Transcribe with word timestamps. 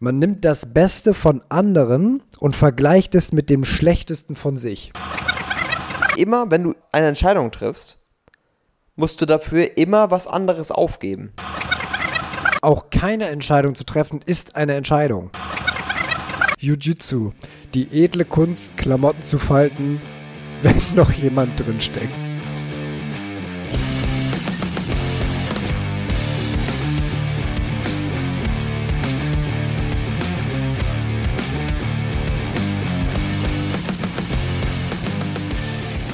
Man 0.00 0.20
nimmt 0.20 0.44
das 0.44 0.72
Beste 0.72 1.12
von 1.12 1.42
anderen 1.48 2.22
und 2.38 2.54
vergleicht 2.54 3.16
es 3.16 3.32
mit 3.32 3.50
dem 3.50 3.64
Schlechtesten 3.64 4.36
von 4.36 4.56
sich. 4.56 4.92
Immer, 6.16 6.52
wenn 6.52 6.62
du 6.62 6.74
eine 6.92 7.08
Entscheidung 7.08 7.50
triffst, 7.50 7.98
musst 8.94 9.20
du 9.20 9.26
dafür 9.26 9.76
immer 9.76 10.12
was 10.12 10.28
anderes 10.28 10.70
aufgeben. 10.70 11.32
Auch 12.62 12.90
keine 12.90 13.26
Entscheidung 13.26 13.74
zu 13.74 13.84
treffen 13.84 14.20
ist 14.24 14.54
eine 14.54 14.74
Entscheidung. 14.74 15.30
Jiu-Jitsu, 16.60 17.32
die 17.74 17.88
edle 18.04 18.24
Kunst, 18.24 18.76
Klamotten 18.76 19.22
zu 19.22 19.38
falten, 19.38 20.00
wenn 20.62 20.80
noch 20.94 21.10
jemand 21.10 21.58
drinsteckt. 21.58 22.27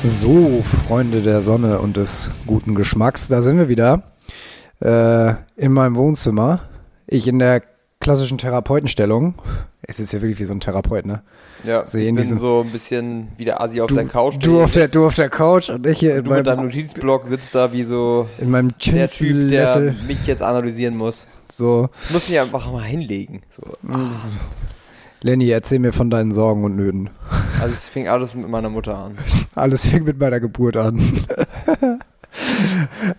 So, 0.07 0.63
Freunde 0.87 1.23
der 1.23 1.41
Sonne 1.41 1.79
und 1.81 1.97
des 1.97 2.31
guten 2.47 2.75
Geschmacks, 2.75 3.29
da 3.29 3.41
sind 3.43 3.57
wir 3.57 3.69
wieder 3.69 4.03
äh, 4.81 5.35
in 5.57 5.73
meinem 5.73 5.97
Wohnzimmer. 5.97 6.61
Ich 7.07 7.27
in 7.27 7.39
der 7.39 7.63
klassischen 8.01 8.37
Therapeutenstellung. 8.39 9.35
Es 9.81 10.01
ist 10.01 10.13
ja 10.13 10.21
wirklich 10.21 10.39
wie 10.39 10.45
so 10.45 10.53
ein 10.55 10.61
Therapeut, 10.61 11.07
ne? 11.07 11.23
Ja, 11.65 11.87
Sehen 11.87 12.01
ich 12.03 12.07
bin 12.09 12.17
diesen- 12.17 12.37
so 12.39 12.63
ein 12.67 12.71
bisschen 12.71 13.29
wie 13.39 13.45
der 13.47 13.61
Asi 13.63 13.81
auf 13.81 13.87
Du, 13.87 13.95
der 13.95 14.05
Couch. 14.07 14.35
du, 14.41 14.63
auf 14.63 14.73
der, 14.73 14.89
du 14.89 15.07
auf 15.07 15.15
der 15.15 15.31
Couch 15.31 15.71
und 15.71 15.87
ich 15.87 15.99
hier 16.01 16.17
in 16.17 16.25
du 16.25 16.31
mit 16.33 16.47
deinem 16.47 16.57
meinem, 16.57 16.67
Notizblock 16.69 17.27
sitzt 17.27 17.55
da 17.55 17.73
wie 17.73 17.85
so 17.85 18.29
in 18.39 18.51
meinem 18.51 18.73
der 18.87 19.09
Typ, 19.09 19.49
der 19.49 19.95
mich 20.07 20.27
jetzt 20.27 20.43
analysieren 20.43 20.97
muss. 20.97 21.29
So, 21.51 21.89
Ich 22.09 22.11
muss 22.13 22.29
mich 22.29 22.39
einfach 22.41 22.71
mal 22.71 22.83
hinlegen. 22.83 23.43
So. 23.49 23.63
so. 23.83 24.41
Lenny, 25.25 25.49
erzähl 25.49 25.79
mir 25.79 25.95
von 25.95 26.11
deinen 26.11 26.33
Sorgen 26.33 26.65
und 26.65 26.77
Nöten. 26.77 27.09
Also 27.59 27.73
es 27.73 27.89
fing 27.89 28.09
alles 28.09 28.35
mit 28.35 28.47
meiner 28.47 28.69
Mutter 28.69 28.99
an. 28.99 29.17
Alles 29.55 29.87
fing 29.87 30.05
mit 30.05 30.21
meiner 30.21 30.39
Geburt 30.39 30.77
an. 30.77 31.01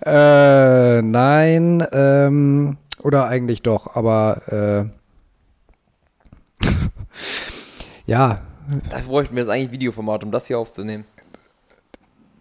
äh, 0.05 1.01
nein, 1.01 1.83
ähm, 1.91 2.77
oder 3.01 3.27
eigentlich 3.27 3.63
doch, 3.63 3.95
aber 3.95 4.91
äh, 6.61 6.67
ja, 8.05 8.41
Da 8.91 8.99
bräuchten 8.99 9.35
wir 9.35 9.41
jetzt 9.41 9.49
eigentlich 9.49 9.71
Videoformat, 9.71 10.23
um 10.23 10.31
das 10.31 10.45
hier 10.45 10.59
aufzunehmen. 10.59 11.05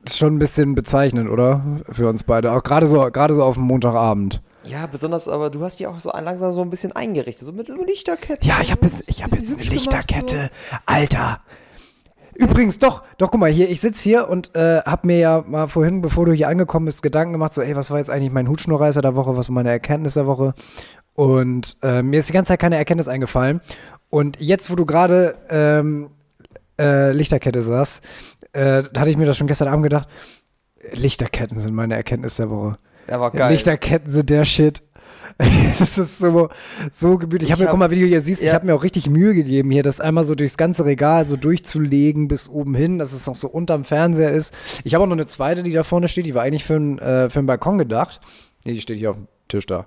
ist 0.04 0.18
schon 0.18 0.34
ein 0.34 0.38
bisschen 0.38 0.74
bezeichnend, 0.74 1.30
oder? 1.30 1.62
Für 1.90 2.10
uns 2.10 2.24
beide. 2.24 2.52
Auch 2.52 2.64
gerade 2.64 2.86
so, 2.86 3.10
gerade 3.10 3.32
so 3.32 3.42
auf 3.42 3.54
dem 3.54 3.64
Montagabend. 3.64 4.42
Ja, 4.66 4.86
besonders 4.86 5.28
aber 5.28 5.50
du 5.50 5.62
hast 5.62 5.78
die 5.80 5.86
auch 5.86 6.00
so 6.00 6.10
langsam 6.10 6.52
so 6.52 6.62
ein 6.62 6.70
bisschen 6.70 6.92
eingerichtet, 6.92 7.46
so 7.46 7.52
mit 7.52 7.66
so 7.66 7.74
Lichterketten. 7.74 8.48
Ja, 8.48 8.60
ich 8.60 8.70
habe 8.70 8.86
jetzt, 8.86 9.08
ich 9.08 9.22
hab 9.22 9.32
jetzt 9.32 9.54
eine 9.54 9.62
Lichterkette. 9.62 10.50
Alter. 10.86 11.40
Übrigens, 12.34 12.78
doch, 12.78 13.04
doch, 13.18 13.30
guck 13.30 13.40
mal, 13.40 13.50
hier, 13.50 13.70
ich 13.70 13.80
sitze 13.80 14.02
hier 14.02 14.28
und 14.28 14.56
äh, 14.56 14.80
hab 14.80 15.04
mir 15.04 15.18
ja 15.18 15.44
mal 15.46 15.66
vorhin, 15.66 16.02
bevor 16.02 16.26
du 16.26 16.32
hier 16.32 16.48
angekommen 16.48 16.86
bist, 16.86 17.02
Gedanken 17.02 17.32
gemacht, 17.32 17.54
so, 17.54 17.62
ey, 17.62 17.76
was 17.76 17.90
war 17.90 17.98
jetzt 17.98 18.10
eigentlich 18.10 18.32
mein 18.32 18.48
Hutschnurreißer 18.48 19.02
der 19.02 19.14
Woche, 19.14 19.36
was 19.36 19.48
war 19.48 19.54
meine 19.54 19.70
Erkenntnis 19.70 20.14
der 20.14 20.26
Woche? 20.26 20.54
Und 21.14 21.76
äh, 21.82 22.02
mir 22.02 22.18
ist 22.18 22.28
die 22.28 22.32
ganze 22.32 22.48
Zeit 22.48 22.60
keine 22.60 22.76
Erkenntnis 22.76 23.06
eingefallen. 23.06 23.60
Und 24.10 24.40
jetzt, 24.40 24.70
wo 24.70 24.74
du 24.74 24.84
gerade 24.84 25.36
ähm, 25.48 26.10
äh, 26.78 27.12
Lichterkette 27.12 27.62
saßt, 27.62 28.02
äh, 28.52 28.82
hatte 28.96 29.10
ich 29.10 29.16
mir 29.16 29.26
das 29.26 29.36
schon 29.36 29.46
gestern 29.46 29.68
Abend 29.68 29.84
gedacht, 29.84 30.08
Lichterketten 30.92 31.58
sind 31.58 31.74
meine 31.74 31.94
Erkenntnis 31.94 32.36
der 32.36 32.50
Woche. 32.50 32.76
Der 33.08 33.20
war 33.20 33.30
geil. 33.30 33.52
Lichterketten 33.52 34.10
sind 34.10 34.30
der 34.30 34.44
Shit. 34.44 34.83
Das 35.80 35.98
ist 35.98 36.19
so, 36.19 36.48
so 36.92 37.19
gemütlich. 37.19 37.48
Ich 37.48 37.52
habe 37.52 37.62
Ich 37.62 37.66
mir, 37.66 37.70
guck 37.70 37.78
mal, 37.80 37.91
wie 37.91 37.98
du 38.00 38.06
hier 38.06 38.20
siehst, 38.20 38.41
ich 38.41 38.48
Ja. 38.48 38.55
habe 38.55 38.66
mir 38.66 38.74
auch 38.74 38.84
richtig 38.84 39.10
Mühe 39.10 39.34
gegeben, 39.34 39.70
hier 39.72 39.83
das 39.83 40.00
einmal 40.00 40.22
so 40.24 40.36
durchs 40.36 40.56
ganze 40.56 40.84
Regal 40.84 41.26
so 41.26 41.37
durchzulegen 41.37 42.28
bis 42.28 42.48
oben 42.48 42.75
hin, 42.76 42.98
dass 43.00 43.12
es 43.12 43.26
noch 43.26 43.34
so 43.34 43.48
unterm 43.48 43.84
Fernseher 43.84 44.31
ist. 44.31 44.54
Ich 44.84 44.94
habe 44.94 45.03
auch 45.03 45.09
noch 45.09 45.16
eine 45.16 45.26
zweite, 45.26 45.65
die 45.65 45.72
da 45.72 45.82
vorne 45.82 46.06
steht, 46.06 46.26
die 46.26 46.34
war 46.37 46.42
eigentlich 46.44 46.65
für, 46.65 46.76
einen, 46.76 46.98
äh, 47.00 47.31
für 47.31 47.41
einen 47.41 47.48
Balkon 47.48 47.78
gedacht. 47.78 48.20
Nee, 48.65 48.75
die 48.75 48.81
steht 48.81 48.98
hier 48.98 49.10
auf 49.10 49.16
dem 49.16 49.26
Tisch 49.49 49.66
da. 49.66 49.87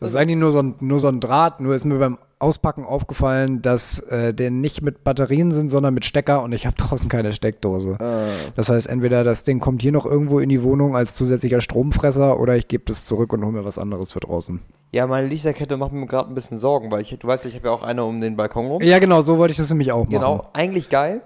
Das 0.00 0.10
ist 0.10 0.16
eigentlich 0.16 0.38
nur 0.38 0.50
so, 0.50 0.60
ein, 0.60 0.74
nur 0.80 0.98
so 0.98 1.08
ein 1.08 1.20
Draht, 1.20 1.60
nur 1.60 1.74
ist 1.74 1.84
mir 1.84 1.98
beim 1.98 2.18
Auspacken 2.40 2.84
aufgefallen, 2.84 3.62
dass 3.62 3.98
äh, 4.00 4.32
der 4.32 4.50
nicht 4.52 4.80
mit 4.82 5.02
Batterien 5.02 5.50
sind, 5.50 5.70
sondern 5.70 5.92
mit 5.94 6.04
Stecker 6.04 6.42
und 6.42 6.52
ich 6.52 6.66
habe 6.66 6.76
draußen 6.78 7.08
keine 7.08 7.32
Steckdose. 7.32 7.96
Äh, 8.00 8.50
Das 8.54 8.68
heißt, 8.68 8.86
entweder 8.88 9.24
das 9.24 9.42
Ding 9.44 9.58
kommt 9.60 9.82
hier 9.82 9.92
noch 9.92 10.06
irgendwo 10.06 10.38
in 10.38 10.48
die 10.48 10.62
Wohnung 10.62 10.96
als 10.96 11.14
zusätzlicher 11.14 11.60
Stromfresser 11.60 12.38
oder 12.38 12.56
ich 12.56 12.68
gebe 12.68 12.84
das 12.86 13.06
zurück 13.06 13.32
und 13.32 13.42
hole 13.44 13.52
mir 13.52 13.64
was 13.64 13.78
anderes 13.78 14.12
für 14.12 14.20
draußen. 14.20 14.60
ja, 14.92 15.06
meine 15.06 15.26
Lichterkette 15.28 15.76
macht 15.76 15.92
mir 15.92 16.06
gerade 16.06 16.28
ein 16.30 16.34
bisschen 16.34 16.58
Sorgen, 16.58 16.90
weil 16.92 17.02
ich, 17.02 17.16
du 17.18 17.26
weißt, 17.26 17.46
ich 17.46 17.54
habe 17.56 17.66
ja 17.68 17.72
auch 17.74 17.82
eine 17.82 18.04
um 18.04 18.20
den 18.20 18.36
Balkon 18.36 18.66
rum. 18.66 18.82
Ja, 18.82 18.98
genau, 19.00 19.20
so 19.20 19.38
wollte 19.38 19.52
ich 19.52 19.58
das 19.58 19.68
nämlich 19.70 19.90
auch 19.92 20.04
machen. 20.04 20.10
Genau, 20.10 20.42
eigentlich 20.52 20.88
geil. 20.90 21.22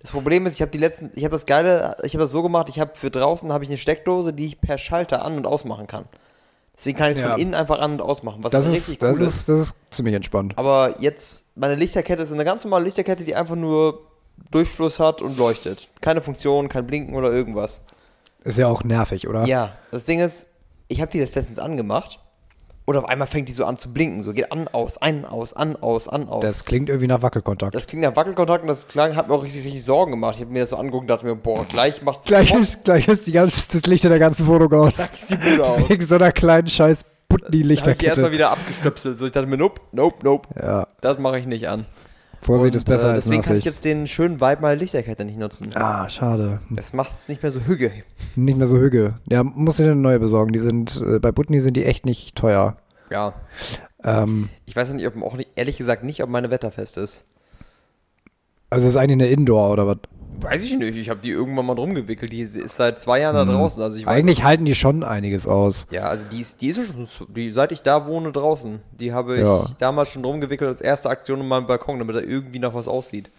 Das 0.00 0.12
Problem 0.12 0.46
ist, 0.46 0.54
ich 0.54 0.60
habe 0.62 0.70
die 0.70 0.78
letzten, 0.78 1.10
ich 1.14 1.24
habe 1.24 1.32
das 1.32 1.46
geile, 1.46 1.96
ich 2.02 2.12
habe 2.14 2.22
das 2.24 2.30
so 2.30 2.42
gemacht, 2.42 2.68
ich 2.68 2.78
habe 2.80 2.92
für 2.94 3.10
draußen 3.10 3.50
habe 3.52 3.64
ich 3.64 3.70
eine 3.70 3.78
Steckdose, 3.78 4.32
die 4.34 4.44
ich 4.46 4.60
per 4.60 4.76
Schalter 4.78 5.24
an 5.24 5.36
und 5.38 5.46
ausmachen 5.46 5.86
kann. 5.86 6.04
Deswegen 6.76 6.98
kann 6.98 7.10
ich 7.12 7.18
es 7.18 7.22
Ja. 7.22 7.30
von 7.32 7.40
innen 7.40 7.54
einfach 7.54 7.78
an 7.78 7.92
und 7.92 8.02
ausmachen, 8.02 8.42
was 8.42 8.50
Das 8.52 8.66
richtig 8.68 8.94
ist, 8.94 9.02
das, 9.02 9.18
cool 9.20 9.26
ist, 9.26 9.48
das 9.48 9.58
ist 9.60 9.76
ziemlich 9.90 10.14
entspannt. 10.14 10.54
Aber 10.56 11.00
jetzt, 11.00 11.46
meine 11.56 11.76
Lichterkette 11.76 12.22
ist 12.22 12.32
eine 12.32 12.44
ganz 12.44 12.64
normale 12.64 12.84
Lichterkette, 12.84 13.22
die 13.24 13.34
einfach 13.36 13.54
nur 13.54 14.00
Durchfluss 14.50 14.98
hat 14.98 15.22
und 15.22 15.36
leuchtet. 15.38 15.88
Keine 16.00 16.20
Funktion, 16.20 16.68
kein 16.68 16.86
Blinken 16.86 17.14
oder 17.14 17.30
irgendwas. 17.32 17.82
Ist 18.42 18.58
ja 18.58 18.66
auch 18.66 18.82
nervig, 18.82 19.28
oder? 19.28 19.46
Ja, 19.46 19.76
das 19.92 20.04
Ding 20.04 20.20
ist, 20.20 20.46
ich 20.88 21.00
habe 21.00 21.10
die 21.12 21.18
jetzt 21.18 21.34
letztens 21.36 21.58
angemacht 21.60 22.18
und 22.86 22.96
auf 22.96 23.06
einmal 23.06 23.26
fängt 23.26 23.48
die 23.48 23.52
so 23.52 23.64
an 23.64 23.76
zu 23.76 23.92
blinken. 23.92 24.22
So 24.22 24.32
geht 24.32 24.52
an, 24.52 24.68
aus, 24.68 24.98
ein, 24.98 25.24
aus, 25.24 25.54
an, 25.54 25.76
aus, 25.76 26.08
an, 26.08 26.28
aus. 26.28 26.42
Das 26.42 26.64
klingt 26.64 26.88
irgendwie 26.88 27.06
nach 27.06 27.22
Wackelkontakt. 27.22 27.74
Das 27.74 27.86
klingt 27.86 28.04
nach 28.04 28.14
Wackelkontakt 28.16 28.62
und 28.62 28.68
das 28.68 28.88
klang, 28.88 29.16
hat 29.16 29.28
mir 29.28 29.34
auch 29.34 29.42
richtig, 29.42 29.64
richtig 29.64 29.84
Sorgen 29.84 30.10
gemacht. 30.12 30.36
Ich 30.36 30.42
habe 30.42 30.52
mir 30.52 30.60
das 30.60 30.70
so 30.70 30.76
angeguckt 30.76 31.02
und 31.02 31.08
dachte 31.08 31.24
mir, 31.26 31.34
boah, 31.34 31.64
gleich 31.64 32.02
macht's 32.02 32.24
gleich, 32.26 32.52
ist, 32.52 32.84
gleich 32.84 33.08
ist 33.08 33.26
die 33.26 33.32
ganze, 33.32 33.72
das 33.72 33.86
Licht 33.86 34.04
in 34.04 34.10
der 34.10 34.18
ganzen 34.18 34.46
Wohnung 34.46 34.72
aus. 34.72 34.94
gleich 34.94 35.12
ist 35.14 35.30
die 35.30 35.36
Bude 35.36 35.64
aus. 35.64 35.78
Wegen 35.88 36.04
so 36.04 36.16
einer 36.16 36.32
kleinen 36.32 36.68
scheiß 36.68 37.00
habe 37.00 37.42
ich 37.42 37.50
die 37.50 37.62
erstmal 37.62 37.78
Putni-Lichterkette. 37.88 38.32
wieder 38.32 38.50
abgestöpselt. 38.52 39.18
So, 39.18 39.26
ich 39.26 39.32
dachte 39.32 39.46
mir, 39.46 39.56
nope, 39.56 39.80
nope, 39.92 40.18
nope. 40.22 40.48
Ja, 40.60 40.86
Das 41.00 41.18
mache 41.18 41.38
ich 41.38 41.46
nicht 41.46 41.68
an. 41.68 41.86
Vorsicht 42.44 42.74
Und, 42.74 42.76
ist 42.76 42.84
besser 42.84 43.08
äh, 43.08 43.14
als 43.14 43.24
Deswegen 43.24 43.42
kann 43.42 43.56
ich 43.56 43.64
jetzt 43.64 43.84
den 43.84 44.06
schönen 44.06 44.40
Vibe 44.40 44.60
meiner 44.60 44.76
Lichterkette 44.76 45.24
nicht 45.24 45.38
nutzen. 45.38 45.74
Ah, 45.74 46.08
schade. 46.08 46.60
Es 46.76 46.92
macht 46.92 47.10
es 47.10 47.28
nicht 47.28 47.42
mehr 47.42 47.50
so 47.50 47.60
hügge. 47.62 47.90
Nicht 48.36 48.58
mehr 48.58 48.66
so 48.66 48.78
hüge. 48.78 49.14
Ja, 49.30 49.42
musst 49.42 49.78
du 49.78 49.84
dir 49.84 49.92
eine 49.92 50.00
neue 50.00 50.20
besorgen. 50.20 50.52
Die 50.52 50.58
sind, 50.58 51.02
äh, 51.04 51.18
bei 51.18 51.32
Putni 51.32 51.60
sind 51.60 51.76
die 51.76 51.84
echt 51.84 52.04
nicht 52.04 52.36
teuer. 52.36 52.76
Ja. 53.10 53.32
Ähm, 54.02 54.50
Ich 54.66 54.76
weiß 54.76 54.88
noch 54.90 54.96
nicht, 54.96 55.06
ob 55.06 55.20
auch 55.22 55.36
nicht, 55.36 55.50
ehrlich 55.56 55.78
gesagt 55.78 56.04
nicht, 56.04 56.22
ob 56.22 56.28
meine 56.28 56.50
wetterfest 56.50 56.98
ist. 56.98 57.24
also 58.70 58.86
ist 58.88 58.96
eigentlich 58.96 59.12
eine 59.12 59.28
Indoor 59.28 59.70
oder 59.70 59.86
was? 59.86 59.98
Weiß 60.44 60.62
ich 60.62 60.76
nicht. 60.76 60.96
Ich 60.96 61.10
habe 61.10 61.20
die 61.22 61.30
irgendwann 61.30 61.66
mal 61.66 61.74
drum 61.74 61.94
gewickelt. 61.94 62.32
Die 62.32 62.40
ist 62.40 62.76
seit 62.76 63.00
zwei 63.00 63.20
Jahren 63.20 63.34
da 63.34 63.44
draußen. 63.44 63.82
Also 63.82 63.96
ich 63.98 64.06
weiß, 64.06 64.14
Eigentlich 64.14 64.44
halten 64.44 64.64
die 64.64 64.74
schon 64.74 65.02
einiges 65.02 65.46
aus. 65.48 65.86
Ja, 65.90 66.04
also 66.04 66.26
die 66.28 66.40
ist, 66.40 66.60
die 66.60 66.68
ist 66.68 66.76
schon, 66.86 67.06
die, 67.34 67.52
seit 67.52 67.72
ich 67.72 67.82
da 67.82 68.06
wohne, 68.06 68.30
draußen. 68.30 68.80
Die 68.92 69.12
habe 69.12 69.36
ich 69.36 69.42
Ja. 69.42 69.64
damals 69.80 70.10
schon 70.10 70.22
drum 70.22 70.40
gewickelt 70.40 70.68
als 70.68 70.80
erste 70.80 71.08
Aktion 71.10 71.40
um 71.40 71.48
meinen 71.48 71.66
Balkon, 71.66 71.98
damit 71.98 72.14
er 72.16 72.24
irgendwie 72.24 72.58
nach 72.58 72.74
was 72.74 72.88
aussieht. 72.88 73.30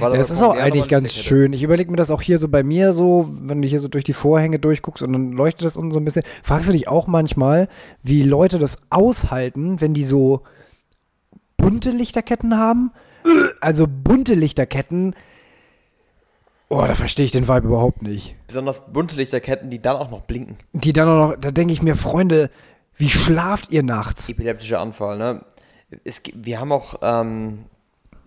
Ja, 0.00 0.12
es 0.14 0.30
ist 0.30 0.42
auch 0.42 0.56
eigentlich 0.56 0.88
ganz 0.88 1.12
schön. 1.12 1.52
Ich 1.52 1.62
überlege 1.62 1.90
mir 1.90 1.98
das 1.98 2.10
auch 2.10 2.22
hier 2.22 2.38
so 2.38 2.48
bei 2.48 2.62
mir 2.62 2.92
so, 2.92 3.28
wenn 3.42 3.60
du 3.60 3.68
hier 3.68 3.78
so 3.78 3.88
durch 3.88 4.04
die 4.04 4.14
Vorhänge 4.14 4.58
durchguckst 4.58 5.02
und 5.02 5.12
dann 5.12 5.32
leuchtet 5.32 5.66
das 5.66 5.76
unten 5.76 5.92
so 5.92 5.98
ein 6.00 6.04
bisschen. 6.04 6.22
Fragst 6.42 6.68
du 6.68 6.72
dich 6.72 6.88
auch 6.88 7.06
manchmal, 7.06 7.68
wie 8.02 8.22
Leute 8.22 8.58
das 8.58 8.78
aushalten, 8.88 9.80
wenn 9.80 9.92
die 9.92 10.04
so 10.04 10.42
bunte 11.58 11.90
Lichterketten 11.90 12.56
haben? 12.56 12.90
Also 13.60 13.86
bunte 13.86 14.34
Lichterketten. 14.34 15.14
Oh, 16.68 16.84
da 16.84 16.94
verstehe 16.94 17.24
ich 17.24 17.32
den 17.32 17.46
Vibe 17.46 17.68
überhaupt 17.68 18.02
nicht. 18.02 18.34
Besonders 18.48 18.92
bunte 18.92 19.16
Lichterketten, 19.16 19.70
die 19.70 19.80
dann 19.80 19.96
auch 19.96 20.10
noch 20.10 20.22
blinken. 20.22 20.56
Die 20.72 20.92
dann 20.92 21.08
auch 21.08 21.30
noch, 21.30 21.36
da 21.36 21.52
denke 21.52 21.72
ich 21.72 21.82
mir, 21.82 21.94
Freunde, 21.94 22.50
wie 22.96 23.10
schlaft 23.10 23.70
ihr 23.70 23.82
nachts? 23.82 24.28
Epileptischer 24.28 24.80
Anfall, 24.80 25.18
ne? 25.18 25.44
Es, 26.04 26.22
wir 26.34 26.58
haben 26.58 26.72
auch, 26.72 26.96
ähm, 27.02 27.66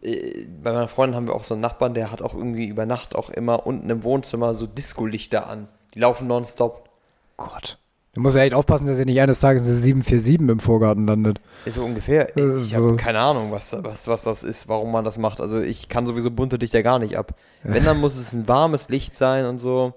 äh, 0.01 0.45
bei 0.45 0.71
meiner 0.71 0.87
Freundin 0.87 1.17
haben 1.17 1.27
wir 1.27 1.35
auch 1.35 1.43
so 1.43 1.55
einen 1.55 1.61
Nachbarn, 1.61 1.93
der 1.93 2.11
hat 2.11 2.21
auch 2.21 2.33
irgendwie 2.33 2.67
über 2.67 2.85
Nacht 2.85 3.15
auch 3.15 3.29
immer 3.29 3.67
unten 3.67 3.89
im 3.89 4.03
Wohnzimmer 4.03 4.53
so 4.53 4.67
Disco-Lichter 4.67 5.47
an. 5.47 5.67
Die 5.93 5.99
laufen 5.99 6.27
nonstop. 6.27 6.89
Gott. 7.35 7.77
Du 8.13 8.21
musst 8.21 8.35
ja 8.35 8.41
echt 8.41 8.53
aufpassen, 8.55 8.87
dass 8.87 8.99
ihr 8.99 9.05
nicht 9.05 9.21
eines 9.21 9.39
Tages 9.39 9.63
eine 9.63 9.73
747 9.73 10.49
im 10.49 10.59
Vorgarten 10.59 11.05
landet. 11.05 11.39
Ist 11.65 11.75
so 11.75 11.83
ungefähr. 11.85 12.35
Ich 12.35 12.73
habe 12.75 12.89
so- 12.89 12.95
keine 12.95 13.19
Ahnung, 13.19 13.51
was, 13.51 13.75
was, 13.83 14.07
was 14.07 14.23
das 14.23 14.43
ist, 14.43 14.67
warum 14.67 14.91
man 14.91 15.05
das 15.05 15.17
macht. 15.19 15.39
Also 15.39 15.61
ich 15.61 15.89
kann 15.89 16.07
sowieso 16.07 16.31
bunte 16.31 16.55
Lichter 16.55 16.81
gar 16.81 16.97
nicht 16.99 17.17
ab. 17.17 17.35
Wenn, 17.63 17.85
dann 17.85 17.99
muss 17.99 18.17
es 18.17 18.33
ein 18.33 18.47
warmes 18.47 18.89
Licht 18.89 19.15
sein 19.15 19.45
und 19.45 19.59
so. 19.59 19.93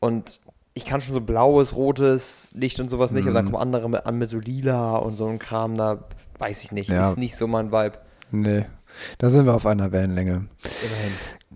Und 0.00 0.40
ich 0.74 0.84
kann 0.84 1.00
schon 1.00 1.14
so 1.14 1.20
blaues, 1.22 1.74
rotes 1.74 2.50
Licht 2.54 2.78
und 2.80 2.90
sowas 2.90 3.12
nicht, 3.12 3.22
aber 3.22 3.30
Mhm. 3.30 3.34
dann 3.36 3.44
kommen 3.46 3.62
andere 3.62 3.88
mit, 3.88 4.06
an 4.06 4.18
mit 4.18 4.28
so 4.28 4.38
lila 4.38 4.96
und 4.96 5.16
so 5.16 5.26
ein 5.26 5.38
Kram, 5.38 5.76
da 5.76 6.04
weiß 6.38 6.62
ich 6.64 6.72
nicht. 6.72 6.90
Ja. 6.90 7.08
Ist 7.10 7.16
nicht 7.16 7.36
so 7.36 7.46
mein 7.46 7.72
Vibe. 7.72 7.98
Nee. 8.32 8.66
Da 9.18 9.30
sind 9.30 9.46
wir 9.46 9.54
auf 9.54 9.64
einer 9.66 9.92
Wellenlänge. 9.92 10.46
Immerhin. 10.82 11.12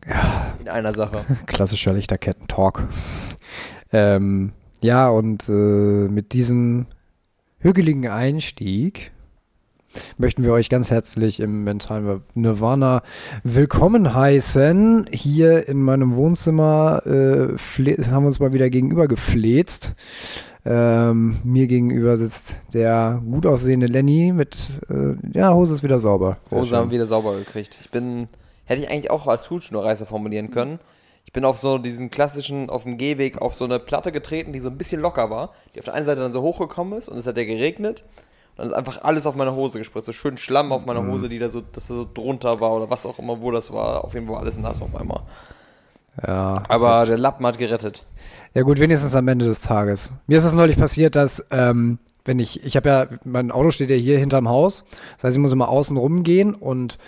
Ja, 0.08 0.54
In 0.60 0.68
einer 0.68 0.94
Sache. 0.94 1.24
klassischer 1.46 1.92
Lichterketten-Talk. 1.92 2.84
Ähm, 3.92 4.52
ja, 4.80 5.08
und 5.08 5.48
äh, 5.48 5.52
mit 5.52 6.32
diesem 6.32 6.86
hügeligen 7.58 8.08
Einstieg 8.08 9.12
möchten 10.18 10.44
wir 10.44 10.52
euch 10.52 10.68
ganz 10.68 10.90
herzlich 10.90 11.40
im 11.40 11.64
mentalen 11.64 12.22
Nirvana 12.34 13.02
willkommen 13.42 14.14
heißen. 14.14 15.08
Hier 15.10 15.68
in 15.68 15.82
meinem 15.82 16.14
Wohnzimmer 16.14 17.02
äh, 17.06 17.56
haben 18.06 18.22
wir 18.22 18.28
uns 18.28 18.40
mal 18.40 18.52
wieder 18.52 18.70
gegenüber 18.70 19.08
gefläzt. 19.08 19.96
Ähm, 20.64 21.38
mir 21.44 21.66
gegenüber 21.66 22.16
sitzt 22.16 22.60
der 22.74 23.22
gut 23.28 23.46
aussehende 23.46 23.86
Lenny 23.86 24.32
mit, 24.32 24.70
äh, 24.90 25.14
ja, 25.36 25.54
Hose 25.54 25.72
ist 25.72 25.82
wieder 25.82 25.98
sauber. 25.98 26.36
Sehr 26.50 26.58
Hose 26.58 26.68
schön. 26.68 26.78
haben 26.78 26.90
wir 26.90 26.96
wieder 26.96 27.06
sauber 27.06 27.36
gekriegt. 27.36 27.78
Ich 27.80 27.90
bin, 27.90 28.28
hätte 28.66 28.82
ich 28.82 28.90
eigentlich 28.90 29.10
auch 29.10 29.26
als 29.26 29.50
Hutschnurreißer 29.50 30.06
formulieren 30.06 30.50
können. 30.50 30.78
Ich 31.28 31.32
bin 31.34 31.44
auf 31.44 31.58
so 31.58 31.76
diesen 31.76 32.08
klassischen, 32.08 32.70
auf 32.70 32.84
dem 32.84 32.96
Gehweg 32.96 33.42
auf 33.42 33.52
so 33.54 33.66
eine 33.66 33.78
Platte 33.78 34.12
getreten, 34.12 34.54
die 34.54 34.60
so 34.60 34.70
ein 34.70 34.78
bisschen 34.78 35.02
locker 35.02 35.28
war, 35.28 35.50
die 35.74 35.78
auf 35.78 35.84
der 35.84 35.92
einen 35.92 36.06
Seite 36.06 36.22
dann 36.22 36.32
so 36.32 36.40
hochgekommen 36.40 36.96
ist 36.96 37.10
und 37.10 37.18
es 37.18 37.26
hat 37.26 37.36
ja 37.36 37.44
geregnet. 37.44 38.02
Und 38.52 38.60
dann 38.60 38.66
ist 38.68 38.72
einfach 38.72 39.02
alles 39.02 39.26
auf 39.26 39.34
meine 39.34 39.54
Hose 39.54 39.76
gespritzt. 39.76 40.06
So 40.06 40.14
schön 40.14 40.38
Schlamm 40.38 40.72
auf 40.72 40.86
meiner 40.86 41.02
mhm. 41.02 41.12
Hose, 41.12 41.28
die 41.28 41.38
da 41.38 41.50
so, 41.50 41.60
dass 41.60 41.86
so 41.86 42.08
drunter 42.10 42.60
war 42.60 42.72
oder 42.72 42.88
was 42.88 43.04
auch 43.04 43.18
immer, 43.18 43.42
wo 43.42 43.50
das 43.50 43.70
war. 43.74 44.04
Auf 44.04 44.14
jeden 44.14 44.26
Fall 44.26 44.36
alles 44.36 44.56
nass 44.58 44.80
auf 44.80 44.98
einmal. 44.98 45.20
Ja. 46.26 46.62
Aber 46.66 47.04
der 47.04 47.18
Lappen 47.18 47.44
hat 47.44 47.58
gerettet. 47.58 48.06
Ja, 48.54 48.62
gut, 48.62 48.80
wenigstens 48.80 49.14
am 49.14 49.28
Ende 49.28 49.44
des 49.44 49.60
Tages. 49.60 50.14
Mir 50.28 50.38
ist 50.38 50.44
es 50.44 50.54
neulich 50.54 50.78
passiert, 50.78 51.14
dass, 51.14 51.44
ähm, 51.50 51.98
wenn 52.24 52.38
ich, 52.38 52.64
ich 52.64 52.74
habe 52.74 52.88
ja, 52.88 53.06
mein 53.24 53.50
Auto 53.50 53.70
steht 53.70 53.90
ja 53.90 53.96
hier 53.96 54.18
hinterm 54.18 54.48
Haus. 54.48 54.86
Das 55.16 55.24
heißt, 55.24 55.36
ich 55.36 55.42
muss 55.42 55.52
immer 55.52 55.68
außen 55.68 55.98
rumgehen 55.98 56.54
und 56.54 56.98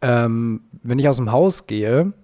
ähm, 0.00 0.62
wenn 0.82 0.98
ich 0.98 1.10
aus 1.10 1.16
dem 1.16 1.30
Haus 1.30 1.66
gehe, 1.66 2.14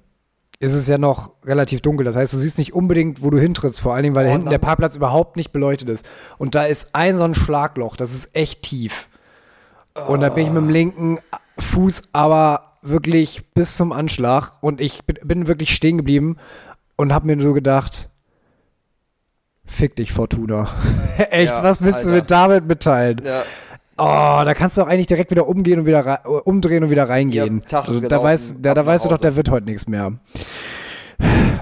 ist 0.59 0.73
es 0.73 0.87
ja 0.87 0.99
noch 0.99 1.33
relativ 1.45 1.81
dunkel. 1.81 2.05
Das 2.05 2.17
heißt, 2.17 2.33
du 2.33 2.39
siehst 2.39 2.59
nicht 2.59 2.73
unbedingt, 2.73 3.23
wo 3.23 3.31
du 3.31 3.39
hintrittst, 3.39 3.81
vor 3.81 3.95
allen 3.95 4.05
Dingen, 4.05 4.15
weil 4.15 4.27
oh, 4.27 4.31
hinten 4.31 4.51
der 4.51 4.59
Parkplatz 4.59 4.97
überhaupt 4.97 5.37
nicht 5.37 5.53
beleuchtet 5.53 5.89
ist. 5.89 6.07
Und 6.39 6.55
da 6.55 6.65
ist 6.65 6.95
ein 6.95 7.17
so 7.17 7.25
ein 7.25 7.35
Schlagloch, 7.35 7.97
das 7.97 8.15
ist 8.15 8.35
echt 8.35 8.63
tief. 8.63 9.09
Oh. 9.95 10.13
Und 10.13 10.21
da 10.21 10.29
bin 10.31 10.47
ich 10.47 10.53
mit 10.53 10.63
dem 10.63 10.71
linken 10.71 11.19
Fuß 11.59 12.03
aber 12.13 12.79
wirklich 12.83 13.53
bis 13.53 13.77
zum 13.77 13.93
Anschlag 13.93 14.53
und 14.61 14.81
ich 14.81 15.05
bin, 15.05 15.49
wirklich 15.49 15.75
stehen 15.75 15.97
geblieben 15.97 16.37
und 16.97 17.13
habe 17.13 17.27
mir 17.27 17.41
so 17.41 17.53
gedacht, 17.53 18.09
fick 19.65 19.97
dich, 19.97 20.13
Fortuna. 20.13 20.69
echt, 21.31 21.53
ja, 21.53 21.63
was 21.63 21.83
willst 21.83 22.01
Alter. 22.01 22.11
du 22.11 22.17
mit 22.17 22.31
damit 22.31 22.67
mitteilen? 22.67 23.23
Ja. 23.25 23.43
Oh, 23.99 24.43
da 24.45 24.53
kannst 24.55 24.77
du 24.77 24.83
auch 24.83 24.89
eigentlich 24.89 25.07
direkt 25.07 25.31
wieder 25.31 25.49
umgehen 25.49 25.81
und 25.81 25.87
wieder 25.87 26.47
umdrehen 26.47 26.85
und 26.85 26.91
wieder 26.91 27.09
reingehen. 27.09 27.63
Ja, 27.71 27.81
also, 27.81 28.07
da, 28.07 28.23
weiß, 28.23 28.57
da, 28.61 28.75
da 28.75 28.85
weißt 28.85 29.07
du 29.07 29.09
doch, 29.09 29.19
da 29.19 29.37
wird 29.37 29.51
heute 29.51 29.67
nichts 29.67 29.89
mehr. 29.89 30.13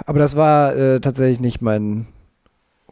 Aber 0.04 0.18
das 0.18 0.36
war 0.36 0.74
äh, 0.74 1.00
tatsächlich 1.00 1.40
nicht 1.40 1.62
mein 1.62 2.08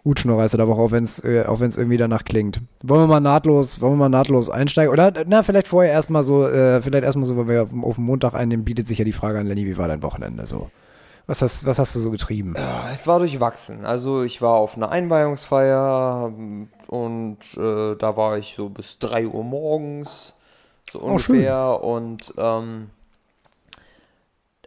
Hutschnurreißer 0.04 0.56
der 0.56 0.68
Woche, 0.68 0.80
auch 0.80 0.90
wenn 0.90 1.04
es 1.04 1.22
äh, 1.24 1.44
auch 1.46 1.60
wenn's 1.60 1.76
irgendwie 1.76 1.96
danach 1.96 2.24
klingt. 2.24 2.60
Wollen 2.82 3.02
wir 3.02 3.06
mal 3.06 3.20
nahtlos, 3.20 3.80
wollen 3.80 3.94
wir 3.94 3.98
mal 3.98 4.08
nahtlos 4.08 4.50
einsteigen? 4.50 4.92
Oder 4.92 5.12
na, 5.26 5.42
vielleicht 5.42 5.68
vorher 5.68 5.92
erstmal 5.92 6.22
so, 6.22 6.46
äh, 6.46 6.80
vielleicht 6.82 7.04
erstmal 7.04 7.24
so, 7.24 7.36
weil 7.36 7.48
wir 7.48 7.62
auf, 7.62 7.96
dem 7.96 8.04
Montag 8.04 8.34
einnehmen, 8.34 8.64
bietet 8.64 8.88
sich 8.88 8.98
ja 8.98 9.04
die 9.04 9.12
Frage 9.12 9.38
an 9.38 9.46
Lenny, 9.46 9.66
wie 9.66 9.78
war 9.78 9.88
dein 9.88 10.02
Wochenende 10.02 10.46
so? 10.46 10.70
Was 11.26 11.40
hast, 11.40 11.66
was 11.66 11.78
hast 11.78 11.94
du 11.94 12.00
so 12.00 12.10
getrieben? 12.10 12.56
Es 12.92 13.06
war 13.06 13.20
durchwachsen. 13.20 13.84
Also 13.84 14.24
ich 14.24 14.42
war 14.42 14.54
auf 14.54 14.76
einer 14.76 14.90
Einweihungsfeier 14.90 16.32
und 16.92 17.38
äh, 17.56 17.96
da 17.96 18.18
war 18.18 18.36
ich 18.36 18.52
so 18.54 18.68
bis 18.68 18.98
3 18.98 19.26
Uhr 19.26 19.42
morgens, 19.42 20.36
so 20.90 21.00
oh, 21.00 21.06
ungefähr. 21.06 21.80
Oh, 21.82 21.94
und 21.96 22.34
ähm, 22.36 22.90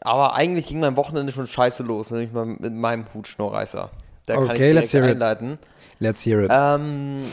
aber 0.02 0.34
eigentlich 0.34 0.66
ging 0.66 0.80
mein 0.80 0.98
Wochenende 0.98 1.32
schon 1.32 1.46
scheiße 1.46 1.84
los, 1.84 2.10
nämlich 2.10 2.32
mit 2.34 2.74
meinem 2.74 3.06
Hutschnurreißer. 3.14 3.92
Da 4.26 4.38
okay, 4.38 4.48
kann 4.48 4.56
ich 4.56 4.74
let's 4.74 4.94
hear 4.94 5.04
einleiten. 5.04 5.54
It. 5.54 5.60
Let's 6.00 6.26
hear 6.26 6.42
it. 6.42 6.52
Ähm, 6.52 7.26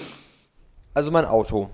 also 0.93 1.11
mein 1.11 1.25
Auto. 1.25 1.71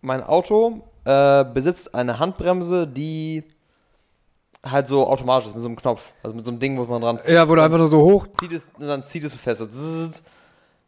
Mein 0.00 0.24
Auto 0.24 0.82
äh, 1.04 1.44
besitzt 1.44 1.94
eine 1.94 2.18
Handbremse, 2.18 2.88
die 2.88 3.44
halt 4.64 4.88
so 4.88 5.06
automatisch 5.06 5.46
ist, 5.46 5.54
mit 5.54 5.62
so 5.62 5.68
einem 5.68 5.76
Knopf. 5.76 6.02
Also 6.24 6.34
mit 6.34 6.44
so 6.44 6.50
einem 6.50 6.58
Ding, 6.58 6.76
wo 6.78 6.84
man 6.86 7.00
dran 7.00 7.20
zieht. 7.20 7.32
Ja, 7.32 7.48
wo 7.48 7.54
du 7.54 7.62
einfach 7.62 7.78
nur 7.78 7.86
so 7.86 8.02
hoch. 8.02 8.26
Zieht 8.40 8.50
es, 8.50 8.66
dann 8.76 9.04
zieht 9.04 9.22
es 9.22 9.34
so 9.34 9.38
fest. 9.38 9.60
So, 9.60 9.66
zzz, 9.68 10.24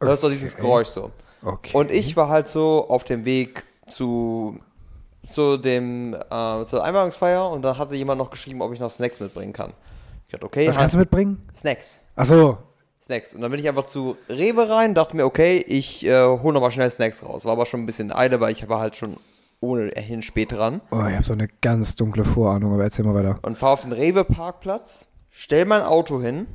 okay. 0.01 0.09
hörst 0.09 0.25
du 0.25 0.29
dieses 0.29 0.57
Geräusch 0.57 0.89
so. 0.89 1.13
Okay. 1.43 1.77
Und 1.77 1.91
ich 1.91 2.17
war 2.17 2.29
halt 2.29 2.49
so 2.49 2.89
auf 2.89 3.05
dem 3.05 3.25
Weg 3.25 3.65
zu, 3.91 4.59
zu 5.29 5.57
dem, 5.57 6.15
äh, 6.15 6.65
zur 6.67 6.85
Einweihungsfeier 6.85 7.51
und 7.51 7.63
dann 7.63 7.79
hatte 7.79 7.95
jemand 7.95 8.19
noch 8.19 8.31
geschrieben, 8.31 8.63
ob 8.63 8.73
ich 8.73 8.81
noch 8.81 8.91
Snacks 8.91 9.21
mitbringen 9.21 9.53
kann. 9.53 9.73
Ich 10.27 10.33
dachte, 10.33 10.47
okay. 10.47 10.69
Was 10.69 10.77
kannst 10.77 10.95
du 10.95 10.99
mitbringen? 10.99 11.49
Snacks. 11.55 12.03
Ach 12.17 12.27
so. 12.27 12.59
Snacks. 13.01 13.35
Und 13.35 13.41
dann 13.41 13.51
bin 13.51 13.61
ich 13.61 13.69
einfach 13.69 13.87
zu 13.87 14.17
Rewe 14.29 14.69
rein, 14.69 14.95
dachte 14.95 15.17
mir, 15.17 15.25
okay, 15.25 15.59
ich 15.67 16.05
äh, 16.05 16.27
hole 16.27 16.53
nochmal 16.53 16.71
schnell 16.71 16.91
Snacks 16.91 17.23
raus. 17.23 17.45
War 17.45 17.53
aber 17.53 17.67
schon 17.67 17.81
ein 17.81 17.87
bisschen 17.87 18.13
Eile, 18.13 18.41
weil 18.41 18.53
ich 18.53 18.69
war 18.69 18.81
halt 18.81 18.97
schon 18.97 19.17
ohnehin 19.61 20.23
spät 20.23 20.53
dran. 20.53 20.81
Oh, 20.91 21.05
ich 21.07 21.15
habe 21.15 21.25
so 21.25 21.33
eine 21.33 21.49
ganz 21.61 21.97
dunkle 21.97 22.25
Vorahnung, 22.25 22.75
aber 22.75 22.85
erzähl 22.85 23.05
mal 23.05 23.15
weiter. 23.15 23.39
Und 23.43 23.59
fahre 23.59 23.73
auf 23.73 23.83
den 23.83 23.93
Rewe-Parkplatz, 23.93 25.09
stell 25.31 25.65
mein 25.65 25.83
Auto 25.83 26.21
hin, 26.21 26.47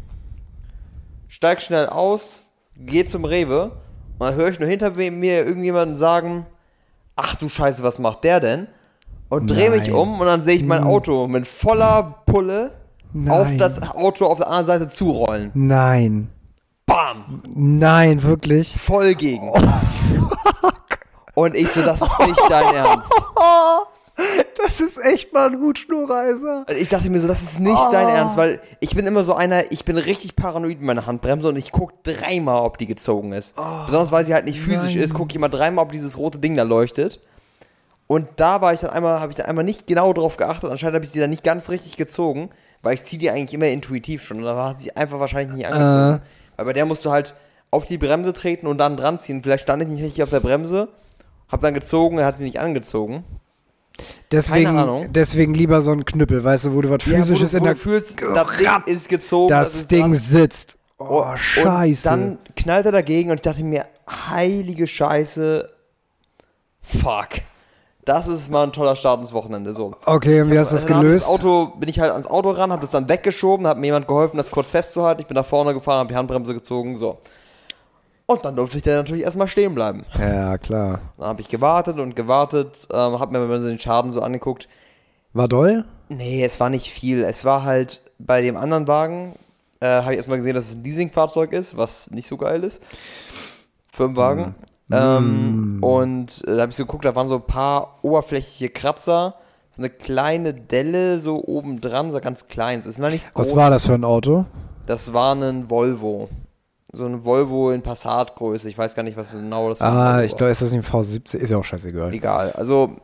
steig 1.27 1.61
schnell 1.61 1.87
aus, 1.87 2.45
geh 2.75 3.03
zum 3.03 3.25
Rewe 3.25 3.71
und 4.23 4.29
dann 4.29 4.37
höre 4.37 4.49
ich 4.49 4.59
nur 4.59 4.69
hinter 4.69 4.91
mir 4.91 5.45
irgendjemanden 5.45 5.97
sagen, 5.97 6.45
ach 7.17 7.35
du 7.35 7.49
Scheiße, 7.49 7.83
was 7.83 7.99
macht 7.99 8.23
der 8.23 8.39
denn? 8.39 8.67
Und 9.27 9.49
drehe 9.49 9.69
mich 9.69 9.91
um 9.91 10.19
und 10.21 10.27
dann 10.27 10.41
sehe 10.41 10.55
ich 10.55 10.63
mein 10.63 10.83
hm. 10.83 10.87
Auto 10.87 11.27
mit 11.27 11.45
voller 11.45 12.21
Pulle 12.25 12.71
Nein. 13.11 13.31
auf 13.31 13.57
das 13.57 13.81
Auto 13.81 14.27
auf 14.27 14.37
der 14.37 14.47
anderen 14.47 14.65
Seite 14.65 14.87
zurollen. 14.87 15.51
Nein. 15.53 16.29
Bam! 16.85 17.41
Nein, 17.53 18.23
wirklich? 18.23 18.75
Voll 18.77 19.15
gegen. 19.15 19.49
Oh. 19.49 19.59
Und 21.35 21.55
ich 21.55 21.69
so, 21.69 21.81
das 21.81 22.01
ist 22.01 22.19
nicht 22.19 22.41
dein 22.49 22.75
Ernst. 22.75 23.11
Das 24.65 24.79
ist 24.79 24.97
echt 25.03 25.33
mal 25.33 25.49
ein 25.49 25.59
Hutschnurreiser. 25.59 26.65
Ich 26.77 26.87
dachte 26.87 27.09
mir 27.09 27.19
so, 27.19 27.27
das 27.27 27.43
ist 27.43 27.59
nicht 27.59 27.75
oh. 27.75 27.91
dein 27.91 28.07
Ernst, 28.07 28.37
weil 28.37 28.61
ich 28.79 28.95
bin 28.95 29.05
immer 29.05 29.23
so 29.23 29.33
einer, 29.33 29.71
ich 29.71 29.83
bin 29.83 29.97
richtig 29.97 30.37
paranoid 30.37 30.79
mit 30.79 30.87
meiner 30.87 31.05
Handbremse 31.05 31.49
und 31.49 31.57
ich 31.57 31.71
gucke 31.71 31.93
dreimal, 32.03 32.63
ob 32.63 32.77
die 32.77 32.87
gezogen 32.87 33.33
ist. 33.33 33.55
Oh, 33.57 33.85
Besonders 33.85 34.11
weil 34.13 34.25
sie 34.25 34.33
halt 34.33 34.45
nicht 34.45 34.61
physisch 34.61 34.93
nein. 34.93 35.03
ist, 35.03 35.13
gucke 35.13 35.31
ich 35.31 35.35
immer 35.35 35.49
dreimal, 35.49 35.83
ob 35.83 35.91
dieses 35.91 36.17
rote 36.17 36.39
Ding 36.39 36.55
da 36.55 36.63
leuchtet. 36.63 37.19
Und 38.07 38.27
da 38.37 38.61
war 38.61 38.73
ich 38.73 38.79
dann 38.79 38.91
einmal, 38.91 39.19
habe 39.19 39.31
ich 39.31 39.35
dann 39.35 39.47
einmal 39.47 39.65
nicht 39.65 39.85
genau 39.85 40.13
drauf 40.13 40.37
geachtet. 40.37 40.71
Anscheinend 40.71 40.95
habe 40.95 41.05
ich 41.05 41.11
sie 41.11 41.19
dann 41.19 41.29
nicht 41.29 41.43
ganz 41.43 41.69
richtig 41.69 41.97
gezogen, 41.97 42.49
weil 42.81 42.93
ich 42.93 43.03
ziehe 43.03 43.19
die 43.19 43.29
eigentlich 43.29 43.53
immer 43.53 43.67
intuitiv 43.67 44.23
schon. 44.23 44.37
Und 44.37 44.43
da 44.45 44.69
hat 44.69 44.79
sie 44.79 44.95
einfach 44.95 45.19
wahrscheinlich 45.19 45.55
nicht 45.55 45.67
angezogen. 45.67 46.23
Uh. 46.23 46.55
Weil 46.55 46.65
bei 46.65 46.73
der 46.73 46.85
musst 46.85 47.03
du 47.03 47.11
halt 47.11 47.35
auf 47.69 47.85
die 47.85 47.97
Bremse 47.97 48.33
treten 48.33 48.67
und 48.67 48.77
dann 48.77 48.97
dran 48.97 49.19
ziehen. 49.19 49.43
Vielleicht 49.43 49.63
stand 49.63 49.83
ich 49.83 49.89
nicht 49.89 50.03
richtig 50.03 50.23
auf 50.23 50.29
der 50.29 50.39
Bremse 50.39 50.89
hab 51.53 51.61
dann 51.61 51.75
gezogen, 51.75 52.17
er 52.17 52.25
hat 52.25 52.35
sie 52.35 52.45
nicht 52.45 52.59
angezogen. 52.59 53.23
Deswegen, 54.31 55.13
deswegen 55.13 55.53
lieber 55.53 55.81
so 55.81 55.91
ein 55.91 56.05
Knüppel, 56.05 56.43
weißt 56.43 56.65
du, 56.65 56.73
wo 56.73 56.81
du 56.81 56.89
was 56.89 57.05
ja, 57.05 57.17
Physisches 57.17 57.53
wo 57.53 57.57
du, 57.57 57.63
wo 57.63 57.63
in 57.63 57.63
der. 57.65 57.73
Du 57.73 57.79
fühlst, 57.79 58.21
das 58.21 58.57
Ding 58.57 58.83
ist 58.93 59.09
gezogen. 59.09 59.49
Das, 59.49 59.71
das 59.71 59.87
Ding 59.87 60.01
dran. 60.01 60.15
sitzt. 60.15 60.77
Oh, 60.97 61.23
oh, 61.25 61.35
Scheiße. 61.35 62.09
Und 62.09 62.15
dann 62.15 62.37
knallt 62.55 62.85
er 62.85 62.91
dagegen 62.91 63.29
und 63.29 63.35
ich 63.35 63.41
dachte 63.41 63.63
mir, 63.63 63.85
heilige 64.09 64.87
Scheiße. 64.87 65.69
Fuck. 66.81 67.29
Das 68.05 68.27
ist 68.27 68.49
mal 68.49 68.63
ein 68.63 68.73
toller 68.73 68.95
Start 68.95 69.21
ins 69.21 69.31
Wochenende. 69.31 69.73
So. 69.73 69.95
Okay, 70.05 70.41
und 70.41 70.51
wie 70.51 70.59
hast 70.59 70.71
du 70.71 70.75
das 70.75 70.85
gelöst? 70.85 71.27
Auto, 71.27 71.67
bin 71.77 71.87
ich 71.87 71.99
halt 71.99 72.11
ans 72.11 72.27
Auto 72.27 72.51
ran, 72.51 72.71
hab 72.71 72.81
das 72.81 72.91
dann 72.91 73.07
weggeschoben, 73.07 73.65
hat 73.65 73.77
mir 73.77 73.87
jemand 73.87 74.07
geholfen, 74.07 74.37
das 74.37 74.51
kurz 74.51 74.69
festzuhalten. 74.69 75.21
Ich 75.21 75.27
bin 75.27 75.35
nach 75.35 75.45
vorne 75.45 75.73
gefahren, 75.73 75.99
hab 75.99 76.07
die 76.09 76.15
Handbremse 76.15 76.53
gezogen, 76.53 76.97
so. 76.97 77.19
Und 78.25 78.45
dann 78.45 78.55
durfte 78.55 78.77
ich 78.77 78.83
da 78.83 78.95
natürlich 78.95 79.23
erstmal 79.23 79.47
stehen 79.47 79.75
bleiben. 79.75 80.03
Ja, 80.17 80.57
klar. 80.57 80.99
Dann 81.17 81.27
habe 81.27 81.41
ich 81.41 81.49
gewartet 81.49 81.99
und 81.99 82.15
gewartet, 82.15 82.87
ähm, 82.91 83.19
habe 83.19 83.37
mir 83.37 83.45
mal 83.45 83.61
den 83.61 83.79
Schaden 83.79 84.11
so 84.11 84.21
angeguckt. 84.21 84.69
War 85.33 85.47
doll? 85.47 85.85
Nee, 86.09 86.43
es 86.43 86.59
war 86.59 86.69
nicht 86.69 86.89
viel. 86.89 87.23
Es 87.23 87.43
war 87.43 87.63
halt 87.63 88.01
bei 88.19 88.41
dem 88.41 88.55
anderen 88.55 88.87
Wagen, 88.87 89.35
äh, 89.81 89.87
habe 89.87 90.11
ich 90.11 90.17
erstmal 90.17 90.37
gesehen, 90.37 90.53
dass 90.53 90.69
es 90.69 90.75
ein 90.75 90.83
Leasingfahrzeug 90.83 91.51
ist, 91.51 91.75
was 91.75 92.11
nicht 92.11 92.27
so 92.27 92.37
geil 92.37 92.63
ist. 92.63 92.81
Firmenwagen. 93.91 94.55
Mm. 94.87 94.93
Ähm, 94.93 95.79
mm. 95.79 95.83
Und 95.83 96.47
äh, 96.47 96.55
da 96.55 96.61
habe 96.61 96.69
ich 96.69 96.77
so 96.77 96.85
geguckt, 96.85 97.05
da 97.05 97.15
waren 97.15 97.27
so 97.27 97.35
ein 97.35 97.47
paar 97.47 97.99
oberflächliche 98.03 98.69
Kratzer, 98.69 99.35
so 99.69 99.81
eine 99.81 99.89
kleine 99.89 100.53
Delle 100.53 101.19
so 101.19 101.43
oben 101.43 101.81
dran, 101.81 102.11
so 102.11 102.21
ganz 102.21 102.47
klein. 102.47 102.79
Es 102.79 102.85
ist 102.85 102.99
noch 102.99 103.09
nichts 103.09 103.31
Was 103.33 103.55
war 103.55 103.69
das 103.69 103.85
für 103.85 103.95
ein 103.95 104.03
Auto? 104.03 104.45
Das 104.85 105.13
war 105.13 105.35
ein 105.35 105.69
Volvo 105.69 106.29
so 106.93 107.05
ein 107.05 107.25
Volvo 107.25 107.71
in 107.71 107.81
Passat-Größe. 107.81 108.69
Ich 108.69 108.77
weiß 108.77 108.93
gar 108.93 109.03
nicht, 109.03 109.17
was 109.17 109.31
genau 109.31 109.69
das 109.69 109.81
war. 109.81 109.91
Ah, 109.91 110.23
ich 110.23 110.35
glaube, 110.35 110.51
ist 110.51 110.61
das 110.61 110.73
ein 110.73 110.83
V70? 110.83 111.37
Ist 111.37 111.49
ja 111.49 111.57
auch 111.57 111.63
scheißegal. 111.63 112.13
Egal. 112.13 112.51
Also 112.51 112.95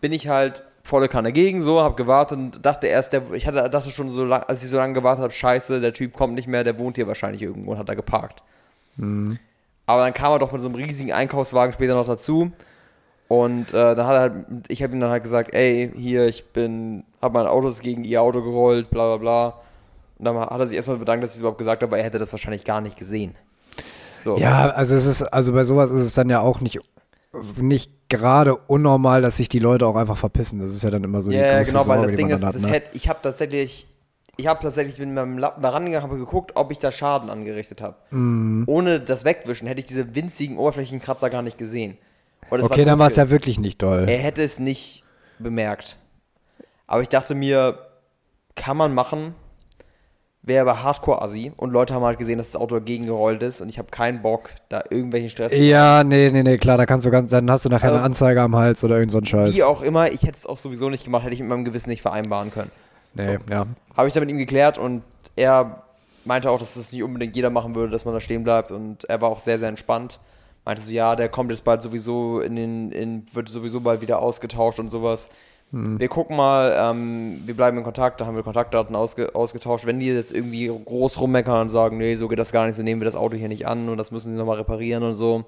bin 0.00 0.12
ich 0.12 0.28
halt 0.28 0.62
volle 0.82 1.08
Kanne 1.08 1.32
gegen, 1.32 1.62
so, 1.62 1.82
hab 1.82 1.96
gewartet 1.96 2.38
und 2.38 2.64
dachte 2.64 2.86
erst, 2.86 3.12
der, 3.12 3.30
ich 3.32 3.46
hatte, 3.46 3.68
dachte 3.68 3.90
schon 3.90 4.10
so 4.10 4.24
lang, 4.24 4.44
als 4.44 4.62
ich 4.62 4.70
so 4.70 4.76
lange 4.76 4.94
gewartet 4.94 5.22
habe, 5.22 5.32
scheiße, 5.32 5.80
der 5.80 5.92
Typ 5.92 6.14
kommt 6.14 6.34
nicht 6.34 6.48
mehr, 6.48 6.64
der 6.64 6.78
wohnt 6.78 6.96
hier 6.96 7.06
wahrscheinlich 7.06 7.42
irgendwo 7.42 7.72
und 7.72 7.78
hat 7.78 7.88
da 7.88 7.94
geparkt. 7.94 8.42
Mhm. 8.96 9.38
Aber 9.84 10.02
dann 10.02 10.14
kam 10.14 10.32
er 10.32 10.38
doch 10.38 10.52
mit 10.52 10.62
so 10.62 10.68
einem 10.68 10.76
riesigen 10.76 11.12
Einkaufswagen 11.12 11.72
später 11.72 11.94
noch 11.94 12.06
dazu. 12.06 12.50
Und 13.28 13.74
äh, 13.74 13.94
dann 13.94 14.06
hat 14.06 14.14
er 14.14 14.20
halt, 14.20 14.32
ich 14.68 14.82
habe 14.82 14.94
ihm 14.94 15.00
dann 15.00 15.10
halt 15.10 15.24
gesagt, 15.24 15.54
ey, 15.54 15.90
hier, 15.94 16.26
ich 16.26 16.46
bin, 16.52 17.04
hab 17.20 17.32
mein 17.32 17.46
Auto 17.46 17.70
gegen 17.80 18.04
ihr 18.04 18.22
Auto 18.22 18.40
gerollt, 18.42 18.88
bla 18.90 19.16
bla 19.16 19.16
bla. 19.16 19.60
Und 20.18 20.24
dann 20.24 20.36
hat 20.38 20.58
er 20.58 20.66
sich 20.66 20.76
erstmal 20.76 20.96
bedankt, 20.96 21.24
dass 21.24 21.32
ich 21.32 21.36
es 21.36 21.40
überhaupt 21.40 21.58
gesagt 21.58 21.82
habe, 21.82 21.90
aber 21.90 21.98
er 21.98 22.04
hätte 22.04 22.18
das 22.18 22.32
wahrscheinlich 22.32 22.64
gar 22.64 22.80
nicht 22.80 22.98
gesehen. 22.98 23.34
So. 24.18 24.38
Ja, 24.38 24.70
also 24.70 24.94
es 24.94 25.06
ist, 25.06 25.22
also 25.22 25.52
bei 25.52 25.64
sowas 25.64 25.92
ist 25.92 26.00
es 26.00 26.14
dann 26.14 26.30
ja 26.30 26.40
auch 26.40 26.60
nicht 26.60 26.80
nicht 27.60 27.92
gerade 28.08 28.56
unnormal, 28.56 29.22
dass 29.22 29.36
sich 29.36 29.48
die 29.48 29.58
Leute 29.58 29.86
auch 29.86 29.96
einfach 29.96 30.16
verpissen. 30.16 30.60
Das 30.60 30.70
ist 30.70 30.82
ja 30.82 30.90
dann 30.90 31.04
immer 31.04 31.20
so 31.20 31.30
Ja, 31.30 31.42
die 31.42 31.44
ja, 31.44 31.62
genau, 31.62 31.78
weil 31.80 31.84
Sorge, 31.84 32.02
das 32.02 32.10
die 32.12 32.16
Ding 32.16 32.28
ist, 32.28 32.44
hat, 32.44 32.54
das 32.54 32.62
ne? 32.62 32.68
hätte, 32.68 32.96
ich 32.96 33.08
habe 33.08 33.18
tatsächlich, 33.22 33.86
ich 34.36 34.46
habe 34.46 34.60
tatsächlich 34.60 34.98
mit 34.98 35.08
meinem 35.08 35.38
Lappen 35.38 35.62
da 35.62 35.70
rangegangen, 35.70 36.08
habe 36.08 36.18
geguckt, 36.18 36.52
ob 36.54 36.70
ich 36.70 36.78
da 36.78 36.92
Schaden 36.92 37.30
angerichtet 37.30 37.80
habe. 37.80 37.96
Mhm. 38.10 38.64
Ohne 38.66 39.00
das 39.00 39.24
Wegwischen 39.24 39.66
hätte 39.66 39.80
ich 39.80 39.86
diese 39.86 40.14
winzigen 40.14 40.58
Oberflächenkratzer 40.58 41.30
gar 41.30 41.42
nicht 41.42 41.58
gesehen. 41.58 41.98
Okay, 42.48 42.84
dann 42.84 42.98
war 42.98 43.08
es 43.08 43.16
ja 43.16 43.28
wirklich 43.30 43.58
nicht 43.58 43.82
doll. 43.82 44.08
Er 44.08 44.18
hätte 44.18 44.42
es 44.42 44.60
nicht 44.60 45.02
bemerkt. 45.38 45.98
Aber 46.86 47.02
ich 47.02 47.08
dachte 47.08 47.34
mir, 47.34 47.78
kann 48.54 48.76
man 48.76 48.94
machen, 48.94 49.34
wäre 50.46 50.62
aber 50.62 50.82
Hardcore-Assi. 50.82 51.52
Und 51.56 51.72
Leute 51.72 51.92
haben 51.94 52.04
halt 52.04 52.18
gesehen, 52.18 52.38
dass 52.38 52.52
das 52.52 52.60
Auto 52.60 52.76
dagegen 52.76 53.04
gerollt 53.06 53.42
ist 53.42 53.60
und 53.60 53.68
ich 53.68 53.78
habe 53.78 53.88
keinen 53.90 54.22
Bock, 54.22 54.50
da 54.68 54.82
irgendwelchen 54.88 55.28
Stress 55.28 55.52
zu 55.52 55.58
Ja, 55.58 56.02
nee, 56.04 56.30
nee, 56.32 56.42
nee, 56.42 56.56
klar, 56.56 56.78
da 56.78 56.86
kannst 56.86 57.04
du 57.04 57.10
ganz, 57.10 57.30
dann 57.30 57.50
hast 57.50 57.64
du 57.64 57.68
nachher 57.68 57.86
Also- 57.86 57.96
eine 57.96 58.04
Anzeige 58.04 58.40
am 58.40 58.56
Hals 58.56 58.82
oder 58.84 58.96
irgend 58.96 59.10
so 59.10 59.18
ein 59.18 59.26
Scheiß. 59.26 59.54
Wie 59.54 59.64
auch 59.64 59.82
immer, 59.82 60.10
ich 60.10 60.22
hätte 60.22 60.38
es 60.38 60.46
auch 60.46 60.56
sowieso 60.56 60.88
nicht 60.88 61.04
gemacht, 61.04 61.24
hätte 61.24 61.34
ich 61.34 61.40
mit 61.40 61.48
meinem 61.48 61.64
Gewissen 61.64 61.90
nicht 61.90 62.00
vereinbaren 62.02 62.50
können. 62.52 62.70
Nee, 63.14 63.38
ja. 63.50 63.66
Habe 63.96 64.08
ich 64.08 64.14
dann 64.14 64.22
mit 64.22 64.30
ihm 64.30 64.38
geklärt 64.38 64.78
und 64.78 65.02
er 65.34 65.82
meinte 66.24 66.50
auch, 66.50 66.58
dass 66.58 66.74
das 66.74 66.92
nicht 66.92 67.02
unbedingt 67.02 67.34
jeder 67.36 67.50
machen 67.50 67.74
würde, 67.74 67.90
dass 67.92 68.04
man 68.04 68.14
da 68.14 68.20
stehen 68.20 68.44
bleibt 68.44 68.70
und 68.70 69.04
er 69.04 69.20
war 69.20 69.30
auch 69.30 69.40
sehr, 69.40 69.58
sehr 69.58 69.68
entspannt. 69.68 70.20
Meinte 70.64 70.82
so, 70.82 70.90
ja, 70.90 71.14
der 71.16 71.28
kommt 71.28 71.50
jetzt 71.50 71.64
bald 71.64 71.80
sowieso 71.82 72.40
in 72.40 72.56
den, 72.56 72.90
in, 72.92 73.26
wird 73.32 73.48
sowieso 73.48 73.80
bald 73.80 74.00
wieder 74.00 74.20
ausgetauscht 74.20 74.80
und 74.80 74.90
sowas. 74.90 75.30
Wir 75.72 76.08
gucken 76.08 76.36
mal, 76.36 76.74
ähm, 76.78 77.42
wir 77.44 77.54
bleiben 77.54 77.76
in 77.76 77.84
Kontakt, 77.84 78.20
da 78.20 78.26
haben 78.26 78.36
wir 78.36 78.42
Kontaktdaten 78.42 78.94
ausge, 78.94 79.34
ausgetauscht. 79.34 79.84
Wenn 79.84 79.98
die 79.98 80.06
jetzt 80.06 80.32
irgendwie 80.32 80.68
groß 80.68 81.20
rummeckern 81.20 81.62
und 81.62 81.70
sagen, 81.70 81.98
nee, 81.98 82.14
so 82.14 82.28
geht 82.28 82.38
das 82.38 82.52
gar 82.52 82.66
nicht, 82.66 82.76
so 82.76 82.82
nehmen 82.82 83.00
wir 83.00 83.06
das 83.06 83.16
Auto 83.16 83.36
hier 83.36 83.48
nicht 83.48 83.66
an 83.66 83.88
und 83.88 83.98
das 83.98 84.10
müssen 84.10 84.30
sie 84.30 84.38
nochmal 84.38 84.58
reparieren 84.58 85.02
und 85.02 85.14
so, 85.14 85.44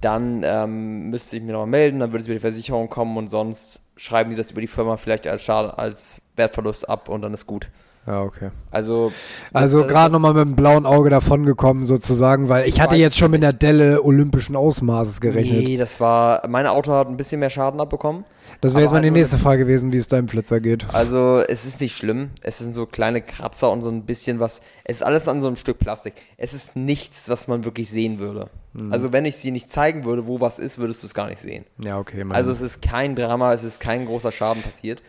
dann 0.00 0.42
ähm, 0.44 1.10
müsste 1.10 1.36
ich 1.36 1.42
mir 1.42 1.52
nochmal 1.52 1.68
melden, 1.68 2.00
dann 2.00 2.10
würde 2.10 2.22
es 2.22 2.26
über 2.26 2.34
die 2.34 2.40
Versicherung 2.40 2.88
kommen 2.88 3.16
und 3.16 3.28
sonst 3.28 3.82
schreiben 3.96 4.30
die 4.30 4.36
das 4.36 4.50
über 4.50 4.60
die 4.60 4.66
Firma 4.66 4.96
vielleicht 4.96 5.26
als 5.26 5.42
Schaden, 5.42 5.72
als 5.72 6.22
Wertverlust 6.36 6.88
ab 6.88 7.08
und 7.08 7.20
dann 7.22 7.34
ist 7.34 7.46
gut. 7.46 7.68
Ja, 8.06 8.22
okay. 8.22 8.50
Also, 8.70 9.12
Also 9.52 9.84
gerade 9.84 10.12
nochmal 10.12 10.32
mit 10.32 10.42
dem 10.46 10.56
blauen 10.56 10.86
Auge 10.86 11.10
davongekommen 11.10 11.84
sozusagen, 11.84 12.48
weil 12.48 12.66
ich, 12.66 12.80
hatte 12.80 12.96
jetzt 12.96 13.18
schon 13.18 13.30
mit 13.30 13.44
einer 13.44 13.52
Delle 13.52 14.02
olympischen 14.02 14.56
Ausmaßes 14.56 15.20
gerechnet. 15.20 15.64
Nee, 15.64 15.76
das 15.76 16.00
war. 16.00 16.48
Mein 16.48 16.66
Auto 16.66 16.92
hat 16.92 17.08
ein 17.08 17.18
bisschen 17.18 17.40
mehr 17.40 17.50
Schaden 17.50 17.80
abbekommen. 17.80 18.24
Das 18.60 18.72
wäre 18.72 18.82
jetzt 18.82 18.92
mal 18.92 19.02
halt 19.02 19.12
nächste 19.12 19.38
Frage 19.38 19.64
gewesen, 19.64 19.92
wie 19.92 19.96
es 19.96 20.08
deinem 20.08 20.28
Flitzer 20.28 20.60
geht. 20.60 20.86
Also, 20.92 21.42
es 21.46 21.64
ist 21.64 21.80
nicht 21.80 21.96
schlimm. 21.96 22.30
Es 22.42 22.58
sind 22.58 22.74
so 22.74 22.86
kleine 22.86 23.22
Kratzer 23.22 23.70
und 23.70 23.82
so 23.82 23.88
ein 23.88 24.04
bisschen 24.04 24.40
was. 24.40 24.60
Es 24.84 24.96
ist 24.96 25.02
alles 25.02 25.28
an 25.28 25.40
so 25.40 25.46
einem 25.46 25.56
Stück 25.56 25.78
Plastik. 25.78 26.14
Es 26.36 26.54
ist 26.54 26.74
nichts, 26.74 27.28
was 27.28 27.46
man 27.46 27.64
wirklich 27.64 27.88
sehen 27.88 28.18
würde. 28.18 28.50
Mhm. 28.72 28.92
Also, 28.92 29.12
wenn 29.12 29.24
ich 29.24 29.36
sie 29.36 29.50
nicht 29.52 29.70
zeigen 29.70 30.04
würde, 30.04 30.26
wo 30.26 30.40
was 30.40 30.58
ist, 30.58 30.78
würdest 30.78 31.02
du 31.02 31.06
es 31.06 31.14
gar 31.14 31.28
nicht 31.28 31.38
sehen. 31.38 31.64
Ja, 31.78 31.98
okay. 31.98 32.24
Also, 32.30 32.50
es 32.50 32.60
ist 32.60 32.82
kein 32.82 33.14
Drama, 33.14 33.52
es 33.52 33.62
ist 33.62 33.80
kein 33.80 34.06
großer 34.06 34.32
Schaden 34.32 34.62
passiert. 34.62 35.02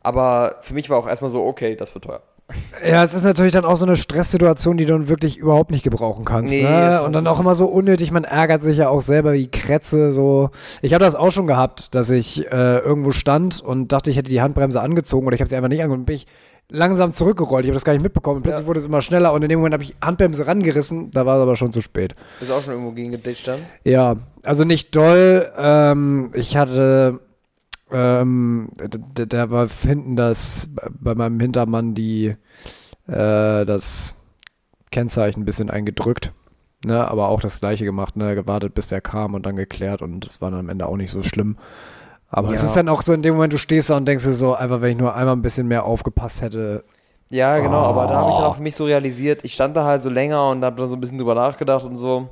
Aber 0.00 0.58
für 0.62 0.74
mich 0.74 0.90
war 0.90 0.98
auch 0.98 1.06
erstmal 1.06 1.30
so, 1.30 1.44
okay, 1.44 1.76
das 1.76 1.94
wird 1.94 2.04
teuer. 2.04 2.22
Ja, 2.86 3.02
es 3.02 3.12
ist 3.14 3.24
natürlich 3.24 3.52
dann 3.52 3.64
auch 3.64 3.76
so 3.76 3.84
eine 3.86 3.96
Stresssituation, 3.96 4.76
die 4.76 4.84
du 4.84 4.92
dann 4.92 5.08
wirklich 5.08 5.36
überhaupt 5.36 5.70
nicht 5.72 5.82
gebrauchen 5.82 6.24
kannst. 6.24 6.52
Nee, 6.52 6.62
ne? 6.62 7.02
Und 7.02 7.12
dann 7.12 7.26
auch 7.26 7.40
immer 7.40 7.54
so 7.56 7.66
unnötig, 7.66 8.12
man 8.12 8.24
ärgert 8.24 8.62
sich 8.62 8.78
ja 8.78 8.88
auch 8.88 9.00
selber 9.00 9.32
wie 9.32 9.48
Krätze. 9.50 10.12
So. 10.12 10.50
Ich 10.82 10.94
habe 10.94 11.04
das 11.04 11.16
auch 11.16 11.32
schon 11.32 11.46
gehabt, 11.48 11.94
dass 11.94 12.10
ich 12.10 12.46
äh, 12.52 12.78
irgendwo 12.78 13.10
stand 13.10 13.60
und 13.60 13.92
dachte, 13.92 14.10
ich 14.10 14.16
hätte 14.16 14.30
die 14.30 14.40
Handbremse 14.42 14.80
angezogen 14.80 15.26
oder 15.26 15.34
ich 15.34 15.40
habe 15.40 15.48
sie 15.48 15.56
einfach 15.56 15.68
nicht 15.68 15.82
angezogen. 15.82 16.04
bin 16.04 16.16
ich 16.16 16.26
langsam 16.68 17.12
zurückgerollt. 17.12 17.64
Ich 17.64 17.70
habe 17.70 17.76
das 17.76 17.84
gar 17.84 17.92
nicht 17.92 18.02
mitbekommen. 18.02 18.38
Und 18.38 18.42
plötzlich 18.42 18.62
Ja. 18.64 18.68
wurde 18.68 18.78
es 18.80 18.84
immer 18.86 19.00
schneller 19.02 19.32
und 19.32 19.42
in 19.42 19.48
dem 19.48 19.58
Moment 19.58 19.72
habe 19.74 19.84
ich 19.84 19.94
Handbremse 20.02 20.46
rangerissen. 20.46 21.10
Da 21.12 21.24
war 21.26 21.36
es 21.36 21.42
aber 21.42 21.56
schon 21.56 21.72
zu 21.72 21.80
spät. 21.80 22.14
Ist 22.40 22.50
auch 22.52 22.62
schon 22.62 22.74
irgendwo 22.74 22.92
gegen 22.92 23.12
geditscht 23.12 23.46
dann? 23.48 23.60
Ja, 23.84 24.16
also 24.44 24.64
nicht 24.64 24.94
doll. 24.94 25.50
Ähm, 25.56 26.30
ich 26.34 26.56
hatte, 26.56 27.20
ähm, 27.90 28.70
d- 28.78 29.26
da 29.26 29.50
war 29.50 29.68
hinten 29.68 30.16
das, 30.16 30.68
bei 30.90 31.14
meinem 31.14 31.38
Hintermann 31.40 31.94
die, 31.94 32.36
äh, 33.08 33.64
das 33.66 34.14
Kennzeichen 34.90 35.42
ein 35.42 35.44
bisschen 35.46 35.70
eingedrückt. 35.70 36.32
Ne, 36.84 37.06
aber 37.08 37.28
auch 37.28 37.40
das 37.40 37.60
gleiche 37.60 37.84
gemacht, 37.84 38.16
ne, 38.16 38.34
gewartet, 38.36 38.74
bis 38.74 38.88
der 38.88 39.00
kam 39.00 39.34
und 39.34 39.46
dann 39.46 39.56
geklärt 39.56 40.02
und 40.02 40.24
es 40.26 40.40
war 40.42 40.50
dann 40.50 40.60
am 40.60 40.68
Ende 40.68 40.86
auch 40.86 40.96
nicht 40.96 41.10
so 41.10 41.22
schlimm. 41.22 41.56
Aber 42.30 42.52
es 42.52 42.62
Ja. 42.62 42.66
ist 42.66 42.76
dann 42.76 42.88
auch 42.88 43.02
so 43.02 43.12
in 43.12 43.22
dem 43.22 43.34
Moment, 43.34 43.52
du 43.52 43.58
stehst 43.58 43.90
da 43.90 43.96
und 43.96 44.06
denkst 44.06 44.24
dir 44.24 44.32
so, 44.34 44.54
einfach 44.54 44.82
wenn 44.82 44.92
ich 44.92 44.98
nur 44.98 45.14
einmal 45.14 45.36
ein 45.36 45.42
bisschen 45.42 45.68
mehr 45.68 45.84
aufgepasst 45.84 46.42
hätte. 46.42 46.84
Ja, 47.30 47.58
genau, 47.58 47.82
aber 47.84 48.06
da 48.06 48.16
habe 48.16 48.30
ich 48.30 48.36
dann 48.36 48.44
Oh. 48.44 48.50
auch 48.50 48.56
für 48.56 48.62
mich 48.62 48.76
so 48.76 48.84
realisiert, 48.84 49.40
ich 49.44 49.54
stand 49.54 49.76
da 49.76 49.84
halt 49.84 50.02
so 50.02 50.10
länger 50.10 50.50
und 50.50 50.64
habe 50.64 50.76
dann 50.76 50.86
so 50.88 50.94
ein 50.96 51.00
bisschen 51.00 51.18
drüber 51.18 51.34
nachgedacht 51.34 51.84
und 51.84 51.96
so. 51.96 52.28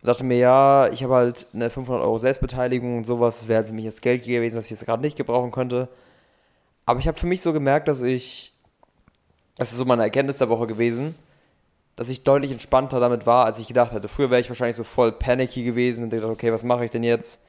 Und 0.00 0.06
dachte 0.06 0.24
mir, 0.24 0.38
ja, 0.38 0.88
ich 0.92 1.02
habe 1.02 1.14
halt 1.14 1.46
eine 1.52 1.70
500 1.70 2.04
Euro 2.04 2.18
Selbstbeteiligung 2.18 2.98
und 2.98 3.04
sowas. 3.04 3.40
Das 3.40 3.48
wäre 3.48 3.58
halt 3.58 3.68
für 3.68 3.74
mich 3.74 3.84
jetzt 3.84 4.02
Geld 4.02 4.24
gewesen, 4.24 4.56
was 4.56 4.66
ich 4.66 4.70
jetzt 4.70 4.86
gerade 4.86 5.02
nicht 5.02 5.16
gebrauchen 5.16 5.50
könnte. 5.50 5.88
Aber 6.86 7.00
ich 7.00 7.08
habe 7.08 7.18
für 7.18 7.26
mich 7.26 7.42
so 7.42 7.52
gemerkt, 7.52 7.88
dass 7.88 8.00
ich, 8.02 8.52
das 9.56 9.72
ist 9.72 9.78
so 9.78 9.84
meine 9.84 10.02
Erkenntnis 10.02 10.38
der 10.38 10.48
Woche 10.48 10.66
gewesen, 10.66 11.14
dass 11.96 12.08
ich 12.08 12.22
deutlich 12.22 12.52
entspannter 12.52 13.00
damit 13.00 13.26
war, 13.26 13.44
als 13.44 13.58
ich 13.58 13.66
gedacht 13.66 13.90
hätte. 13.92 14.06
Früher 14.08 14.30
wäre 14.30 14.40
ich 14.40 14.48
wahrscheinlich 14.48 14.76
so 14.76 14.84
voll 14.84 15.10
panicky 15.10 15.64
gewesen 15.64 16.04
und 16.04 16.10
gedacht, 16.10 16.30
okay, 16.30 16.52
was 16.52 16.62
mache 16.62 16.84
ich 16.84 16.92
denn 16.92 17.02
jetzt? 17.02 17.40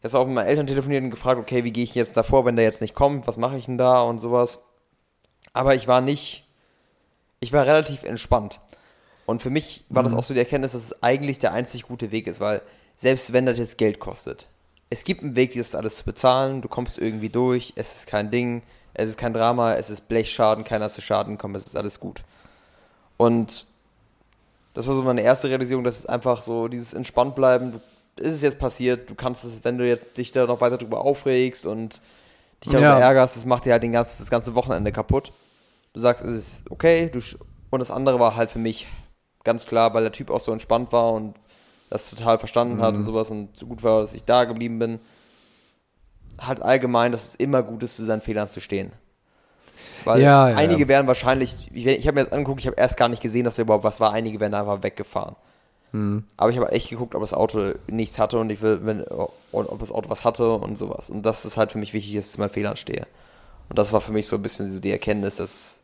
Ich 0.00 0.14
habe 0.14 0.22
auch 0.22 0.26
mit 0.26 0.36
meinen 0.36 0.46
Eltern 0.46 0.68
telefoniert 0.68 1.02
und 1.02 1.10
gefragt, 1.10 1.40
okay, 1.40 1.64
wie 1.64 1.72
gehe 1.72 1.82
ich 1.82 1.96
jetzt 1.96 2.16
davor, 2.16 2.44
wenn 2.44 2.54
der 2.54 2.64
jetzt 2.64 2.80
nicht 2.80 2.94
kommt? 2.94 3.26
Was 3.26 3.36
mache 3.36 3.56
ich 3.56 3.66
denn 3.66 3.78
da 3.78 4.02
und 4.02 4.20
sowas? 4.20 4.60
Aber 5.52 5.74
ich 5.74 5.88
war 5.88 6.00
nicht, 6.00 6.46
ich 7.40 7.52
war 7.52 7.66
relativ 7.66 8.04
entspannt. 8.04 8.60
Und 9.30 9.42
für 9.42 9.50
mich 9.50 9.84
war 9.90 10.02
das 10.02 10.12
auch 10.12 10.24
so 10.24 10.34
die 10.34 10.40
Erkenntnis, 10.40 10.72
dass 10.72 10.82
es 10.82 11.02
eigentlich 11.04 11.38
der 11.38 11.52
einzig 11.52 11.84
gute 11.84 12.10
Weg 12.10 12.26
ist, 12.26 12.40
weil 12.40 12.62
selbst 12.96 13.32
wenn 13.32 13.46
das 13.46 13.60
jetzt 13.60 13.78
Geld 13.78 14.00
kostet, 14.00 14.48
es 14.90 15.04
gibt 15.04 15.22
einen 15.22 15.36
Weg, 15.36 15.54
das 15.54 15.76
alles 15.76 15.98
zu 15.98 16.04
bezahlen, 16.04 16.62
du 16.62 16.68
kommst 16.68 16.98
irgendwie 16.98 17.28
durch, 17.28 17.72
es 17.76 17.94
ist 17.94 18.06
kein 18.08 18.32
Ding, 18.32 18.62
es 18.92 19.08
ist 19.08 19.18
kein 19.18 19.32
Drama, 19.32 19.74
es 19.74 19.88
ist 19.88 20.08
Blechschaden, 20.08 20.64
keiner 20.64 20.86
ist 20.86 20.96
zu 20.96 21.00
Schaden 21.00 21.34
gekommen, 21.34 21.54
es 21.54 21.64
ist 21.64 21.76
alles 21.76 22.00
gut. 22.00 22.24
Und 23.18 23.66
das 24.74 24.88
war 24.88 24.96
so 24.96 25.02
meine 25.02 25.20
erste 25.20 25.48
Realisierung, 25.48 25.84
dass 25.84 26.00
es 26.00 26.06
einfach 26.06 26.42
so 26.42 26.66
dieses 26.66 26.92
entspannt 26.92 27.36
bleiben, 27.36 27.70
du, 27.70 27.80
ist 28.20 28.34
es 28.34 28.42
jetzt 28.42 28.58
passiert, 28.58 29.08
du 29.08 29.14
kannst 29.14 29.44
es, 29.44 29.62
wenn 29.62 29.78
du 29.78 29.86
jetzt 29.86 30.18
dich 30.18 30.32
da 30.32 30.46
noch 30.46 30.60
weiter 30.60 30.76
drüber 30.76 31.04
aufregst 31.04 31.66
und 31.66 32.00
dich 32.64 32.72
darüber 32.72 32.88
Ja. 32.88 32.98
ärgerst, 32.98 33.36
das 33.36 33.44
macht 33.44 33.64
dir 33.64 33.74
halt 33.74 33.84
den 33.84 33.92
ganzen, 33.92 34.16
das 34.18 34.28
ganze 34.28 34.56
Wochenende 34.56 34.90
kaputt. 34.90 35.32
Du 35.92 36.00
sagst, 36.00 36.24
es 36.24 36.36
ist 36.36 36.70
okay, 36.72 37.08
du, 37.12 37.20
und 37.70 37.78
das 37.78 37.92
andere 37.92 38.18
war 38.18 38.34
halt 38.34 38.50
für 38.50 38.58
mich 38.58 38.88
ganz 39.44 39.66
klar, 39.66 39.94
weil 39.94 40.02
der 40.02 40.12
Typ 40.12 40.30
auch 40.30 40.40
so 40.40 40.52
entspannt 40.52 40.92
war 40.92 41.12
und 41.12 41.34
das 41.90 42.10
total 42.10 42.38
verstanden 42.38 42.80
hat 42.82 42.94
Mhm. 42.94 42.98
und 42.98 43.04
sowas 43.04 43.30
und 43.30 43.56
so 43.56 43.66
gut 43.66 43.82
war, 43.82 44.00
dass 44.00 44.14
ich 44.14 44.24
da 44.24 44.44
geblieben 44.44 44.78
bin. 44.78 45.00
Halt 46.40 46.62
allgemein, 46.62 47.12
dass 47.12 47.28
es 47.30 47.34
immer 47.34 47.62
gut 47.62 47.82
ist, 47.82 47.96
zu 47.96 48.04
seinen 48.04 48.22
Fehlern 48.22 48.48
zu 48.48 48.60
stehen. 48.60 48.92
Weil 50.04 50.20
Ja, 50.22 50.44
einige 50.44 50.82
ja. 50.82 50.88
wären 50.88 51.06
wahrscheinlich, 51.06 51.68
ich, 51.72 51.86
ich 51.86 52.06
habe 52.06 52.14
mir 52.14 52.22
jetzt 52.22 52.32
angeguckt, 52.32 52.60
ich 52.60 52.66
habe 52.66 52.76
erst 52.76 52.96
gar 52.96 53.08
nicht 53.08 53.22
gesehen, 53.22 53.44
dass 53.44 53.56
da 53.56 53.62
überhaupt 53.62 53.84
was 53.84 54.00
war. 54.00 54.12
Einige 54.12 54.40
wären 54.40 54.54
einfach 54.54 54.82
weggefahren. 54.82 55.36
Hm. 55.92 56.24
Aber 56.36 56.50
ich 56.50 56.56
habe 56.56 56.70
echt 56.72 56.88
geguckt, 56.88 57.14
ob 57.14 57.20
das 57.20 57.34
Auto 57.34 57.72
nichts 57.88 58.18
hatte 58.18 58.38
und 58.38 58.50
ich 58.50 58.62
will, 58.62 58.80
wenn, 58.84 59.02
und 59.02 59.66
ob 59.66 59.78
das 59.80 59.92
Auto 59.92 60.08
was 60.08 60.24
hatte 60.24 60.52
und 60.52 60.78
sowas. 60.78 61.10
Und 61.10 61.22
das 61.22 61.44
ist 61.44 61.56
halt 61.56 61.72
für 61.72 61.78
mich 61.78 61.92
wichtig, 61.92 62.14
dass 62.14 62.26
ich 62.26 62.32
zu 62.32 62.40
meinen 62.40 62.50
Fehlern 62.50 62.76
stehe. 62.76 63.06
Und 63.68 63.78
das 63.78 63.92
war 63.92 64.00
für 64.00 64.12
mich 64.12 64.26
so 64.26 64.36
ein 64.36 64.42
bisschen 64.42 64.70
so 64.72 64.80
die 64.80 64.90
Erkenntnis, 64.92 65.36
dass 65.36 65.79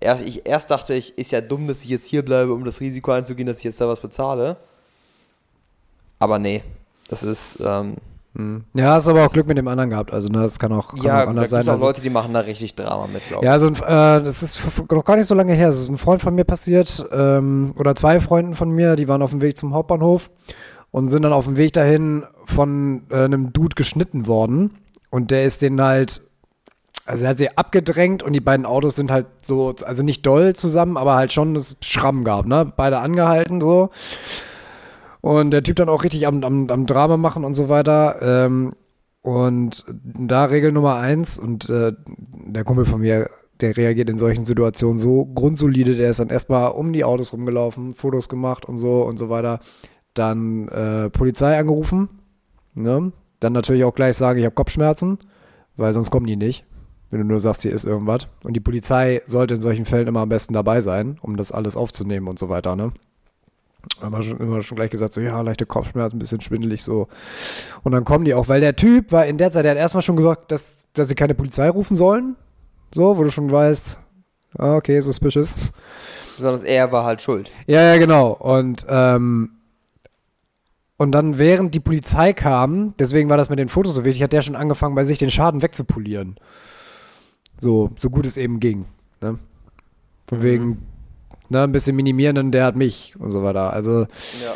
erst, 0.00 0.24
ich 0.24 0.46
erst 0.46 0.70
dachte 0.70 0.94
ich, 0.94 1.16
ist 1.18 1.32
ja 1.32 1.40
dumm, 1.40 1.66
dass 1.66 1.82
ich 1.82 1.90
jetzt 1.90 2.06
hier 2.06 2.24
bleibe, 2.24 2.52
um 2.52 2.64
das 2.64 2.80
Risiko 2.80 3.12
einzugehen, 3.12 3.46
dass 3.46 3.58
ich 3.58 3.64
jetzt 3.64 3.80
da 3.80 3.88
was 3.88 4.00
bezahle. 4.00 4.56
Aber 6.18 6.38
nee, 6.38 6.62
das 7.08 7.22
ist, 7.22 7.58
ähm, 7.60 7.96
Hm. 8.36 8.64
Ja, 8.74 8.94
hast 8.94 9.06
aber 9.06 9.24
auch 9.24 9.32
Glück 9.32 9.46
mit 9.46 9.56
dem 9.56 9.68
anderen 9.68 9.90
gehabt. 9.90 10.12
Also, 10.12 10.28
ne, 10.28 10.42
das 10.42 10.58
kann 10.58 10.72
auch, 10.72 10.88
kann 10.88 11.04
ja, 11.04 11.20
auch 11.20 11.24
da 11.24 11.30
anders 11.30 11.44
gibt 11.44 11.50
sein. 11.50 11.68
auch 11.68 11.72
Also, 11.72 11.86
Leute, 11.86 12.00
die 12.00 12.10
machen 12.10 12.34
da 12.34 12.40
richtig 12.40 12.74
Drama 12.74 13.06
mit, 13.06 13.26
glaube 13.28 13.44
ich. 13.44 13.46
Ja, 13.46 13.52
also 13.52 13.68
äh, 13.68 14.24
das 14.24 14.42
ist 14.42 14.60
noch 14.90 15.04
gar 15.04 15.16
nicht 15.16 15.28
so 15.28 15.34
lange 15.34 15.54
her. 15.54 15.68
Es 15.68 15.78
ist 15.78 15.88
ein 15.88 15.96
Freund 15.96 16.20
von 16.20 16.34
mir 16.34 16.44
passiert, 16.44 17.06
ähm, 17.12 17.74
oder 17.78 17.94
zwei 17.94 18.18
Freunden 18.20 18.54
von 18.54 18.70
mir, 18.70 18.96
die 18.96 19.06
waren 19.06 19.22
auf 19.22 19.30
dem 19.30 19.40
Weg 19.40 19.56
zum 19.56 19.72
Hauptbahnhof 19.72 20.30
und 20.90 21.08
sind 21.08 21.22
dann 21.22 21.32
auf 21.32 21.44
dem 21.44 21.56
Weg 21.56 21.74
dahin 21.74 22.24
von 22.44 23.02
äh, 23.10 23.24
einem 23.24 23.52
Dude 23.52 23.76
geschnitten 23.76 24.26
worden. 24.26 24.78
Und 25.10 25.30
der 25.30 25.44
ist 25.44 25.62
den 25.62 25.80
halt, 25.80 26.20
also 27.06 27.24
er 27.24 27.30
hat 27.30 27.38
sie 27.38 27.56
abgedrängt 27.56 28.22
und 28.22 28.32
die 28.32 28.40
beiden 28.40 28.66
Autos 28.66 28.96
sind 28.96 29.10
halt 29.10 29.26
so, 29.42 29.74
also 29.84 30.02
nicht 30.02 30.24
doll 30.24 30.54
zusammen, 30.56 30.96
aber 30.96 31.14
halt 31.14 31.32
schon 31.32 31.54
das 31.54 31.76
Schramm 31.80 32.24
gab, 32.24 32.46
ne? 32.46 32.72
Beide 32.76 32.98
angehalten 32.98 33.60
so. 33.60 33.90
Und 35.20 35.50
der 35.52 35.62
Typ 35.62 35.76
dann 35.76 35.88
auch 35.88 36.04
richtig 36.04 36.26
am, 36.26 36.42
am, 36.44 36.68
am 36.68 36.86
Drama 36.86 37.16
machen 37.16 37.44
und 37.44 37.54
so 37.54 37.68
weiter. 37.68 38.18
Ähm, 38.20 38.72
und 39.22 39.86
da 40.02 40.44
Regel 40.44 40.72
Nummer 40.72 40.96
eins, 40.96 41.38
und 41.38 41.68
äh, 41.70 41.92
der 42.06 42.64
Kumpel 42.64 42.84
von 42.84 43.00
mir, 43.00 43.30
der 43.60 43.76
reagiert 43.76 44.10
in 44.10 44.18
solchen 44.18 44.44
Situationen 44.44 44.98
so 44.98 45.24
grundsolide, 45.24 45.94
der 45.94 46.10
ist 46.10 46.20
dann 46.20 46.28
erstmal 46.28 46.72
um 46.72 46.92
die 46.92 47.04
Autos 47.04 47.32
rumgelaufen, 47.32 47.94
Fotos 47.94 48.28
gemacht 48.28 48.66
und 48.66 48.76
so 48.76 49.02
und 49.02 49.18
so 49.18 49.30
weiter. 49.30 49.60
Dann 50.12 50.68
äh, 50.68 51.08
Polizei 51.08 51.58
angerufen. 51.58 52.08
Ne? 52.74 53.12
Dann 53.40 53.52
natürlich 53.54 53.84
auch 53.84 53.94
gleich 53.94 54.16
sagen, 54.16 54.38
ich 54.38 54.44
habe 54.44 54.54
Kopfschmerzen, 54.54 55.18
weil 55.76 55.94
sonst 55.94 56.10
kommen 56.10 56.26
die 56.26 56.36
nicht. 56.36 56.66
Wenn 57.14 57.20
du 57.20 57.26
nur 57.28 57.38
sagst, 57.38 57.62
hier 57.62 57.72
ist 57.72 57.84
irgendwas. 57.84 58.26
Und 58.42 58.54
die 58.54 58.60
Polizei 58.60 59.22
sollte 59.24 59.54
in 59.54 59.60
solchen 59.60 59.84
Fällen 59.84 60.08
immer 60.08 60.18
am 60.18 60.28
besten 60.28 60.52
dabei 60.52 60.80
sein, 60.80 61.16
um 61.22 61.36
das 61.36 61.52
alles 61.52 61.76
aufzunehmen 61.76 62.26
und 62.26 62.40
so 62.40 62.48
weiter. 62.48 62.74
Ne? 62.74 62.90
Haben 64.00 64.16
wir 64.16 64.22
schon, 64.24 64.38
immer 64.38 64.62
schon 64.62 64.74
gleich 64.74 64.90
gesagt, 64.90 65.12
so, 65.12 65.20
ja, 65.20 65.40
leichte 65.40 65.64
Kopfschmerzen, 65.64 66.16
ein 66.16 66.18
bisschen 66.18 66.40
schwindelig 66.40 66.82
so. 66.82 67.06
Und 67.84 67.92
dann 67.92 68.04
kommen 68.04 68.24
die 68.24 68.34
auch, 68.34 68.48
weil 68.48 68.60
der 68.60 68.74
Typ 68.74 69.12
war 69.12 69.26
in 69.26 69.38
der 69.38 69.52
Zeit, 69.52 69.64
der 69.64 69.70
hat 69.70 69.78
erstmal 69.78 70.02
schon 70.02 70.16
gesagt, 70.16 70.50
dass, 70.50 70.88
dass 70.92 71.06
sie 71.06 71.14
keine 71.14 71.36
Polizei 71.36 71.68
rufen 71.68 71.94
sollen. 71.94 72.34
So, 72.92 73.16
wo 73.16 73.22
du 73.22 73.30
schon 73.30 73.48
weißt, 73.48 74.00
ah, 74.58 74.74
okay, 74.74 75.00
suspicious. 75.00 75.56
Besonders 76.34 76.64
er 76.64 76.90
war 76.90 77.04
halt 77.04 77.22
schuld. 77.22 77.52
Ja, 77.68 77.80
ja, 77.80 77.96
genau. 77.96 78.32
Und, 78.32 78.86
ähm, 78.88 79.50
und 80.96 81.12
dann, 81.12 81.38
während 81.38 81.76
die 81.76 81.80
Polizei 81.80 82.32
kam, 82.32 82.94
deswegen 82.98 83.30
war 83.30 83.36
das 83.36 83.50
mit 83.50 83.60
den 83.60 83.68
Fotos 83.68 83.94
so 83.94 84.04
wichtig, 84.04 84.24
hat 84.24 84.32
der 84.32 84.42
schon 84.42 84.56
angefangen, 84.56 84.96
bei 84.96 85.04
sich 85.04 85.20
den 85.20 85.30
Schaden 85.30 85.62
wegzupolieren. 85.62 86.40
So, 87.64 87.90
so 87.96 88.10
gut 88.10 88.26
es 88.26 88.36
eben 88.36 88.60
ging. 88.60 88.84
Ne? 89.22 89.38
Von 90.28 90.38
Mhm. 90.38 90.42
wegen, 90.42 90.86
ne, 91.48 91.62
ein 91.62 91.72
bisschen 91.72 91.96
minimieren, 91.96 92.34
dann 92.36 92.52
der 92.52 92.64
hat 92.66 92.76
mich 92.76 93.14
und 93.18 93.30
so 93.30 93.42
weiter. 93.42 93.72
Also 93.72 94.00
Ja. 94.44 94.54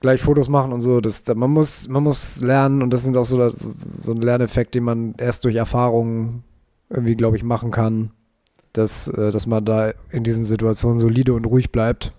gleich 0.00 0.20
Fotos 0.20 0.48
machen 0.48 0.72
und 0.72 0.80
so. 0.80 1.00
Das, 1.00 1.22
da- 1.22 1.34
man, 1.36 1.50
muss, 1.52 1.86
man 1.88 2.02
muss 2.02 2.40
lernen 2.40 2.82
und 2.82 2.90
das 2.92 3.04
sind 3.04 3.16
auch 3.16 3.24
so, 3.24 3.48
so, 3.48 4.12
ein 4.12 4.16
Lerneffekt, 4.20 4.74
den 4.74 4.82
man 4.82 5.14
erst 5.18 5.44
durch 5.44 5.54
Erfahrungen 5.54 6.42
irgendwie, 6.90 7.14
glaube 7.14 7.36
ich, 7.36 7.44
machen 7.44 7.70
kann, 7.70 8.10
dass, 8.72 9.06
äh, 9.06 9.30
dass 9.30 9.46
man 9.46 9.64
da 9.64 9.92
in 10.10 10.24
diesen 10.24 10.44
Situationen 10.44 10.98
solide 10.98 11.34
und 11.34 11.44
ruhig 11.46 11.70
bleibt. 11.70 12.12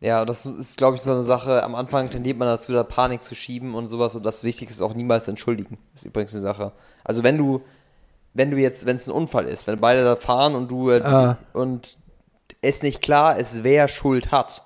Ja, 0.00 0.24
das 0.24 0.44
ist, 0.44 0.76
glaube 0.76 0.96
ich, 0.96 1.02
so 1.02 1.12
eine 1.12 1.22
Sache. 1.22 1.62
Am 1.62 1.76
Anfang 1.76 2.10
tendiert 2.10 2.36
man 2.36 2.48
dazu, 2.48 2.72
da 2.72 2.82
Panik 2.82 3.22
zu 3.22 3.36
schieben 3.36 3.74
und 3.76 3.86
sowas. 3.86 4.16
Und 4.16 4.26
das 4.26 4.42
Wichtigste 4.42 4.74
ist 4.74 4.82
auch 4.82 4.94
niemals 4.94 5.28
entschuldigen. 5.28 5.78
Ist 5.94 6.04
übrigens 6.04 6.34
eine 6.34 6.42
Sache. 6.42 6.72
Also 7.04 7.22
wenn 7.22 7.38
du, 7.38 7.60
wenn 8.34 8.50
du 8.50 8.56
jetzt, 8.56 8.86
wenn 8.86 8.96
es 8.96 9.06
ein 9.06 9.12
Unfall 9.12 9.46
ist, 9.46 9.66
wenn 9.66 9.78
beide 9.80 10.04
da 10.04 10.16
fahren 10.16 10.54
und 10.54 10.70
du 10.70 10.90
äh, 10.90 11.00
Ah. 11.02 11.36
und 11.52 11.96
es 12.60 12.82
nicht 12.82 13.02
klar 13.02 13.36
ist, 13.36 13.64
wer 13.64 13.88
Schuld 13.88 14.30
hat, 14.30 14.62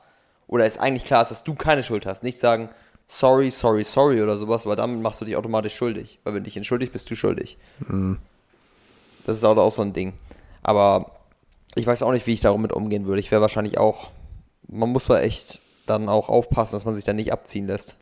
oder 0.49 0.65
es 0.67 0.79
eigentlich 0.79 1.05
klar 1.05 1.23
ist, 1.23 1.31
dass 1.31 1.45
du 1.45 1.55
keine 1.55 1.83
Schuld 1.83 2.07
hast, 2.07 2.23
nicht 2.23 2.39
sagen, 2.39 2.69
sorry, 3.09 3.51
sorry, 3.51 3.83
sorry 3.85 4.23
oder 4.23 4.37
sowas, 4.37 4.67
weil 4.67 4.77
damit 4.77 5.01
machst 5.03 5.21
du 5.21 5.25
dich 5.25 5.37
automatisch 5.37 5.75
schuldig. 5.75 6.19
Weil 6.25 6.35
wenn 6.35 6.45
dich 6.45 6.57
entschuldigst, 6.57 6.93
bist 6.93 7.11
du 7.11 7.17
schuldig. 7.17 7.57
Das 9.25 9.37
ist 9.37 9.45
auch, 9.45 9.57
auch 9.57 9.71
so 9.73 9.83
ein 9.83 9.93
Ding. 9.93 10.13
Aber 10.63 11.13
ich 11.75 11.87
weiß 11.87 12.03
auch 12.03 12.13
nicht, 12.13 12.27
wie 12.27 12.33
ich 12.35 12.41
damit 12.41 12.73
umgehen 12.73 13.07
würde. 13.07 13.21
Ich 13.21 13.31
wäre 13.31 13.41
wahrscheinlich 13.43 13.79
auch, 13.79 14.11
man 14.69 14.91
muss 14.91 15.09
mal 15.09 15.21
echt 15.21 15.61
dann 15.87 16.09
auch 16.09 16.28
aufpassen, 16.28 16.75
dass 16.75 16.85
man 16.85 16.95
sich 16.95 17.05
da 17.05 17.12
nicht 17.12 17.33
abziehen 17.33 17.66
lässt. 17.66 17.97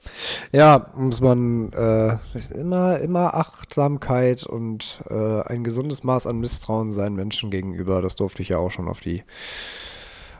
Ja, 0.52 0.90
muss 0.96 1.20
man 1.20 1.72
äh, 1.72 2.16
immer, 2.54 2.98
immer 2.98 3.34
Achtsamkeit 3.34 4.44
und 4.44 5.02
äh, 5.10 5.42
ein 5.42 5.64
gesundes 5.64 6.02
Maß 6.02 6.26
an 6.26 6.38
Misstrauen 6.38 6.92
seinen 6.92 7.14
Menschen 7.16 7.50
gegenüber. 7.50 8.02
Das 8.02 8.16
durfte 8.16 8.42
ich 8.42 8.50
ja 8.50 8.58
auch 8.58 8.70
schon 8.70 8.88
auf 8.88 9.00
die 9.00 9.22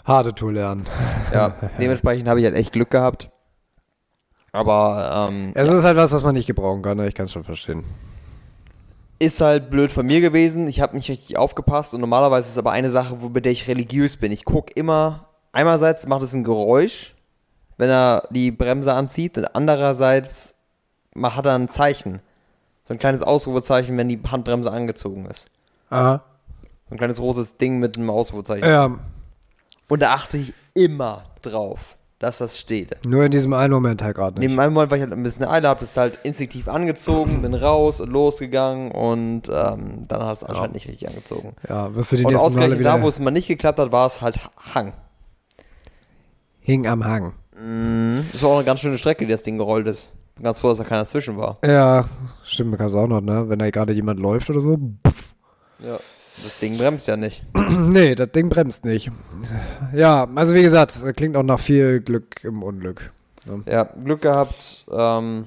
harte 0.04 0.34
Tour 0.34 0.52
lernen. 0.52 0.84
Ja, 1.32 1.54
dementsprechend 1.78 2.28
habe 2.28 2.40
ich 2.40 2.46
halt 2.46 2.56
echt 2.56 2.72
Glück 2.72 2.90
gehabt. 2.90 3.30
Aber 4.52 5.28
ähm, 5.30 5.50
Es 5.54 5.68
ist 5.68 5.82
halt 5.82 5.96
was, 5.96 6.12
was 6.12 6.22
man 6.22 6.34
nicht 6.34 6.46
gebrauchen 6.46 6.82
kann, 6.82 6.96
ne? 6.96 7.08
ich 7.08 7.14
kann 7.14 7.26
es 7.26 7.32
schon 7.32 7.42
verstehen. 7.42 7.84
ist 9.18 9.40
halt 9.40 9.68
blöd 9.68 9.90
von 9.90 10.06
mir 10.06 10.20
gewesen. 10.20 10.68
Ich 10.68 10.80
habe 10.80 10.94
nicht 10.94 11.08
richtig 11.08 11.36
aufgepasst 11.36 11.92
und 11.92 12.00
normalerweise 12.00 12.46
ist 12.46 12.52
es 12.52 12.58
aber 12.58 12.70
eine 12.70 12.90
Sache, 12.90 13.16
mit 13.32 13.44
der 13.44 13.52
ich 13.52 13.66
religiös 13.66 14.16
bin. 14.16 14.30
Ich 14.30 14.44
gucke 14.44 14.72
immer, 14.74 15.28
einerseits 15.50 16.06
macht 16.06 16.22
es 16.22 16.34
ein 16.34 16.44
Geräusch, 16.44 17.16
wenn 17.76 17.90
er 17.90 18.26
die 18.31 18.50
Bremse 18.50 18.93
anzieht 18.93 19.37
und 19.38 19.47
andererseits 19.54 20.54
ma- 21.14 21.35
hat 21.37 21.47
er 21.47 21.54
ein 21.54 21.69
Zeichen. 21.69 22.21
So 22.87 22.93
ein 22.95 22.99
kleines 22.99 23.23
Ausrufezeichen, 23.23 23.97
wenn 23.97 24.09
die 24.09 24.21
Handbremse 24.31 24.71
angezogen 24.71 25.26
ist. 25.26 25.49
Aha. 25.90 26.23
So 26.88 26.95
ein 26.95 26.99
kleines 26.99 27.21
rotes 27.21 27.57
Ding 27.57 27.78
mit 27.78 27.97
einem 27.97 28.11
Ausrufezeichen. 28.11 28.69
Ja, 28.69 28.99
Und 29.88 30.02
da 30.02 30.12
achte 30.14 30.37
ich 30.37 30.52
immer 30.75 31.23
drauf, 31.40 31.97
dass 32.19 32.38
das 32.38 32.59
steht. 32.59 32.97
nur 33.07 33.25
in 33.25 33.31
diesem 33.31 33.52
einen 33.54 33.73
Moment 33.73 34.02
halt 34.02 34.16
gerade 34.16 34.38
nicht. 34.38 34.49
Neben 34.50 34.61
einem 34.61 34.75
Moment, 34.75 34.90
weil 34.90 34.99
ich 34.99 35.02
halt 35.04 35.12
ein 35.14 35.23
bisschen 35.23 35.47
Eile 35.47 35.69
habe, 35.69 35.81
das 35.81 35.97
halt 35.97 36.19
instinktiv 36.25 36.69
angezogen, 36.69 37.40
bin 37.43 37.54
raus 37.54 38.00
und 38.00 38.11
losgegangen 38.11 38.91
und 38.93 39.49
ähm, 39.50 40.06
dann 40.08 40.23
hat 40.23 40.32
es 40.37 40.45
anscheinend 40.45 40.75
nicht 40.75 40.87
richtig 40.89 41.08
angezogen. 41.08 41.54
Ja, 41.69 41.95
wirst 41.95 42.13
du 42.13 42.17
die 42.19 42.25
Und 42.25 42.37
ausgerechnet 42.37 42.84
da, 42.84 43.00
wo 43.02 43.08
es 43.08 43.19
mal 43.19 43.30
nicht 43.30 43.49
geklappt 43.49 43.78
hat, 43.78 43.93
war 43.93 44.06
es 44.06 44.21
halt 44.21 44.39
Hang. 44.75 44.93
hing 46.60 46.87
am 46.87 47.04
Hang. 47.04 47.32
Mhm. 47.58 48.26
Ist 48.32 48.45
auch 48.45 48.56
eine 48.56 48.64
ganz 48.64 48.80
schöne 48.80 48.99
Strecke, 48.99 49.25
die 49.26 49.32
das 49.32 49.43
Ding 49.43 49.58
gerollt 49.58 49.86
ist. 49.86 50.14
Bin 50.34 50.45
ganz 50.45 50.58
froh, 50.58 50.69
dass 50.69 50.78
da 50.78 50.84
keiner 50.84 51.04
zwischen 51.04 51.36
war. 51.36 51.58
Ja, 51.64 52.08
stimmt, 52.45 52.76
kannst 52.76 52.95
du 52.95 52.99
auch 52.99 53.06
noch, 53.06 53.21
ne? 53.21 53.49
Wenn 53.49 53.58
da 53.60 53.71
gerade 53.71 53.93
jemand 53.93 54.19
läuft 54.19 54.50
oder 54.50 54.60
so. 54.60 54.76
Pff. 55.06 55.34
Ja. 55.78 55.99
Das 56.43 56.58
Ding 56.58 56.76
bremst 56.76 57.06
ja 57.06 57.17
nicht. 57.17 57.45
nee, 57.78 58.17
das 58.17 58.32
Ding 58.32 58.49
bremst 58.49 58.84
nicht. 58.84 59.10
Ja, 59.95 60.28
also 60.34 60.54
wie 60.56 60.62
gesagt, 60.62 60.93
klingt 61.17 61.36
auch 61.36 61.45
nach 61.45 61.60
viel 61.60 62.00
Glück 62.00 62.43
im 62.43 62.64
Unglück. 62.64 63.12
ne? 63.47 63.62
Ja, 63.71 63.84
Glück 63.84 64.23
gehabt, 64.23 64.84
ähm, 64.90 65.45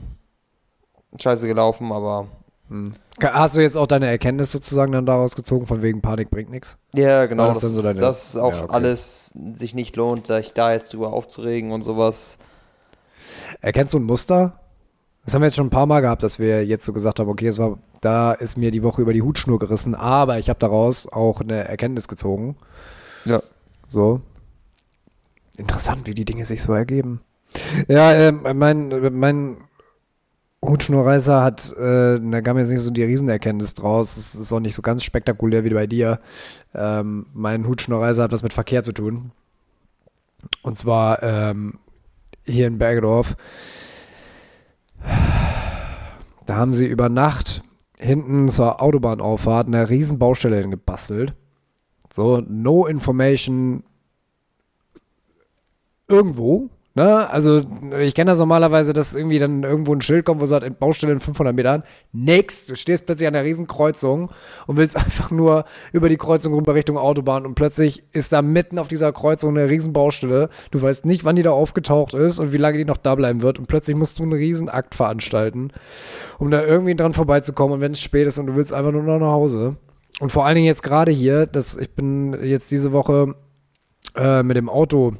scheiße 1.19 1.45
gelaufen, 1.45 1.91
aber 1.91 2.27
Hm. 2.69 2.91
Hast 3.21 3.55
du 3.57 3.61
jetzt 3.61 3.77
auch 3.77 3.87
deine 3.87 4.07
Erkenntnis 4.07 4.51
sozusagen 4.51 4.91
dann 4.91 5.05
daraus 5.05 5.35
gezogen, 5.35 5.65
von 5.67 5.81
wegen 5.81 6.01
Panik 6.01 6.29
bringt 6.29 6.49
nichts? 6.49 6.77
ja, 6.93 7.25
genau, 7.25 7.47
das 7.47 7.59
das, 7.59 7.71
so 7.71 7.81
deine- 7.81 7.99
das 7.99 8.29
ist 8.29 8.37
auch 8.37 8.53
Ja, 8.53 8.63
okay. 8.65 8.73
alles 8.73 9.33
sich 9.53 9.73
nicht 9.73 9.95
lohnt, 9.95 10.27
sich 10.27 10.53
da 10.53 10.73
jetzt 10.73 10.93
drüber 10.93 11.13
aufzuregen 11.13 11.71
und 11.71 11.81
sowas. 11.83 12.37
Erkennst 13.61 13.93
du 13.93 13.99
ein 13.99 14.03
Muster? 14.03 14.59
Das 15.25 15.33
haben 15.33 15.41
wir 15.41 15.47
jetzt 15.47 15.55
schon 15.55 15.67
ein 15.67 15.71
paar 15.71 15.85
Mal 15.87 16.01
gehabt, 16.01 16.23
dass 16.23 16.39
wir 16.39 16.65
jetzt 16.65 16.85
so 16.85 16.93
gesagt 16.93 17.19
haben, 17.19 17.29
okay, 17.29 17.47
es 17.47 17.57
war, 17.57 17.77
da 18.01 18.31
ist 18.33 18.57
mir 18.57 18.71
die 18.71 18.83
Woche 18.83 19.01
über 19.01 19.11
die 19.13 19.21
Hutschnur 19.21 19.59
gerissen, 19.59 19.93
aber 19.95 20.39
ich 20.39 20.47
habe 20.49 20.59
daraus 20.59 21.07
auch 21.11 21.41
eine 21.41 21.67
Erkenntnis 21.67 22.07
gezogen. 22.07 22.55
Ja. 23.25 23.41
So. 23.87 24.21
Interessant, 25.57 26.07
wie 26.07 26.13
die 26.13 26.23
Dinge 26.25 26.45
sich 26.45 26.61
so 26.61 26.71
ergeben. 26.73 27.21
Ja, 27.87 28.13
ähm, 28.13 28.41
mein, 28.55 28.89
mein 29.17 29.57
Hutschnurreißer 30.65 31.43
hat, 31.43 31.71
äh, 31.77 32.19
da 32.19 32.41
kam 32.41 32.57
jetzt 32.57 32.69
nicht 32.69 32.81
so 32.81 32.91
die 32.91 33.03
Riesenerkenntnis 33.03 33.73
draus. 33.73 34.17
Es 34.17 34.35
ist 34.35 34.51
auch 34.51 34.59
nicht 34.59 34.75
so 34.75 34.81
ganz 34.81 35.03
spektakulär 35.03 35.63
wie 35.63 35.69
bei 35.69 35.87
dir. 35.87 36.19
Ähm, 36.73 37.27
mein 37.33 37.67
Hutschnurreißer 37.67 38.23
hat 38.23 38.31
was 38.31 38.43
mit 38.43 38.53
Verkehr 38.53 38.83
zu 38.83 38.91
tun. 38.91 39.31
Und 40.63 40.77
zwar 40.77 41.21
ähm, 41.23 41.79
hier 42.45 42.67
in 42.67 42.77
Bergedorf. 42.77 43.35
Da 46.45 46.55
haben 46.55 46.73
sie 46.73 46.87
über 46.87 47.09
Nacht 47.09 47.63
hinten 47.97 48.47
zur 48.47 48.81
Autobahnauffahrt 48.81 49.67
eine 49.67 49.89
riesen 49.89 50.19
Baustelle 50.19 50.57
hingebastelt. 50.57 51.33
So, 52.13 52.41
no 52.47 52.85
information 52.85 53.83
irgendwo. 56.07 56.69
Ne? 56.97 57.29
Also, 57.29 57.61
ich 57.99 58.15
kenne 58.15 58.31
das 58.31 58.39
normalerweise, 58.39 58.91
dass 58.91 59.15
irgendwie 59.15 59.37
dann 59.37 59.61
irgendwo 59.61 59.93
ein 59.93 60.01
Schild 60.01 60.25
kommt, 60.25 60.41
wo 60.41 60.47
sagt, 60.47 60.79
Baustelle 60.79 61.13
in 61.13 61.19
500 61.19 61.55
Metern. 61.55 61.83
Nix. 62.11 62.65
Du 62.65 62.75
stehst 62.75 63.05
plötzlich 63.05 63.27
an 63.27 63.35
der 63.35 63.43
riesen 63.43 63.67
Kreuzung 63.67 64.31
und 64.65 64.77
willst 64.77 64.97
einfach 64.97 65.29
nur 65.29 65.65
über 65.93 66.09
die 66.09 66.17
Kreuzung 66.17 66.55
rüber 66.55 66.73
Richtung 66.73 66.97
Autobahn 66.97 67.45
und 67.45 67.53
plötzlich 67.53 68.01
ist 68.13 68.33
da 68.33 68.41
mitten 68.41 68.79
auf 68.79 68.87
dieser 68.87 69.13
Kreuzung 69.13 69.55
eine 69.55 69.69
riesen 69.69 69.93
Baustelle. 69.93 70.49
Du 70.71 70.81
weißt 70.81 71.05
nicht, 71.05 71.23
wann 71.23 71.35
die 71.35 71.43
da 71.43 71.51
aufgetaucht 71.51 72.15
ist 72.15 72.39
und 72.39 72.51
wie 72.51 72.57
lange 72.57 72.79
die 72.79 72.85
noch 72.85 72.97
da 72.97 73.13
bleiben 73.13 73.43
wird 73.43 73.59
und 73.59 73.67
plötzlich 73.67 73.95
musst 73.95 74.17
du 74.17 74.23
einen 74.23 74.33
riesen 74.33 74.67
Akt 74.67 74.95
veranstalten, 74.95 75.69
um 76.39 76.49
da 76.49 76.63
irgendwie 76.63 76.95
dran 76.95 77.13
vorbeizukommen 77.13 77.75
und 77.75 77.81
wenn 77.81 77.91
es 77.91 78.01
spät 78.01 78.25
ist 78.25 78.39
und 78.39 78.47
du 78.47 78.55
willst 78.55 78.73
einfach 78.73 78.91
nur 78.91 79.03
noch 79.03 79.19
nach 79.19 79.33
Hause. 79.33 79.77
Und 80.19 80.31
vor 80.31 80.47
allen 80.47 80.55
Dingen 80.55 80.65
jetzt 80.65 80.81
gerade 80.81 81.11
hier, 81.11 81.45
dass 81.45 81.77
ich 81.77 81.91
bin 81.91 82.43
jetzt 82.43 82.71
diese 82.71 82.91
Woche 82.91 83.35
äh, 84.15 84.41
mit 84.41 84.57
dem 84.57 84.67
Auto 84.67 85.13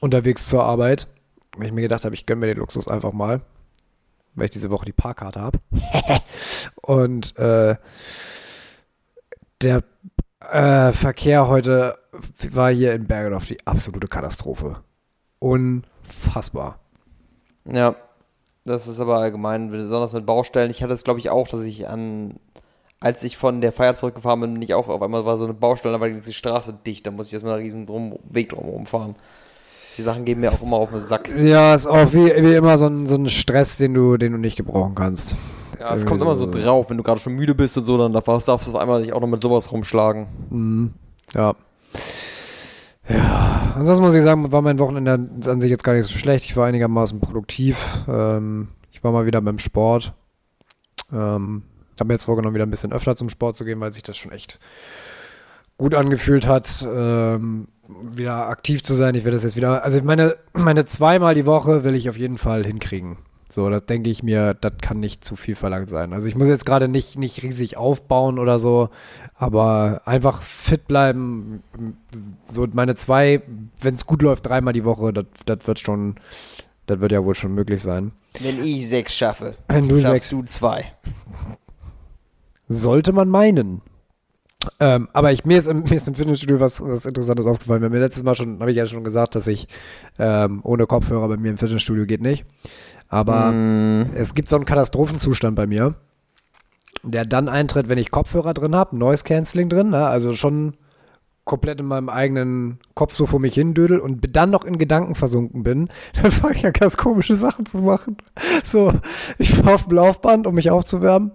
unterwegs 0.00 0.48
zur 0.48 0.64
Arbeit, 0.64 1.08
weil 1.56 1.66
ich 1.66 1.72
mir 1.72 1.82
gedacht 1.82 2.04
habe, 2.04 2.14
ich 2.14 2.26
gönne 2.26 2.40
mir 2.40 2.46
den 2.46 2.58
Luxus 2.58 2.88
einfach 2.88 3.12
mal, 3.12 3.40
weil 4.34 4.46
ich 4.46 4.50
diese 4.50 4.70
Woche 4.70 4.86
die 4.86 4.92
Parkkarte 4.92 5.40
habe. 5.40 5.58
Und 6.82 7.36
äh, 7.36 7.76
der 9.60 9.82
äh, 10.40 10.92
Verkehr 10.92 11.48
heute 11.48 11.98
war 12.50 12.72
hier 12.72 12.94
in 12.94 13.06
Bergedorf 13.06 13.46
die 13.46 13.66
absolute 13.66 14.08
Katastrophe. 14.08 14.82
Unfassbar. 15.38 16.78
Ja, 17.64 17.94
das 18.64 18.86
ist 18.86 19.00
aber 19.00 19.18
allgemein, 19.18 19.70
besonders 19.70 20.12
mit 20.12 20.26
Baustellen. 20.26 20.70
Ich 20.70 20.82
hatte 20.82 20.92
es, 20.92 21.04
glaube 21.04 21.20
ich, 21.20 21.30
auch, 21.30 21.48
dass 21.48 21.62
ich 21.62 21.88
an, 21.88 22.34
als 23.00 23.24
ich 23.24 23.36
von 23.36 23.60
der 23.60 23.72
Feier 23.72 23.94
zurückgefahren 23.94 24.40
bin, 24.40 24.62
ich 24.62 24.74
auch 24.74 24.88
auf 24.88 25.02
einmal 25.02 25.24
war 25.24 25.36
so 25.36 25.44
eine 25.44 25.54
Baustelle, 25.54 25.94
da 25.94 26.00
war 26.00 26.08
die 26.08 26.32
Straße 26.32 26.74
dicht, 26.86 27.06
da 27.06 27.10
musste 27.10 27.30
ich 27.30 27.32
erstmal 27.34 27.54
einen 27.54 27.62
riesen 27.62 27.86
drum, 27.86 28.18
Weg 28.28 28.50
drumherum 28.50 28.86
fahren. 28.86 29.16
Die 29.98 30.02
Sachen 30.02 30.24
gehen 30.24 30.38
mir 30.38 30.52
auch 30.52 30.62
immer 30.62 30.76
auf 30.76 30.90
den 30.90 31.00
Sack. 31.00 31.28
Ja, 31.36 31.74
ist 31.74 31.86
auch 31.86 32.12
wie, 32.12 32.26
wie 32.26 32.54
immer 32.54 32.78
so 32.78 32.86
ein, 32.86 33.08
so 33.08 33.16
ein 33.16 33.28
Stress, 33.28 33.78
den 33.78 33.94
du, 33.94 34.16
den 34.16 34.30
du 34.30 34.38
nicht 34.38 34.56
gebrauchen 34.56 34.94
kannst. 34.94 35.34
Ja, 35.80 35.92
es 35.92 36.06
kommt 36.06 36.22
immer 36.22 36.36
so 36.36 36.46
drauf, 36.48 36.88
wenn 36.88 36.96
du 36.96 37.02
gerade 37.02 37.20
schon 37.20 37.34
müde 37.34 37.54
bist 37.54 37.76
und 37.76 37.84
so, 37.84 37.98
dann 37.98 38.12
darfst 38.12 38.48
du 38.48 38.52
auf 38.52 38.74
einmal 38.76 39.00
sich 39.00 39.12
auch 39.12 39.20
noch 39.20 39.26
mit 39.26 39.42
sowas 39.42 39.72
rumschlagen. 39.72 40.26
Mhm. 40.50 40.94
Ja. 41.34 41.54
Ja, 43.08 43.72
ansonsten 43.74 44.04
muss 44.04 44.14
ich 44.14 44.22
sagen, 44.22 44.52
war 44.52 44.62
mein 44.62 44.78
Wochenende 44.78 45.12
an 45.46 45.60
sich 45.60 45.70
jetzt 45.70 45.82
gar 45.82 45.94
nicht 45.94 46.06
so 46.06 46.16
schlecht. 46.16 46.44
Ich 46.44 46.56
war 46.56 46.66
einigermaßen 46.66 47.20
produktiv. 47.20 48.04
Ähm, 48.08 48.68
ich 48.92 49.02
war 49.02 49.12
mal 49.12 49.26
wieder 49.26 49.40
beim 49.40 49.58
Sport. 49.58 50.12
Ähm, 51.12 51.62
habe 51.98 52.08
mir 52.08 52.14
jetzt 52.14 52.24
vorgenommen, 52.24 52.54
wieder 52.54 52.66
ein 52.66 52.70
bisschen 52.70 52.92
öfter 52.92 53.16
zum 53.16 53.30
Sport 53.30 53.56
zu 53.56 53.64
gehen, 53.64 53.80
weil 53.80 53.92
sich 53.92 54.02
das 54.02 54.16
schon 54.16 54.32
echt 54.32 54.58
gut 55.76 55.94
angefühlt 55.94 56.46
hat, 56.46 56.86
ähm, 56.92 57.68
wieder 57.88 58.48
aktiv 58.48 58.82
zu 58.82 58.94
sein. 58.94 59.14
Ich 59.14 59.24
werde 59.24 59.36
das 59.36 59.44
jetzt 59.44 59.56
wieder, 59.56 59.82
also 59.82 60.00
meine, 60.02 60.36
meine 60.52 60.84
zweimal 60.84 61.34
die 61.34 61.46
Woche 61.46 61.84
will 61.84 61.94
ich 61.94 62.08
auf 62.08 62.16
jeden 62.18 62.38
Fall 62.38 62.64
hinkriegen. 62.64 63.16
So, 63.50 63.70
das 63.70 63.86
denke 63.86 64.10
ich 64.10 64.22
mir, 64.22 64.52
das 64.52 64.74
kann 64.82 65.00
nicht 65.00 65.24
zu 65.24 65.34
viel 65.34 65.56
verlangt 65.56 65.88
sein. 65.88 66.12
Also 66.12 66.28
ich 66.28 66.36
muss 66.36 66.48
jetzt 66.48 66.66
gerade 66.66 66.86
nicht, 66.86 67.16
nicht 67.18 67.42
riesig 67.42 67.78
aufbauen 67.78 68.38
oder 68.38 68.58
so, 68.58 68.90
aber 69.34 70.02
einfach 70.04 70.42
fit 70.42 70.86
bleiben. 70.86 71.62
So 72.46 72.66
meine 72.74 72.94
zwei, 72.94 73.40
wenn 73.80 73.94
es 73.94 74.04
gut 74.04 74.20
läuft, 74.20 74.44
dreimal 74.46 74.74
die 74.74 74.84
Woche, 74.84 75.14
das 75.14 75.24
das 75.46 75.66
wird 75.66 75.78
schon, 75.78 76.16
das 76.86 77.00
wird 77.00 77.10
ja 77.12 77.24
wohl 77.24 77.34
schon 77.34 77.54
möglich 77.54 77.82
sein. 77.82 78.12
Wenn 78.38 78.62
ich 78.62 78.86
sechs 78.86 79.14
schaffe, 79.16 79.56
Wenn 79.68 79.88
du 79.88 79.96
schaffst 79.98 80.10
sechs- 80.12 80.28
du 80.28 80.42
zwei. 80.42 80.92
Sollte 82.68 83.12
man 83.14 83.30
meinen. 83.30 83.80
Ähm, 84.80 85.08
aber 85.12 85.32
ich, 85.32 85.44
mir, 85.44 85.58
ist 85.58 85.68
im, 85.68 85.82
mir 85.88 85.96
ist 85.96 86.08
im 86.08 86.14
Fitnessstudio 86.14 86.60
was, 86.60 86.80
was 86.80 87.06
Interessantes 87.06 87.46
aufgefallen. 87.46 87.80
Mir 87.90 87.98
letztes 87.98 88.22
Mal 88.22 88.34
schon, 88.34 88.60
habe 88.60 88.70
ich 88.70 88.76
ja 88.76 88.86
schon 88.86 89.04
gesagt, 89.04 89.34
dass 89.34 89.46
ich 89.46 89.68
ähm, 90.18 90.60
ohne 90.64 90.86
Kopfhörer 90.86 91.28
bei 91.28 91.36
mir 91.36 91.50
im 91.50 91.58
Fitnessstudio 91.58 92.06
geht 92.06 92.22
nicht. 92.22 92.44
Aber 93.08 93.52
Mm, 93.52 94.10
es 94.14 94.34
gibt 94.34 94.48
so 94.48 94.56
einen 94.56 94.66
Katastrophenzustand 94.66 95.56
bei 95.56 95.66
mir, 95.66 95.94
der 97.02 97.24
dann 97.24 97.48
eintritt, 97.48 97.88
wenn 97.88 97.98
ich 97.98 98.10
Kopfhörer 98.10 98.54
drin 98.54 98.74
habe, 98.74 98.96
Noise 98.98 99.24
Cancelling 99.24 99.68
drin, 99.68 99.90
ne? 99.90 100.06
also 100.06 100.34
schon 100.34 100.74
komplett 101.48 101.80
in 101.80 101.86
meinem 101.86 102.10
eigenen 102.10 102.78
Kopf 102.94 103.14
so 103.14 103.24
vor 103.24 103.40
mich 103.40 103.54
hin 103.54 103.72
dödel 103.72 103.98
und 103.98 104.36
dann 104.36 104.50
noch 104.50 104.64
in 104.64 104.76
Gedanken 104.78 105.14
versunken 105.14 105.62
bin, 105.62 105.88
dann 106.22 106.30
fange 106.30 106.56
ich 106.56 106.62
ja 106.62 106.70
ganz 106.70 106.96
komische 106.98 107.34
Sachen 107.34 107.66
zu 107.66 107.78
machen. 107.78 108.18
So, 108.62 108.92
ich 109.38 109.54
fahre 109.54 109.74
auf 109.74 109.84
dem 109.84 109.96
Laufband, 109.96 110.46
um 110.46 110.54
mich 110.54 110.70
aufzuwärmen. 110.70 111.30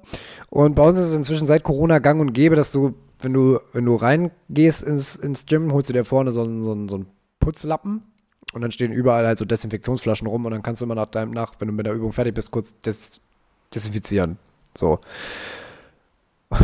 Und 0.49 0.75
bei 0.75 0.83
uns 0.83 0.99
ist 0.99 1.07
es 1.07 1.15
inzwischen 1.15 1.47
seit 1.47 1.63
Corona 1.63 1.97
gang 1.97 2.21
und 2.21 2.33
gäbe, 2.33 2.55
dass 2.55 2.71
du, 2.71 2.93
wenn 3.23 3.33
du, 3.33 3.59
wenn 3.71 3.85
du 3.85 3.95
reingehst 3.95 4.83
ins, 4.83 5.15
ins 5.15 5.45
Gym, 5.45 5.71
holst 5.73 5.89
du 5.89 5.93
dir 5.93 6.05
vorne 6.05 6.31
so 6.31 6.43
einen, 6.43 6.61
so 6.61 6.71
einen, 6.71 6.89
so 6.89 6.95
einen 6.95 7.07
Putzlappen 7.39 8.03
und 8.53 8.61
dann 8.61 8.71
stehen 8.71 8.91
überall 8.91 9.25
halt 9.25 9.37
so 9.37 9.45
Desinfektionsflaschen 9.45 10.27
rum 10.27 10.45
und 10.45 10.51
dann 10.51 10.63
kannst 10.63 10.81
du 10.81 10.85
immer 10.85 10.95
nach 10.95 11.07
deinem, 11.07 11.31
nach, 11.31 11.53
wenn 11.59 11.67
du 11.67 11.73
mit 11.73 11.85
der 11.85 11.93
Übung 11.93 12.11
fertig 12.11 12.35
bist, 12.35 12.51
kurz 12.51 12.79
des, 12.81 13.21
desinfizieren. 13.73 14.37
So. 14.77 14.99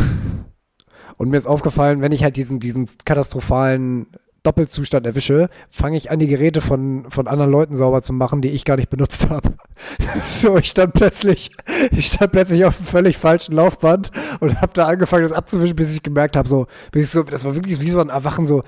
Und 1.16 1.28
mir 1.28 1.36
ist 1.36 1.46
aufgefallen, 1.46 2.00
wenn 2.00 2.12
ich 2.12 2.22
halt 2.22 2.36
diesen, 2.36 2.60
diesen 2.60 2.88
katastrophalen 3.04 4.06
Doppelzustand 4.42 5.06
erwische, 5.06 5.50
fange 5.68 5.96
ich 5.96 6.10
an, 6.10 6.18
die 6.18 6.26
Geräte 6.26 6.60
von, 6.60 7.04
von 7.10 7.28
anderen 7.28 7.50
Leuten 7.50 7.74
sauber 7.74 8.00
zu 8.00 8.12
machen, 8.12 8.40
die 8.40 8.48
ich 8.48 8.64
gar 8.64 8.76
nicht 8.76 8.90
benutzt 8.90 9.28
habe. 9.28 9.54
so, 10.24 10.56
ich 10.56 10.70
stand 10.70 10.94
plötzlich, 10.94 11.50
ich 11.90 12.06
stand 12.06 12.32
plötzlich 12.32 12.64
auf 12.64 12.78
einem 12.78 12.86
völlig 12.86 13.18
falschen 13.18 13.54
Laufband 13.54 14.10
und 14.40 14.60
habe 14.60 14.72
da 14.72 14.86
angefangen, 14.86 15.24
das 15.24 15.32
abzuwischen, 15.32 15.76
bis 15.76 15.94
ich 15.94 16.02
gemerkt 16.02 16.36
habe, 16.36 16.48
so, 16.48 16.66
bis 16.90 17.12
so, 17.12 17.22
das 17.22 17.44
war 17.44 17.54
wirklich 17.54 17.80
wie 17.80 17.90
so 17.90 18.00
ein 18.00 18.08
Erwachen, 18.08 18.46
so, 18.46 18.62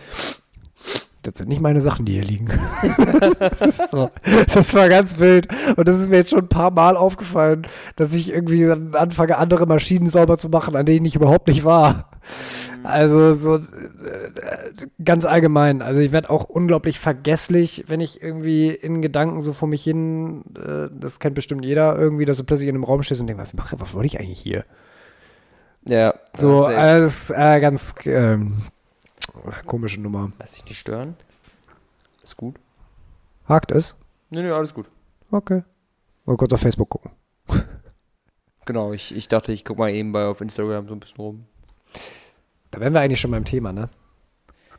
das 1.23 1.39
sind 1.39 1.49
nicht 1.49 1.61
meine 1.61 1.81
Sachen, 1.81 2.05
die 2.05 2.15
hier 2.15 2.25
liegen. 2.25 2.49
das, 3.59 3.77
so, 3.91 4.11
das 4.53 4.75
war 4.75 4.89
ganz 4.89 5.21
wild. 5.21 5.47
Und 5.77 5.87
das 5.87 6.01
ist 6.01 6.11
mir 6.11 6.17
jetzt 6.17 6.31
schon 6.31 6.41
ein 6.41 6.49
paar 6.49 6.73
Mal 6.73 6.97
aufgefallen, 6.97 7.67
dass 7.95 8.13
ich 8.13 8.33
irgendwie 8.33 8.69
anfange, 8.69 9.39
andere 9.39 9.67
Maschinen 9.67 10.09
sauber 10.09 10.37
zu 10.37 10.49
machen, 10.49 10.75
an 10.75 10.85
denen 10.85 11.07
ich 11.07 11.15
überhaupt 11.15 11.47
nicht 11.47 11.65
war. 11.65 12.11
Also 12.85 13.35
so 13.35 13.57
äh, 13.57 13.61
ganz 15.05 15.25
allgemein. 15.25 15.83
Also 15.83 16.01
ich 16.01 16.13
werde 16.13 16.31
auch 16.31 16.49
unglaublich 16.49 16.99
vergesslich, 16.99 17.85
wenn 17.89 18.01
ich 18.01 18.23
irgendwie 18.23 18.71
in 18.71 19.03
Gedanken 19.03 19.41
so 19.41 19.53
vor 19.53 19.69
mich 19.69 19.85
hin, 19.85 20.45
äh, 20.57 20.89
das 20.93 21.19
kennt 21.21 21.35
bestimmt 21.35 21.65
jeder 21.65 21.97
irgendwie, 21.99 22.25
dass 22.25 22.39
du 22.39 22.45
plötzlich 22.45 22.69
in 22.69 22.75
einem 22.75 22.85
Raum 22.85 23.03
stehst 23.03 23.21
und 23.21 23.27
denkst, 23.27 23.41
was 23.41 23.55
mache, 23.55 23.81
was 23.81 23.95
wollte 23.95 24.07
ich 24.07 24.19
eigentlich 24.21 24.41
hier? 24.41 24.65
ja, 25.87 26.15
So, 26.37 26.63
safe. 26.65 27.35
äh, 27.35 27.57
äh, 27.57 27.61
ganz 27.61 27.95
ähm, 28.05 28.63
komische 29.67 30.01
Nummer. 30.01 30.31
Lass 30.39 30.53
dich 30.53 30.65
nicht 30.65 30.79
stören. 30.79 31.17
Ist 32.23 32.37
gut. 32.37 32.57
Hakt 33.49 33.73
es? 33.73 33.97
Nö, 34.31 34.43
nö, 34.43 34.55
alles 34.55 34.73
gut. 34.75 34.89
Okay. 35.31 35.63
Mal 36.25 36.37
kurz 36.37 36.53
auf 36.53 36.61
Facebook 36.61 36.89
gucken. 36.89 37.11
Genau, 38.65 38.93
ich, 38.93 39.15
ich 39.15 39.27
dachte, 39.27 39.51
ich 39.51 39.65
guck 39.65 39.79
mal 39.79 39.91
eben 39.91 40.13
bei 40.13 40.25
auf 40.27 40.41
Instagram 40.41 40.87
so 40.87 40.95
ein 40.95 41.01
bisschen 41.01 41.17
rum. 41.17 41.47
Da 42.73 42.81
wären 42.81 42.93
wir 42.93 43.01
eigentlich 43.01 43.21
schon 43.21 43.31
beim 43.31 43.45
Thema, 43.45 43.73
ne? 43.73 43.89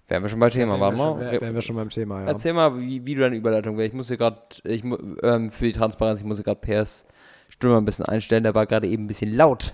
Wären 0.10 0.22
wir 0.24 0.30
schon 0.30 0.40
bei 0.40 0.50
Thema, 0.50 0.78
warte 0.80 0.98
wir 0.98 1.06
mal. 1.16 1.20
wär- 1.32 1.40
Wären 1.42 1.56
wir 1.56 1.62
schon 1.62 1.76
beim 1.78 1.90
Thema, 1.90 2.22
ja. 2.22 2.28
Erzähl 2.28 2.52
mal, 2.54 2.78
wie, 2.78 3.06
wie 3.06 3.16
du 3.16 3.22
deine 3.22 3.38
Überleitung 3.38 3.78
wärst. 3.78 3.88
Ich 3.90 3.94
muss 3.94 4.10
hier 4.10 4.18
gerade, 4.18 4.38
ähm, 4.66 5.50
für 5.50 5.66
die 5.66 5.72
Transparenz, 5.72 6.20
ich 6.20 6.26
muss 6.26 6.38
hier 6.38 6.44
gerade 6.44 6.60
Pers 6.60 7.06
Stimme 7.48 7.78
ein 7.78 7.86
bisschen 7.86 8.06
einstellen. 8.06 8.44
Der 8.44 8.54
war 8.54 8.66
gerade 8.66 8.88
eben 8.88 9.06
ein 9.06 9.08
bisschen 9.08 9.34
laut. 9.36 9.72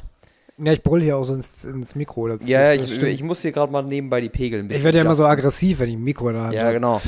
Ja, 0.57 0.73
ich 0.73 0.83
brüll 0.83 1.01
hier 1.01 1.15
auch 1.17 1.23
so 1.23 1.33
ins, 1.33 1.63
ins 1.63 1.95
Mikro. 1.95 2.27
Das, 2.27 2.47
Ja, 2.47 2.73
das, 2.75 2.81
das 2.83 2.97
ich, 2.97 3.03
ich 3.03 3.23
muss 3.23 3.41
hier 3.41 3.53
gerade 3.53 3.71
mal 3.71 3.81
nebenbei 3.81 4.19
die 4.21 4.29
Pegel 4.29 4.59
ein 4.59 4.67
bisschen 4.67 4.81
ich 4.81 4.83
werde 4.85 4.97
ja 4.99 5.03
immer 5.05 5.15
so 5.15 5.25
aggressiv, 5.25 5.79
wenn 5.79 5.89
ich 5.89 5.95
ein 5.95 6.03
Mikro 6.03 6.27
in 6.29 6.35
der 6.35 6.43
Hand 6.43 6.53
Ja, 6.53 6.63
habe. 6.63 6.73
genau. 6.73 7.01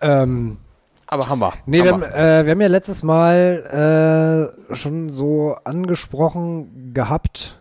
Ähm, 0.00 0.58
Aber 1.06 1.28
haben 1.28 1.38
wir. 1.38 1.52
nee, 1.66 1.82
wir 1.84 1.92
haben 1.92 2.02
haben, 2.02 2.12
äh, 2.12 2.44
wir 2.44 2.50
haben 2.50 2.60
ja 2.60 2.66
letztes 2.66 3.04
Mal 3.04 4.52
äh, 4.70 4.74
schon 4.74 5.10
so 5.10 5.54
angesprochen 5.62 6.92
gehabt, 6.92 7.60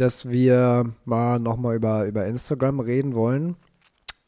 dass 0.00 0.28
wir 0.28 0.86
mal 1.04 1.38
nochmal 1.38 1.76
über, 1.76 2.04
über 2.04 2.26
Instagram 2.26 2.80
reden 2.80 3.14
wollen. 3.14 3.56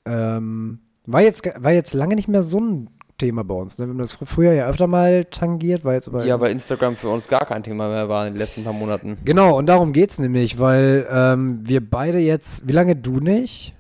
Ähm, 0.05 0.81
war, 1.07 1.23
jetzt, 1.23 1.45
war 1.63 1.73
jetzt 1.73 1.95
lange 1.95 2.15
nicht 2.15 2.29
mehr 2.29 2.43
so 2.43 2.61
ein 2.61 2.91
Thema 3.19 3.45
bei 3.45 3.55
uns. 3.55 3.79
Ne? 3.79 3.87
Wir 3.87 3.91
haben 3.91 3.99
das 3.99 4.13
fr 4.13 4.27
früher 4.27 4.53
ja 4.53 4.67
öfter 4.67 4.87
mal 4.87 5.25
tangiert, 5.27 5.85
war 5.85 5.95
jetzt 5.95 6.09
aber 6.09 6.25
Ja, 6.25 6.41
weil 6.41 6.51
Instagram 6.51 6.97
für 6.97 7.09
uns 7.09 7.29
gar 7.29 7.47
kein 7.47 7.63
Thema 7.63 7.89
mehr 7.89 8.09
war 8.09 8.27
in 8.27 8.35
den 8.35 8.39
letzten 8.39 8.65
paar 8.65 8.73
Monaten. 8.73 9.19
Genau, 9.25 9.57
und 9.57 9.67
darum 9.67 9.93
geht's 9.93 10.19
nämlich, 10.19 10.59
weil 10.59 11.07
ähm, 11.11 11.61
wir 11.63 11.89
beide 11.89 12.19
jetzt, 12.19 12.67
wie 12.67 12.73
lange 12.73 12.97
du 12.97 13.21
nicht? 13.21 13.75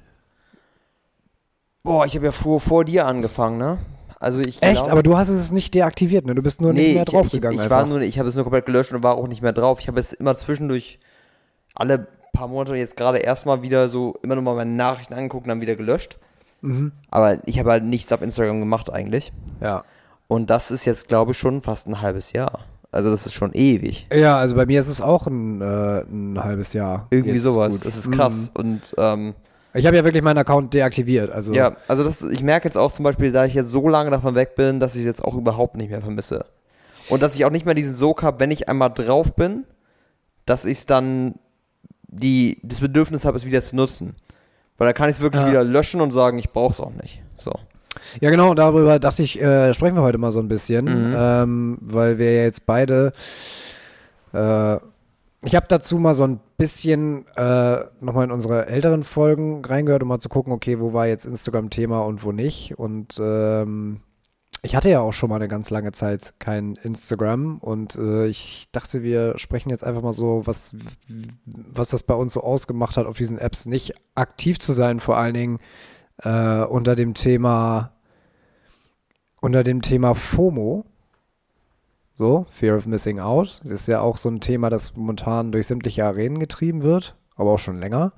Boah, 1.82 2.06
ich 2.06 2.14
habe 2.14 2.26
ja 2.26 2.32
vor, 2.32 2.60
vor 2.60 2.84
dir 2.84 3.06
angefangen, 3.06 3.58
ne? 3.58 3.78
Also 4.20 4.40
ich 4.40 4.62
Echt? 4.62 4.82
glaub- 4.84 4.92
Aber 4.92 5.02
du 5.02 5.18
hast 5.18 5.28
es 5.28 5.50
nicht 5.50 5.74
deaktiviert, 5.74 6.24
ne? 6.24 6.36
Du 6.36 6.42
bist 6.42 6.60
nur 6.60 6.72
nicht 6.72 6.94
mehr 6.94 7.02
ich, 7.02 7.08
draufgegangen. 7.08 7.58
ich, 7.58 7.64
ich, 7.64 7.70
war 7.70 7.80
einfach. 7.80 7.90
nur, 7.90 8.02
ich 8.02 8.20
habe 8.20 8.28
es 8.28 8.36
nur 8.36 8.44
komplett 8.44 8.66
gelöscht 8.66 8.92
und 8.92 9.02
war 9.02 9.16
auch 9.16 9.26
nicht 9.26 9.42
mehr 9.42 9.52
drauf. 9.52 9.80
Ich 9.80 9.88
habe 9.88 9.98
es 9.98 10.12
immer 10.12 10.36
zwischendurch 10.36 11.00
alle 11.74 12.06
paar 12.32 12.48
Monate 12.48 12.76
jetzt 12.76 12.96
gerade 12.96 13.18
erstmal 13.18 13.62
wieder 13.62 13.88
so 13.88 14.16
immer 14.22 14.34
nur 14.34 14.44
mal 14.44 14.54
meine 14.54 14.70
Nachrichten 14.70 15.14
angeguckt 15.14 15.44
und 15.44 15.48
dann 15.50 15.60
wieder 15.60 15.76
gelöscht. 15.76 16.18
mhm. 16.62 16.92
Aber 17.10 17.38
ich 17.46 17.58
habe 17.58 17.70
halt 17.70 17.84
nichts 17.84 18.12
auf 18.12 18.22
Instagram 18.22 18.60
gemacht 18.60 18.90
eigentlich. 18.90 19.32
Ja. 19.60 19.84
Und 20.28 20.48
das 20.48 20.70
ist 20.70 20.86
jetzt, 20.86 21.08
glaube 21.08 21.32
ich, 21.32 21.38
schon 21.38 21.60
fast 21.62 21.86
ein 21.86 22.00
halbes 22.00 22.32
Jahr. 22.32 22.60
Also 22.90 23.10
das 23.10 23.26
ist 23.26 23.32
schon 23.34 23.52
ewig. 23.52 24.06
Ja, 24.12 24.36
also 24.38 24.54
bei 24.56 24.66
mir 24.66 24.80
ist 24.80 24.88
es 24.88 25.00
auch 25.00 25.26
ein, 25.26 25.60
äh, 25.60 26.00
ein 26.02 26.42
halbes 26.42 26.72
Jahr. 26.72 27.06
Irgendwie 27.10 27.34
jetzt 27.34 27.42
sowas. 27.42 27.74
gut. 27.74 27.86
Das 27.86 27.96
ist 27.96 28.10
krass. 28.12 28.52
Mhm. 28.54 28.60
Und 28.60 28.94
ähm, 28.98 29.34
Ich 29.74 29.86
habe 29.86 29.96
ja 29.96 30.04
wirklich 30.04 30.22
meinen 30.22 30.38
Account 30.38 30.72
deaktiviert. 30.74 31.30
Also 31.30 31.52
ja, 31.54 31.76
also 31.88 32.04
das, 32.04 32.22
ich 32.22 32.42
merke 32.42 32.68
jetzt 32.68 32.76
auch 32.76 32.92
zum 32.92 33.04
Beispiel, 33.04 33.32
da 33.32 33.44
ich 33.46 33.54
jetzt 33.54 33.70
so 33.70 33.88
lange 33.88 34.10
davon 34.10 34.34
weg 34.34 34.54
bin, 34.56 34.78
dass 34.80 34.94
ich 34.94 35.00
es 35.00 35.06
jetzt 35.06 35.24
auch 35.24 35.34
überhaupt 35.34 35.76
nicht 35.76 35.90
mehr 35.90 36.02
vermisse. 36.02 36.44
Und 37.08 37.22
dass 37.22 37.34
ich 37.34 37.44
auch 37.44 37.50
nicht 37.50 37.64
mehr 37.66 37.74
diesen 37.74 37.94
Sog 37.94 38.22
habe, 38.22 38.40
wenn 38.40 38.50
ich 38.50 38.68
einmal 38.68 38.90
drauf 38.90 39.34
bin, 39.34 39.64
dass 40.44 40.64
ich 40.66 40.78
es 40.78 40.86
dann 40.86 41.34
die, 42.12 42.58
das 42.62 42.80
Bedürfnis 42.80 43.24
habe, 43.24 43.36
es 43.36 43.44
wieder 43.44 43.62
zu 43.62 43.74
nutzen. 43.74 44.14
Weil 44.78 44.86
da 44.86 44.92
kann 44.92 45.08
ich 45.10 45.16
es 45.16 45.22
wirklich 45.22 45.42
Ja. 45.42 45.48
wieder 45.50 45.64
löschen 45.64 46.00
und 46.00 46.10
sagen, 46.12 46.38
ich 46.38 46.50
brauche 46.50 46.72
es 46.72 46.80
auch 46.80 46.92
nicht. 47.02 47.20
So. 47.36 47.52
Ja, 48.20 48.30
genau, 48.30 48.54
darüber 48.54 48.98
dachte 48.98 49.22
ich, 49.22 49.40
äh, 49.40 49.72
sprechen 49.74 49.96
wir 49.96 50.02
heute 50.02 50.18
mal 50.18 50.32
so 50.32 50.40
ein 50.40 50.48
bisschen, 50.48 50.84
Mhm. 50.84 51.14
ähm, 51.16 51.78
weil 51.80 52.18
wir 52.18 52.32
ja 52.32 52.42
jetzt 52.44 52.64
beide, 52.66 53.12
äh, 54.32 54.76
ich 55.44 55.56
habe 55.56 55.66
dazu 55.68 55.98
mal 55.98 56.14
so 56.14 56.24
ein 56.24 56.40
bisschen 56.56 57.26
äh, 57.36 57.80
nochmal 58.00 58.24
in 58.24 58.30
unsere 58.30 58.66
älteren 58.66 59.02
Folgen 59.02 59.64
reingehört, 59.64 60.02
um 60.02 60.08
mal 60.08 60.20
zu 60.20 60.28
gucken, 60.28 60.52
okay, 60.52 60.78
wo 60.78 60.92
war 60.92 61.06
jetzt 61.06 61.24
Instagram-Thema 61.26 62.00
und 62.04 62.24
wo 62.24 62.32
nicht. 62.32 62.78
Und 62.78 63.18
ähm, 63.20 64.00
ich 64.62 64.76
hatte 64.76 64.90
ja 64.90 65.00
auch 65.00 65.12
schon 65.12 65.28
mal 65.28 65.36
eine 65.36 65.48
ganz 65.48 65.70
lange 65.70 65.92
Zeit 65.92 66.34
kein 66.38 66.76
Instagram 66.76 67.58
und 67.58 67.96
äh, 67.96 68.26
ich 68.26 68.68
dachte, 68.70 69.02
wir 69.02 69.36
sprechen 69.38 69.70
jetzt 69.70 69.84
einfach 69.84 70.02
mal 70.02 70.12
so, 70.12 70.46
was, 70.46 70.76
was 71.46 71.90
das 71.90 72.04
bei 72.04 72.14
uns 72.14 72.32
so 72.32 72.42
ausgemacht 72.42 72.96
hat, 72.96 73.06
auf 73.06 73.18
diesen 73.18 73.38
Apps 73.38 73.66
nicht 73.66 73.94
aktiv 74.14 74.58
zu 74.60 74.72
sein, 74.72 75.00
vor 75.00 75.16
allen 75.16 75.34
Dingen 75.34 75.58
äh, 76.18 76.62
unter 76.62 76.94
dem 76.94 77.14
Thema 77.14 77.92
unter 79.42 79.64
dem 79.64 79.82
Thema 79.82 80.14
FOMO. 80.14 80.86
So, 82.14 82.46
Fear 82.50 82.76
of 82.76 82.86
Missing 82.86 83.18
Out. 83.18 83.60
Das 83.64 83.72
ist 83.72 83.88
ja 83.88 84.00
auch 84.00 84.16
so 84.16 84.28
ein 84.28 84.40
Thema, 84.40 84.70
das 84.70 84.94
momentan 84.96 85.50
durch 85.50 85.66
sämtliche 85.66 86.04
Arenen 86.04 86.38
getrieben 86.38 86.82
wird, 86.82 87.16
aber 87.34 87.50
auch 87.50 87.58
schon 87.58 87.80
länger. 87.80 88.12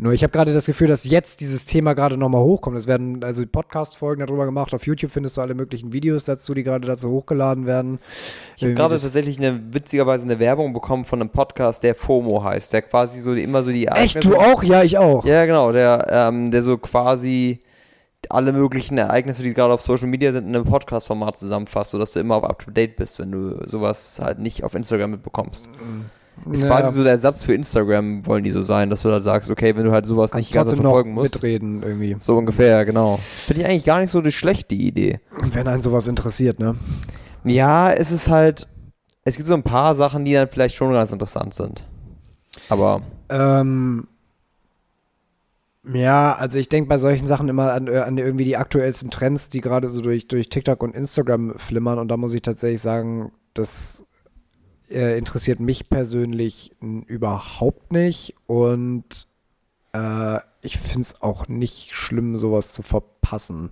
Nur 0.00 0.12
ich 0.12 0.22
habe 0.22 0.30
gerade 0.30 0.54
das 0.54 0.66
Gefühl, 0.66 0.86
dass 0.86 1.02
jetzt 1.04 1.40
dieses 1.40 1.64
Thema 1.64 1.94
gerade 1.94 2.16
nochmal 2.16 2.42
hochkommt. 2.42 2.76
Es 2.76 2.86
werden 2.86 3.24
also 3.24 3.44
Podcast-Folgen 3.44 4.24
darüber 4.24 4.44
gemacht. 4.44 4.72
Auf 4.72 4.86
YouTube 4.86 5.10
findest 5.10 5.36
du 5.36 5.40
alle 5.40 5.54
möglichen 5.54 5.92
Videos 5.92 6.22
dazu, 6.22 6.54
die 6.54 6.62
gerade 6.62 6.86
dazu 6.86 7.10
hochgeladen 7.10 7.66
werden. 7.66 7.98
Ich 8.56 8.62
habe 8.62 8.74
gerade 8.74 9.00
tatsächlich 9.00 9.38
eine 9.38 9.60
witzigerweise 9.74 10.24
eine 10.24 10.38
Werbung 10.38 10.72
bekommen 10.72 11.04
von 11.04 11.20
einem 11.20 11.30
Podcast, 11.30 11.82
der 11.82 11.96
FOMO 11.96 12.44
heißt, 12.44 12.72
der 12.72 12.82
quasi 12.82 13.18
so 13.18 13.34
immer 13.34 13.64
so 13.64 13.72
die 13.72 13.88
Echt, 13.88 14.24
du 14.24 14.36
auch? 14.36 14.62
Ja, 14.62 14.84
ich 14.84 14.98
auch. 14.98 15.24
Ja, 15.24 15.44
genau, 15.46 15.72
der, 15.72 16.06
ähm, 16.08 16.52
der 16.52 16.62
so 16.62 16.78
quasi 16.78 17.58
alle 18.28 18.52
möglichen 18.52 18.98
Ereignisse, 18.98 19.42
die 19.42 19.52
gerade 19.52 19.74
auf 19.74 19.82
Social 19.82 20.06
Media 20.06 20.30
sind, 20.30 20.46
in 20.46 20.54
einem 20.54 20.64
Podcast-Format 20.64 21.40
zusammenfasst, 21.40 21.90
sodass 21.90 22.12
du 22.12 22.20
immer 22.20 22.36
auf 22.36 22.44
up-to-date 22.44 22.94
bist, 22.94 23.18
wenn 23.18 23.32
du 23.32 23.66
sowas 23.66 24.20
halt 24.22 24.38
nicht 24.38 24.62
auf 24.62 24.74
Instagram 24.74 25.10
mitbekommst. 25.10 25.68
Ist 26.50 26.62
Ja. 26.62 26.68
quasi 26.68 26.94
so 26.96 27.02
der 27.02 27.12
Ersatz 27.12 27.44
für 27.44 27.54
Instagram, 27.54 28.26
wollen 28.26 28.44
die 28.44 28.50
so 28.50 28.62
sein, 28.62 28.90
dass 28.90 29.02
du 29.02 29.08
da 29.08 29.20
sagst, 29.20 29.50
okay, 29.50 29.76
wenn 29.76 29.84
du 29.84 29.92
halt 29.92 30.06
sowas 30.06 30.30
Kannst 30.30 30.48
nicht 30.48 30.54
ganz 30.54 30.72
verfolgen 30.74 31.12
musst. 31.12 31.34
mitreden 31.34 31.82
irgendwie. 31.82 32.16
So 32.20 32.36
ungefähr, 32.36 32.84
genau. 32.84 33.18
Finde 33.46 33.62
ich 33.62 33.68
eigentlich 33.68 33.84
gar 33.84 34.00
nicht 34.00 34.10
so 34.10 34.20
die 34.20 34.32
schlechte 34.32 34.74
Idee. 34.74 35.20
Wenn 35.52 35.68
einen 35.68 35.82
sowas 35.82 36.06
interessiert, 36.08 36.58
ne? 36.58 36.74
Ja, 37.44 37.90
es 37.90 38.10
ist 38.10 38.28
halt, 38.28 38.66
es 39.24 39.36
gibt 39.36 39.46
so 39.46 39.54
ein 39.54 39.62
paar 39.62 39.94
Sachen, 39.94 40.24
die 40.24 40.32
dann 40.32 40.48
vielleicht 40.48 40.74
schon 40.74 40.92
ganz 40.92 41.12
interessant 41.12 41.54
sind. 41.54 41.84
Aber 42.68 43.02
Ähm, 43.28 44.06
ja, 45.92 46.34
also 46.34 46.58
ich 46.58 46.68
denke 46.68 46.88
bei 46.88 46.96
solchen 46.98 47.26
Sachen 47.26 47.48
immer 47.48 47.72
an, 47.72 47.88
äh, 47.88 47.98
an 47.98 48.18
irgendwie 48.18 48.44
die 48.44 48.56
aktuellsten 48.56 49.10
Trends, 49.10 49.48
die 49.48 49.60
gerade 49.60 49.88
so 49.88 50.00
durch, 50.02 50.28
durch 50.28 50.48
TikTok 50.50 50.82
und 50.82 50.94
Instagram 50.94 51.54
flimmern. 51.58 51.98
Und 51.98 52.08
da 52.08 52.16
muss 52.16 52.34
ich 52.34 52.42
tatsächlich 52.42 52.80
sagen, 52.82 53.32
das 53.54 54.04
äh, 54.90 55.16
interessiert 55.18 55.60
mich 55.60 55.88
persönlich 55.90 56.72
überhaupt 56.80 57.92
nicht. 57.92 58.34
Und 58.46 59.26
äh, 59.92 60.38
ich 60.62 60.78
finde 60.78 61.00
es 61.02 61.22
auch 61.22 61.48
nicht 61.48 61.94
schlimm, 61.94 62.36
sowas 62.38 62.72
zu 62.72 62.82
verpassen. 62.82 63.70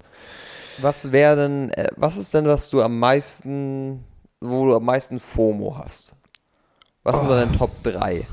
was 0.78 1.12
wäre 1.12 1.36
denn, 1.36 1.70
äh, 1.70 1.88
was 1.96 2.16
ist 2.16 2.32
denn, 2.34 2.46
was 2.46 2.70
du 2.70 2.82
am 2.82 2.98
meisten, 2.98 4.04
wo 4.40 4.66
du 4.66 4.76
am 4.76 4.84
meisten 4.84 5.18
FOMO 5.20 5.76
hast? 5.78 6.14
Was 7.02 7.20
sind 7.20 7.28
Oh. 7.30 7.32
deine 7.34 7.52
Top 7.56 7.70
3 7.82 8.26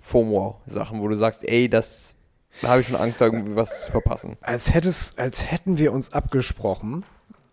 FOMO-Sachen, 0.00 1.00
wo 1.00 1.08
du 1.08 1.16
sagst, 1.16 1.46
ey, 1.48 1.68
das, 1.68 2.14
da 2.62 2.68
habe 2.68 2.80
ich 2.80 2.86
schon 2.88 2.96
Angst, 2.96 3.20
da 3.20 3.26
irgendwie 3.26 3.56
was 3.56 3.84
zu 3.84 3.90
verpassen? 3.90 4.36
Als, 4.40 4.72
hättes, 4.72 5.14
als 5.18 5.50
hätten 5.50 5.78
wir 5.78 5.92
uns 5.92 6.12
abgesprochen. 6.12 7.04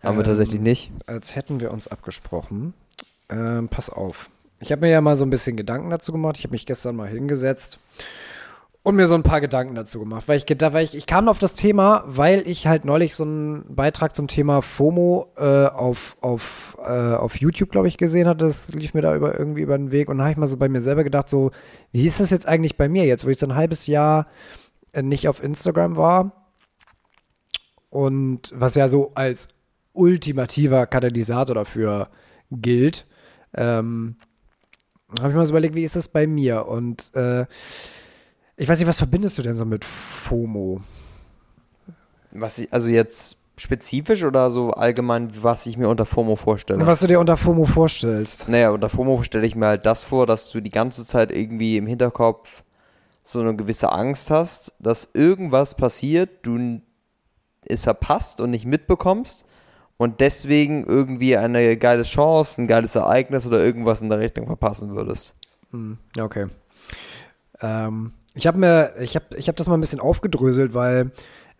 Haben 0.02 0.16
wir 0.18 0.24
Ähm, 0.24 0.30
tatsächlich 0.30 0.60
nicht. 0.60 0.92
als 1.06 1.34
hätten 1.36 1.60
wir 1.60 1.70
uns 1.72 1.88
abgesprochen. 1.88 2.74
Ähm, 3.28 3.68
pass 3.68 3.90
auf. 3.90 4.30
Ich 4.64 4.72
habe 4.72 4.80
mir 4.80 4.90
ja 4.90 5.02
mal 5.02 5.14
so 5.14 5.26
ein 5.26 5.30
bisschen 5.30 5.58
Gedanken 5.58 5.90
dazu 5.90 6.10
gemacht. 6.10 6.38
Ich 6.38 6.44
habe 6.44 6.52
mich 6.52 6.64
gestern 6.64 6.96
mal 6.96 7.06
hingesetzt 7.06 7.78
und 8.82 8.96
mir 8.96 9.06
so 9.06 9.14
ein 9.14 9.22
paar 9.22 9.42
Gedanken 9.42 9.74
dazu 9.74 9.98
gemacht. 10.00 10.26
Weil 10.26 10.38
ich, 10.38 10.46
weil 10.48 10.84
ich, 10.84 10.94
ich 10.94 11.04
kam 11.04 11.28
auf 11.28 11.38
das 11.38 11.54
Thema, 11.54 12.02
weil 12.06 12.48
ich 12.48 12.66
halt 12.66 12.86
neulich 12.86 13.14
so 13.14 13.24
einen 13.24 13.76
Beitrag 13.76 14.16
zum 14.16 14.26
Thema 14.26 14.62
FOMO 14.62 15.32
äh, 15.36 15.66
auf, 15.66 16.16
auf, 16.22 16.78
äh, 16.82 17.14
auf 17.14 17.36
YouTube, 17.36 17.72
glaube 17.72 17.88
ich, 17.88 17.98
gesehen 17.98 18.26
hatte. 18.26 18.46
Das 18.46 18.72
lief 18.72 18.94
mir 18.94 19.02
da 19.02 19.14
über, 19.14 19.38
irgendwie 19.38 19.60
über 19.60 19.76
den 19.76 19.92
Weg. 19.92 20.08
Und 20.08 20.16
da 20.16 20.24
habe 20.24 20.32
ich 20.32 20.38
mal 20.38 20.46
so 20.46 20.56
bei 20.56 20.70
mir 20.70 20.80
selber 20.80 21.04
gedacht, 21.04 21.28
so, 21.28 21.50
wie 21.92 22.06
ist 22.06 22.20
das 22.20 22.30
jetzt 22.30 22.48
eigentlich 22.48 22.78
bei 22.78 22.88
mir 22.88 23.04
jetzt, 23.04 23.26
wo 23.26 23.28
ich 23.28 23.38
so 23.38 23.46
ein 23.46 23.54
halbes 23.54 23.86
Jahr 23.86 24.28
äh, 24.92 25.02
nicht 25.02 25.28
auf 25.28 25.42
Instagram 25.42 25.98
war? 25.98 26.32
Und 27.90 28.50
was 28.54 28.76
ja 28.76 28.88
so 28.88 29.12
als 29.14 29.48
ultimativer 29.92 30.86
Katalysator 30.86 31.54
dafür 31.54 32.08
gilt, 32.50 33.06
ähm, 33.54 34.16
habe 35.20 35.30
ich 35.30 35.36
mal 35.36 35.46
so 35.46 35.52
überlegt, 35.52 35.74
wie 35.74 35.84
ist 35.84 35.96
das 35.96 36.08
bei 36.08 36.26
mir? 36.26 36.66
Und 36.66 37.14
äh, 37.14 37.46
ich 38.56 38.68
weiß 38.68 38.78
nicht, 38.78 38.88
was 38.88 38.98
verbindest 38.98 39.38
du 39.38 39.42
denn 39.42 39.56
so 39.56 39.64
mit 39.64 39.84
FOMO? 39.84 40.80
Was 42.30 42.58
ich, 42.58 42.72
also 42.72 42.88
jetzt 42.88 43.38
spezifisch 43.56 44.24
oder 44.24 44.50
so 44.50 44.70
allgemein, 44.70 45.30
was 45.42 45.66
ich 45.66 45.76
mir 45.76 45.88
unter 45.88 46.06
FOMO 46.06 46.36
vorstelle? 46.36 46.84
Was 46.86 47.00
du 47.00 47.06
dir 47.06 47.20
unter 47.20 47.36
FOMO 47.36 47.66
vorstellst? 47.66 48.48
Naja, 48.48 48.70
unter 48.70 48.88
FOMO 48.88 49.22
stelle 49.22 49.46
ich 49.46 49.54
mir 49.54 49.66
halt 49.66 49.86
das 49.86 50.02
vor, 50.02 50.26
dass 50.26 50.50
du 50.50 50.60
die 50.60 50.70
ganze 50.70 51.06
Zeit 51.06 51.30
irgendwie 51.30 51.76
im 51.76 51.86
Hinterkopf 51.86 52.62
so 53.22 53.40
eine 53.40 53.56
gewisse 53.56 53.90
Angst 53.90 54.30
hast, 54.30 54.74
dass 54.78 55.10
irgendwas 55.14 55.76
passiert, 55.76 56.30
du 56.42 56.80
es 57.66 57.84
verpasst 57.84 58.40
und 58.40 58.50
nicht 58.50 58.66
mitbekommst 58.66 59.46
und 59.96 60.20
deswegen 60.20 60.84
irgendwie 60.84 61.36
eine 61.36 61.76
geile 61.76 62.02
Chance, 62.02 62.62
ein 62.62 62.66
geiles 62.66 62.94
Ereignis 62.94 63.46
oder 63.46 63.64
irgendwas 63.64 64.02
in 64.02 64.08
der 64.08 64.18
Richtung 64.18 64.46
verpassen 64.46 64.94
würdest. 64.94 65.36
Hm, 65.70 65.98
okay. 66.18 66.46
Ähm, 67.60 68.12
ich 68.34 68.46
habe 68.46 68.58
mir, 68.58 68.94
ich 69.00 69.14
habe 69.14 69.36
ich 69.36 69.48
hab 69.48 69.56
das 69.56 69.68
mal 69.68 69.76
ein 69.76 69.80
bisschen 69.80 70.00
aufgedröselt, 70.00 70.74
weil 70.74 71.12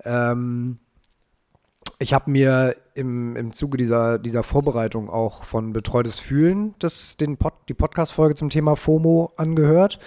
ähm, 0.05 0.79
ich 1.99 2.12
habe 2.12 2.31
mir 2.31 2.77
im, 2.94 3.37
im 3.37 3.53
Zuge 3.53 3.77
dieser, 3.77 4.18
dieser 4.18 4.42
Vorbereitung 4.42 5.09
auch 5.09 5.44
von 5.44 5.73
Betreutes 5.73 6.18
Fühlen 6.18 6.75
das, 6.81 7.16
den 7.16 7.37
Pod, 7.37 7.55
die 7.68 7.75
Podcast-Folge 7.75 8.35
zum 8.35 8.51
Thema 8.51 8.77
FOMO 8.77 9.33
angehört. 9.37 9.99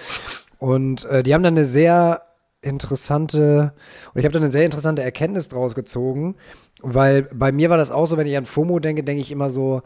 Und 0.60 1.06
äh, 1.06 1.24
die 1.24 1.34
haben 1.34 1.44
dann 1.44 1.56
eine 1.56 1.66
sehr 1.66 2.24
interessante, 2.62 3.74
und 4.13 4.20
ich 4.20 4.26
habe 4.26 4.34
da 4.34 4.40
eine 4.40 4.50
sehr 4.50 4.66
interessante 4.66 5.04
Erkenntnis 5.04 5.48
draus 5.48 5.76
gezogen, 5.76 6.36
weil 6.82 7.24
bei 7.24 7.52
mir 7.52 7.70
war 7.70 7.78
das 7.78 7.92
auch 7.92 8.06
so, 8.06 8.18
wenn 8.18 8.28
ich 8.28 8.38
an 8.38 8.46
FOMO 8.46 8.80
denke, 8.80 9.04
denke 9.04 9.22
ich 9.22 9.32
immer 9.32 9.50
so, 9.50 9.82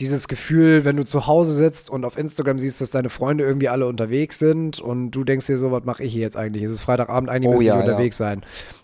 dieses 0.00 0.28
Gefühl, 0.28 0.84
wenn 0.84 0.96
du 0.96 1.04
zu 1.04 1.26
Hause 1.26 1.54
sitzt 1.54 1.90
und 1.90 2.04
auf 2.04 2.16
Instagram 2.16 2.58
siehst, 2.58 2.80
dass 2.80 2.90
deine 2.90 3.10
Freunde 3.10 3.44
irgendwie 3.44 3.68
alle 3.68 3.86
unterwegs 3.86 4.38
sind 4.38 4.80
und 4.80 5.10
du 5.10 5.24
denkst 5.24 5.46
dir 5.46 5.58
so, 5.58 5.72
was 5.72 5.84
mache 5.84 6.04
ich 6.04 6.12
hier 6.12 6.22
jetzt 6.22 6.36
eigentlich? 6.36 6.62
Es 6.62 6.70
ist 6.70 6.82
Freitagabend, 6.82 7.28
eigentlich 7.28 7.48
Oh 7.48 7.52
müsste 7.52 7.66
ja, 7.66 7.80
ich 7.80 7.84
unterwegs 7.84 8.16
sein. 8.16 8.42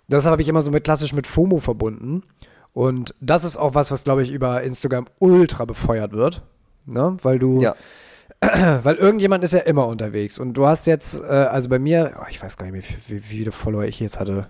Das 0.08 0.26
habe 0.26 0.42
ich 0.42 0.48
immer 0.48 0.62
so 0.62 0.72
mit 0.72 0.82
klassisch 0.82 1.12
mit 1.12 1.26
FOMO 1.26 1.60
verbunden. 1.60 2.24
Und 2.72 3.14
das 3.20 3.44
ist 3.44 3.56
auch 3.56 3.76
was, 3.76 3.92
was, 3.92 4.02
glaube 4.02 4.24
ich, 4.24 4.32
über 4.32 4.62
Instagram 4.62 5.06
ultra 5.20 5.64
befeuert 5.64 6.12
wird. 6.12 6.42
Ne? 6.86 7.16
Weil 7.22 7.38
du, 7.38 7.60
Ja. 7.60 7.76
weil 8.82 8.96
irgendjemand 8.96 9.44
ist 9.44 9.54
ja 9.54 9.60
immer 9.60 9.86
unterwegs. 9.86 10.40
Und 10.40 10.54
du 10.54 10.66
hast 10.66 10.88
jetzt, 10.88 11.20
äh, 11.20 11.26
also 11.26 11.68
bei 11.68 11.78
mir, 11.78 12.16
oh, 12.20 12.26
ich 12.28 12.42
weiß 12.42 12.56
gar 12.56 12.68
nicht, 12.68 13.08
wie, 13.08 13.14
wie, 13.14 13.18
wie 13.18 13.36
viele 13.36 13.52
Follower 13.52 13.84
ich 13.84 14.00
jetzt 14.00 14.18
hatte. 14.18 14.48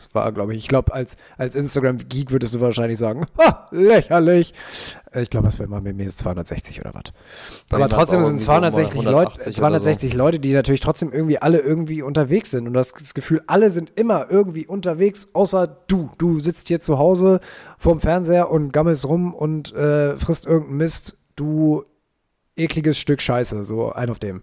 Das 0.00 0.14
war, 0.14 0.32
glaube 0.32 0.54
ich, 0.54 0.60
ich 0.60 0.68
glaube, 0.68 0.94
als, 0.94 1.16
als 1.36 1.54
Instagram-Geek 1.54 2.32
würdest 2.32 2.54
du 2.54 2.60
wahrscheinlich 2.60 2.98
sagen, 2.98 3.26
ha, 3.38 3.68
lächerlich. 3.70 4.54
Äh, 5.12 5.22
Ich 5.22 5.30
glaube, 5.30 5.46
das 5.46 5.58
war 5.58 5.66
immer 5.66 5.80
bei 5.82 5.92
mir 5.92 6.06
ist 6.06 6.18
260 6.18 6.80
oder 6.80 6.94
was. 6.94 7.12
Aber 7.70 7.88
trotzdem 7.90 8.22
sind 8.22 8.36
es 8.36 8.46
irgendwie 8.48 8.70
so 8.78 9.02
260, 9.02 9.04
mal 9.04 9.10
Leute, 9.10 9.30
180 9.32 9.46
oder 9.46 9.54
260 9.56 10.14
Leute, 10.14 10.40
die 10.40 10.52
natürlich 10.54 10.80
trotzdem 10.80 11.12
irgendwie 11.12 11.38
alle 11.38 11.58
irgendwie 11.58 12.00
unterwegs 12.00 12.50
sind. 12.50 12.66
Und 12.66 12.72
du 12.72 12.78
hast 12.78 12.94
das 12.98 13.12
Gefühl, 13.12 13.42
alle 13.46 13.68
sind 13.68 13.92
immer 13.96 14.30
irgendwie 14.30 14.66
unterwegs, 14.66 15.28
außer 15.34 15.66
du. 15.86 16.10
Du 16.16 16.40
sitzt 16.40 16.68
hier 16.68 16.80
zu 16.80 16.98
Hause 16.98 17.40
vorm 17.78 18.00
Fernseher 18.00 18.50
und 18.50 18.72
gammelst 18.72 19.06
rum 19.06 19.34
und 19.34 19.74
äh, 19.74 20.16
frisst 20.16 20.46
irgendeinen 20.46 20.78
Mist. 20.78 21.18
Du 21.36 21.84
ekliges 22.60 22.98
Stück 22.98 23.20
Scheiße, 23.20 23.64
so 23.64 23.92
ein 23.92 24.10
auf 24.10 24.18
dem. 24.18 24.42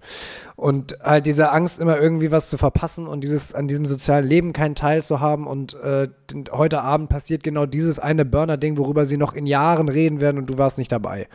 Und 0.56 0.98
halt 1.02 1.26
diese 1.26 1.52
Angst, 1.52 1.80
immer 1.80 1.98
irgendwie 2.00 2.32
was 2.32 2.50
zu 2.50 2.58
verpassen 2.58 3.08
und 3.08 3.24
dieses 3.24 3.54
an 3.54 3.68
diesem 3.68 3.86
sozialen 3.86 4.28
Leben 4.28 4.54
keinen 4.54 4.76
Teil 4.76 5.04
zu 5.04 5.20
haben 5.20 5.48
und 5.48 5.74
äh, 5.76 6.10
heute 6.52 6.82
Abend 6.82 7.10
passiert 7.10 7.44
genau 7.44 7.66
dieses 7.66 8.00
eine 8.00 8.26
Burner-Ding, 8.26 8.78
worüber 8.78 9.06
sie 9.06 9.18
noch 9.18 9.34
in 9.34 9.46
Jahren 9.46 9.90
reden 9.90 10.20
werden 10.20 10.38
und 10.38 10.50
du 10.50 10.58
warst 10.58 10.78
nicht 10.78 10.92
dabei. 10.92 11.28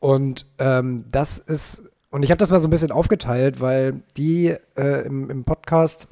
Und 0.00 0.46
ähm, 0.58 1.04
das 1.10 1.38
ist, 1.38 1.84
und 2.10 2.24
ich 2.24 2.30
habe 2.30 2.38
das 2.38 2.50
mal 2.50 2.60
so 2.60 2.68
ein 2.68 2.70
bisschen 2.70 2.92
aufgeteilt, 2.92 3.60
weil 3.60 4.02
die 4.16 4.54
äh, 4.76 5.06
im, 5.06 5.30
im 5.30 5.44
Podcast 5.44 6.08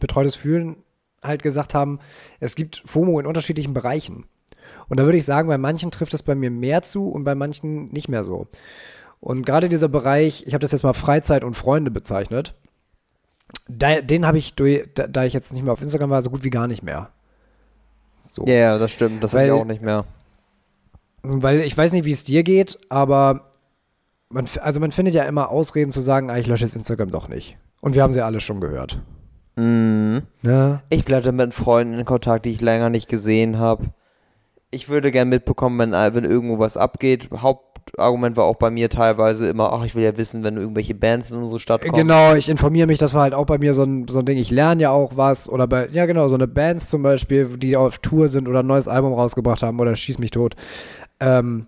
Betreutes 0.00 0.34
Fühlen 0.34 0.76
halt 1.22 1.42
gesagt 1.42 1.74
haben, 1.74 1.98
es 2.40 2.54
gibt 2.54 2.82
FOMO 2.84 3.18
in 3.20 3.26
unterschiedlichen 3.26 3.74
Bereichen. 3.74 4.26
Und 4.88 4.98
da 4.98 5.04
würde 5.04 5.18
ich 5.18 5.24
sagen, 5.24 5.48
bei 5.48 5.58
manchen 5.58 5.90
trifft 5.90 6.14
es 6.14 6.22
bei 6.22 6.34
mir 6.34 6.50
mehr 6.50 6.82
zu 6.82 7.08
und 7.08 7.24
bei 7.24 7.34
manchen 7.34 7.88
nicht 7.88 8.08
mehr 8.08 8.24
so. 8.24 8.48
Und 9.24 9.46
gerade 9.46 9.70
dieser 9.70 9.88
Bereich, 9.88 10.44
ich 10.46 10.52
habe 10.52 10.60
das 10.60 10.72
jetzt 10.72 10.82
mal 10.82 10.92
Freizeit 10.92 11.44
und 11.44 11.54
Freunde 11.54 11.90
bezeichnet, 11.90 12.54
da, 13.66 14.02
den 14.02 14.26
habe 14.26 14.36
ich, 14.36 14.52
durch, 14.54 14.86
da, 14.94 15.06
da 15.06 15.24
ich 15.24 15.32
jetzt 15.32 15.54
nicht 15.54 15.62
mehr 15.62 15.72
auf 15.72 15.80
Instagram 15.80 16.10
war, 16.10 16.20
so 16.20 16.28
gut 16.28 16.44
wie 16.44 16.50
gar 16.50 16.66
nicht 16.66 16.82
mehr. 16.82 17.08
So. 18.20 18.44
Ja, 18.44 18.54
ja, 18.54 18.78
das 18.78 18.92
stimmt. 18.92 19.24
Das 19.24 19.32
habe 19.32 19.46
ich 19.46 19.50
auch 19.50 19.64
nicht 19.64 19.80
mehr. 19.80 20.04
Weil 21.22 21.60
ich 21.60 21.74
weiß 21.74 21.94
nicht, 21.94 22.04
wie 22.04 22.10
es 22.10 22.22
dir 22.24 22.42
geht, 22.42 22.78
aber 22.90 23.50
man, 24.28 24.44
also 24.60 24.78
man 24.78 24.92
findet 24.92 25.14
ja 25.14 25.24
immer 25.24 25.48
Ausreden 25.48 25.90
zu 25.90 26.00
sagen, 26.00 26.28
ah, 26.28 26.36
ich 26.36 26.46
lösche 26.46 26.66
jetzt 26.66 26.76
Instagram 26.76 27.10
doch 27.10 27.28
nicht. 27.28 27.56
Und 27.80 27.94
wir 27.94 28.02
haben 28.02 28.12
sie 28.12 28.20
alle 28.20 28.40
schon 28.40 28.60
gehört. 28.60 29.00
Mhm. 29.56 30.20
Ne? 30.42 30.82
Ich 30.90 31.06
bleibe 31.06 31.32
mit 31.32 31.54
Freunden 31.54 31.98
in 31.98 32.04
Kontakt, 32.04 32.44
die 32.44 32.50
ich 32.50 32.60
länger 32.60 32.90
nicht 32.90 33.08
gesehen 33.08 33.58
habe. 33.58 33.86
Ich 34.70 34.90
würde 34.90 35.10
gern 35.10 35.30
mitbekommen, 35.30 35.78
wenn, 35.78 35.92
wenn 35.92 36.24
irgendwo 36.24 36.58
was 36.58 36.76
abgeht. 36.76 37.30
Hauptargument 37.84 38.36
war 38.36 38.44
auch 38.44 38.56
bei 38.56 38.70
mir 38.70 38.88
teilweise 38.88 39.48
immer, 39.48 39.72
ach, 39.72 39.84
ich 39.84 39.94
will 39.94 40.02
ja 40.02 40.16
wissen, 40.16 40.42
wenn 40.44 40.56
irgendwelche 40.56 40.94
Bands 40.94 41.30
in 41.30 41.38
unsere 41.38 41.60
Stadt 41.60 41.82
kommen. 41.82 41.94
Genau, 41.94 42.34
ich 42.34 42.48
informiere 42.48 42.86
mich, 42.86 42.98
das 42.98 43.14
war 43.14 43.22
halt 43.22 43.34
auch 43.34 43.46
bei 43.46 43.58
mir 43.58 43.74
so 43.74 43.82
ein, 43.82 44.08
so 44.08 44.20
ein 44.20 44.26
Ding, 44.26 44.38
ich 44.38 44.50
lerne 44.50 44.82
ja 44.82 44.90
auch 44.90 45.16
was. 45.16 45.48
Oder 45.48 45.66
bei, 45.66 45.88
ja 45.92 46.06
genau, 46.06 46.28
so 46.28 46.34
eine 46.36 46.48
Bands 46.48 46.88
zum 46.88 47.02
Beispiel, 47.02 47.46
die 47.58 47.76
auf 47.76 47.98
Tour 47.98 48.28
sind 48.28 48.48
oder 48.48 48.60
ein 48.60 48.66
neues 48.66 48.88
Album 48.88 49.12
rausgebracht 49.12 49.62
haben 49.62 49.78
oder 49.80 49.94
Schieß 49.94 50.18
mich 50.18 50.30
tot. 50.30 50.56
Ähm, 51.20 51.66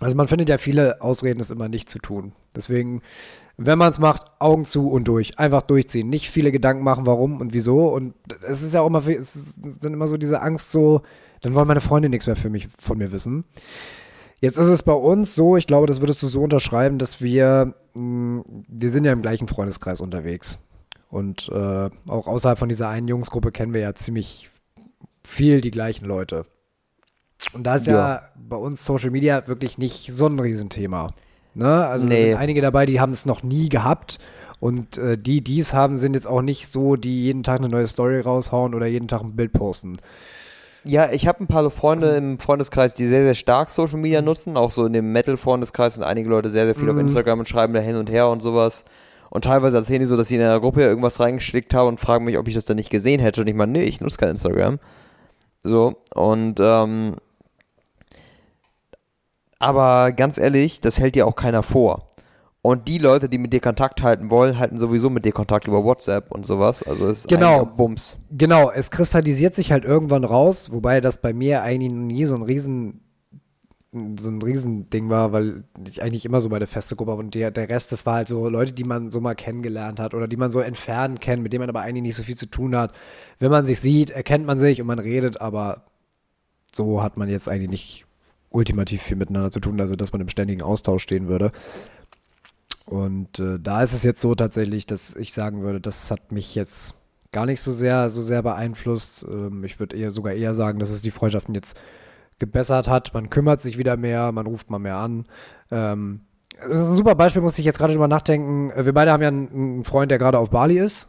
also 0.00 0.16
man 0.16 0.28
findet 0.28 0.48
ja 0.48 0.58
viele 0.58 1.00
Ausreden, 1.00 1.40
es 1.40 1.50
immer 1.50 1.68
nicht 1.68 1.88
zu 1.88 1.98
tun. 1.98 2.32
Deswegen, 2.54 3.02
wenn 3.56 3.78
man 3.78 3.90
es 3.90 3.98
macht, 3.98 4.26
Augen 4.38 4.64
zu 4.64 4.90
und 4.90 5.08
durch. 5.08 5.38
Einfach 5.38 5.62
durchziehen. 5.62 6.08
Nicht 6.08 6.30
viele 6.30 6.52
Gedanken 6.52 6.84
machen, 6.84 7.06
warum 7.06 7.40
und 7.40 7.54
wieso. 7.54 7.88
Und 7.88 8.14
es 8.46 8.62
ist 8.62 8.74
ja 8.74 8.82
auch 8.82 8.86
immer, 8.88 9.06
es 9.06 9.36
ist 9.36 9.84
immer 9.84 10.06
so 10.06 10.16
diese 10.16 10.42
Angst 10.42 10.72
so, 10.72 11.02
dann 11.40 11.54
wollen 11.54 11.68
meine 11.68 11.80
Freunde 11.80 12.08
nichts 12.08 12.26
mehr 12.26 12.36
für 12.36 12.50
mich, 12.50 12.68
von 12.78 12.98
mir 12.98 13.12
wissen. 13.12 13.44
Jetzt 14.40 14.58
ist 14.58 14.66
es 14.66 14.82
bei 14.82 14.92
uns 14.92 15.34
so, 15.34 15.56
ich 15.56 15.66
glaube, 15.66 15.86
das 15.86 16.00
würdest 16.00 16.22
du 16.22 16.26
so 16.26 16.42
unterschreiben, 16.42 16.98
dass 16.98 17.20
wir, 17.22 17.74
mh, 17.94 18.44
wir 18.68 18.90
sind 18.90 19.04
ja 19.04 19.12
im 19.12 19.22
gleichen 19.22 19.48
Freundeskreis 19.48 20.00
unterwegs. 20.00 20.58
Und 21.08 21.48
äh, 21.52 21.90
auch 22.08 22.26
außerhalb 22.26 22.58
von 22.58 22.68
dieser 22.68 22.88
einen 22.88 23.08
Jungsgruppe 23.08 23.52
kennen 23.52 23.72
wir 23.72 23.80
ja 23.80 23.94
ziemlich 23.94 24.50
viel 25.24 25.60
die 25.60 25.70
gleichen 25.70 26.04
Leute. 26.06 26.44
Und 27.52 27.64
da 27.64 27.76
ist 27.76 27.86
ja, 27.86 27.94
Ja. 27.94 28.22
bei 28.36 28.56
uns 28.56 28.84
Social 28.84 29.10
Media 29.10 29.46
wirklich 29.46 29.78
nicht 29.78 30.12
so 30.12 30.26
ein 30.26 30.38
Riesenthema. 30.38 31.14
Ne? 31.54 31.86
Also 31.86 32.06
Nee. 32.06 32.30
sind 32.30 32.38
einige 32.38 32.60
dabei, 32.60 32.86
die 32.86 33.00
haben 33.00 33.12
es 33.12 33.24
noch 33.26 33.42
nie 33.42 33.68
gehabt. 33.68 34.18
Und 34.58 34.98
äh, 34.98 35.16
die, 35.18 35.42
die 35.42 35.58
es 35.60 35.72
haben, 35.74 35.98
sind 35.98 36.14
jetzt 36.14 36.26
auch 36.26 36.42
nicht 36.42 36.68
so, 36.68 36.96
die 36.96 37.24
jeden 37.24 37.42
Tag 37.42 37.58
eine 37.60 37.68
neue 37.68 37.86
Story 37.86 38.20
raushauen 38.20 38.74
oder 38.74 38.86
jeden 38.86 39.06
Tag 39.08 39.22
ein 39.22 39.36
Bild 39.36 39.52
posten. 39.52 39.98
Ja, 40.86 41.10
ich 41.10 41.26
habe 41.26 41.42
ein 41.42 41.46
paar 41.48 41.68
Freunde 41.70 42.10
im 42.10 42.38
Freundeskreis, 42.38 42.94
die 42.94 43.06
sehr, 43.06 43.22
sehr 43.24 43.34
stark 43.34 43.70
Social 43.70 43.98
Media 43.98 44.22
nutzen. 44.22 44.56
Auch 44.56 44.70
so 44.70 44.86
in 44.86 44.92
dem 44.92 45.12
Metal-Freundeskreis 45.12 45.94
sind 45.94 46.04
einige 46.04 46.28
Leute 46.28 46.48
sehr, 46.48 46.66
sehr 46.66 46.74
viel 46.74 46.88
auf 46.88 46.94
Mhm. 46.94 47.00
Instagram 47.02 47.40
und 47.40 47.48
schreiben 47.48 47.74
da 47.74 47.80
hin 47.80 47.96
und 47.96 48.10
her 48.10 48.28
und 48.28 48.40
sowas. 48.40 48.84
Und 49.28 49.44
teilweise 49.44 49.76
erzählen 49.76 50.00
die 50.00 50.06
so, 50.06 50.16
dass 50.16 50.28
sie 50.28 50.36
in 50.36 50.40
der 50.40 50.60
Gruppe 50.60 50.82
irgendwas 50.82 51.18
reingeschickt 51.18 51.74
haben 51.74 51.88
und 51.88 52.00
fragen 52.00 52.24
mich, 52.24 52.38
ob 52.38 52.46
ich 52.46 52.54
das 52.54 52.64
dann 52.66 52.76
nicht 52.76 52.90
gesehen 52.90 53.20
hätte. 53.20 53.40
Und 53.40 53.48
ich 53.48 53.54
meine, 53.54 53.72
nee, 53.72 53.82
ich 53.82 54.00
nutze 54.00 54.18
kein 54.18 54.30
Instagram. 54.30 54.78
So, 55.62 55.96
und 56.14 56.60
ähm, 56.60 57.16
aber 59.58 60.12
ganz 60.12 60.38
ehrlich, 60.38 60.80
das 60.80 61.00
hält 61.00 61.14
dir 61.16 61.26
auch 61.26 61.34
keiner 61.36 61.62
vor. 61.62 62.05
Und 62.66 62.88
die 62.88 62.98
Leute, 62.98 63.28
die 63.28 63.38
mit 63.38 63.52
dir 63.52 63.60
Kontakt 63.60 64.02
halten 64.02 64.28
wollen, 64.28 64.58
halten 64.58 64.76
sowieso 64.76 65.08
mit 65.08 65.24
dir 65.24 65.30
Kontakt 65.30 65.68
über 65.68 65.84
WhatsApp 65.84 66.32
und 66.32 66.44
sowas. 66.44 66.82
Also 66.82 67.06
es 67.06 67.18
ist 67.18 67.28
Genau. 67.28 67.64
Bums. 67.64 68.18
Genau, 68.32 68.72
es 68.72 68.90
kristallisiert 68.90 69.54
sich 69.54 69.70
halt 69.70 69.84
irgendwann 69.84 70.24
raus, 70.24 70.72
wobei 70.72 71.00
das 71.00 71.20
bei 71.20 71.32
mir 71.32 71.62
eigentlich 71.62 71.92
noch 71.92 72.02
nie 72.02 72.24
so 72.24 72.34
ein 72.34 72.42
riesen 72.42 73.02
so 74.18 74.30
ein 74.30 74.42
Riesending 74.42 75.08
war, 75.10 75.30
weil 75.30 75.62
ich 75.88 76.02
eigentlich 76.02 76.24
immer 76.24 76.40
so 76.40 76.48
meine 76.48 76.66
feste 76.66 76.96
Gruppe 76.96 77.12
habe 77.12 77.22
und 77.22 77.36
der, 77.36 77.52
der 77.52 77.68
Rest, 77.68 77.92
das 77.92 78.04
war 78.04 78.16
halt 78.16 78.26
so 78.26 78.48
Leute, 78.48 78.72
die 78.72 78.82
man 78.82 79.12
so 79.12 79.20
mal 79.20 79.36
kennengelernt 79.36 80.00
hat 80.00 80.12
oder 80.12 80.26
die 80.26 80.36
man 80.36 80.50
so 80.50 80.58
entfernt 80.58 81.20
kennt, 81.20 81.44
mit 81.44 81.52
denen 81.52 81.60
man 81.60 81.68
aber 81.68 81.82
eigentlich 81.82 82.02
nicht 82.02 82.16
so 82.16 82.24
viel 82.24 82.36
zu 82.36 82.46
tun 82.46 82.74
hat. 82.74 82.92
Wenn 83.38 83.52
man 83.52 83.64
sich 83.64 83.78
sieht, 83.78 84.10
erkennt 84.10 84.44
man 84.44 84.58
sich 84.58 84.80
und 84.80 84.88
man 84.88 84.98
redet, 84.98 85.40
aber 85.40 85.84
so 86.74 87.00
hat 87.00 87.16
man 87.16 87.28
jetzt 87.28 87.48
eigentlich 87.48 87.70
nicht 87.70 88.06
ultimativ 88.50 89.02
viel 89.02 89.16
miteinander 89.16 89.50
zu 89.50 89.60
tun, 89.60 89.80
also 89.80 89.94
dass 89.96 90.12
man 90.12 90.20
im 90.20 90.28
ständigen 90.28 90.62
Austausch 90.62 91.02
stehen 91.02 91.28
würde. 91.28 91.52
Und 92.86 93.40
äh, 93.40 93.58
da 93.60 93.82
ist 93.82 93.92
es 93.92 94.04
jetzt 94.04 94.20
so 94.20 94.34
tatsächlich, 94.34 94.86
dass 94.86 95.14
ich 95.16 95.32
sagen 95.32 95.62
würde, 95.62 95.80
das 95.80 96.10
hat 96.10 96.30
mich 96.30 96.54
jetzt 96.54 96.94
gar 97.32 97.44
nicht 97.44 97.60
so 97.60 97.72
sehr, 97.72 98.08
so 98.08 98.22
sehr 98.22 98.42
beeinflusst. 98.42 99.26
Ähm, 99.28 99.64
ich 99.64 99.78
würde 99.80 99.96
eher 99.96 100.12
sogar 100.12 100.32
eher 100.32 100.54
sagen, 100.54 100.78
dass 100.78 100.90
es 100.90 101.02
die 101.02 101.10
Freundschaften 101.10 101.54
jetzt 101.54 101.78
gebessert 102.38 102.88
hat. 102.88 103.12
Man 103.12 103.28
kümmert 103.28 103.60
sich 103.60 103.76
wieder 103.76 103.96
mehr, 103.96 104.30
man 104.30 104.46
ruft 104.46 104.70
mal 104.70 104.78
mehr 104.78 104.96
an. 104.96 105.24
Ähm, 105.70 106.20
das 106.60 106.78
ist 106.78 106.88
ein 106.88 106.96
super 106.96 107.16
Beispiel, 107.16 107.42
musste 107.42 107.60
ich 107.60 107.66
jetzt 107.66 107.78
gerade 107.78 107.92
drüber 107.92 108.08
nachdenken. 108.08 108.70
Äh, 108.70 108.86
Wir 108.86 108.94
beide 108.94 109.10
haben 109.10 109.22
ja 109.22 109.28
einen, 109.28 109.48
einen 109.50 109.84
Freund, 109.84 110.10
der 110.10 110.18
gerade 110.18 110.38
auf 110.38 110.50
Bali 110.50 110.78
ist, 110.78 111.08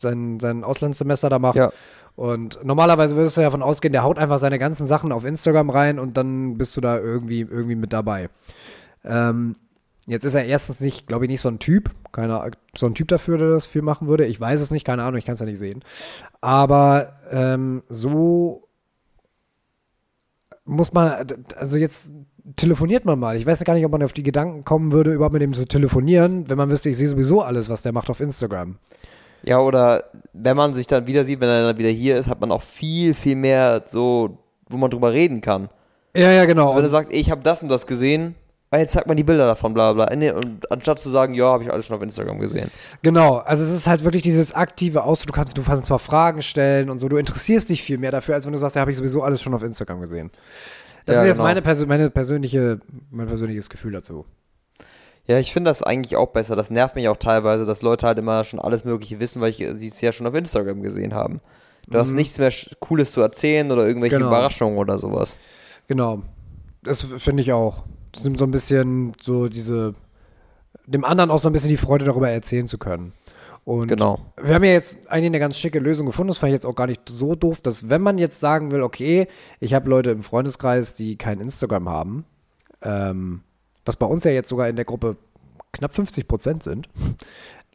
sein, 0.00 0.40
sein 0.40 0.64
Auslandssemester 0.64 1.28
da 1.28 1.38
macht. 1.38 1.56
Ja. 1.56 1.70
Und 2.16 2.58
normalerweise 2.64 3.16
würdest 3.16 3.36
du 3.36 3.42
ja 3.42 3.46
davon 3.46 3.62
ausgehen, 3.62 3.92
der 3.92 4.02
haut 4.02 4.18
einfach 4.18 4.38
seine 4.38 4.58
ganzen 4.58 4.86
Sachen 4.86 5.12
auf 5.12 5.24
Instagram 5.24 5.70
rein 5.70 5.98
und 5.98 6.16
dann 6.16 6.58
bist 6.58 6.76
du 6.76 6.80
da 6.80 6.98
irgendwie, 6.98 7.42
irgendwie 7.42 7.76
mit 7.76 7.92
dabei. 7.92 8.28
Ähm, 9.04 9.54
jetzt 10.08 10.24
ist 10.24 10.34
er 10.34 10.44
erstens 10.44 10.80
nicht, 10.80 11.06
glaube 11.06 11.24
ich, 11.24 11.30
nicht 11.30 11.40
so 11.40 11.48
ein 11.48 11.58
Typ, 11.58 11.90
keine, 12.12 12.50
so 12.74 12.86
ein 12.86 12.94
Typ 12.94 13.08
dafür, 13.08 13.38
der 13.38 13.50
das 13.50 13.66
viel 13.66 13.82
machen 13.82 14.08
würde. 14.08 14.26
Ich 14.26 14.40
weiß 14.40 14.60
es 14.60 14.70
nicht, 14.70 14.84
keine 14.84 15.02
Ahnung, 15.02 15.18
ich 15.18 15.24
kann 15.24 15.34
es 15.34 15.40
ja 15.40 15.46
nicht 15.46 15.58
sehen. 15.58 15.84
Aber 16.40 17.12
ähm, 17.30 17.82
so 17.88 18.68
muss 20.64 20.92
man, 20.92 21.26
also 21.56 21.78
jetzt 21.78 22.12
telefoniert 22.56 23.04
man 23.04 23.18
mal. 23.18 23.36
Ich 23.36 23.46
weiß 23.46 23.62
gar 23.64 23.74
nicht, 23.74 23.84
ob 23.84 23.92
man 23.92 24.02
auf 24.02 24.12
die 24.12 24.22
Gedanken 24.22 24.64
kommen 24.64 24.92
würde, 24.92 25.12
überhaupt 25.12 25.34
mit 25.34 25.42
dem 25.42 25.52
zu 25.52 25.66
telefonieren, 25.66 26.48
wenn 26.48 26.56
man 26.56 26.70
wüsste, 26.70 26.88
ich 26.88 26.96
sehe 26.96 27.08
sowieso 27.08 27.42
alles, 27.42 27.68
was 27.68 27.82
der 27.82 27.92
macht 27.92 28.10
auf 28.10 28.20
Instagram. 28.20 28.76
Ja, 29.42 29.60
oder 29.60 30.04
wenn 30.32 30.56
man 30.56 30.74
sich 30.74 30.86
dann 30.86 31.06
wieder 31.06 31.24
sieht, 31.24 31.40
wenn 31.40 31.48
er 31.48 31.62
dann 31.62 31.78
wieder 31.78 31.90
hier 31.90 32.16
ist, 32.16 32.28
hat 32.28 32.40
man 32.40 32.50
auch 32.50 32.62
viel, 32.62 33.14
viel 33.14 33.36
mehr 33.36 33.84
so, 33.86 34.38
wo 34.68 34.76
man 34.76 34.90
drüber 34.90 35.12
reden 35.12 35.40
kann. 35.40 35.68
Ja, 36.14 36.32
ja, 36.32 36.46
genau. 36.46 36.64
Also 36.64 36.76
wenn 36.76 36.82
du 36.84 36.90
sagst, 36.90 37.12
ey, 37.12 37.18
ich 37.18 37.30
habe 37.30 37.42
das 37.42 37.62
und 37.62 37.68
das 37.68 37.86
gesehen, 37.86 38.34
ah, 38.70 38.78
jetzt 38.78 38.92
zeigt 38.92 39.06
man 39.06 39.16
die 39.16 39.24
Bilder 39.24 39.46
davon, 39.46 39.74
bla 39.74 39.92
bla. 39.92 40.14
Nee, 40.14 40.30
Und 40.30 40.70
anstatt 40.70 40.98
zu 40.98 41.08
sagen, 41.10 41.34
ja, 41.34 41.46
habe 41.46 41.62
ich 41.62 41.72
alles 41.72 41.86
schon 41.86 41.96
auf 41.96 42.02
Instagram 42.02 42.38
gesehen. 42.38 42.70
Genau, 43.02 43.36
also 43.38 43.64
es 43.64 43.70
ist 43.70 43.86
halt 43.86 44.04
wirklich 44.04 44.22
dieses 44.22 44.52
aktive 44.54 45.04
Aus, 45.04 45.22
du 45.24 45.32
kannst, 45.32 45.56
du 45.56 45.62
kannst 45.62 45.86
zwar 45.86 45.98
Fragen 45.98 46.42
stellen 46.42 46.90
und 46.90 46.98
so, 46.98 47.08
du 47.08 47.16
interessierst 47.16 47.68
dich 47.70 47.82
viel 47.82 47.98
mehr 47.98 48.10
dafür, 48.10 48.34
als 48.34 48.44
wenn 48.46 48.52
du 48.52 48.58
sagst, 48.58 48.76
ja, 48.76 48.80
habe 48.80 48.90
ich 48.90 48.96
sowieso 48.98 49.22
alles 49.22 49.40
schon 49.42 49.54
auf 49.54 49.62
Instagram 49.62 50.00
gesehen. 50.00 50.30
Das 51.06 51.16
Ja, 51.16 51.22
ist 51.22 51.28
jetzt 51.28 51.36
genau. 51.36 51.48
meine, 51.48 51.62
Persö 51.62 51.86
meine 51.86 52.10
persönliche, 52.10 52.80
mein 53.10 53.26
persönliches 53.26 53.70
Gefühl 53.70 53.92
dazu. 53.92 54.26
Ja, 55.26 55.38
ich 55.38 55.52
finde 55.52 55.70
das 55.70 55.82
eigentlich 55.82 56.16
auch 56.16 56.28
besser. 56.32 56.56
Das 56.56 56.70
nervt 56.70 56.94
mich 56.96 57.08
auch 57.08 57.16
teilweise, 57.16 57.66
dass 57.66 57.82
Leute 57.82 58.06
halt 58.06 58.18
immer 58.18 58.44
schon 58.44 58.60
alles 58.60 58.84
Mögliche 58.84 59.20
wissen, 59.20 59.40
weil 59.42 59.50
ich, 59.50 59.56
sie 59.74 59.88
es 59.88 60.00
ja 60.00 60.12
schon 60.12 60.26
auf 60.26 60.34
Instagram 60.34 60.82
gesehen 60.82 61.14
haben. 61.14 61.40
Du 61.86 61.98
hast 61.98 62.12
nichts 62.12 62.38
mehr 62.38 62.52
Cooles 62.80 63.12
zu 63.12 63.22
erzählen 63.22 63.70
oder 63.72 63.86
irgendwelche 63.86 64.16
Mhm. 64.16 64.20
Genau. 64.24 64.30
Überraschungen 64.30 64.78
oder 64.78 64.98
sowas. 64.98 65.38
Genau. 65.86 66.20
Das 66.82 67.02
finde 67.02 67.42
ich 67.42 67.52
auch. 67.52 67.84
Das 68.12 68.24
nimmt 68.24 68.38
so 68.38 68.44
ein 68.44 68.50
bisschen 68.50 69.12
so 69.20 69.48
diese, 69.48 69.94
dem 70.86 71.04
anderen 71.04 71.30
auch 71.30 71.38
so 71.38 71.48
ein 71.48 71.52
bisschen 71.52 71.70
die 71.70 71.76
Freude 71.76 72.04
darüber 72.04 72.28
erzählen 72.30 72.66
zu 72.68 72.78
können. 72.78 73.12
Und 73.64 73.88
Genau. 73.88 74.18
wir 74.42 74.54
haben 74.54 74.64
ja 74.64 74.70
jetzt 74.72 75.10
eigentlich 75.10 75.26
eine 75.26 75.38
ganz 75.40 75.58
schicke 75.58 75.78
Lösung 75.78 76.06
gefunden. 76.06 76.28
Das 76.28 76.38
fand 76.38 76.48
ich 76.50 76.54
jetzt 76.54 76.64
auch 76.64 76.74
gar 76.74 76.86
nicht 76.86 77.02
so 77.08 77.34
doof, 77.34 77.60
dass 77.60 77.90
wenn 77.90 78.00
man 78.00 78.16
jetzt 78.16 78.40
sagen 78.40 78.70
will, 78.70 78.82
okay, 78.82 79.28
ich 79.60 79.74
habe 79.74 79.90
Leute 79.90 80.10
im 80.10 80.22
Freundeskreis, 80.22 80.94
die 80.94 81.16
kein 81.16 81.38
Instagram 81.40 81.88
haben, 81.88 82.24
ähm, 82.82 83.42
was 83.84 83.96
bei 83.96 84.06
uns 84.06 84.24
ja 84.24 84.30
jetzt 84.30 84.48
sogar 84.48 84.68
in 84.68 84.76
der 84.76 84.86
Gruppe 84.86 85.16
knapp 85.72 85.92
50 85.94 86.26
Prozent 86.26 86.62
sind. 86.62 86.88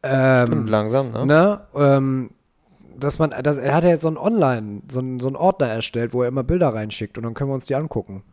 Ähm, 0.02 0.48
Stimmt, 0.48 0.70
langsam, 0.70 1.12
ne? 1.12 1.26
ne, 1.28 1.62
ähm, 1.76 2.32
dass 2.98 3.20
man, 3.20 3.30
dass, 3.44 3.58
er 3.58 3.74
hat 3.76 3.84
ja 3.84 3.92
jetzt 3.92 4.02
so 4.02 4.10
ein 4.10 4.18
Online, 4.18 4.82
so 4.92 5.00
ein, 5.00 5.20
so 5.20 5.28
einen 5.28 5.36
Ordner 5.36 5.68
erstellt, 5.68 6.14
wo 6.14 6.24
er 6.24 6.28
immer 6.28 6.44
Bilder 6.44 6.74
reinschickt 6.74 7.18
und 7.18 7.24
dann 7.24 7.34
können 7.36 7.50
wir 7.52 7.56
uns 7.56 7.66
die 7.66 7.76
angucken. 7.76 8.24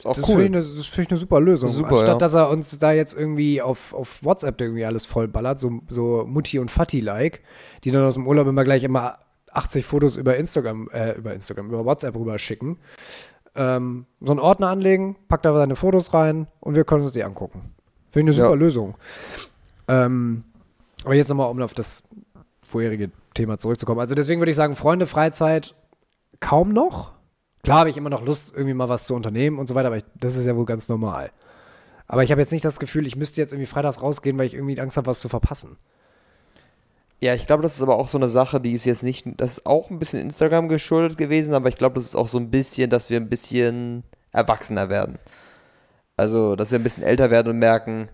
Ist 0.00 0.06
auch 0.06 0.14
Das 0.16 0.28
cool. 0.28 0.42
finde 0.42 0.58
ich, 0.60 0.66
eine- 0.66 0.76
das 0.76 0.86
find 0.86 1.06
ich 1.06 1.10
eine 1.12 1.18
super 1.20 1.40
Lösung. 1.40 1.68
Super, 1.68 1.90
Anstatt 1.90 2.08
ja. 2.08 2.14
dass 2.18 2.34
er 2.34 2.48
uns 2.50 2.78
da 2.78 2.92
jetzt 2.92 3.14
irgendwie 3.14 3.60
auf, 3.62 3.92
auf 3.92 4.24
WhatsApp 4.24 4.58
irgendwie 4.60 4.84
alles 4.86 5.04
vollballert, 5.06 5.60
so, 5.60 5.80
so 5.88 6.24
Mutti 6.26 6.58
und 6.58 6.70
Fatti-like, 6.70 7.42
die 7.84 7.90
dann 7.90 8.02
aus 8.04 8.14
dem 8.14 8.26
Urlaub 8.26 8.46
immer 8.46 8.64
gleich 8.64 8.82
immer 8.82 9.18
80 9.52 9.84
Fotos 9.84 10.16
über 10.16 10.36
Instagram, 10.36 10.88
äh, 10.92 11.12
über 11.18 11.34
Instagram, 11.34 11.68
über 11.68 11.84
WhatsApp 11.84 12.14
rüber 12.16 12.38
schicken. 12.38 12.78
Ähm, 13.54 14.06
so 14.20 14.32
einen 14.32 14.40
Ordner 14.40 14.68
anlegen, 14.68 15.16
packt 15.28 15.44
da 15.44 15.52
seine 15.52 15.76
Fotos 15.76 16.14
rein 16.14 16.46
und 16.60 16.76
wir 16.76 16.84
können 16.84 17.02
uns 17.02 17.12
die 17.12 17.22
angucken. 17.24 17.74
Finde 18.10 18.32
ich 18.32 18.38
eine 18.38 18.44
Ja. 18.46 18.50
super 18.52 18.58
Lösung. 18.64 18.94
Ähm, 19.88 20.44
aber 21.04 21.14
jetzt 21.14 21.28
nochmal, 21.28 21.50
um 21.50 21.60
auf 21.60 21.74
das 21.74 22.02
vorherige 22.62 23.10
Thema 23.34 23.58
zurückzukommen. 23.58 24.00
Also 24.00 24.14
deswegen 24.14 24.40
würde 24.40 24.50
ich 24.50 24.56
sagen, 24.56 24.76
Freunde, 24.76 25.06
Freizeit 25.06 25.74
kaum 26.40 26.72
noch. 26.72 27.12
Klar 27.62 27.80
habe 27.80 27.90
ich 27.90 27.96
immer 27.96 28.10
noch 28.10 28.24
Lust, 28.24 28.52
irgendwie 28.54 28.74
mal 28.74 28.88
was 28.88 29.04
zu 29.04 29.14
unternehmen 29.14 29.58
und 29.58 29.66
so 29.66 29.74
weiter, 29.74 29.88
aber 29.88 29.98
ich, 29.98 30.04
das 30.14 30.36
ist 30.36 30.46
ja 30.46 30.56
wohl 30.56 30.64
ganz 30.64 30.88
normal. 30.88 31.30
Aber 32.06 32.24
ich 32.24 32.30
habe 32.32 32.40
jetzt 32.40 32.52
nicht 32.52 32.64
das 32.64 32.80
Gefühl, 32.80 33.06
ich 33.06 33.16
müsste 33.16 33.40
jetzt 33.40 33.52
irgendwie 33.52 33.66
freitags 33.66 34.02
rausgehen, 34.02 34.38
weil 34.38 34.46
ich 34.46 34.54
irgendwie 34.54 34.80
Angst 34.80 34.96
habe, 34.96 35.06
was 35.06 35.20
zu 35.20 35.28
verpassen. 35.28 35.76
Ja, 37.20 37.34
ich 37.34 37.46
glaube, 37.46 37.62
das 37.62 37.76
ist 37.76 37.82
aber 37.82 37.96
auch 37.96 38.08
so 38.08 38.16
eine 38.16 38.28
Sache, 38.28 38.60
die 38.60 38.72
ist 38.72 38.86
jetzt 38.86 39.02
nicht, 39.02 39.26
das 39.36 39.58
ist 39.58 39.66
auch 39.66 39.90
ein 39.90 39.98
bisschen 39.98 40.20
Instagram 40.20 40.68
geschuldet 40.68 41.18
gewesen, 41.18 41.52
aber 41.52 41.68
ich 41.68 41.76
glaube, 41.76 41.96
das 41.96 42.06
ist 42.06 42.16
auch 42.16 42.28
so 42.28 42.38
ein 42.38 42.50
bisschen, 42.50 42.88
dass 42.88 43.10
wir 43.10 43.18
ein 43.18 43.28
bisschen 43.28 44.04
erwachsener 44.32 44.88
werden. 44.88 45.18
Also, 46.16 46.56
dass 46.56 46.72
wir 46.72 46.78
ein 46.78 46.82
bisschen 46.82 47.02
älter 47.02 47.30
werden 47.30 47.48
und 47.48 47.58
merken, 47.58 48.08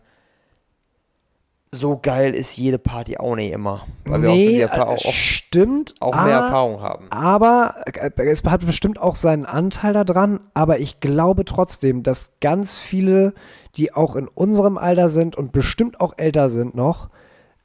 so 1.77 1.99
geil 1.99 2.35
ist 2.35 2.57
jede 2.57 2.79
Party 2.79 3.17
auch 3.19 3.37
nicht 3.37 3.53
immer. 3.53 3.87
Weil 4.05 4.23
wir 4.23 4.31
auch, 4.31 4.35
die 4.35 4.65
Erfa- 4.65 4.77
äh, 4.79 4.81
auch, 4.81 5.05
auch, 5.05 5.13
stimmt. 5.13 5.95
auch 6.01 6.15
mehr 6.15 6.41
ah, 6.41 6.45
Erfahrung 6.47 6.81
haben. 6.81 7.07
Aber 7.11 7.77
äh, 7.87 8.11
es 8.25 8.43
hat 8.45 8.67
bestimmt 8.67 8.99
auch 9.01 9.15
seinen 9.15 9.47
Anteil 9.47 9.93
daran, 9.93 10.41
aber 10.55 10.79
ich 10.81 11.01
glaube 11.01 11.45
trotzdem, 11.45 12.03
dass 12.03 12.33
ganz 12.41 12.75
viele, 12.75 13.35
die 13.77 13.93
auch 13.95 14.17
in 14.17 14.27
unserem 14.29 14.79
Alter 14.79 15.09
sind 15.09 15.37
und 15.37 15.53
bestimmt 15.53 16.01
auch 16.01 16.15
älter 16.17 16.51
sind 16.51 16.75
noch, 16.75 17.11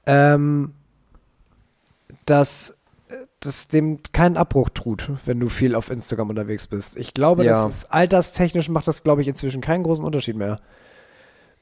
ähm, 0.05 0.73
dass 2.25 2.77
das 3.39 3.67
dem 3.67 3.99
keinen 4.13 4.37
Abbruch 4.37 4.69
tut, 4.69 5.11
wenn 5.25 5.39
du 5.39 5.49
viel 5.49 5.73
auf 5.73 5.89
Instagram 5.89 6.29
unterwegs 6.29 6.67
bist. 6.67 6.95
Ich 6.95 7.13
glaube, 7.13 7.43
Ja. 7.43 7.65
das 7.65 7.75
ist 7.77 7.91
alterstechnisch 7.93 8.69
macht 8.69 8.87
das, 8.87 9.03
glaube 9.03 9.21
ich, 9.21 9.27
inzwischen 9.27 9.61
keinen 9.61 9.83
großen 9.83 10.05
Unterschied 10.05 10.35
mehr. 10.35 10.57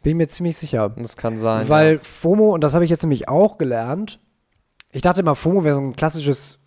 Bin 0.02 0.18
mir 0.18 0.28
ziemlich 0.28 0.58
sicher. 0.58 0.90
Das 0.90 1.18
kann 1.18 1.38
sein. 1.38 1.68
Weil 1.68 1.96
ja. 1.96 2.00
FOMO, 2.02 2.54
und 2.54 2.64
das 2.64 2.74
habe 2.74 2.86
ich 2.86 2.90
jetzt 2.90 3.04
nämlich 3.04 3.28
auch 3.28 3.58
gelernt, 3.58 4.20
ich 4.92 5.02
dachte 5.02 5.20
immer, 5.22 5.36
FOMO 5.36 5.64
wäre 5.64 5.76
so 5.76 5.82
ein 5.82 5.96
klassisches 5.96 6.60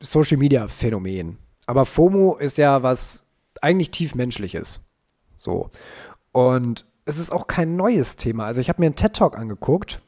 Social 0.00 0.36
Media 0.36 0.68
Phänomen. 0.68 1.38
Aber 1.66 1.86
FOMO 1.86 2.36
ist 2.36 2.58
ja 2.58 2.82
was 2.82 3.24
eigentlich 3.62 3.90
tiefmenschliches. 3.90 4.80
So. 5.36 5.70
Und 6.32 6.86
es 7.06 7.18
ist 7.18 7.32
auch 7.32 7.46
kein 7.46 7.76
neues 7.76 8.16
Thema. 8.16 8.46
Also 8.46 8.60
ich 8.60 8.68
habe 8.68 8.82
mir 8.82 8.86
einen 8.86 8.96
TED 8.96 9.14
Talk 9.14 9.38
angeguckt 9.38 10.02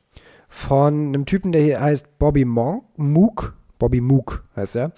von 0.48 1.08
einem 1.08 1.26
Typen, 1.26 1.52
der 1.52 1.62
hier 1.62 1.80
heißt 1.80 2.18
Bobby 2.18 2.44
Monk, 2.44 2.84
Mook. 2.96 3.54
Bobby 3.78 4.00
Mook 4.00 4.44
heißt 4.56 4.76
er. 4.76 4.92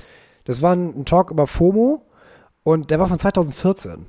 Das 0.44 0.62
war 0.62 0.74
ein, 0.74 1.00
ein 1.00 1.04
Talk 1.04 1.30
über 1.30 1.46
FOMO 1.46 2.06
und 2.62 2.90
der 2.90 2.98
war 2.98 3.08
von 3.08 3.18
2014. 3.18 4.06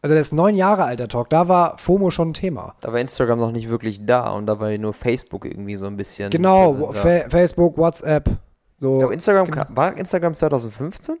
Also 0.00 0.14
der 0.14 0.20
ist 0.20 0.32
neun 0.32 0.54
Jahre 0.54 0.84
alt, 0.84 1.00
der 1.00 1.08
Talk. 1.08 1.28
Da 1.30 1.48
war 1.48 1.76
FOMO 1.78 2.10
schon 2.10 2.30
ein 2.30 2.34
Thema. 2.34 2.74
Da 2.80 2.92
war 2.92 3.00
Instagram 3.00 3.38
noch 3.40 3.50
nicht 3.50 3.68
wirklich 3.68 4.06
da 4.06 4.30
und 4.30 4.46
da 4.46 4.60
war 4.60 4.70
nur 4.78 4.94
Facebook 4.94 5.44
irgendwie 5.44 5.74
so 5.74 5.86
ein 5.86 5.96
bisschen. 5.96 6.30
Genau. 6.30 6.92
Fa 6.92 7.28
Facebook, 7.28 7.76
WhatsApp. 7.76 8.30
So. 8.76 8.92
Ich 8.92 8.98
glaube, 9.00 9.14
Instagram 9.14 9.50
Genau. 9.50 9.64
war 9.70 9.96
Instagram 9.96 10.34
2015? 10.34 11.16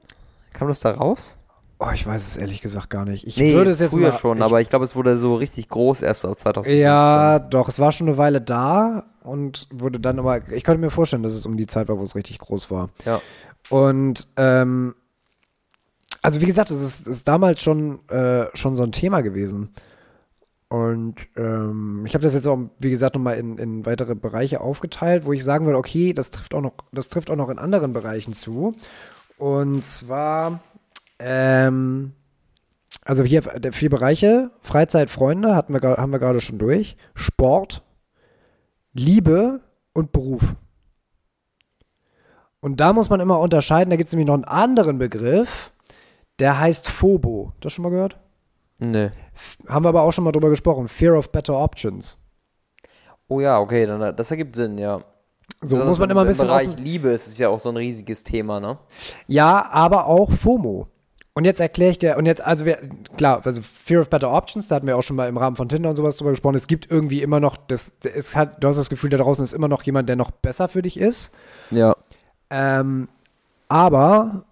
Kam 0.52 0.68
das 0.68 0.78
da 0.80 0.92
raus? 0.92 1.36
Oh, 1.80 1.88
ich 1.92 2.04
weiß 2.06 2.26
es 2.26 2.36
ehrlich 2.36 2.60
gesagt 2.60 2.90
gar 2.90 3.04
nicht. 3.04 3.24
Ich 3.26 3.36
Nee, 3.36 3.52
würde 3.54 3.70
es 3.70 3.78
jetzt 3.78 3.92
früher 3.92 4.10
mal, 4.10 4.18
schon, 4.18 4.38
ich, 4.38 4.42
aber 4.44 4.60
ich 4.60 4.68
glaube, 4.68 4.84
es 4.84 4.96
wurde 4.96 5.16
so 5.16 5.36
richtig 5.36 5.68
groß 5.68 6.02
erst 6.02 6.26
auf 6.26 6.36
2015. 6.36 6.80
Ja, 6.80 7.38
doch, 7.38 7.68
es 7.68 7.78
war 7.78 7.92
schon 7.92 8.08
eine 8.08 8.18
Weile 8.18 8.40
da 8.40 9.04
und 9.22 9.68
wurde 9.72 10.00
dann 10.00 10.18
aber, 10.18 10.48
ich 10.50 10.64
könnte 10.64 10.80
mir 10.80 10.90
vorstellen, 10.90 11.22
dass 11.22 11.34
es 11.34 11.46
um 11.46 11.56
die 11.56 11.66
Zeit 11.66 11.88
war, 11.88 11.98
wo 11.98 12.02
es 12.02 12.16
richtig 12.16 12.38
groß 12.40 12.70
war. 12.72 12.88
Ja. 13.04 13.20
Und 13.70 14.26
ähm, 14.36 14.94
also 16.22 16.40
wie 16.40 16.46
gesagt, 16.46 16.70
es 16.70 16.80
ist, 16.80 17.06
ist 17.06 17.28
damals 17.28 17.62
schon, 17.62 18.06
äh, 18.08 18.46
schon 18.54 18.76
so 18.76 18.82
ein 18.82 18.92
Thema 18.92 19.20
gewesen. 19.20 19.70
Und 20.68 21.26
ähm, 21.36 22.04
ich 22.06 22.14
habe 22.14 22.22
das 22.22 22.34
jetzt 22.34 22.46
auch, 22.46 22.58
wie 22.78 22.90
gesagt, 22.90 23.14
nochmal 23.14 23.38
in, 23.38 23.56
in 23.56 23.86
weitere 23.86 24.14
Bereiche 24.14 24.60
aufgeteilt, 24.60 25.24
wo 25.24 25.32
ich 25.32 25.42
sagen 25.42 25.64
würde, 25.64 25.78
okay, 25.78 26.12
das 26.12 26.30
trifft 26.30 26.54
auch 26.54 26.60
noch, 26.60 26.74
das 26.92 27.08
trifft 27.08 27.30
auch 27.30 27.36
noch 27.36 27.48
in 27.48 27.58
anderen 27.58 27.94
Bereichen 27.94 28.34
zu. 28.34 28.74
Und 29.38 29.82
zwar, 29.82 30.60
ähm, 31.18 32.12
also 33.02 33.24
hier 33.24 33.42
vier 33.72 33.88
Bereiche, 33.88 34.50
Freizeit, 34.60 35.08
Freunde, 35.08 35.56
hatten 35.56 35.72
wir, 35.72 35.80
haben 35.80 36.12
wir 36.12 36.18
gerade 36.18 36.42
schon 36.42 36.58
durch, 36.58 36.96
Sport, 37.14 37.82
Liebe 38.92 39.60
und 39.94 40.12
Beruf. 40.12 40.54
Und 42.60 42.80
da 42.80 42.92
muss 42.92 43.08
man 43.08 43.20
immer 43.20 43.38
unterscheiden, 43.38 43.90
da 43.90 43.96
gibt 43.96 44.08
es 44.08 44.12
nämlich 44.12 44.26
noch 44.26 44.34
einen 44.34 44.44
anderen 44.44 44.98
Begriff, 44.98 45.72
der 46.40 46.58
heißt 46.58 46.88
Phobo. 46.88 47.52
Das 47.60 47.72
schon 47.72 47.82
mal 47.82 47.90
gehört? 47.90 48.18
Nee. 48.78 49.10
Haben 49.68 49.84
wir 49.84 49.88
aber 49.90 50.02
auch 50.02 50.12
schon 50.12 50.24
mal 50.24 50.32
drüber 50.32 50.50
gesprochen. 50.50 50.88
Fear 50.88 51.16
of 51.18 51.30
Better 51.32 51.54
Options. 51.54 52.16
Oh 53.28 53.40
ja, 53.40 53.58
okay, 53.60 53.86
dann, 53.86 54.14
das 54.16 54.30
ergibt 54.30 54.56
Sinn, 54.56 54.78
ja. 54.78 54.98
So 55.60 55.70
Besonders 55.70 55.86
muss 55.88 55.98
man 55.98 56.10
im- 56.10 56.12
immer 56.12 56.20
ein 56.20 56.26
Im 56.26 56.28
bisschen 56.28 56.46
Bereich 56.46 56.68
außen- 56.68 56.78
Liebe 56.80 57.08
ist 57.10 57.26
es 57.26 57.38
ja 57.38 57.48
auch 57.48 57.58
so 57.58 57.68
ein 57.70 57.76
riesiges 57.76 58.22
Thema, 58.22 58.60
ne? 58.60 58.78
Ja, 59.26 59.68
aber 59.70 60.06
auch 60.06 60.30
FOMO. 60.32 60.86
Und 61.34 61.44
jetzt 61.44 61.60
erkläre 61.60 61.90
ich 61.92 61.98
dir, 61.98 62.16
und 62.16 62.26
jetzt, 62.26 62.40
also 62.40 62.64
wir, 62.64 62.78
klar, 63.16 63.40
also 63.44 63.62
Fear 63.62 64.00
of 64.00 64.10
Better 64.10 64.32
Options, 64.32 64.66
da 64.68 64.76
hatten 64.76 64.86
wir 64.86 64.96
auch 64.96 65.02
schon 65.02 65.14
mal 65.16 65.28
im 65.28 65.36
Rahmen 65.36 65.56
von 65.56 65.68
Tinder 65.68 65.90
und 65.90 65.96
sowas 65.96 66.16
drüber 66.16 66.30
gesprochen. 66.30 66.56
Es 66.56 66.66
gibt 66.66 66.90
irgendwie 66.90 67.22
immer 67.22 67.38
noch, 67.38 67.56
das, 67.56 67.92
es 68.12 68.34
hat, 68.34 68.62
du 68.62 68.68
hast 68.68 68.76
das 68.76 68.90
Gefühl, 68.90 69.10
da 69.10 69.18
draußen 69.18 69.44
ist 69.44 69.52
immer 69.52 69.68
noch 69.68 69.82
jemand, 69.84 70.08
der 70.08 70.16
noch 70.16 70.30
besser 70.32 70.66
für 70.68 70.82
dich 70.82 70.96
ist. 70.98 71.32
Ja. 71.70 71.94
Ähm, 72.50 73.08
aber, 73.68 74.44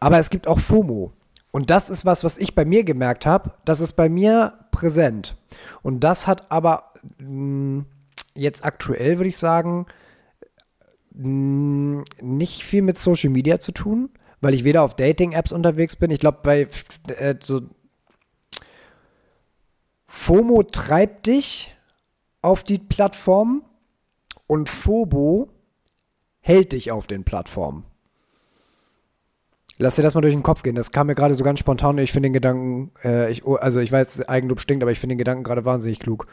aber 0.00 0.18
es 0.18 0.30
gibt 0.30 0.46
auch 0.46 0.60
FOMO. 0.60 1.12
Und 1.50 1.70
das 1.70 1.88
ist 1.88 2.04
was, 2.04 2.22
was 2.22 2.38
ich 2.38 2.54
bei 2.54 2.64
mir 2.64 2.84
gemerkt 2.84 3.24
habe. 3.24 3.52
Das 3.64 3.80
ist 3.80 3.94
bei 3.94 4.08
mir 4.08 4.66
präsent. 4.70 5.36
Und 5.82 6.00
das 6.00 6.26
hat 6.26 6.50
aber 6.50 6.92
mh, 7.18 7.84
jetzt 8.34 8.64
aktuell, 8.64 9.18
würde 9.18 9.30
ich 9.30 9.38
sagen, 9.38 9.86
mh, 11.12 12.04
nicht 12.20 12.62
viel 12.62 12.82
mit 12.82 12.98
Social 12.98 13.30
Media 13.30 13.58
zu 13.58 13.72
tun, 13.72 14.10
weil 14.40 14.54
ich 14.54 14.64
weder 14.64 14.82
auf 14.82 14.94
Dating-Apps 14.94 15.52
unterwegs 15.52 15.96
bin. 15.96 16.10
Ich 16.10 16.20
glaube, 16.20 16.40
bei 16.42 16.68
äh, 17.08 17.36
so 17.42 17.62
FOMO 20.06 20.62
treibt 20.62 21.26
dich 21.26 21.74
auf 22.42 22.64
die 22.64 22.78
Plattform 22.78 23.64
und 24.46 24.68
FOBO 24.68 25.48
hält 26.40 26.72
dich 26.72 26.92
auf 26.92 27.06
den 27.06 27.24
Plattformen. 27.24 27.84
Lass 29.78 29.94
dir 29.94 30.02
das 30.02 30.14
mal 30.14 30.22
durch 30.22 30.34
den 30.34 30.42
Kopf 30.42 30.62
gehen. 30.62 30.74
Das 30.74 30.90
kam 30.90 31.06
mir 31.08 31.14
gerade 31.14 31.34
so 31.34 31.44
ganz 31.44 31.58
spontan. 31.58 31.98
Ich 31.98 32.12
finde 32.12 32.28
den 32.28 32.32
Gedanken, 32.32 32.92
äh, 33.04 33.30
ich, 33.30 33.44
oh, 33.46 33.56
also 33.56 33.80
ich 33.80 33.92
weiß, 33.92 34.26
Eigenlob 34.28 34.60
stinkt, 34.60 34.82
aber 34.82 34.90
ich 34.90 34.98
finde 34.98 35.14
den 35.14 35.18
Gedanken 35.18 35.44
gerade 35.44 35.64
wahnsinnig 35.64 36.00
klug. 36.00 36.26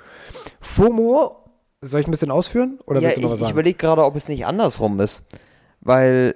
FOMO, 0.62 1.44
soll 1.82 2.00
ich 2.00 2.08
ein 2.08 2.12
bisschen 2.12 2.32
ausführen? 2.32 2.80
Oder 2.86 3.02
ja, 3.02 3.08
willst 3.08 3.18
du 3.18 3.22
noch 3.22 3.28
ich, 3.30 3.34
was 3.34 3.40
ich 3.40 3.46
sagen? 3.48 3.54
überlege 3.54 3.78
gerade, 3.78 4.06
ob 4.06 4.16
es 4.16 4.30
nicht 4.30 4.46
andersrum 4.46 5.00
ist. 5.02 5.26
Weil 5.82 6.34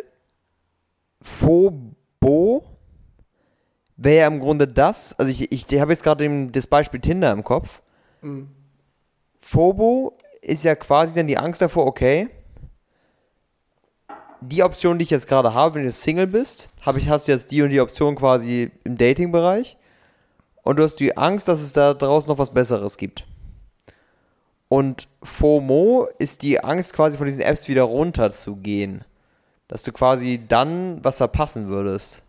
Phobo 1.21 2.63
wäre 3.95 4.17
ja 4.17 4.27
im 4.27 4.39
Grunde 4.39 4.67
das, 4.67 5.17
also 5.17 5.31
ich, 5.31 5.51
ich 5.51 5.79
habe 5.79 5.91
jetzt 5.91 6.03
gerade 6.03 6.47
das 6.51 6.67
Beispiel 6.67 6.99
Tinder 6.99 7.31
im 7.31 7.43
Kopf. 7.43 7.81
Mhm. 8.21 8.49
Phobo 9.39 10.17
ist 10.41 10.63
ja 10.63 10.75
quasi 10.75 11.15
dann 11.15 11.27
die 11.27 11.37
Angst 11.37 11.61
davor, 11.61 11.85
okay, 11.85 12.29
die 14.41 14.63
Option, 14.63 14.97
die 14.97 15.03
ich 15.03 15.09
jetzt 15.09 15.27
gerade 15.27 15.53
habe, 15.53 15.75
wenn 15.75 15.83
du 15.83 15.91
Single 15.91 16.27
bist, 16.27 16.69
habe 16.81 16.99
ich, 16.99 17.09
hast 17.09 17.27
du 17.27 17.31
jetzt 17.31 17.51
die 17.51 17.61
und 17.61 17.69
die 17.69 17.81
Option 17.81 18.15
quasi 18.15 18.71
im 18.83 18.97
Dating-Bereich. 18.97 19.77
Und 20.63 20.79
du 20.79 20.83
hast 20.83 20.99
die 20.99 21.15
Angst, 21.15 21.47
dass 21.47 21.61
es 21.61 21.73
da 21.73 21.93
draußen 21.93 22.29
noch 22.29 22.38
was 22.38 22.53
Besseres 22.53 22.97
gibt. 22.97 23.25
Und 24.69 25.07
FOMO 25.23 26.09
ist 26.19 26.41
die 26.41 26.61
Angst, 26.61 26.93
quasi 26.93 27.17
von 27.17 27.25
diesen 27.25 27.41
Apps 27.41 27.67
wieder 27.67 27.83
runterzugehen. 27.83 29.05
Dass 29.69 29.83
du 29.83 29.91
quasi 29.91 30.41
dann 30.45 31.03
was 31.03 31.17
verpassen 31.17 31.67
würdest. 31.67 32.23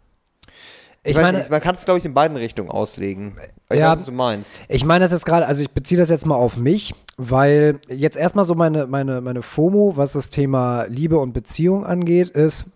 Ich 1.04 1.16
weiß 1.16 1.22
meine, 1.22 1.38
nicht, 1.38 1.50
man 1.50 1.60
kann 1.60 1.74
es, 1.74 1.84
glaube 1.84 1.98
ich, 1.98 2.04
in 2.04 2.14
beiden 2.14 2.36
Richtungen 2.36 2.70
auslegen. 2.70 3.36
Ich 3.70 3.78
Ja. 3.78 3.92
weiß, 3.92 4.00
was 4.00 4.06
du 4.06 4.12
meinst. 4.12 4.62
Ich 4.68 4.84
meine 4.84 5.04
das 5.04 5.12
jetzt 5.12 5.24
gerade, 5.26 5.46
also 5.46 5.62
ich 5.62 5.70
beziehe 5.70 5.98
das 5.98 6.10
jetzt 6.10 6.26
mal 6.26 6.34
auf 6.34 6.56
mich, 6.56 6.94
weil 7.16 7.80
jetzt 7.88 8.16
erstmal 8.16 8.44
so 8.44 8.54
meine, 8.54 8.86
meine, 8.86 9.20
meine 9.20 9.42
FOMO, 9.42 9.96
was 9.96 10.12
das 10.12 10.30
Thema 10.30 10.84
Liebe 10.84 11.18
und 11.18 11.32
Beziehung 11.32 11.86
angeht, 11.86 12.30
ist, 12.30 12.66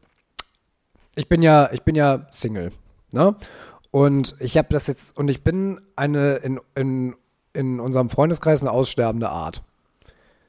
ich 1.15 1.29
bin 1.29 1.43
ja, 1.43 1.71
ich 1.73 1.83
bin 1.83 1.95
ja 1.95 2.27
Single, 2.31 2.73
ne? 3.13 3.35
Und 3.91 4.37
ich 4.39 4.57
habe 4.57 4.69
das 4.71 4.87
jetzt, 4.87 5.17
und 5.19 5.29
ich 5.29 5.45
bin 5.45 5.81
eine 5.97 6.37
in, 6.37 6.61
in, 6.75 7.15
in 7.53 7.81
unserem 7.81 8.09
Freundeskreis 8.09 8.63
eine 8.63 8.71
aussterbende 8.71 9.29
Art. 9.29 9.63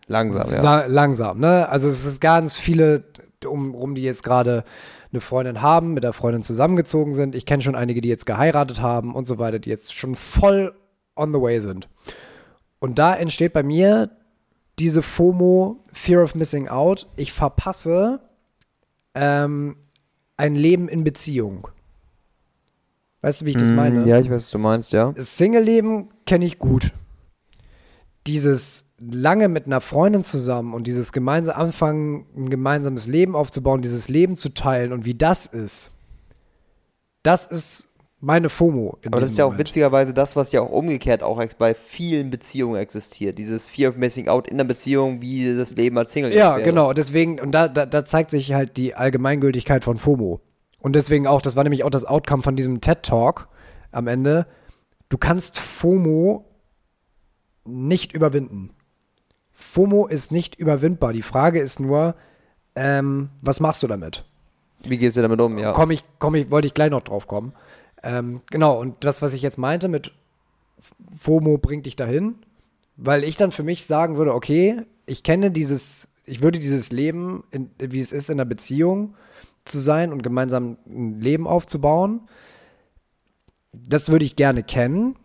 Langsam, 0.07 0.49
ja. 0.49 0.61
Sa 0.61 0.86
langsam, 0.86 1.39
ne? 1.39 1.67
Also 1.67 1.89
es 1.89 2.05
ist 2.05 2.21
ganz 2.21 2.55
viele 2.55 3.03
um, 3.45 3.76
um 3.76 3.95
die 3.95 4.03
jetzt 4.03 4.24
gerade 4.24 4.63
eine 5.14 5.22
Freundin 5.22 5.61
haben, 5.61 5.93
mit 5.93 6.03
der 6.03 6.14
Freundin 6.14 6.43
zusammengezogen 6.43 7.14
sind. 7.14 7.36
Ich 7.36 7.45
kenne 7.45 7.64
schon 7.64 7.76
einige, 7.76 8.01
die 8.01 8.09
jetzt 8.09 8.26
geheiratet 8.26 8.82
haben 8.82 9.16
und 9.16 9.26
so 9.26 9.38
weiter, 9.38 9.59
die 9.59 9.70
jetzt 9.70 9.93
schon 9.95 10.16
voll 10.16 10.74
on 11.16 11.32
the 11.34 11.39
way 11.39 11.59
sind. 11.59 11.88
Und 12.80 12.99
da 12.99 13.16
entsteht 13.16 13.53
bei 13.53 13.64
mir 13.64 14.09
diese 14.80 15.01
FOMO, 15.01 15.80
Fear 15.93 16.24
of 16.24 16.36
Missing 16.36 16.68
Out. 16.68 17.07
Ich 17.16 17.32
verpasse 17.32 18.20
ähm, 19.14 19.78
ein 20.36 20.55
Leben 20.55 20.89
in 20.89 21.03
Beziehung. 21.03 21.68
Weißt 23.22 23.41
du, 23.41 23.45
wie 23.45 23.51
ich 23.51 23.57
das 23.57 23.72
meine? 23.72 24.01
Mm, 24.01 24.05
Ja, 24.05 24.20
ich 24.20 24.26
weiß, 24.30 24.43
was 24.43 24.51
du 24.51 24.57
meinst, 24.57 24.91
ja. 24.91 25.14
Single-Leben 25.16 26.09
kenne 26.26 26.43
ich 26.45 26.59
gut. 26.59 26.91
Dieses 28.28 28.86
lange 28.99 29.49
mit 29.49 29.65
einer 29.65 29.82
Freundin 29.82 30.24
zusammen 30.24 30.74
und 30.74 30.88
dieses 30.88 31.11
gemeinsame 31.11 31.57
Anfangen, 31.57 32.26
ein 32.38 32.49
gemeinsames 32.49 33.07
Leben 33.07 33.36
aufzubauen, 33.36 33.82
dieses 33.82 34.07
Leben 34.07 34.38
zu 34.38 34.49
teilen 34.49 34.93
und 34.93 35.05
wie 35.05 35.15
das 35.15 35.45
ist, 35.45 35.91
das 37.21 37.45
ist 37.45 37.89
meine 38.24 38.47
FOMO. 38.49 38.97
Aber 39.05 39.19
das 39.19 39.32
ist 39.32 39.38
ja 39.38 39.43
auch 39.43 39.49
Moment. 39.49 39.67
witzigerweise 39.67 40.13
das, 40.13 40.38
was 40.38 40.53
ja 40.53 40.61
auch 40.61 40.69
umgekehrt 40.69 41.24
auch 41.24 41.43
bei 41.57 41.74
vielen 41.74 42.30
Beziehungen 42.30 42.78
existiert. 42.78 43.38
Dieses 43.38 43.67
Fear 43.67 43.91
of 43.91 43.97
Missing 43.97 44.30
Out 44.30 44.47
in 44.47 44.57
der 44.57 44.63
Beziehung, 44.63 45.21
wie 45.21 45.57
das 45.57 45.76
Leben 45.76 45.97
als 45.97 46.13
Single 46.13 46.32
Ja, 46.32 46.51
jetzt 46.51 46.57
wäre. 46.59 46.69
genau. 46.69 46.93
Deswegen, 46.93 47.39
und 47.41 47.51
da, 47.51 47.67
da, 47.67 47.86
da 47.86 48.05
zeigt 48.05 48.32
sich 48.32 48.53
halt 48.53 48.78
die 48.78 48.95
Allgemeingültigkeit 48.95 49.84
von 49.84 49.97
FOMO. 49.97 50.39
Und 50.80 50.95
deswegen 50.95 51.28
auch, 51.28 51.41
das 51.41 51.57
war 51.57 51.63
nämlich 51.63 51.84
auch 51.84 51.89
das 51.89 52.05
Outcome 52.05 52.43
von 52.43 52.55
diesem 52.55 52.80
TED-Talk 52.80 53.49
am 53.91 54.07
Ende. 54.07 54.47
Du 55.09 55.17
kannst 55.17 55.59
FOMO 55.59 56.45
nicht 57.66 58.14
überwinden. 58.14 58.72
FOMO 59.53 60.07
ist 60.07 60.32
nicht 60.32 60.55
überwindbar. 60.55 61.14
Die 61.14 61.22
Frage 61.22 61.59
ist 61.59 61.80
nur, 61.80 62.16
ähm, 62.76 63.30
was 63.41 63.59
machst 63.59 63.84
du 63.84 63.88
damit? 63.88 64.26
Wie 64.84 64.97
gehst 64.97 65.16
du 65.16 65.22
damit 65.22 65.39
um? 65.39 65.57
Ja. 65.57 65.72
Komm 65.72 65.91
ich, 65.91 66.03
komm 66.20 66.36
ich, 66.36 66.51
wollte 66.51 66.68
ich 66.68 66.74
gleich 66.74 66.91
noch 66.91 67.03
drauf 67.03 67.28
kommen. 67.28 67.53
Ähm, 68.01 68.41
genau, 68.49 68.80
und 68.80 69.05
das, 69.05 69.22
was 69.22 69.34
ich 69.34 69.41
jetzt 69.41 69.57
meinte 69.57 69.88
mit 69.88 70.11
FOMO 71.18 71.57
bringt 71.57 71.86
dich 71.86 71.95
dahin, 71.95 72.36
weil 72.97 73.24
ich 73.24 73.38
dann 73.38 73.51
für 73.51 73.64
mich 73.64 73.86
sagen 73.86 74.18
würde, 74.18 74.34
okay, 74.34 74.82
ich 75.05 75.24
kenne 75.24 75.51
dieses, 75.51 76.09
ich 76.26 76.41
würde 76.41 76.59
dieses 76.59 76.91
Leben, 76.91 77.43
in, 77.51 77.70
wie 77.78 77.99
es 77.99 78.11
ist 78.11 78.30
in 78.30 78.39
einer 78.39 78.45
Beziehung 78.45 79.16
zu 79.64 79.80
sein 79.80 80.11
und 80.11 80.24
gemeinsam 80.24 80.78
ein 80.86 81.22
Leben 81.22 81.47
aufzubauen, 81.47 82.28
das 83.72 84.09
würde 84.09 84.26
ich 84.26 84.36
gerne 84.36 84.64
kennen. 84.64 85.16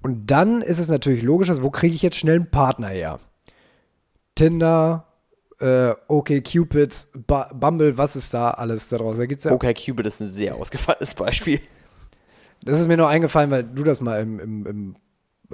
Und 0.00 0.26
dann 0.26 0.62
ist 0.62 0.78
es 0.78 0.88
natürlich 0.88 1.22
logisch, 1.22 1.48
also 1.48 1.62
wo 1.62 1.70
kriege 1.70 1.94
ich 1.94 2.02
jetzt 2.02 2.16
schnell 2.16 2.36
einen 2.36 2.50
Partner 2.50 2.88
her? 2.88 3.18
Tinder, 4.34 5.06
äh, 5.60 5.92
okay, 6.06 6.40
Cupid, 6.40 7.08
ba 7.26 7.50
Bumble, 7.52 7.98
was 7.98 8.14
ist 8.14 8.32
da 8.32 8.52
alles 8.52 8.88
da 8.88 8.98
draußen? 8.98 9.20
Da 9.20 9.26
gibt's 9.26 9.44
ja 9.44 9.52
Okay, 9.52 9.74
Cupid 9.74 10.06
ist 10.06 10.20
ein 10.20 10.28
sehr 10.28 10.54
ausgefallenes 10.54 11.14
Beispiel. 11.14 11.60
Das 12.62 12.78
ist 12.78 12.86
mir 12.88 12.96
nur 12.96 13.08
eingefallen, 13.08 13.50
weil 13.50 13.64
du 13.64 13.82
das 13.84 14.00
mal 14.00 14.20
im, 14.20 14.40
im, 14.40 14.66
im 14.66 14.96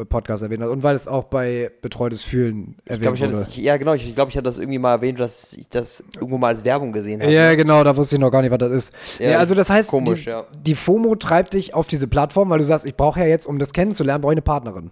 Podcast 0.08 0.42
erwähnt 0.42 0.62
hast 0.62 0.70
und 0.70 0.82
weil 0.82 0.96
es 0.96 1.06
auch 1.06 1.24
bei 1.24 1.70
Betreutes 1.80 2.22
Fühlen 2.22 2.76
Ich 2.84 2.90
erwähnt 2.92 3.16
ich 3.16 3.22
hatte 3.22 3.32
wurde. 3.32 3.44
das, 3.44 3.56
ja 3.56 3.76
genau, 3.76 3.94
ich 3.94 4.14
glaube, 4.14 4.30
ich 4.30 4.36
hatte 4.36 4.44
das 4.44 4.58
irgendwie 4.58 4.78
mal 4.78 4.92
erwähnt, 4.92 5.20
dass 5.20 5.52
ich 5.52 5.68
das 5.68 6.02
irgendwo 6.16 6.36
mal 6.36 6.48
als 6.48 6.64
Werbung 6.64 6.92
gesehen 6.92 7.22
habe. 7.22 7.30
Ja, 7.32 7.54
genau, 7.54 7.84
da 7.84 7.96
wusste 7.96 8.16
ich 8.16 8.20
noch 8.20 8.30
gar 8.30 8.42
nicht, 8.42 8.50
was 8.50 8.58
das 8.58 8.72
ist. 8.72 8.92
Ja, 9.20 9.30
Ja, 9.30 9.38
also 9.38 9.54
das 9.54 9.70
heißt, 9.70 9.88
komisch, 9.88 10.24
die, 10.24 10.30
ja. 10.30 10.44
die 10.66 10.74
FOMO 10.74 11.14
treibt 11.14 11.54
dich 11.54 11.74
auf 11.74 11.86
diese 11.86 12.08
Plattform, 12.08 12.50
weil 12.50 12.58
du 12.58 12.64
sagst, 12.64 12.86
ich 12.86 12.96
brauche 12.96 13.20
ja 13.20 13.26
jetzt, 13.26 13.46
um 13.46 13.60
das 13.60 13.72
kennenzulernen, 13.72 14.22
brauche 14.22 14.32
ich 14.32 14.38
eine 14.38 14.42
Partnerin. 14.42 14.90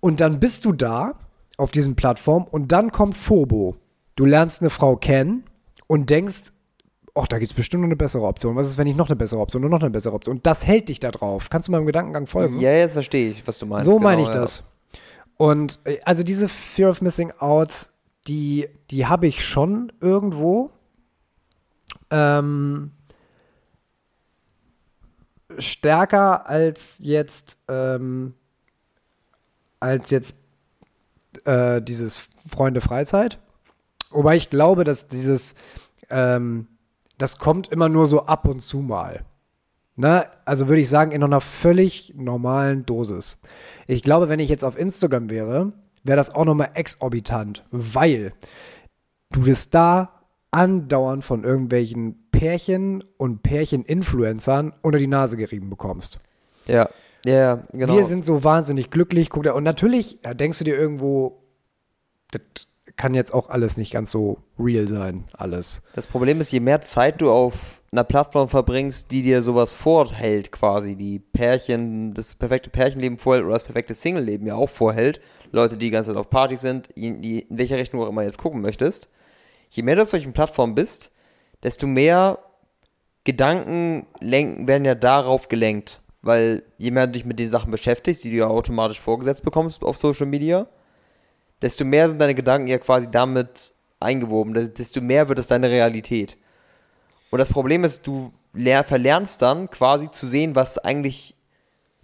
Und 0.00 0.20
dann 0.20 0.38
bist 0.38 0.66
du 0.66 0.72
da 0.72 1.14
auf 1.56 1.70
diesen 1.70 1.96
Plattformen 1.96 2.46
und 2.50 2.72
dann 2.72 2.92
kommt 2.92 3.16
FOBO. 3.16 3.76
Du 4.16 4.26
lernst 4.26 4.60
eine 4.60 4.70
Frau 4.70 4.96
kennen 4.96 5.44
und 5.86 6.10
denkst, 6.10 6.52
ach, 7.16 7.26
da 7.26 7.38
gibt 7.38 7.50
es 7.50 7.56
bestimmt 7.56 7.82
noch 7.82 7.88
eine 7.88 7.96
bessere 7.96 8.24
Option. 8.24 8.56
Was 8.56 8.68
ist, 8.68 8.78
wenn 8.78 8.86
ich 8.86 8.96
noch 8.96 9.08
eine 9.08 9.16
bessere 9.16 9.40
Option 9.40 9.64
und 9.64 9.70
noch 9.70 9.80
eine 9.80 9.90
bessere 9.90 10.14
Option? 10.14 10.36
Und 10.36 10.46
das 10.46 10.66
hält 10.66 10.88
dich 10.88 11.00
da 11.00 11.10
drauf. 11.10 11.48
Kannst 11.50 11.68
du 11.68 11.72
meinem 11.72 11.86
Gedankengang 11.86 12.26
folgen? 12.26 12.60
Ja, 12.60 12.72
jetzt 12.72 12.92
verstehe 12.92 13.28
ich, 13.28 13.46
was 13.46 13.58
du 13.58 13.66
meinst. 13.66 13.86
so 13.86 13.92
genau, 13.92 14.02
meine 14.02 14.22
ich 14.22 14.28
ja. 14.28 14.34
das. 14.34 14.62
Und 15.36 15.78
äh, 15.84 15.98
also 16.04 16.22
diese 16.22 16.48
Fear 16.48 16.90
of 16.90 17.02
Missing 17.02 17.32
Out, 17.38 17.90
die, 18.28 18.68
die 18.90 19.06
habe 19.06 19.26
ich 19.26 19.44
schon 19.44 19.92
irgendwo. 20.00 20.70
Ähm, 22.10 22.92
stärker 25.58 26.46
als 26.48 26.98
jetzt 27.00 27.58
ähm, 27.68 28.34
als 29.80 30.10
jetzt 30.10 30.36
äh, 31.44 31.80
dieses 31.82 32.28
Freunde 32.48 32.80
Freizeit. 32.80 33.38
Wobei 34.10 34.36
ich 34.36 34.50
glaube, 34.50 34.84
dass 34.84 35.08
dieses 35.08 35.54
ähm, 36.10 36.68
das 37.18 37.38
kommt 37.38 37.68
immer 37.68 37.88
nur 37.88 38.06
so 38.06 38.26
ab 38.26 38.46
und 38.46 38.60
zu 38.60 38.78
mal. 38.78 39.24
Ne? 39.96 40.26
Also 40.44 40.68
würde 40.68 40.82
ich 40.82 40.90
sagen, 40.90 41.12
in 41.12 41.22
einer 41.22 41.40
völlig 41.40 42.12
normalen 42.16 42.84
Dosis. 42.84 43.40
Ich 43.86 44.02
glaube, 44.02 44.28
wenn 44.28 44.40
ich 44.40 44.50
jetzt 44.50 44.64
auf 44.64 44.78
Instagram 44.78 45.30
wäre, 45.30 45.72
wäre 46.04 46.16
das 46.16 46.34
auch 46.34 46.44
nochmal 46.44 46.70
exorbitant, 46.74 47.64
weil 47.70 48.32
du 49.30 49.42
das 49.42 49.70
da 49.70 50.12
andauernd 50.50 51.24
von 51.24 51.44
irgendwelchen 51.44 52.28
Pärchen 52.30 53.02
und 53.16 53.42
Pärchen-Influencern 53.42 54.74
unter 54.82 54.98
die 54.98 55.06
Nase 55.06 55.36
gerieben 55.36 55.70
bekommst. 55.70 56.20
Ja, 56.66 56.88
ja, 57.24 57.66
genau. 57.72 57.96
Wir 57.96 58.04
sind 58.04 58.24
so 58.24 58.44
wahnsinnig 58.44 58.90
glücklich. 58.90 59.30
Guck 59.30 59.44
da, 59.44 59.52
und 59.52 59.64
natürlich 59.64 60.18
ja, 60.24 60.32
denkst 60.32 60.58
du 60.58 60.64
dir 60.64 60.78
irgendwo, 60.78 61.42
das 62.30 62.68
kann 62.96 63.14
jetzt 63.14 63.32
auch 63.34 63.50
alles 63.50 63.76
nicht 63.76 63.92
ganz 63.92 64.10
so 64.10 64.38
real 64.58 64.88
sein, 64.88 65.24
alles. 65.34 65.82
Das 65.94 66.06
Problem 66.06 66.40
ist, 66.40 66.50
je 66.50 66.60
mehr 66.60 66.80
Zeit 66.80 67.20
du 67.20 67.30
auf 67.30 67.82
einer 67.92 68.04
Plattform 68.04 68.48
verbringst, 68.48 69.10
die 69.10 69.22
dir 69.22 69.42
sowas 69.42 69.74
vorhält, 69.74 70.50
quasi, 70.50 70.96
die 70.96 71.18
Pärchen, 71.18 72.14
das 72.14 72.34
perfekte 72.34 72.70
Pärchenleben 72.70 73.18
vorhält 73.18 73.44
oder 73.44 73.54
das 73.54 73.64
perfekte 73.64 73.94
Single-Leben 73.94 74.46
ja 74.46 74.54
auch 74.54 74.68
vorhält, 74.68 75.20
Leute, 75.52 75.76
die 75.76 75.86
die 75.86 75.90
ganze 75.90 76.10
Zeit 76.10 76.18
auf 76.18 76.30
Partys 76.30 76.62
sind, 76.62 76.88
in, 76.88 77.22
in 77.22 77.44
welche 77.50 77.76
Richtung 77.76 78.00
auch 78.02 78.08
immer 78.08 78.22
jetzt 78.22 78.38
gucken 78.38 78.60
möchtest, 78.60 79.10
je 79.70 79.82
mehr 79.82 79.96
du 79.96 80.02
auf 80.02 80.08
solchen 80.08 80.32
Plattformen 80.32 80.74
bist, 80.74 81.12
desto 81.62 81.86
mehr 81.86 82.38
Gedanken 83.24 84.06
lenken, 84.20 84.68
werden 84.68 84.84
ja 84.84 84.94
darauf 84.94 85.48
gelenkt. 85.48 86.00
Weil 86.22 86.64
je 86.78 86.90
mehr 86.90 87.06
du 87.06 87.12
dich 87.12 87.24
mit 87.24 87.38
den 87.38 87.50
Sachen 87.50 87.70
beschäftigst, 87.70 88.24
die 88.24 88.30
du 88.30 88.36
ja 88.36 88.46
automatisch 88.48 89.00
vorgesetzt 89.00 89.44
bekommst 89.44 89.84
auf 89.84 89.96
Social 89.96 90.26
Media, 90.26 90.66
desto 91.62 91.84
mehr 91.84 92.08
sind 92.08 92.18
deine 92.18 92.34
Gedanken 92.34 92.68
ja 92.68 92.78
quasi 92.78 93.10
damit 93.10 93.72
eingewoben, 94.00 94.54
desto 94.74 95.00
mehr 95.00 95.28
wird 95.28 95.38
es 95.38 95.46
deine 95.46 95.70
Realität. 95.70 96.36
Und 97.30 97.38
das 97.38 97.48
Problem 97.48 97.84
ist, 97.84 98.06
du 98.06 98.32
verlernst 98.54 99.42
dann 99.42 99.70
quasi 99.70 100.10
zu 100.10 100.26
sehen, 100.26 100.54
was 100.54 100.78
eigentlich 100.78 101.34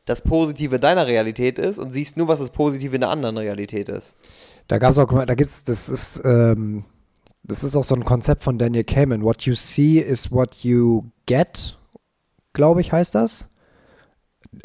das 0.05 0.23
Positive 0.23 0.81
deiner 0.81 1.07
Realität 1.07 1.59
ist 1.59 1.79
und 1.79 1.91
siehst 1.91 2.17
nur, 2.17 2.29
was 2.29 2.41
das 2.41 2.51
Positive 2.51 2.95
in 2.95 3.03
der 3.03 3.11
anderen 3.11 3.39
Realität 3.39 3.89
ist. 3.89 4.17
Da 4.69 4.79
gab 4.79 4.91
es 4.91 4.99
auch, 4.99 5.25
da 5.25 5.35
gibt's, 5.35 5.65
das 5.65 5.89
ist, 5.89 6.23
ähm, 6.25 6.85
das 7.45 7.65
ist 7.65 7.77
auch 7.77 7.85
so 7.85 7.95
ein 7.95 8.05
Konzept 8.05 8.43
von 8.43 8.59
Daniel 8.59 8.85
Kahneman. 8.85 9.23
What 9.23 9.43
you 9.43 9.55
see 9.55 9.99
is 9.99 10.31
what 10.31 10.57
you 10.57 11.05
get, 11.27 11.79
glaube 12.53 12.81
ich, 12.81 12.93
heißt 12.93 13.15
das. 13.15 13.49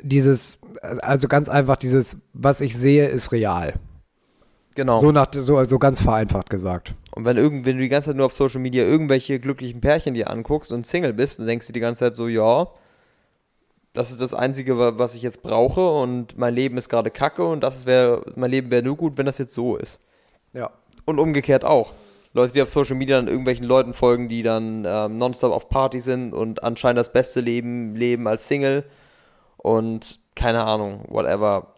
Dieses, 0.02 0.60
also 0.82 1.28
ganz 1.28 1.50
einfach 1.50 1.78
dieses, 1.78 2.18
was 2.34 2.62
ich 2.62 2.76
sehe, 2.76 3.08
ist 3.08 3.32
real. 3.32 3.80
Genau. 4.78 5.00
So, 5.00 5.12
nach, 5.12 5.26
so, 5.34 5.64
so 5.64 5.80
ganz 5.80 6.02
vereinfacht 6.02 6.52
gesagt. 6.52 6.94
Und 7.16 7.26
wenn, 7.26 7.36
irgend, 7.36 7.66
wenn 7.66 7.78
du 7.78 7.82
die 7.82 7.90
ganze 7.90 8.10
Zeit 8.10 8.16
nur 8.16 8.28
auf 8.28 8.36
Social 8.36 8.60
Media 8.62 8.84
irgendwelche 8.84 9.40
glücklichen 9.40 9.82
Pärchen 9.82 10.14
dir 10.14 10.30
anguckst 10.30 10.72
und 10.72 10.86
Single 10.86 11.14
bist, 11.14 11.40
dann 11.40 11.48
denkst 11.48 11.66
du 11.66 11.74
die 11.74 11.80
ganze 11.80 12.02
Zeit 12.02 12.16
so, 12.16 12.28
ja, 12.28 12.68
das 13.94 14.12
ist 14.12 14.22
das 14.22 14.36
Einzige, 14.36 14.78
wa- 14.78 14.94
was 14.98 15.16
ich 15.16 15.24
jetzt 15.24 15.42
brauche 15.42 15.90
und 15.90 16.38
mein 16.38 16.54
Leben 16.54 16.78
ist 16.78 16.90
gerade 16.90 17.10
kacke 17.10 17.44
und 17.44 17.62
das 17.64 17.88
wäre, 17.88 18.22
mein 18.36 18.52
Leben 18.52 18.70
wäre 18.70 18.84
nur 18.84 18.96
gut, 18.96 19.18
wenn 19.18 19.26
das 19.26 19.40
jetzt 19.40 19.56
so 19.56 19.78
ist. 19.78 20.00
Ja. 20.54 20.70
Und 21.06 21.18
umgekehrt 21.18 21.66
auch. 21.66 21.94
Leute, 22.34 22.54
die 22.54 22.62
auf 22.62 22.70
Social 22.70 22.96
Media 22.98 23.16
dann 23.16 23.28
irgendwelchen 23.28 23.66
Leuten 23.66 23.96
folgen, 23.96 24.30
die 24.30 24.44
dann 24.44 24.86
ähm, 24.88 25.18
nonstop 25.18 25.52
auf 25.52 25.70
Party 25.70 26.00
sind 26.00 26.34
und 26.36 26.62
anscheinend 26.62 27.00
das 27.00 27.12
beste 27.12 27.42
Leben 27.42 27.96
leben 27.96 28.28
als 28.28 28.48
Single 28.48 28.84
und 29.58 30.20
keine 30.36 30.66
Ahnung, 30.66 31.04
whatever. 31.08 31.74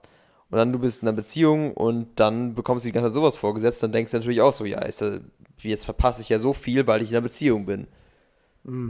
Und 0.50 0.58
dann 0.58 0.74
du 0.74 0.80
bist 0.80 1.02
in 1.02 1.08
einer 1.08 1.16
Beziehung 1.16 1.74
und 1.74 2.20
dann 2.20 2.56
bekommst 2.56 2.84
du 2.84 2.90
die 2.90 2.94
ganze 2.94 3.10
Zeit 3.10 3.14
sowas 3.14 3.38
vorgesetzt, 3.38 3.84
dann 3.84 3.92
denkst 3.92 4.12
du 4.12 4.18
natürlich 4.18 4.42
auch 4.42 4.54
so, 4.54 4.66
ja, 4.66 4.80
ist, 4.80 5.04
jetzt 5.60 5.86
verpasse 5.86 6.22
ich 6.22 6.30
ja 6.30 6.40
so 6.40 6.54
viel, 6.54 6.88
weil 6.88 7.02
ich 7.02 7.12
in 7.12 7.16
einer 7.16 7.24
Beziehung 7.24 7.66
bin. 7.66 7.88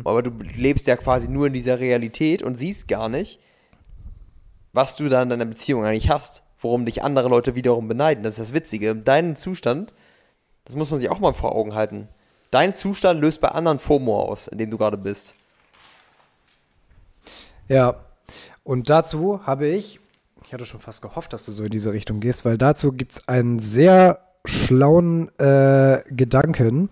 Aber 0.04 0.24
du 0.24 0.32
lebst 0.56 0.88
ja 0.88 0.96
quasi 0.98 1.30
nur 1.30 1.48
in 1.48 1.54
dieser 1.54 1.80
Realität 1.80 2.44
und 2.44 2.56
siehst 2.56 2.88
gar 2.88 3.08
nicht, 3.08 3.40
was 4.74 4.96
du 4.96 5.10
da 5.10 5.22
in 5.22 5.30
deiner 5.30 5.46
Beziehung 5.46 5.86
eigentlich 5.86 6.10
hast, 6.10 6.44
worum 6.60 6.86
dich 6.86 7.04
andere 7.04 7.30
Leute 7.30 7.56
wiederum 7.56 7.88
beneiden. 7.88 8.24
Das 8.24 8.34
ist 8.34 8.50
das 8.50 8.54
Witzige. 8.54 8.96
Dein 8.96 9.36
Zustand, 9.36 9.94
das 10.66 10.76
muss 10.76 10.92
man 10.92 11.00
sich 11.00 11.10
auch 11.10 11.20
mal 11.20 11.34
vor 11.34 11.56
Augen 11.56 11.76
halten. 11.76 12.08
Dein 12.52 12.74
Zustand 12.74 13.22
löst 13.22 13.42
bei 13.42 13.50
anderen 13.50 13.80
FOMO 13.80 14.22
aus, 14.22 14.48
in 14.48 14.58
dem 14.58 14.72
du 14.72 14.78
gerade 14.78 14.98
bist. 14.98 15.36
Ja. 17.68 18.06
Und 18.64 18.90
dazu 18.90 19.46
habe 19.46 19.68
ich, 19.68 20.00
ich 20.50 20.54
hatte 20.54 20.66
schon 20.66 20.80
fast 20.80 21.04
gehofft, 21.04 21.32
dass 21.32 21.46
du 21.46 21.52
so 21.52 21.64
in 21.64 21.70
diese 21.70 21.94
Richtung 21.94 22.22
gehst, 22.22 22.44
weil 22.44 22.58
dazu 22.58 22.92
gibt 22.92 23.12
es 23.12 23.28
einen 23.28 23.60
sehr 23.60 24.22
schlauen 24.46 25.30
äh, 25.38 26.02
Gedanken, 26.10 26.90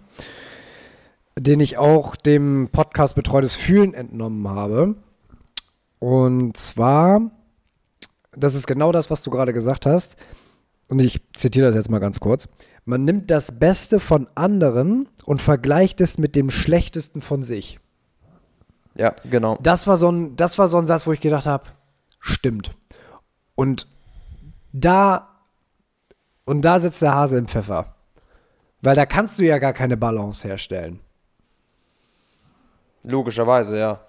den 1.35 1.59
ich 1.59 1.79
auch 1.79 2.15
dem 2.15 2.69
Podcast 2.71 3.15
Betreutes 3.15 3.55
Fühlen 3.55 3.95
entnommen 3.95 4.47
habe. 4.47 4.93
Und 5.97 6.55
zwar, 6.55 7.31
das 8.31 8.53
ist 8.53 8.67
genau 8.67 8.91
das, 8.91 9.09
was 9.09 9.23
du 9.23 9.31
gerade 9.31 9.53
gesagt 9.53 9.87
hast. 9.87 10.17
Und 10.87 10.99
ich 10.99 11.19
zitiere 11.33 11.65
das 11.65 11.75
jetzt 11.75 11.89
mal 11.89 11.97
ganz 11.97 12.19
kurz. 12.19 12.47
Man 12.85 13.05
nimmt 13.05 13.31
das 13.31 13.57
Beste 13.57 13.99
von 13.99 14.27
anderen 14.35 15.09
und 15.25 15.41
vergleicht 15.41 15.99
es 15.99 16.19
mit 16.19 16.35
dem 16.35 16.51
Schlechtesten 16.51 17.21
von 17.21 17.41
sich. 17.41 17.79
Ja, 18.93 19.15
genau. 19.27 19.57
Das 19.63 19.87
war 19.87 19.97
so 19.97 20.11
ein, 20.11 20.35
das 20.35 20.59
war 20.59 20.67
so 20.67 20.77
ein 20.77 20.85
Satz, 20.85 21.07
wo 21.07 21.11
ich 21.11 21.21
gedacht 21.21 21.47
habe, 21.47 21.69
stimmt. 22.19 22.75
Und 23.57 23.87
da, 24.71 25.29
und 26.45 26.61
da 26.61 26.77
sitzt 26.77 27.01
der 27.01 27.15
Hase 27.15 27.39
im 27.39 27.47
Pfeffer. 27.47 27.95
Weil 28.81 28.95
da 28.95 29.07
kannst 29.07 29.39
du 29.39 29.43
ja 29.43 29.57
gar 29.57 29.73
keine 29.73 29.97
Balance 29.97 30.47
herstellen. 30.47 30.99
Logischerweise, 33.01 33.79
ja. 33.79 33.99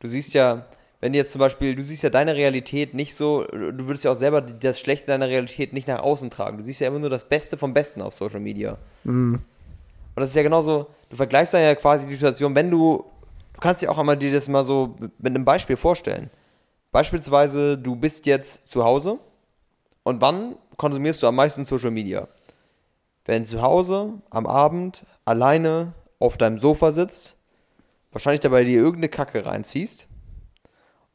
Du 0.00 0.08
siehst 0.08 0.34
ja, 0.34 0.66
wenn 1.00 1.14
jetzt 1.14 1.30
zum 1.30 1.38
Beispiel, 1.38 1.76
du 1.76 1.84
siehst 1.84 2.02
ja 2.02 2.10
deine 2.10 2.34
Realität 2.34 2.92
nicht 2.92 3.14
so, 3.14 3.44
du 3.44 3.86
würdest 3.86 4.04
ja 4.04 4.10
auch 4.10 4.16
selber 4.16 4.40
das 4.40 4.80
Schlechte 4.80 5.06
deiner 5.06 5.28
Realität 5.28 5.72
nicht 5.72 5.86
nach 5.86 6.00
außen 6.00 6.30
tragen. 6.30 6.58
Du 6.58 6.64
siehst 6.64 6.80
ja 6.80 6.88
immer 6.88 6.98
nur 6.98 7.10
das 7.10 7.28
Beste 7.28 7.56
vom 7.56 7.72
Besten 7.72 8.02
auf 8.02 8.14
Social 8.14 8.40
Media. 8.40 8.78
Und 10.16 10.22
das 10.22 10.30
ist 10.30 10.36
ja 10.36 10.42
genauso, 10.42 10.88
du 11.08 11.16
vergleichst 11.16 11.54
dann 11.54 11.62
ja 11.62 11.76
quasi 11.76 12.08
die 12.08 12.14
Situation, 12.14 12.56
wenn 12.56 12.68
du, 12.68 13.04
du 13.52 13.60
kannst 13.60 13.82
dir 13.82 13.92
auch 13.92 13.98
einmal 13.98 14.16
dir 14.16 14.32
das 14.32 14.48
mal 14.48 14.64
so 14.64 14.96
mit 15.18 15.36
einem 15.36 15.44
Beispiel 15.44 15.76
vorstellen. 15.76 16.30
Beispielsweise, 16.96 17.76
du 17.76 17.94
bist 17.94 18.24
jetzt 18.24 18.68
zu 18.68 18.82
Hause 18.82 19.18
und 20.02 20.22
wann 20.22 20.56
konsumierst 20.78 21.22
du 21.22 21.26
am 21.26 21.34
meisten 21.34 21.66
Social 21.66 21.90
Media? 21.90 22.26
Wenn 23.26 23.44
zu 23.44 23.60
Hause 23.60 24.14
am 24.30 24.46
Abend 24.46 25.04
alleine 25.26 25.92
auf 26.20 26.38
deinem 26.38 26.56
Sofa 26.58 26.92
sitzt, 26.92 27.36
wahrscheinlich 28.12 28.40
dabei 28.40 28.64
dir 28.64 28.78
irgendeine 28.78 29.10
Kacke 29.10 29.44
reinziehst 29.44 30.08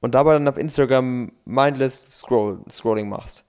und 0.01 0.13
dabei 0.13 0.33
dann 0.33 0.47
auf 0.47 0.59
Instagram 0.59 1.31
mindless 1.45 2.19
scroll, 2.19 2.59
Scrolling 2.69 3.09
machst. 3.09 3.43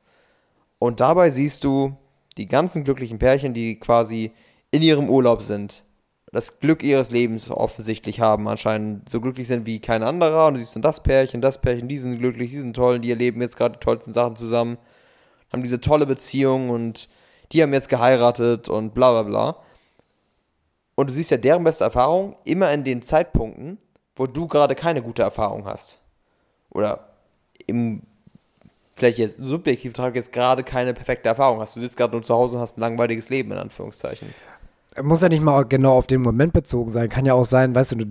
Und 0.79 1.01
dabei 1.01 1.29
siehst 1.29 1.65
du 1.65 1.99
die 2.39 2.49
ganzen 2.49 2.83
glücklichen 2.83 3.19
Pärchen, 3.19 3.53
die 3.53 3.79
quasi 3.79 4.33
in 4.71 4.81
ihrem 4.81 5.11
Urlaub 5.11 5.43
sind, 5.43 5.85
das 6.33 6.61
Glück 6.61 6.83
ihres 6.83 7.11
Lebens 7.11 7.51
offensichtlich 7.51 8.21
haben, 8.21 8.49
anscheinend 8.49 9.09
so 9.09 9.21
glücklich 9.21 9.47
sind 9.47 9.67
wie 9.67 9.81
kein 9.81 10.03
anderer. 10.03 10.47
Und 10.47 10.55
du 10.55 10.61
siehst 10.61 10.75
dann 10.75 10.83
das 10.83 11.03
Pärchen, 11.03 11.43
das 11.43 11.61
Pärchen, 11.61 11.89
die 11.89 11.99
sind 11.99 12.19
glücklich, 12.19 12.51
die 12.51 12.59
sind 12.59 12.75
toll, 12.75 12.99
die 13.01 13.11
erleben 13.11 13.43
jetzt 13.43 13.59
gerade 13.59 13.75
die 13.75 13.85
tollsten 13.85 14.15
Sachen 14.15 14.35
zusammen, 14.35 14.79
haben 15.53 15.63
diese 15.63 15.81
tolle 15.81 16.07
Beziehung 16.07 16.71
und 16.71 17.11
die 17.53 17.63
haben 17.63 17.75
jetzt 17.75 17.91
geheiratet 17.91 18.71
und 18.71 18.95
bla 18.95 19.13
bla 19.13 19.23
bla. 19.23 19.57
Und 20.95 21.11
du 21.11 21.13
siehst 21.13 21.31
ja 21.31 21.37
deren 21.37 21.65
beste 21.65 21.85
Erfahrung 21.85 22.37
immer 22.45 22.73
in 22.73 22.85
den 22.85 23.03
Zeitpunkten, 23.03 23.77
wo 24.17 24.27
du 24.27 24.49
gerade 24.49 24.75
keine 24.75 25.03
gute 25.03 25.23
Erfahrung 25.23 25.67
hast. 25.67 25.99
Oder 26.71 27.11
im, 27.67 28.03
vielleicht 28.95 29.19
jetzt 29.19 29.37
subjektiv 29.37 29.93
jetzt 30.15 30.33
gerade 30.33 30.65
keine 30.65 30.95
perfekte 30.95 31.29
Erfahrung 31.29 31.61
hast. 31.61 31.77
Du 31.77 31.81
sitzt 31.81 31.99
gerade 31.99 32.13
nur 32.13 32.23
zu 32.23 32.35
Hause 32.35 32.57
und 32.57 32.63
hast 32.63 32.79
ein 32.79 32.81
langweiliges 32.81 33.29
Leben, 33.29 33.53
in 33.53 33.59
Anführungszeichen. 33.59 34.35
Muss 35.01 35.23
ja 35.23 35.29
nicht 35.29 35.43
mal 35.43 35.65
genau 35.65 35.97
auf 35.97 36.07
den 36.07 36.21
Moment 36.23 36.53
bezogen 36.53 36.91
sein. 36.91 37.09
Kann 37.09 37.25
ja 37.25 37.35
auch 37.35 37.45
sein, 37.45 37.75
weißt 37.75 37.93
du, 37.93 38.07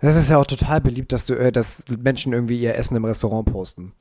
das 0.00 0.16
ist 0.16 0.30
ja 0.30 0.38
auch 0.38 0.46
total 0.46 0.80
beliebt, 0.80 1.12
dass 1.12 1.26
du, 1.26 1.34
äh, 1.34 1.50
dass 1.50 1.82
Menschen 1.88 2.32
irgendwie 2.32 2.60
ihr 2.60 2.76
Essen 2.76 2.96
im 2.96 3.04
Restaurant 3.04 3.50
posten. 3.50 3.92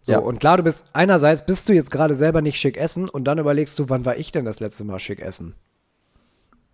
So, 0.00 0.12
Ja. 0.12 0.18
und 0.18 0.38
klar, 0.40 0.56
du 0.58 0.62
bist, 0.62 0.84
einerseits 0.92 1.44
bist 1.44 1.68
du 1.68 1.72
jetzt 1.72 1.90
gerade 1.90 2.14
selber 2.14 2.42
nicht 2.42 2.58
schick 2.60 2.76
essen 2.76 3.08
und 3.08 3.24
dann 3.24 3.38
überlegst 3.38 3.78
du, 3.78 3.88
wann 3.88 4.04
war 4.04 4.16
ich 4.16 4.30
denn 4.30 4.44
das 4.44 4.60
letzte 4.60 4.84
Mal 4.84 4.98
schick 4.98 5.20
essen? 5.20 5.54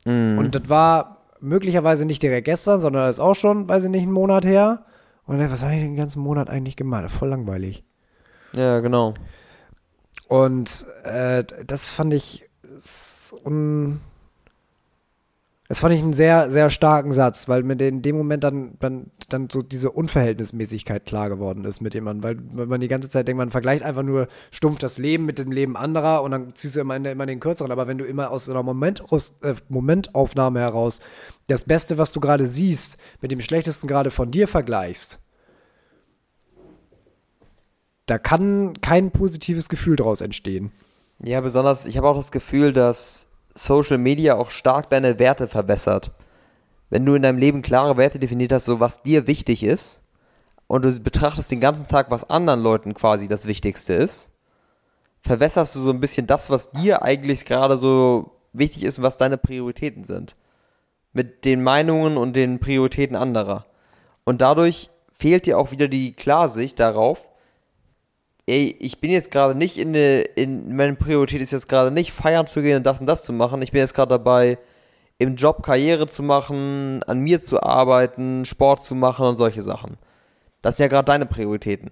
Und 0.07 0.51
das 0.55 0.69
war 0.69 1.23
möglicherweise 1.41 2.05
nicht 2.05 2.23
direkt 2.23 2.45
gestern, 2.45 2.79
sondern 2.79 3.07
das 3.07 3.17
ist 3.17 3.21
auch 3.21 3.35
schon, 3.35 3.67
weiß 3.69 3.85
ich 3.85 3.91
nicht, 3.91 4.03
einen 4.03 4.13
Monat 4.13 4.45
her. 4.45 4.85
Und 5.27 5.39
dann, 5.39 5.51
was 5.51 5.63
habe 5.63 5.75
ich 5.75 5.81
den 5.81 5.97
ganzen 5.97 6.21
Monat 6.21 6.51
eigentlich 6.51 6.77
gemacht? 6.77 7.11
Voll 7.11 7.31
langweilig. 7.31 7.85
Ja, 8.53 8.81
genau. 8.81 9.15
Und 10.29 10.85
äh, 11.05 11.43
das 11.67 11.89
fand 11.89 12.13
ich 12.13 12.45
un 13.45 14.01
das 15.69 15.81
fand 15.81 15.95
ich 15.95 16.03
einen 16.03 16.13
sehr, 16.13 16.51
sehr 16.51 16.69
starken 16.69 17.13
Satz, 17.13 17.49
weil 17.49 17.63
mir 17.63 17.81
in 17.81 18.03
dem 18.03 18.17
Moment 18.17 18.45
dann, 18.45 18.77
dann, 18.81 19.11
dann 19.31 19.49
so 19.49 19.63
diese 19.63 19.91
Unverhältnismäßigkeit 19.91 21.07
klar 21.07 21.31
geworden 21.31 21.65
ist 21.65 21.81
mit 21.81 21.95
dem 21.95 22.05
man, 22.05 22.23
weil, 22.23 22.37
weil 22.53 22.67
man 22.67 22.83
die 22.83 22.89
ganze 22.89 23.09
Zeit 23.09 23.27
denkt, 23.27 23.39
man 23.39 23.51
vergleicht 23.51 23.83
einfach 23.83 24.03
nur 24.03 24.29
stumpf 24.51 24.79
das 24.79 24.99
Leben 24.99 25.25
mit 25.25 25.39
dem 25.39 25.51
Leben 25.51 25.75
anderer 25.75 26.23
und 26.23 26.33
dann 26.33 26.55
ziehst 26.55 26.77
du 26.77 26.81
immer, 26.81 26.97
immer 26.97 27.25
den 27.25 27.41
kürzeren. 27.41 27.73
Aber 27.73 27.87
wenn 27.87 27.97
du 27.97 28.05
immer 28.05 28.31
aus 28.31 28.51
einer 28.51 28.63
Moment, 28.63 29.03
äh, 29.41 29.55
Momentaufnahme 29.71 30.61
heraus 30.61 31.01
das 31.47 31.65
Beste, 31.65 31.97
was 31.97 32.13
du 32.13 32.21
gerade 32.21 32.45
siehst, 32.45 32.99
mit 33.23 33.31
dem 33.31 33.41
Schlechtesten 33.41 33.87
gerade 33.87 34.11
von 34.11 34.31
dir 34.31 34.47
vergleichst, 34.47 35.19
da 38.05 38.19
kann 38.19 38.79
kein 38.83 39.13
positives 39.13 39.71
Gefühl 39.71 39.97
daraus 39.97 40.21
entstehen. 40.21 40.73
Ja, 41.23 41.41
besonders, 41.41 41.87
ich 41.87 41.97
habe 41.97 42.09
auch 42.09 42.17
das 42.17 42.33
Gefühl, 42.33 42.75
dass 42.75 43.29
Social 43.55 43.99
Media 43.99 44.37
auch 44.37 44.51
stark 44.51 44.91
deine 44.91 45.19
Werte 45.19 45.49
verbessert. 45.49 46.11
Wenn 46.91 47.07
du 47.07 47.15
in 47.15 47.23
deinem 47.23 47.39
Leben 47.39 47.63
klare 47.63 47.97
Werte 47.97 48.19
definiert 48.19 48.53
hast, 48.53 48.67
so 48.67 48.81
was 48.81 49.03
dir 49.03 49.27
wichtig 49.27 49.63
ist, 49.63 50.03
und 50.67 50.85
du 50.85 51.01
betrachtest 51.01 51.51
den 51.51 51.61
ganzen 51.61 51.89
Tag, 51.89 52.11
was 52.11 52.29
anderen 52.31 52.63
Leuten 52.63 52.95
quasi 52.95 53.29
das 53.29 53.47
Wichtigste 53.47 53.95
ist, 53.95 54.33
verwässerst 55.21 55.75
du 55.75 55.81
so 55.81 55.91
ein 55.91 56.01
bisschen 56.01 56.27
das, 56.27 56.51
was 56.51 56.71
dir 56.71 57.03
eigentlich 57.03 57.45
gerade 57.45 57.77
so 57.77 58.33
wichtig 58.53 58.85
ist 58.85 58.99
und 58.99 59.05
was 59.05 59.17
deine 59.17 59.39
Prioritäten 59.39 60.05
sind. 60.05 60.37
Mit 61.13 61.45
den 61.45 61.63
Meinungen 61.63 62.17
und 62.17 62.35
den 62.35 62.59
Prioritäten 62.59 63.17
anderer. 63.17 63.67
Und 64.25 64.41
dadurch 64.41 64.91
fehlt 65.13 65.47
dir 65.47 65.59
auch 65.59 65.71
wieder 65.71 65.89
die 65.89 66.13
Klarsicht 66.13 66.81
darauf, 66.81 67.27
ey, 68.47 68.77
ich 68.79 69.01
bin 69.01 69.11
jetzt 69.11 69.31
gerade 69.31 69.55
nicht 69.55 69.79
in, 69.79 69.89
eine, 69.89 70.21
in 70.23 70.77
meine 70.77 70.95
Priorität 70.95 71.41
ist 71.41 71.53
jetzt 71.53 71.69
gerade 71.69 71.91
nicht 71.91 72.13
feiern 72.13 72.47
zu 72.47 72.63
gehen 72.63 72.79
und 72.79 72.85
das 72.85 73.01
und 73.01 73.07
das 73.07 73.25
zu 73.25 73.33
machen. 73.33 73.63
Ich 73.63 73.73
bin 73.73 73.81
jetzt 73.81 73.95
gerade 73.95 74.11
dabei, 74.11 74.59
im 75.19 75.37
Job 75.37 75.63
Karriere 75.63 76.07
zu 76.07 76.23
machen, 76.23 77.03
an 77.05 77.21
mir 77.21 77.41
zu 77.43 77.63
arbeiten, 77.63 78.45
Sport 78.45 78.83
zu 78.83 78.95
machen 78.95 79.27
und 79.27 79.37
solche 79.37 79.63
Sachen. 79.63 79.97
Das 80.63 80.77
sind 80.77 80.85
ja 80.85 80.89
gerade 80.89 81.07
deine 81.07 81.27
Prioritäten. 81.27 81.91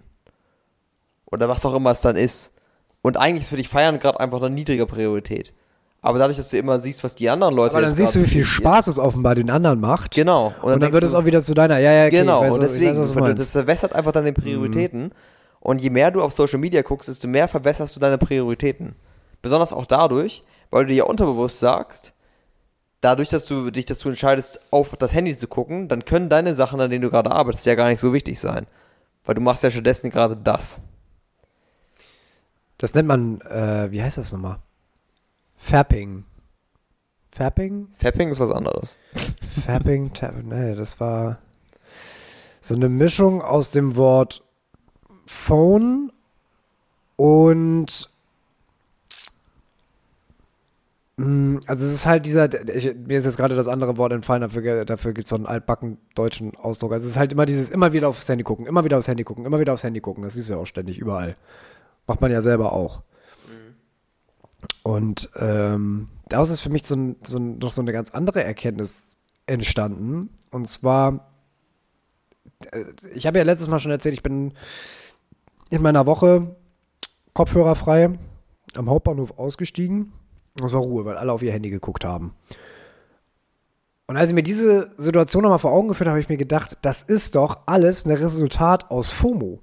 Oder 1.26 1.48
was 1.48 1.64
auch 1.64 1.74
immer 1.74 1.92
es 1.92 2.00
dann 2.00 2.16
ist. 2.16 2.52
Und 3.00 3.16
eigentlich 3.16 3.42
ist 3.42 3.48
für 3.50 3.56
dich 3.56 3.68
Feiern 3.68 3.98
gerade 3.98 4.20
einfach 4.20 4.42
eine 4.42 4.54
niedrige 4.54 4.86
Priorität. 4.86 5.52
Aber 6.04 6.18
dadurch, 6.18 6.36
dass 6.36 6.50
du 6.50 6.58
immer 6.58 6.80
siehst, 6.80 7.04
was 7.04 7.14
die 7.14 7.30
anderen 7.30 7.54
Leute. 7.54 7.76
Aber 7.76 7.86
dann 7.86 7.94
siehst 7.94 8.16
du, 8.16 8.20
wie 8.22 8.26
viel 8.26 8.44
Spaß 8.44 8.88
ist. 8.88 8.94
es 8.94 8.98
offenbar 8.98 9.36
den 9.36 9.50
anderen 9.50 9.80
macht. 9.80 10.14
Genau. 10.14 10.46
Und 10.46 10.54
dann, 10.62 10.72
und 10.74 10.80
dann 10.82 10.92
wird 10.92 11.04
es 11.04 11.14
auch 11.14 11.24
wieder 11.24 11.40
zu 11.40 11.54
deiner. 11.54 11.78
Ja, 11.78 11.92
ja, 11.92 12.06
okay, 12.06 12.18
Genau. 12.18 12.42
Weiß, 12.42 12.54
und 12.54 12.60
deswegen, 12.60 12.96
weiß, 12.98 13.36
das 13.36 13.50
verwässert 13.52 13.94
einfach 13.94 14.10
deine 14.10 14.32
Prioritäten. 14.32 15.04
Mhm. 15.04 15.12
Und 15.62 15.80
je 15.80 15.90
mehr 15.90 16.10
du 16.10 16.20
auf 16.22 16.32
Social 16.32 16.58
Media 16.58 16.82
guckst, 16.82 17.08
desto 17.08 17.28
mehr 17.28 17.46
verbesserst 17.46 17.94
du 17.94 18.00
deine 18.00 18.18
Prioritäten. 18.18 18.96
Besonders 19.42 19.72
auch 19.72 19.86
dadurch, 19.86 20.42
weil 20.70 20.86
du 20.86 20.92
dir 20.92 21.06
unterbewusst 21.06 21.60
sagst, 21.60 22.14
dadurch, 23.00 23.28
dass 23.28 23.46
du 23.46 23.70
dich 23.70 23.84
dazu 23.84 24.08
entscheidest, 24.08 24.60
auf 24.72 24.96
das 24.96 25.14
Handy 25.14 25.36
zu 25.36 25.46
gucken, 25.46 25.88
dann 25.88 26.04
können 26.04 26.28
deine 26.28 26.56
Sachen, 26.56 26.80
an 26.80 26.90
denen 26.90 27.02
du 27.02 27.10
gerade 27.10 27.30
arbeitest, 27.30 27.64
ja 27.66 27.76
gar 27.76 27.88
nicht 27.88 28.00
so 28.00 28.12
wichtig 28.12 28.40
sein. 28.40 28.66
Weil 29.24 29.36
du 29.36 29.40
machst 29.40 29.62
ja 29.62 29.70
stattdessen 29.70 30.10
gerade 30.10 30.36
das. 30.36 30.82
Das 32.76 32.94
nennt 32.94 33.06
man, 33.06 33.40
äh, 33.42 33.88
wie 33.92 34.02
heißt 34.02 34.18
das 34.18 34.32
nochmal? 34.32 34.58
Fapping. 35.56 36.24
Fapping? 37.30 37.88
Fapping 37.94 38.30
ist 38.30 38.40
was 38.40 38.50
anderes. 38.50 38.98
Fapping, 39.64 40.10
nee, 40.42 40.74
das 40.74 40.98
war 40.98 41.38
so 42.60 42.74
eine 42.74 42.88
Mischung 42.88 43.40
aus 43.42 43.70
dem 43.70 43.94
Wort 43.94 44.42
Phone 45.26 46.12
und 47.16 48.10
mm, 51.16 51.58
also 51.66 51.84
es 51.84 51.92
ist 51.92 52.06
halt 52.06 52.26
dieser, 52.26 52.52
ich, 52.74 52.94
mir 52.96 53.18
ist 53.18 53.24
jetzt 53.24 53.36
gerade 53.36 53.54
das 53.54 53.68
andere 53.68 53.96
Wort 53.96 54.12
entfallen, 54.12 54.42
dafür, 54.42 54.84
dafür 54.84 55.12
gibt 55.12 55.26
es 55.26 55.30
so 55.30 55.36
einen 55.36 55.46
altbacken 55.46 55.98
deutschen 56.14 56.56
Ausdruck. 56.56 56.92
Also 56.92 57.04
es 57.04 57.12
ist 57.12 57.18
halt 57.18 57.32
immer 57.32 57.46
dieses, 57.46 57.70
immer 57.70 57.92
wieder 57.92 58.08
aufs 58.08 58.28
Handy 58.28 58.44
gucken, 58.44 58.66
immer 58.66 58.84
wieder 58.84 58.98
aufs 58.98 59.08
Handy 59.08 59.24
gucken, 59.24 59.44
immer 59.44 59.60
wieder 59.60 59.72
aufs 59.72 59.84
Handy 59.84 60.00
gucken. 60.00 60.24
Das 60.24 60.36
ist 60.36 60.48
ja 60.48 60.56
auch 60.56 60.66
ständig 60.66 60.98
überall. 60.98 61.36
Macht 62.06 62.20
man 62.20 62.32
ja 62.32 62.42
selber 62.42 62.72
auch. 62.72 63.02
Mhm. 63.46 63.74
Und 64.82 65.30
ähm, 65.36 66.08
daraus 66.28 66.50
ist 66.50 66.60
für 66.60 66.70
mich 66.70 66.86
so, 66.86 67.14
so 67.22 67.38
noch 67.38 67.70
so 67.70 67.82
eine 67.82 67.92
ganz 67.92 68.10
andere 68.10 68.42
Erkenntnis 68.42 69.16
entstanden. 69.46 70.30
Und 70.50 70.68
zwar, 70.68 71.30
äh, 72.72 72.84
ich 73.14 73.26
habe 73.26 73.38
ja 73.38 73.44
letztes 73.44 73.68
Mal 73.68 73.78
schon 73.78 73.92
erzählt, 73.92 74.14
ich 74.14 74.22
bin 74.22 74.54
in 75.72 75.80
meiner 75.80 76.04
Woche 76.04 76.54
kopfhörerfrei 77.32 78.10
am 78.74 78.90
Hauptbahnhof 78.90 79.38
ausgestiegen. 79.38 80.12
Es 80.62 80.72
war 80.72 80.82
Ruhe, 80.82 81.06
weil 81.06 81.16
alle 81.16 81.32
auf 81.32 81.42
ihr 81.42 81.52
Handy 81.52 81.70
geguckt 81.70 82.04
haben. 82.04 82.34
Und 84.06 84.18
als 84.18 84.28
ich 84.28 84.34
mir 84.34 84.42
diese 84.42 84.92
Situation 84.98 85.42
nochmal 85.42 85.58
vor 85.58 85.72
Augen 85.72 85.88
geführt 85.88 86.08
habe, 86.08 86.16
habe 86.16 86.20
ich 86.20 86.28
mir 86.28 86.36
gedacht, 86.36 86.76
das 86.82 87.02
ist 87.02 87.36
doch 87.36 87.60
alles 87.64 88.04
ein 88.04 88.10
Resultat 88.10 88.90
aus 88.90 89.12
FOMO. 89.12 89.60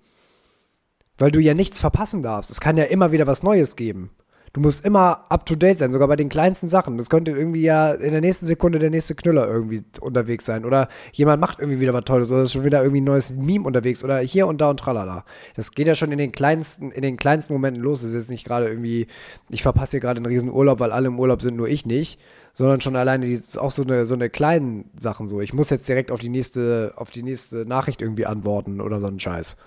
Weil 1.20 1.30
du 1.30 1.40
ja 1.40 1.54
nichts 1.54 1.80
verpassen 1.80 2.24
darfst. 2.24 2.50
Es 2.50 2.60
kann 2.60 2.78
ja 2.78 2.86
immer 2.86 3.12
wieder 3.12 3.28
was 3.28 3.44
Neues 3.44 3.76
geben. 3.76 4.10
Du 4.54 4.62
musst 4.62 4.84
immer 4.84 5.26
up 5.30 5.46
to 5.46 5.56
date 5.56 5.78
sein, 5.78 5.92
sogar 5.92 6.08
bei 6.08 6.16
den 6.16 6.30
kleinsten 6.30 6.70
Sachen. 6.70 6.98
Das 6.98 7.10
könnte 7.10 7.32
irgendwie 7.32 7.62
ja 7.62 7.92
in 7.92 8.12
der 8.12 8.22
nächsten 8.22 8.48
Sekunde 8.48 8.80
der 8.80 8.90
nächste 8.90 9.14
Knüller 9.14 9.48
irgendwie 9.48 9.84
unterwegs 10.02 10.46
sein. 10.46 10.66
Oder 10.66 10.90
jemand 11.12 11.40
macht 11.40 11.60
irgendwie 11.60 11.80
wieder 11.80 11.94
was 11.94 12.06
Tolles 12.06 12.32
oder 12.32 12.44
ist 12.44 12.54
schon 12.54 12.66
wieder 12.66 12.82
irgendwie 12.82 13.02
ein 13.02 13.06
neues 13.06 13.36
Meme 13.36 13.66
unterwegs 13.66 14.04
oder 14.04 14.18
hier 14.20 14.48
und 14.48 14.60
da 14.60 14.72
und 14.72 14.80
tralala. 14.80 15.24
Das 15.56 15.72
geht 15.72 15.88
ja 15.88 15.94
schon 15.94 16.12
in 16.12 16.18
den 16.18 16.32
kleinsten, 16.32 16.92
in 16.92 17.04
den 17.04 17.18
kleinsten 17.18 17.54
Momenten 17.54 17.84
los. 17.84 18.02
Das 18.02 18.10
ist 18.10 18.16
jetzt 18.16 18.32
nicht 18.32 18.46
gerade 18.46 18.68
irgendwie, 18.68 19.08
ich 19.50 19.62
verpasse 19.62 19.92
hier 19.92 20.00
gerade 20.00 20.18
einen 20.18 20.26
riesen 20.26 20.52
Urlaub, 20.52 20.80
weil 20.80 20.92
alle 20.92 21.08
im 21.08 21.20
Urlaub 21.20 21.42
sind, 21.42 21.56
nur 21.56 21.68
ich 21.68 21.86
nicht. 21.86 22.20
Sondern 22.54 22.82
schon 22.82 22.96
alleine 22.96 23.28
die, 23.28 23.40
auch 23.58 23.72
so 23.72 23.84
eine, 23.84 24.08
so 24.08 24.16
eine 24.16 24.30
kleinen 24.32 24.90
Sachen 24.98 25.28
so. 25.28 25.40
Ich 25.42 25.54
muss 25.54 25.70
jetzt 25.70 25.88
direkt 25.88 26.10
auf 26.12 26.20
die 26.20 26.30
nächste, 26.30 26.94
auf 26.96 27.12
die 27.12 27.22
nächste 27.22 27.66
Nachricht 27.68 28.02
irgendwie 28.02 28.26
antworten 28.26 28.82
oder 28.82 29.00
so 29.00 29.06
einen 29.06 29.20
Scheiß. 29.20 29.58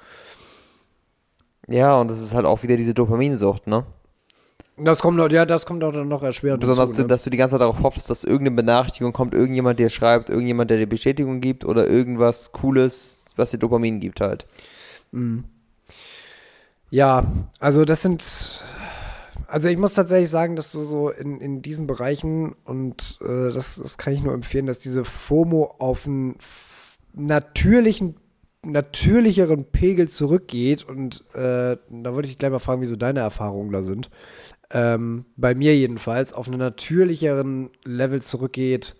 Ja, 1.68 2.00
und 2.00 2.10
das 2.10 2.20
ist 2.20 2.34
halt 2.34 2.44
auch 2.44 2.64
wieder 2.64 2.76
diese 2.76 2.92
Dopaminsucht, 2.92 3.68
ne? 3.68 3.84
Das 4.76 5.00
kommt, 5.00 5.32
ja, 5.32 5.44
das 5.44 5.66
kommt 5.66 5.84
auch 5.84 5.92
dann 5.92 6.08
noch 6.08 6.22
erschwerend 6.22 6.60
Besonders, 6.60 6.90
dazu, 6.90 7.02
ne? 7.02 7.08
dass 7.08 7.24
du 7.24 7.30
die 7.30 7.36
ganze 7.36 7.52
Zeit 7.54 7.60
darauf 7.60 7.82
hoffst, 7.82 8.08
dass 8.08 8.24
irgendeine 8.24 8.56
Benachrichtigung 8.56 9.12
kommt, 9.12 9.34
irgendjemand 9.34 9.78
dir 9.78 9.90
schreibt, 9.90 10.30
irgendjemand, 10.30 10.70
der 10.70 10.78
dir 10.78 10.86
Bestätigung 10.86 11.40
gibt 11.40 11.64
oder 11.64 11.86
irgendwas 11.86 12.52
Cooles, 12.52 13.26
was 13.36 13.50
dir 13.50 13.58
Dopamin 13.58 14.00
gibt 14.00 14.20
halt. 14.20 14.46
Mhm. 15.12 15.44
Ja, 16.90 17.26
also 17.58 17.84
das 17.84 18.02
sind, 18.02 18.62
also 19.46 19.68
ich 19.68 19.78
muss 19.78 19.94
tatsächlich 19.94 20.30
sagen, 20.30 20.56
dass 20.56 20.72
du 20.72 20.80
so 20.80 21.10
in, 21.10 21.40
in 21.40 21.62
diesen 21.62 21.86
Bereichen 21.86 22.54
und 22.64 23.18
äh, 23.22 23.52
das, 23.52 23.76
das 23.76 23.98
kann 23.98 24.14
ich 24.14 24.22
nur 24.22 24.34
empfehlen, 24.34 24.66
dass 24.66 24.78
diese 24.78 25.04
FOMO 25.04 25.76
auf 25.78 26.06
einen 26.06 26.36
natürlichen 27.14 28.16
natürlicheren 28.64 29.64
Pegel 29.64 30.08
zurückgeht 30.08 30.84
und 30.84 31.24
äh, 31.34 31.76
da 31.90 32.14
wollte 32.14 32.28
ich 32.28 32.38
gleich 32.38 32.52
mal 32.52 32.60
fragen, 32.60 32.80
wie 32.80 32.86
so 32.86 32.94
deine 32.94 33.18
Erfahrungen 33.18 33.72
da 33.72 33.82
sind 33.82 34.08
ähm, 34.72 35.24
bei 35.36 35.54
mir 35.54 35.76
jedenfalls, 35.76 36.32
auf 36.32 36.48
einen 36.48 36.58
natürlicheren 36.58 37.70
Level 37.84 38.22
zurückgeht, 38.22 38.96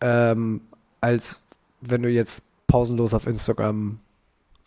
ähm, 0.00 0.60
als 1.00 1.42
wenn 1.80 2.02
du 2.02 2.10
jetzt 2.10 2.44
pausenlos 2.66 3.14
auf 3.14 3.26
Instagram 3.26 4.00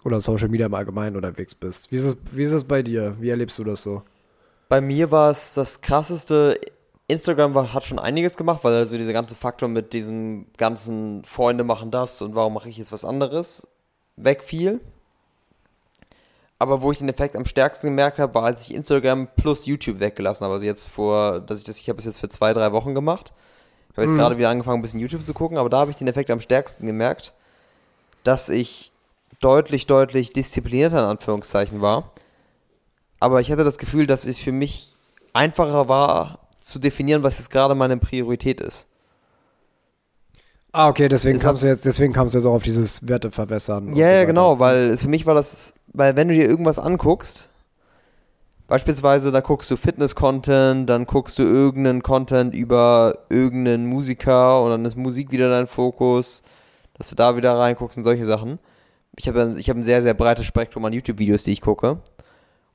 oder 0.03 0.21
Social 0.21 0.47
Media 0.47 0.67
im 0.67 0.73
Allgemeinen 0.73 1.17
unterwegs 1.17 1.53
bist. 1.53 1.91
Wie 1.91 1.97
ist 1.97 2.05
es, 2.05 2.17
wie 2.31 2.43
ist 2.43 2.53
es 2.53 2.63
bei 2.63 2.81
dir? 2.81 3.17
Wie 3.19 3.29
erlebst 3.29 3.59
du 3.59 3.63
das 3.63 3.81
so? 3.81 4.01
Bei 4.69 4.81
mir 4.81 5.11
war 5.11 5.31
es 5.31 5.53
das 5.53 5.81
krasseste. 5.81 6.59
Instagram 7.07 7.55
war, 7.55 7.73
hat 7.73 7.83
schon 7.85 7.99
einiges 7.99 8.37
gemacht, 8.37 8.63
weil 8.63 8.73
also 8.73 8.95
dieser 8.95 9.13
ganze 9.13 9.35
Faktor 9.35 9.67
mit 9.67 9.93
diesem 9.93 10.45
ganzen 10.57 11.25
Freunde 11.25 11.63
machen 11.63 11.91
das 11.91 12.21
und 12.21 12.35
warum 12.35 12.53
mache 12.53 12.69
ich 12.69 12.77
jetzt 12.77 12.91
was 12.91 13.03
anderes 13.03 13.67
wegfiel. 14.15 14.79
Aber 16.59 16.81
wo 16.81 16.91
ich 16.91 16.97
den 16.97 17.07
Effekt 17.07 17.37
am 17.37 17.45
stärksten 17.45 17.87
gemerkt 17.87 18.19
habe, 18.19 18.33
war, 18.33 18.43
als 18.43 18.67
ich 18.67 18.75
Instagram 18.75 19.29
plus 19.37 19.65
YouTube 19.65 20.01
weggelassen 20.01 20.43
habe. 20.43 20.55
Also 20.55 20.65
jetzt 20.65 20.89
vor, 20.89 21.39
dass 21.39 21.59
ich 21.59 21.65
das, 21.65 21.79
ich 21.79 21.87
habe 21.87 21.99
es 21.99 22.05
jetzt 22.05 22.19
für 22.19 22.27
zwei, 22.27 22.53
drei 22.53 22.73
Wochen 22.73 22.93
gemacht. 22.93 23.31
Ich 23.89 23.97
habe 23.97 24.01
jetzt 24.03 24.11
mhm. 24.11 24.17
gerade 24.17 24.37
wieder 24.37 24.49
angefangen, 24.49 24.79
ein 24.79 24.81
bisschen 24.81 24.99
YouTube 24.99 25.23
zu 25.23 25.33
gucken, 25.33 25.57
aber 25.57 25.69
da 25.69 25.79
habe 25.79 25.91
ich 25.91 25.97
den 25.97 26.07
Effekt 26.07 26.29
am 26.29 26.41
stärksten 26.41 26.85
gemerkt, 26.85 27.33
dass 28.25 28.49
ich 28.49 28.91
deutlich, 29.39 29.87
deutlich 29.87 30.33
disziplinierter 30.33 30.99
in 30.99 31.05
Anführungszeichen 31.05 31.81
war. 31.81 32.11
Aber 33.21 33.39
ich 33.39 33.51
hatte 33.51 33.63
das 33.63 33.77
Gefühl, 33.77 34.05
dass 34.05 34.25
es 34.25 34.37
für 34.37 34.51
mich 34.51 34.95
einfacher 35.33 35.87
war, 35.87 36.39
zu 36.59 36.79
definieren, 36.79 37.23
was 37.23 37.37
jetzt 37.37 37.51
gerade 37.51 37.73
meine 37.73 37.97
Priorität 37.97 38.59
ist. 38.59 38.87
Ah, 40.71 40.87
okay, 40.87 41.09
deswegen 41.09 41.39
kamst 41.39 41.63
du 41.63 41.67
jetzt, 41.67 41.85
deswegen 41.85 42.13
kamst 42.13 42.33
du 42.33 42.37
jetzt 42.37 42.45
auch 42.45 42.53
auf 42.53 42.63
dieses 42.63 43.07
Werte 43.07 43.31
verwässern. 43.31 43.95
Ja, 43.95 44.11
ja, 44.11 44.23
genau, 44.25 44.59
weil 44.59 44.97
für 44.97 45.07
mich 45.07 45.25
war 45.25 45.33
das 45.33 45.73
weil 45.93 46.15
wenn 46.15 46.27
du 46.27 46.33
dir 46.33 46.47
irgendwas 46.47 46.79
anguckst, 46.79 47.49
Beispielsweise, 48.69 49.31
da 49.31 49.41
guckst 49.41 49.71
du 49.71 49.77
Fitness-Content, 49.77 50.87
dann 50.87 51.05
guckst 51.05 51.39
du 51.39 51.43
irgendeinen 51.43 52.03
Content 52.03 52.53
über 52.53 53.17
irgendeinen 53.27 53.87
Musiker 53.87 54.61
und 54.61 54.69
dann 54.69 54.85
ist 54.85 54.95
Musik 54.95 55.31
wieder 55.31 55.49
dein 55.49 55.65
Fokus, 55.65 56.43
dass 56.93 57.09
du 57.09 57.15
da 57.15 57.35
wieder 57.35 57.57
reinguckst 57.57 57.97
und 57.97 58.03
solche 58.03 58.27
Sachen. 58.27 58.59
Ich 59.15 59.27
habe 59.27 59.55
ich 59.57 59.71
hab 59.71 59.75
ein 59.75 59.81
sehr, 59.81 60.03
sehr 60.03 60.13
breites 60.13 60.45
Spektrum 60.45 60.85
an 60.85 60.93
YouTube-Videos, 60.93 61.43
die 61.43 61.53
ich 61.53 61.61
gucke. 61.61 61.97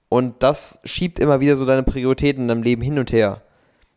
Und 0.09 0.43
das 0.43 0.81
schiebt 0.83 1.21
immer 1.21 1.39
wieder 1.39 1.55
so 1.55 1.65
deine 1.65 1.85
Prioritäten 1.85 2.43
in 2.43 2.49
deinem 2.49 2.65
Leben 2.65 2.83
hin 2.83 2.99
und 2.99 3.13
her. 3.13 3.43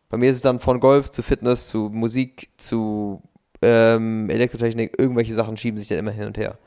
Bei 0.08 0.18
mir 0.18 0.30
ist 0.30 0.36
es 0.36 0.42
dann 0.42 0.60
von 0.60 0.78
Golf 0.78 1.10
zu 1.10 1.22
Fitness 1.22 1.66
zu 1.66 1.90
Musik 1.92 2.50
zu 2.58 3.22
ähm, 3.60 4.30
Elektrotechnik, 4.30 4.94
irgendwelche 5.00 5.34
Sachen 5.34 5.56
schieben 5.56 5.78
sich 5.78 5.88
dann 5.88 5.98
immer 5.98 6.12
hin 6.12 6.26
und 6.28 6.38
her. 6.38 6.58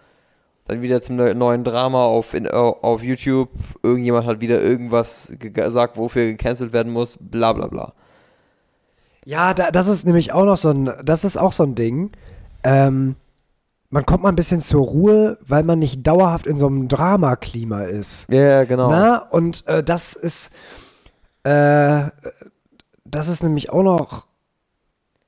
Dann 0.72 0.82
wieder 0.82 1.02
zum 1.02 1.18
neuen 1.18 1.66
Drama 1.66 2.06
auf, 2.06 2.34
in, 2.34 2.48
auf 2.48 3.04
YouTube. 3.04 3.50
Irgendjemand 3.84 4.26
hat 4.26 4.40
wieder 4.40 4.62
irgendwas 4.62 5.36
gesagt, 5.38 5.98
wofür 5.98 6.28
gecancelt 6.28 6.72
werden 6.72 6.94
muss, 6.94 7.18
bla 7.20 7.52
bla 7.52 7.68
bla. 7.68 7.92
Ja, 9.26 9.54
da, 9.54 9.72
das 9.72 9.90
ist 9.90 10.06
nämlich 10.06 10.32
auch 10.32 10.46
noch 10.46 10.56
so 10.56 10.70
ein, 10.70 10.94
das 11.04 11.26
ist 11.26 11.36
auch 11.36 11.52
so 11.52 11.64
ein 11.64 11.76
Ding. 11.76 12.12
Ähm, 12.64 13.18
man 13.90 14.06
kommt 14.06 14.24
mal 14.24 14.30
ein 14.30 14.38
bisschen 14.38 14.62
zur 14.62 14.86
Ruhe, 14.86 15.38
weil 15.46 15.64
man 15.64 15.78
nicht 15.78 16.08
dauerhaft 16.08 16.48
in 16.48 16.58
so 16.58 16.68
einem 16.68 16.88
Dramaklima 16.88 17.84
ist. 17.84 18.30
Ja, 18.30 18.40
yeah, 18.40 18.64
genau. 18.64 18.90
Na? 18.90 19.18
Und 19.18 19.68
äh, 19.68 19.84
das 19.84 20.14
ist, 20.14 20.54
äh, 21.44 22.04
das 23.04 23.28
ist 23.28 23.44
nämlich 23.44 23.72
auch 23.72 23.84
noch 23.84 24.26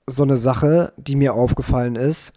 so 0.07 0.23
eine 0.23 0.37
Sache, 0.37 0.93
die 0.95 1.17
mir 1.17 1.33
aufgefallen 1.33 1.97
ist, 1.97 2.31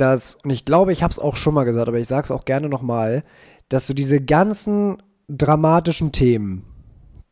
dass, 0.00 0.36
und 0.36 0.50
ich 0.50 0.64
glaube, 0.64 0.92
ich 0.92 1.02
habe 1.02 1.10
es 1.10 1.18
auch 1.18 1.36
schon 1.36 1.54
mal 1.54 1.64
gesagt, 1.64 1.88
aber 1.88 1.98
ich 1.98 2.08
sage 2.08 2.24
es 2.24 2.30
auch 2.30 2.44
gerne 2.44 2.68
nochmal, 2.68 3.24
dass 3.68 3.86
so 3.86 3.94
diese 3.94 4.20
ganzen 4.20 5.02
dramatischen 5.28 6.12
Themen, 6.12 6.64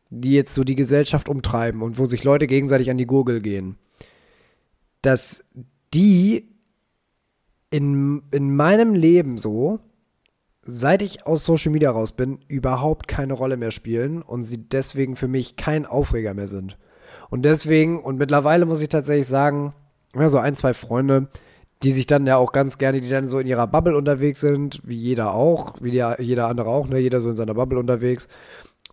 die 0.09 0.33
jetzt 0.33 0.55
so 0.55 0.63
die 0.63 0.75
Gesellschaft 0.75 1.29
umtreiben 1.29 1.81
und 1.81 1.97
wo 1.97 2.05
sich 2.05 2.23
Leute 2.23 2.47
gegenseitig 2.47 2.89
an 2.89 2.97
die 2.97 3.05
Gurgel 3.05 3.41
gehen, 3.41 3.77
dass 5.01 5.43
die 5.93 6.49
in, 7.71 8.23
in 8.31 8.55
meinem 8.55 8.93
Leben 8.93 9.37
so, 9.37 9.79
seit 10.61 11.01
ich 11.01 11.25
aus 11.25 11.45
Social 11.45 11.71
Media 11.71 11.91
raus 11.91 12.11
bin, 12.11 12.39
überhaupt 12.47 13.07
keine 13.07 13.33
Rolle 13.33 13.57
mehr 13.57 13.71
spielen 13.71 14.21
und 14.21 14.43
sie 14.43 14.57
deswegen 14.57 15.15
für 15.15 15.27
mich 15.27 15.55
kein 15.55 15.85
Aufreger 15.85 16.33
mehr 16.33 16.47
sind. 16.47 16.77
Und 17.29 17.43
deswegen, 17.43 18.01
und 18.01 18.17
mittlerweile 18.17 18.65
muss 18.65 18.81
ich 18.81 18.89
tatsächlich 18.89 19.27
sagen, 19.27 19.73
ja, 20.15 20.29
so 20.29 20.39
ein, 20.39 20.55
zwei 20.55 20.73
Freunde, 20.73 21.27
die 21.83 21.91
sich 21.91 22.07
dann 22.07 22.27
ja 22.27 22.37
auch 22.37 22.51
ganz 22.51 22.77
gerne, 22.77 22.99
die 22.99 23.09
dann 23.09 23.27
so 23.27 23.39
in 23.39 23.47
ihrer 23.47 23.67
Bubble 23.67 23.95
unterwegs 23.95 24.41
sind, 24.41 24.81
wie 24.83 24.97
jeder 24.97 25.33
auch, 25.33 25.75
wie 25.81 25.91
der, 25.91 26.17
jeder 26.19 26.47
andere 26.47 26.69
auch, 26.69 26.87
ne, 26.87 26.99
jeder 26.99 27.21
so 27.21 27.29
in 27.29 27.37
seiner 27.37 27.53
Bubble 27.53 27.79
unterwegs. 27.79 28.27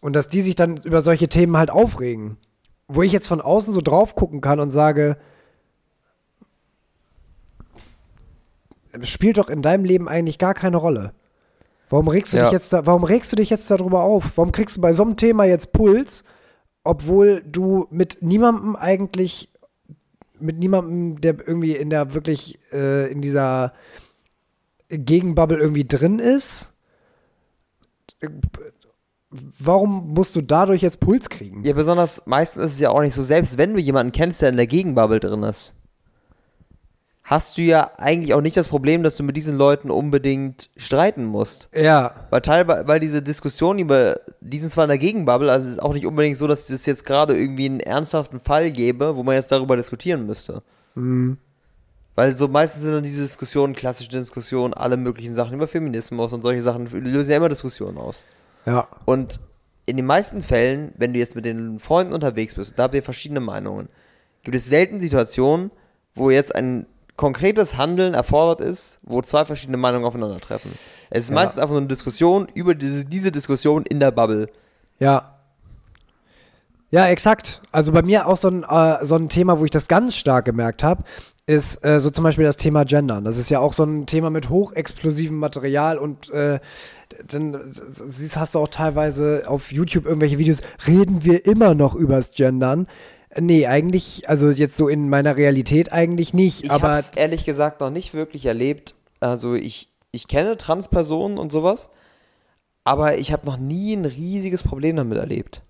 Und 0.00 0.14
dass 0.14 0.28
die 0.28 0.40
sich 0.40 0.54
dann 0.54 0.76
über 0.78 1.00
solche 1.00 1.28
Themen 1.28 1.56
halt 1.56 1.70
aufregen. 1.70 2.36
Wo 2.88 3.02
ich 3.02 3.10
jetzt 3.10 3.26
von 3.26 3.40
außen 3.40 3.74
so 3.74 3.80
drauf 3.80 4.14
gucken 4.14 4.40
kann 4.40 4.60
und 4.60 4.70
sage, 4.70 5.16
spielt 9.02 9.38
doch 9.38 9.48
in 9.48 9.62
deinem 9.62 9.84
Leben 9.84 10.08
eigentlich 10.08 10.38
gar 10.38 10.54
keine 10.54 10.76
Rolle. 10.76 11.12
Warum 11.88 12.08
regst 12.08 12.32
du 12.32 12.38
ja. 12.38 12.44
dich 12.44 12.52
jetzt 12.52 12.72
da, 12.72 12.86
warum 12.86 13.04
regst 13.04 13.32
du 13.32 13.36
dich 13.36 13.50
jetzt 13.50 13.70
darüber 13.70 14.02
auf? 14.02 14.32
Warum 14.36 14.52
kriegst 14.52 14.76
du 14.76 14.80
bei 14.80 14.92
so 14.92 15.02
einem 15.02 15.16
Thema 15.16 15.44
jetzt 15.44 15.72
Puls, 15.72 16.24
obwohl 16.84 17.42
du 17.46 17.86
mit 17.90 18.18
niemandem 18.20 18.76
eigentlich, 18.76 19.50
mit 20.40 20.58
niemandem, 20.58 21.20
der 21.20 21.36
irgendwie 21.46 21.76
in 21.76 21.90
der 21.90 22.14
wirklich, 22.14 22.58
äh, 22.72 23.10
in 23.10 23.22
dieser 23.22 23.72
Gegenbubble 24.88 25.58
irgendwie 25.58 25.84
drin 25.84 26.18
ist? 26.18 26.72
Warum 29.30 30.14
musst 30.14 30.34
du 30.36 30.40
dadurch 30.42 30.82
jetzt 30.82 31.00
Puls 31.00 31.28
kriegen? 31.28 31.64
Ja, 31.64 31.74
besonders 31.74 32.22
meistens 32.26 32.64
ist 32.64 32.72
es 32.74 32.80
ja 32.80 32.90
auch 32.90 33.02
nicht 33.02 33.14
so, 33.14 33.22
selbst 33.22 33.58
wenn 33.58 33.74
du 33.74 33.80
jemanden 33.80 34.12
kennst, 34.12 34.42
der 34.42 34.48
in 34.48 34.56
der 34.56 34.66
Gegenbubble 34.66 35.20
drin 35.20 35.42
ist 35.42 35.75
hast 37.26 37.58
du 37.58 37.62
ja 37.62 37.90
eigentlich 37.98 38.34
auch 38.34 38.40
nicht 38.40 38.56
das 38.56 38.68
Problem, 38.68 39.02
dass 39.02 39.16
du 39.16 39.24
mit 39.24 39.36
diesen 39.36 39.58
Leuten 39.58 39.90
unbedingt 39.90 40.70
streiten 40.76 41.24
musst. 41.24 41.68
Ja. 41.74 42.14
Weil 42.30 42.40
teilweise, 42.40 42.86
weil 42.86 43.00
diese 43.00 43.20
Diskussion 43.20 43.80
über, 43.80 44.20
die 44.40 44.60
sind 44.60 44.70
zwar 44.70 44.84
in 44.84 44.90
der 44.90 44.98
Gegenbubble, 44.98 45.50
also 45.50 45.66
es 45.66 45.72
ist 45.72 45.82
auch 45.82 45.92
nicht 45.92 46.06
unbedingt 46.06 46.38
so, 46.38 46.46
dass 46.46 46.70
es 46.70 46.86
jetzt 46.86 47.04
gerade 47.04 47.36
irgendwie 47.36 47.66
einen 47.66 47.80
ernsthaften 47.80 48.38
Fall 48.38 48.70
gäbe, 48.70 49.16
wo 49.16 49.24
man 49.24 49.34
jetzt 49.34 49.50
darüber 49.50 49.76
diskutieren 49.76 50.24
müsste. 50.24 50.62
Mhm. 50.94 51.36
Weil 52.14 52.34
so 52.36 52.46
meistens 52.46 52.82
sind 52.82 52.92
dann 52.92 53.02
diese 53.02 53.22
Diskussionen, 53.22 53.74
klassische 53.74 54.10
Diskussionen, 54.10 54.72
alle 54.72 54.96
möglichen 54.96 55.34
Sachen 55.34 55.54
über 55.54 55.66
Feminismus 55.66 56.32
und 56.32 56.42
solche 56.42 56.62
Sachen 56.62 56.86
lösen 56.86 57.32
ja 57.32 57.38
immer 57.38 57.48
Diskussionen 57.48 57.98
aus. 57.98 58.24
Ja. 58.66 58.86
Und 59.04 59.40
in 59.84 59.96
den 59.96 60.06
meisten 60.06 60.42
Fällen, 60.42 60.92
wenn 60.96 61.12
du 61.12 61.18
jetzt 61.18 61.34
mit 61.34 61.44
den 61.44 61.80
Freunden 61.80 62.14
unterwegs 62.14 62.54
bist, 62.54 62.78
da 62.78 62.84
habt 62.84 62.94
ihr 62.94 63.02
verschiedene 63.02 63.40
Meinungen, 63.40 63.88
gibt 64.44 64.54
es 64.54 64.66
selten 64.66 65.00
Situationen, 65.00 65.72
wo 66.14 66.30
jetzt 66.30 66.54
ein 66.54 66.86
konkretes 67.16 67.76
Handeln 67.76 68.14
erfordert 68.14 68.60
ist, 68.60 69.00
wo 69.02 69.22
zwei 69.22 69.44
verschiedene 69.44 69.78
Meinungen 69.78 70.04
aufeinandertreffen. 70.04 70.72
Es 71.10 71.24
ist 71.24 71.30
ja. 71.30 71.34
meistens 71.34 71.58
einfach 71.58 71.70
nur 71.70 71.80
eine 71.80 71.88
Diskussion 71.88 72.48
über 72.54 72.74
diese, 72.74 73.04
diese 73.04 73.32
Diskussion 73.32 73.84
in 73.84 74.00
der 74.00 74.10
Bubble. 74.10 74.48
Ja. 74.98 75.32
Ja, 76.90 77.08
exakt. 77.08 77.62
Also 77.72 77.92
bei 77.92 78.02
mir 78.02 78.26
auch 78.26 78.36
so 78.36 78.48
ein, 78.48 78.62
äh, 78.62 79.04
so 79.04 79.16
ein 79.16 79.28
Thema, 79.28 79.58
wo 79.58 79.64
ich 79.64 79.70
das 79.70 79.88
ganz 79.88 80.14
stark 80.14 80.44
gemerkt 80.44 80.82
habe, 80.82 81.02
ist 81.46 81.84
äh, 81.84 82.00
so 82.00 82.10
zum 82.10 82.24
Beispiel 82.24 82.44
das 82.44 82.56
Thema 82.56 82.84
Gendern. 82.84 83.24
Das 83.24 83.38
ist 83.38 83.50
ja 83.50 83.60
auch 83.60 83.72
so 83.72 83.84
ein 83.84 84.06
Thema 84.06 84.30
mit 84.30 84.50
hochexplosivem 84.50 85.36
Material 85.36 85.98
und 85.98 86.30
äh, 86.30 86.58
dann 87.28 87.72
siehst, 87.90 88.36
hast 88.36 88.54
du 88.54 88.58
auch 88.58 88.68
teilweise 88.68 89.44
auf 89.46 89.70
YouTube 89.72 90.06
irgendwelche 90.06 90.38
Videos, 90.38 90.60
reden 90.86 91.24
wir 91.24 91.46
immer 91.46 91.74
noch 91.74 91.94
übers 91.94 92.32
Gendern. 92.32 92.88
Nee, 93.38 93.66
eigentlich, 93.66 94.28
also 94.28 94.50
jetzt 94.50 94.76
so 94.76 94.88
in 94.88 95.08
meiner 95.08 95.36
Realität 95.36 95.92
eigentlich 95.92 96.32
nicht. 96.32 96.64
Ich 96.64 96.70
habe 96.70 96.88
es 96.94 97.10
ehrlich 97.10 97.44
gesagt 97.44 97.80
noch 97.80 97.90
nicht 97.90 98.14
wirklich 98.14 98.46
erlebt. 98.46 98.94
Also 99.20 99.54
ich, 99.54 99.88
ich 100.10 100.28
kenne 100.28 100.56
Transpersonen 100.56 101.38
und 101.38 101.52
sowas, 101.52 101.90
aber 102.84 103.18
ich 103.18 103.32
habe 103.32 103.46
noch 103.46 103.58
nie 103.58 103.94
ein 103.94 104.04
riesiges 104.04 104.62
Problem 104.62 104.96
damit 104.96 105.18
erlebt. 105.18 105.62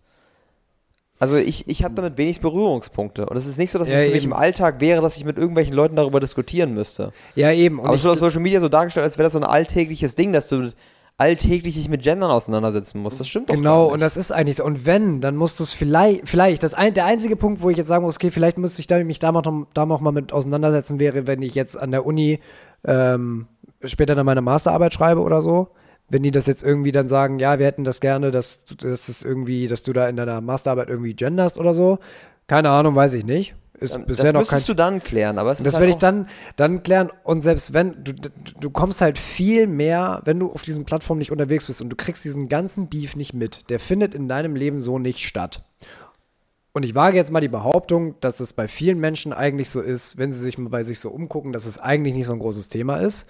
Also 1.19 1.37
ich, 1.37 1.67
ich 1.67 1.83
habe 1.83 1.95
damit 1.95 2.19
wenig 2.19 2.41
Berührungspunkte. 2.41 3.27
Und 3.27 3.37
es 3.37 3.47
ist 3.47 3.59
nicht 3.59 3.71
so, 3.71 3.79
dass 3.79 3.89
ja, 3.89 3.97
es 3.97 4.07
für 4.07 4.13
mich 4.13 4.25
im 4.25 4.35
Alltag 4.35 4.81
wäre, 4.81 5.01
dass 5.01 5.17
ich 5.17 5.25
mit 5.25 5.39
irgendwelchen 5.39 5.75
Leuten 5.75 5.97
darüber 5.97 6.21
diskutieren 6.21 6.75
müsste. 6.75 7.13
Ja, 7.35 7.51
eben. 7.53 7.79
Und 7.79 7.87
aber 7.87 7.95
es 7.95 8.05
wird 8.05 8.13
auf 8.13 8.19
Social 8.19 8.41
Media 8.41 8.61
so 8.61 8.69
dargestellt, 8.69 9.05
als 9.05 9.17
wäre 9.17 9.25
das 9.25 9.33
so 9.33 9.39
ein 9.39 9.45
alltägliches 9.45 10.15
Ding, 10.15 10.33
dass 10.33 10.49
du 10.49 10.71
alltäglich 11.19 11.75
sich 11.75 11.89
mit 11.89 12.03
Gendern 12.03 12.31
auseinandersetzen 12.31 13.01
muss. 13.01 13.17
Das 13.19 13.29
stimmt 13.29 13.49
doch 13.49 13.55
Genau, 13.55 13.87
und 13.87 14.01
das 14.01 14.17
ist 14.17 14.33
eigentlich 14.33 14.57
so. 14.57 14.65
Und 14.65 14.85
wenn, 14.85 15.21
dann 15.21 15.37
musst 15.37 15.59
du 15.59 15.65
es 15.65 15.73
vielleicht, 15.73 16.29
vielleicht, 16.29 16.63
das 16.63 16.75
ein, 16.75 16.93
der 16.93 17.07
einzige 17.07 17.37
Punkt, 17.37 17.63
wo 17.63 17.71
ich 17.71 17.77
jetzt 17.79 17.87
sagen 17.87 18.05
muss, 18.05 18.17
okay, 18.17 18.31
vielleicht 18.31 18.59
müsste 18.59 18.81
ich 18.81 18.87
da, 18.87 19.03
mich 19.03 19.19
da, 19.19 19.33
noch, 19.33 19.67
da 19.73 19.87
noch 19.87 20.01
mal 20.01 20.13
mit 20.13 20.33
auseinandersetzen, 20.33 21.01
wäre, 21.01 21.27
wenn 21.27 21.41
ich 21.41 21.55
jetzt 21.55 21.79
an 21.79 21.91
der 21.91 22.05
Uni 22.05 22.41
ähm, 22.85 23.47
später 23.83 24.15
dann 24.15 24.27
meine 24.27 24.43
Masterarbeit 24.43 24.93
schreibe 24.93 25.23
oder 25.23 25.41
so. 25.41 25.69
Wenn 26.09 26.23
die 26.23 26.31
das 26.31 26.47
jetzt 26.47 26.63
irgendwie 26.63 26.93
dann 26.93 27.09
sagen, 27.09 27.39
ja, 27.39 27.59
wir 27.59 27.67
hätten 27.67 27.83
das 27.83 28.01
gerne, 28.01 28.31
dass, 28.31 28.65
dass 28.65 29.07
das 29.07 29.23
irgendwie, 29.23 29.67
dass 29.69 29.83
du 29.83 29.93
da 29.93 30.09
in 30.09 30.17
deiner 30.17 30.41
Masterarbeit 30.41 30.89
irgendwie 30.89 31.15
genderst 31.15 31.59
oder 31.59 31.75
so. 31.75 31.99
Keine 32.47 32.71
Ahnung, 32.71 32.95
weiß 32.95 33.15
ich 33.15 33.25
nicht. 33.25 33.57
Ist 33.81 33.95
ähm, 33.95 34.07
bisher 34.07 34.33
das 34.33 34.43
noch 34.43 34.49
kein. 34.49 34.63
du 34.65 34.75
dann 34.75 35.03
klären, 35.03 35.39
aber 35.39 35.51
das 35.51 35.63
halt 35.63 35.75
werde 35.75 35.89
ich 35.89 35.97
dann, 35.97 36.29
dann 36.57 36.83
klären. 36.83 37.11
Und 37.25 37.43
selbst 37.43 37.73
wenn, 37.73 38.03
du, 38.03 38.13
du 38.13 38.71
kommst 38.71 39.01
halt 39.01 39.19
viel 39.19 39.67
mehr, 39.67 40.23
wenn 40.25 40.39
du 40.39 40.51
auf 40.51 40.63
diesen 40.63 40.85
Plattformen 40.85 41.19
nicht 41.19 41.33
unterwegs 41.33 41.67
bist 41.67 41.83
und 41.83 41.91
du 41.91 41.97
kriegst 41.97 42.25
diesen 42.25 42.49
ganzen 42.49 42.89
Beef 42.89 43.17
nicht 43.17 43.35
mit, 43.35 43.69
der 43.71 43.79
findet 43.81 44.15
in 44.15 44.29
deinem 44.29 44.57
Leben 44.57 44.81
so 44.81 44.99
nicht 44.99 45.21
statt. 45.21 45.63
Und 46.73 46.85
ich 46.85 46.95
wage 46.95 47.17
jetzt 47.17 47.31
mal 47.31 47.41
die 47.41 47.49
Behauptung, 47.49 48.21
dass 48.21 48.39
es 48.41 48.53
bei 48.53 48.69
vielen 48.69 48.99
Menschen 48.99 49.33
eigentlich 49.33 49.71
so 49.71 49.81
ist, 49.81 50.19
wenn 50.19 50.31
sie 50.31 50.41
sich 50.41 50.59
mal 50.59 50.69
bei 50.69 50.83
sich 50.83 51.01
so 51.01 51.11
umgucken, 51.11 51.53
dass 51.53 51.65
es 51.65 51.79
eigentlich 51.79 52.15
nicht 52.15 52.27
so 52.27 52.35
ein 52.35 52.39
großes 52.39 52.69
Thema 52.69 52.99
ist, 52.99 53.27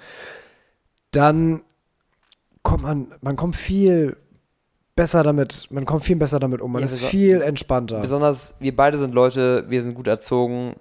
dann 1.12 1.62
kommt 2.64 2.82
man, 2.82 3.14
man 3.20 3.36
kommt 3.36 3.54
viel 3.54 4.16
besser 4.96 5.22
damit, 5.22 5.68
man 5.70 5.84
kommt 5.84 6.04
viel 6.04 6.16
besser 6.16 6.40
damit 6.40 6.60
um, 6.60 6.72
man 6.72 6.80
ja, 6.80 6.86
ist 6.86 7.00
viel 7.04 7.42
entspannter. 7.42 8.00
Besonders 8.00 8.56
wir 8.58 8.74
beide 8.74 8.98
sind 8.98 9.14
Leute, 9.14 9.64
wir 9.68 9.80
sind 9.80 9.94
gut 9.94 10.08
erzogen. 10.08 10.74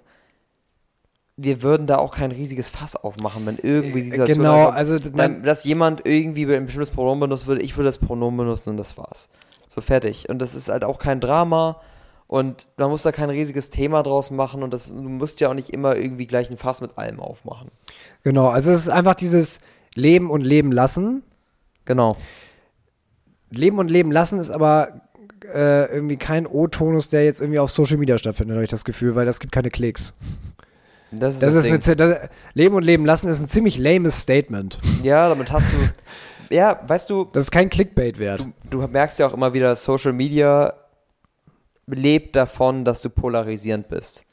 Wir 1.36 1.62
würden 1.62 1.86
da 1.86 1.98
auch 1.98 2.14
kein 2.14 2.32
riesiges 2.32 2.70
Fass 2.70 2.96
aufmachen, 2.96 3.44
wenn 3.44 3.58
irgendwie 3.62 4.00
die 4.00 4.10
Situation 4.10 4.38
Genau, 4.38 4.68
also 4.68 4.96
man, 5.12 5.42
dass 5.42 5.64
jemand 5.64 6.06
irgendwie 6.06 6.46
ein 6.52 6.64
bestimmtes 6.64 6.90
Pronomen 6.90 7.20
benutzen 7.20 7.46
würde, 7.46 7.60
ich 7.60 7.76
würde 7.76 7.88
das 7.88 7.98
Pronomen 7.98 8.38
benutzen 8.38 8.70
und 8.70 8.78
das 8.78 8.96
war's. 8.96 9.28
So 9.68 9.82
fertig. 9.82 10.30
Und 10.30 10.40
das 10.40 10.54
ist 10.54 10.70
halt 10.70 10.84
auch 10.84 10.98
kein 10.98 11.20
Drama 11.20 11.82
und 12.26 12.70
man 12.78 12.88
muss 12.88 13.02
da 13.02 13.12
kein 13.12 13.28
riesiges 13.28 13.68
Thema 13.68 14.02
draus 14.02 14.30
machen 14.30 14.62
und 14.62 14.72
das, 14.72 14.86
du 14.86 14.94
musst 14.94 15.40
ja 15.40 15.50
auch 15.50 15.54
nicht 15.54 15.70
immer 15.70 15.94
irgendwie 15.94 16.26
gleich 16.26 16.50
ein 16.50 16.56
Fass 16.56 16.80
mit 16.80 16.96
allem 16.96 17.20
aufmachen. 17.20 17.70
Genau, 18.24 18.48
also 18.48 18.72
es 18.72 18.80
ist 18.80 18.88
einfach 18.88 19.14
dieses 19.14 19.60
Leben 19.94 20.30
und 20.30 20.40
Leben 20.40 20.72
lassen. 20.72 21.22
Genau. 21.84 22.16
Leben 23.50 23.78
und 23.78 23.90
Leben 23.90 24.10
lassen 24.12 24.38
ist 24.38 24.50
aber 24.50 25.00
äh, 25.52 25.92
irgendwie 25.92 26.16
kein 26.16 26.46
O-Tonus, 26.46 27.08
der 27.08 27.24
jetzt 27.24 27.40
irgendwie 27.40 27.58
auf 27.58 27.70
Social 27.70 27.96
Media 27.96 28.18
stattfindet, 28.18 28.54
habe 28.54 28.64
ich 28.64 28.70
das 28.70 28.84
Gefühl, 28.84 29.14
weil 29.14 29.26
das 29.26 29.40
gibt 29.40 29.52
keine 29.52 29.70
Klicks. 29.70 30.14
Das 31.12 31.34
ist, 31.34 31.42
das 31.42 31.54
das 31.54 31.68
ist 31.68 31.88
eine, 31.88 31.96
das, 31.96 32.28
Leben 32.54 32.74
und 32.74 32.82
Leben 32.82 33.06
lassen 33.06 33.28
ist 33.28 33.40
ein 33.40 33.48
ziemlich 33.48 33.78
lames 33.78 34.20
Statement. 34.20 34.78
Ja, 35.02 35.28
damit 35.28 35.52
hast 35.52 35.72
du. 35.72 36.54
ja, 36.54 36.80
weißt 36.86 37.08
du, 37.08 37.28
Das 37.32 37.44
ist 37.44 37.50
kein 37.50 37.70
Clickbait 37.70 38.18
wert. 38.18 38.44
du 38.70 38.78
merkst 38.86 39.18
ja 39.18 39.26
auch 39.26 39.34
immer 39.34 39.54
wieder, 39.54 39.76
Social 39.76 40.12
Media 40.12 40.74
lebt 41.86 42.34
davon, 42.34 42.84
dass 42.84 43.02
du 43.02 43.10
polarisierend 43.10 43.88
bist. 43.88 44.24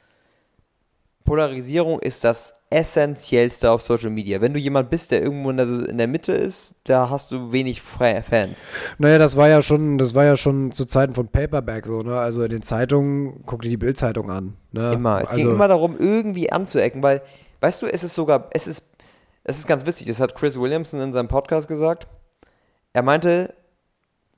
Polarisierung 1.24 2.00
ist 2.00 2.24
das 2.24 2.56
Essentiellste 2.74 3.70
auf 3.70 3.82
Social 3.82 4.10
Media. 4.10 4.42
Wenn 4.42 4.54
du 4.54 4.60
jemand 4.60 4.90
bist, 4.90 5.12
der 5.12 5.22
irgendwo 5.22 5.52
in 5.52 5.58
der, 5.58 5.68
in 5.68 5.98
der 5.98 6.08
Mitte 6.08 6.34
ist, 6.34 6.76
da 6.86 7.10
hast 7.10 7.32
du 7.32 7.52
wenig 7.52 7.82
Fans. 7.82 8.70
Naja, 8.98 9.20
das 9.20 9.38
war 9.38 9.48
ja 9.48 9.62
schon, 9.62 9.98
das 9.98 10.16
war 10.16 10.26
ja 10.26 10.36
schon 10.36 10.72
zu 10.72 10.86
Zeiten 10.86 11.14
von 11.14 11.28
Paperback 11.28 11.86
so, 11.86 12.00
ne? 12.00 12.20
Also 12.20 12.44
in 12.44 12.50
den 12.50 12.62
Zeitungen, 12.64 13.44
guck 13.46 13.62
dir 13.62 13.70
die 13.70 13.78
Bildzeitung 13.78 14.32
an. 14.32 14.56
Ne? 14.72 14.94
Immer. 14.94 15.22
Es 15.22 15.30
also, 15.30 15.38
ging 15.38 15.52
immer 15.52 15.68
darum, 15.68 15.96
irgendwie 15.98 16.52
anzuecken, 16.52 17.04
weil, 17.04 17.22
weißt 17.62 17.84
du, 17.84 17.86
es 17.86 18.04
ist 18.04 18.16
sogar, 18.16 18.50
es 18.52 18.68
ist, 18.68 18.84
es 19.44 19.60
ist 19.60 19.68
ganz 19.68 19.86
witzig, 19.86 20.08
das 20.08 20.20
hat 20.20 20.34
Chris 20.34 20.60
Williamson 20.60 21.00
in 21.00 21.14
seinem 21.14 21.28
Podcast 21.28 21.68
gesagt. 21.68 22.08
Er 22.94 23.04
meinte, 23.04 23.54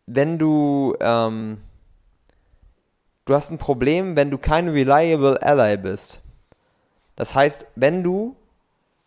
wenn 0.07 0.37
du, 0.37 0.95
ähm, 0.99 1.59
du 3.25 3.33
hast 3.33 3.51
ein 3.51 3.57
Problem, 3.57 4.15
wenn 4.15 4.29
du 4.29 4.37
kein 4.37 4.67
reliable 4.67 5.41
ally 5.41 5.77
bist. 5.77 6.21
Das 7.15 7.35
heißt, 7.35 7.67
wenn 7.75 8.03
du 8.03 8.35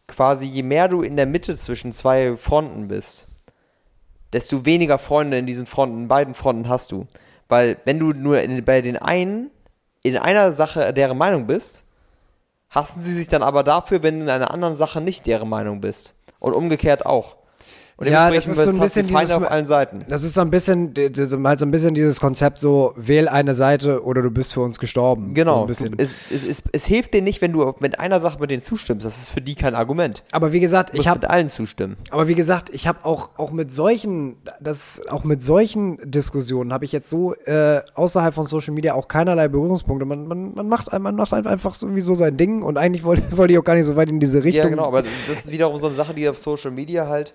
quasi, 0.06 0.46
je 0.46 0.62
mehr 0.62 0.88
du 0.88 1.02
in 1.02 1.16
der 1.16 1.26
Mitte 1.26 1.56
zwischen 1.56 1.92
zwei 1.92 2.36
Fronten 2.36 2.88
bist, 2.88 3.28
desto 4.32 4.64
weniger 4.64 4.98
Freunde 4.98 5.38
in 5.38 5.46
diesen 5.46 5.66
Fronten, 5.66 6.08
beiden 6.08 6.34
Fronten 6.34 6.68
hast 6.68 6.92
du. 6.92 7.06
Weil 7.48 7.78
wenn 7.84 7.98
du 7.98 8.12
nur 8.12 8.40
in, 8.42 8.64
bei 8.64 8.82
den 8.82 8.96
einen 8.96 9.50
in 10.02 10.16
einer 10.16 10.52
Sache 10.52 10.92
deren 10.92 11.18
Meinung 11.18 11.46
bist, 11.46 11.84
hassen 12.70 13.02
sie 13.02 13.14
sich 13.14 13.28
dann 13.28 13.42
aber 13.42 13.64
dafür, 13.64 14.02
wenn 14.02 14.18
du 14.18 14.24
in 14.24 14.30
einer 14.30 14.50
anderen 14.50 14.76
Sache 14.76 15.00
nicht 15.00 15.26
deren 15.26 15.48
Meinung 15.48 15.80
bist. 15.80 16.14
Und 16.38 16.52
umgekehrt 16.52 17.06
auch. 17.06 17.37
Und 18.00 18.06
Ja, 18.06 18.30
das 18.30 18.46
ist 18.46 18.62
so 18.62 18.70
ein 18.70 18.78
bisschen 18.78 19.08
dieses- 19.08 19.32
auf 19.32 19.50
allen 19.50 19.66
Seiten. 19.66 20.04
Das 20.08 20.22
ist 20.22 20.34
so 20.34 20.40
ein 20.40 20.50
bisschen, 20.50 20.94
so- 21.14 21.42
halt 21.42 21.58
so 21.58 21.66
ein 21.66 21.72
bisschen 21.72 21.94
dieses 21.94 22.20
Konzept 22.20 22.60
so, 22.60 22.92
wähl 22.96 23.26
eine 23.26 23.56
Seite 23.56 24.04
oder 24.04 24.22
du 24.22 24.30
bist 24.30 24.54
für 24.54 24.60
uns 24.60 24.78
gestorben. 24.78 25.28
So 25.30 25.34
Genau. 25.34 25.66
Du, 25.66 25.72
es, 25.72 25.80
es, 26.30 26.48
es, 26.48 26.62
es 26.70 26.86
hilft 26.86 27.12
dir 27.12 27.22
nicht, 27.22 27.42
wenn 27.42 27.52
du 27.52 27.74
mit 27.80 27.98
einer 27.98 28.20
Sache 28.20 28.38
mit 28.38 28.52
denen 28.52 28.62
zustimmst. 28.62 29.04
Das 29.04 29.18
ist 29.18 29.30
für 29.30 29.40
die 29.40 29.56
kein 29.56 29.74
Argument. 29.74 30.22
aber 30.30 30.52
wie 30.52 30.60
gesagt, 30.60 30.94
ich 30.94 31.08
habe 31.08 31.18
mit 31.22 31.30
allen 31.30 31.48
zustimmen. 31.48 31.96
Aber 32.10 32.28
wie 32.28 32.36
gesagt, 32.36 32.70
ich 32.72 32.86
habe 32.86 33.04
auch, 33.04 33.30
auch 33.36 33.50
mit 33.50 33.74
solchen, 33.74 34.36
das, 34.60 35.02
auch 35.10 35.24
mit 35.24 35.42
solchen 35.42 35.98
Diskussionen 36.08 36.72
habe 36.72 36.84
ich 36.84 36.92
jetzt 36.92 37.10
so 37.10 37.34
äh, 37.46 37.80
außerhalb 37.94 38.32
von 38.32 38.46
Social 38.46 38.74
Media 38.74 38.94
auch 38.94 39.08
keinerlei 39.08 39.48
Berührungspunkte. 39.48 40.06
Man, 40.06 40.28
man, 40.28 40.54
man, 40.54 40.68
macht, 40.68 40.92
man 40.96 41.16
macht 41.16 41.32
einfach 41.32 41.74
sowieso 41.74 42.14
sein 42.14 42.36
Ding 42.36 42.62
und 42.62 42.78
eigentlich 42.78 43.02
wollte, 43.02 43.22
wollte 43.36 43.54
ich 43.54 43.58
auch 43.58 43.64
gar 43.64 43.74
nicht 43.74 43.86
so 43.86 43.96
weit 43.96 44.08
in 44.08 44.20
diese 44.20 44.44
Richtung. 44.44 44.62
Ja, 44.62 44.68
genau, 44.70 44.84
aber 44.86 45.02
das 45.02 45.40
ist 45.46 45.50
wiederum 45.50 45.80
so 45.80 45.86
eine 45.88 45.96
Sache, 45.96 46.14
die 46.14 46.28
auf 46.28 46.38
Social 46.38 46.70
Media 46.70 47.08
halt, 47.08 47.34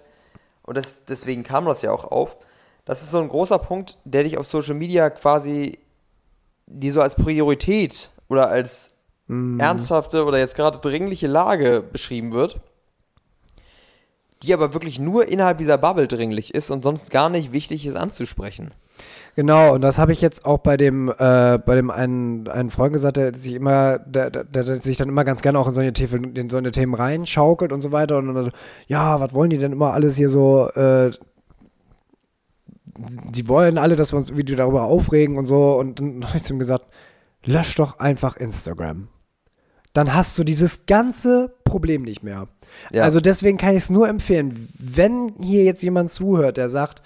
und 0.63 0.77
das, 0.77 1.05
deswegen 1.05 1.43
kam 1.43 1.65
das 1.65 1.81
ja 1.81 1.91
auch 1.91 2.05
auf, 2.05 2.37
das 2.85 3.01
ist 3.01 3.11
so 3.11 3.19
ein 3.19 3.29
großer 3.29 3.59
Punkt, 3.59 3.97
der 4.03 4.23
dich 4.23 4.37
auf 4.37 4.45
Social 4.45 4.75
Media 4.75 5.09
quasi, 5.09 5.79
die 6.65 6.91
so 6.91 7.01
als 7.01 7.15
Priorität 7.15 8.11
oder 8.27 8.49
als 8.49 8.91
ernsthafte 9.59 10.25
oder 10.25 10.37
jetzt 10.37 10.55
gerade 10.55 10.79
dringliche 10.79 11.27
Lage 11.27 11.81
beschrieben 11.81 12.33
wird, 12.33 12.59
die 14.43 14.53
aber 14.53 14.73
wirklich 14.73 14.99
nur 14.99 15.27
innerhalb 15.27 15.57
dieser 15.57 15.77
Bubble 15.77 16.07
dringlich 16.07 16.53
ist 16.53 16.71
und 16.71 16.83
sonst 16.83 17.09
gar 17.09 17.29
nicht 17.29 17.53
wichtig 17.53 17.85
ist 17.85 17.95
anzusprechen. 17.95 18.73
Genau, 19.35 19.73
und 19.73 19.81
das 19.81 19.97
habe 19.97 20.11
ich 20.11 20.21
jetzt 20.21 20.45
auch 20.45 20.59
bei 20.59 20.77
dem, 20.77 21.09
äh, 21.09 21.57
bei 21.57 21.75
dem 21.75 21.89
einen, 21.89 22.47
einen 22.47 22.69
Freund 22.69 22.93
gesagt, 22.93 23.17
der 23.17 23.33
sich 23.33 23.55
immer, 23.55 23.97
der, 23.99 24.29
der, 24.29 24.43
der 24.43 24.79
sich 24.79 24.97
dann 24.97 25.09
immer 25.09 25.25
ganz 25.25 25.41
gerne 25.41 25.57
auch 25.57 25.67
in 25.67 25.73
solche, 25.73 25.93
Themen, 25.93 26.35
in 26.35 26.49
solche 26.49 26.71
Themen 26.71 26.93
reinschaukelt 26.93 27.71
und 27.71 27.81
so 27.81 27.91
weiter. 27.91 28.17
Und 28.17 28.33
dann 28.33 28.45
so, 28.45 28.51
ja, 28.87 29.19
was 29.19 29.33
wollen 29.33 29.49
die 29.49 29.57
denn 29.57 29.71
immer 29.71 29.93
alles 29.93 30.15
hier 30.15 30.29
so, 30.29 30.69
äh, 30.69 31.11
die 32.85 33.47
wollen 33.47 33.79
alle, 33.79 33.95
dass 33.95 34.13
wir 34.13 34.17
uns 34.17 34.29
irgendwie 34.29 34.55
darüber 34.55 34.83
aufregen 34.83 35.37
und 35.37 35.45
so. 35.45 35.79
Und 35.79 35.99
dann 35.99 36.23
habe 36.27 36.37
ich 36.37 36.43
zu 36.43 36.53
ihm 36.53 36.59
gesagt, 36.59 36.85
lösch 37.43 37.75
doch 37.75 37.99
einfach 37.99 38.37
Instagram. 38.37 39.07
Dann 39.93 40.13
hast 40.13 40.37
du 40.37 40.43
dieses 40.43 40.85
ganze 40.85 41.55
Problem 41.63 42.03
nicht 42.03 42.23
mehr. 42.23 42.47
Ja. 42.91 43.03
Also 43.03 43.19
deswegen 43.19 43.57
kann 43.57 43.71
ich 43.71 43.83
es 43.83 43.89
nur 43.89 44.07
empfehlen, 44.07 44.69
wenn 44.77 45.33
hier 45.39 45.63
jetzt 45.63 45.83
jemand 45.83 46.09
zuhört, 46.09 46.57
der 46.57 46.69
sagt, 46.69 47.01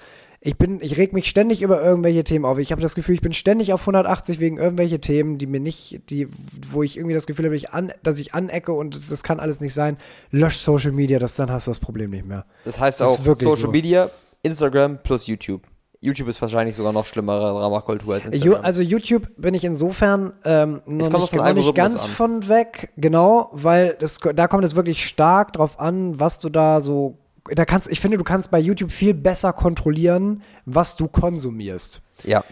ich 0.48 0.58
bin, 0.58 0.80
ich 0.82 0.95
reg 0.95 1.12
mich 1.12 1.28
ständig 1.28 1.62
über 1.62 1.84
irgendwelche 1.84 2.24
Themen 2.24 2.45
auf. 2.45 2.58
Ich 2.58 2.72
habe 2.72 2.82
das 2.82 2.95
Gefühl, 2.95 3.16
ich 3.16 3.22
bin 3.22 3.34
ständig 3.34 3.74
auf 3.74 3.82
180 3.82 4.39
wegen 4.39 4.58
irgendwelche 4.58 5.02
Themen, 5.02 5.38
die 5.38 5.45
mir 5.45 5.60
nicht, 5.60 6.10
die, 6.10 6.30
wo 6.72 6.84
ich 6.84 6.95
irgendwie 6.95 7.14
das 7.14 7.26
Gefühl 7.26 7.45
habe, 7.45 7.58
ich 7.58 7.72
an, 7.72 7.91
dass 8.02 8.18
ich 8.18 8.34
anecke 8.34 8.72
und 8.72 9.12
das 9.12 9.24
kann 9.24 9.41
alles 9.41 9.60
nicht 9.60 9.74
sein. 9.74 9.98
Lösch 10.32 10.56
Social 10.56 10.93
Media, 10.93 11.20
das, 11.20 11.36
dann 11.36 11.52
hast 11.52 11.68
du 11.68 11.72
das 11.72 11.80
Problem 11.80 12.12
nicht 12.12 12.26
mehr. 12.26 12.45
Das 12.64 12.80
heißt 12.80 13.02
Das 13.02 13.20
auch 13.20 13.26
Social 13.26 13.58
so. 13.58 13.68
Media, 13.68 14.10
Instagram 14.41 15.04
plus 15.04 15.28
YouTube. 15.28 15.64
YouTube 16.00 16.30
ist 16.30 16.41
wahrscheinlich 16.41 16.78
sogar 16.78 16.93
noch 16.93 17.06
schlimmere 17.06 17.60
Dramakultur 17.60 18.14
als 18.14 18.28
Instagram. 18.28 18.64
also 18.64 18.82
YouTube 18.82 19.28
bin 19.36 19.54
ich 19.54 19.66
insofern 19.66 20.32
ähm, 20.45 20.82
noch, 20.86 21.10
nicht, 21.10 21.34
noch 21.34 21.54
nicht 21.56 21.76
ganz 21.76 22.06
an. 22.06 22.10
von 22.10 22.48
weg, 22.48 22.93
genau, 22.95 23.50
weil 23.52 23.98
das, 24.00 24.20
da 24.34 24.48
kommt 24.48 24.64
es 24.64 24.78
wirklich 24.78 25.06
stark 25.06 25.52
drauf 25.52 25.78
an, 25.78 26.22
was 26.22 26.39
du 26.39 26.48
da 26.48 26.80
so, 26.80 27.18
da 27.54 27.66
kannst, 27.66 27.89
ich 27.89 28.00
finde, 28.00 28.18
du 28.18 28.24
kannst 28.24 28.52
bei 28.52 28.60
YouTube 28.60 28.91
viel 28.91 29.14
besser 29.14 29.54
kontrollieren, 29.54 30.43
was 30.66 30.95
du 30.95 31.08
konsumierst. 31.08 32.02
ja. 32.24 32.43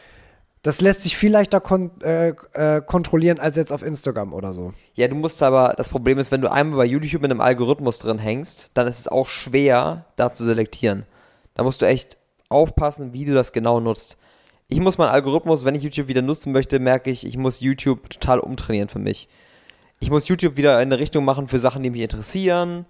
Das 0.62 0.82
lässt 0.82 1.04
sich 1.04 1.16
viel 1.16 1.32
leichter 1.32 1.62
kon 1.62 1.92
äh, 2.02 2.30
äh, 2.54 2.82
kontrollieren 2.82 3.40
als 3.40 3.56
jetzt 3.56 3.72
auf 3.72 3.84
Instagram 3.84 4.34
oder 4.34 4.52
so. 4.52 4.74
Ja, 4.96 5.08
du 5.08 5.14
musst 5.14 5.44
aber, 5.44 5.76
das 5.78 5.90
Problem 5.90 6.18
ist, 6.18 6.32
wenn 6.32 6.42
du 6.42 6.52
einmal 6.52 6.78
bei 6.78 6.86
YouTube 6.86 7.24
in 7.24 7.30
einem 7.30 7.40
Algorithmus 7.40 8.00
drin 8.00 8.18
hängst, 8.18 8.72
dann 8.74 8.88
ist 8.88 8.98
es 8.98 9.08
auch 9.08 9.28
schwer, 9.28 10.06
da 10.16 10.34
zu 10.34 10.44
selektieren. 10.44 11.06
Da 11.54 11.62
musst 11.62 11.84
du 11.84 11.86
echt 11.86 12.18
aufpassen, 12.50 13.14
wie 13.14 13.26
du 13.26 13.36
das 13.36 13.54
genau 13.54 13.80
nutzt. 13.80 14.18
Ich 14.68 14.80
muss 14.80 14.98
meinen 14.98 15.10
Algorithmus, 15.10 15.66
wenn 15.66 15.76
ich 15.76 15.84
YouTube 15.84 16.08
wieder 16.08 16.24
nutzen 16.24 16.52
möchte, 16.52 16.80
merke 16.80 17.12
ich, 17.12 17.28
ich 17.28 17.38
muss 17.38 17.60
YouTube 17.60 18.10
total 18.10 18.40
umtrainieren 18.40 18.90
für 18.90 18.98
mich. 18.98 19.30
Ich 20.00 20.10
muss 20.10 20.28
YouTube 20.28 20.58
wieder 20.58 20.74
in 20.82 20.92
eine 20.92 20.98
Richtung 20.98 21.26
machen 21.26 21.48
für 21.48 21.60
Sachen, 21.60 21.84
die 21.84 21.92
mich 21.92 22.02
interessieren 22.02 22.88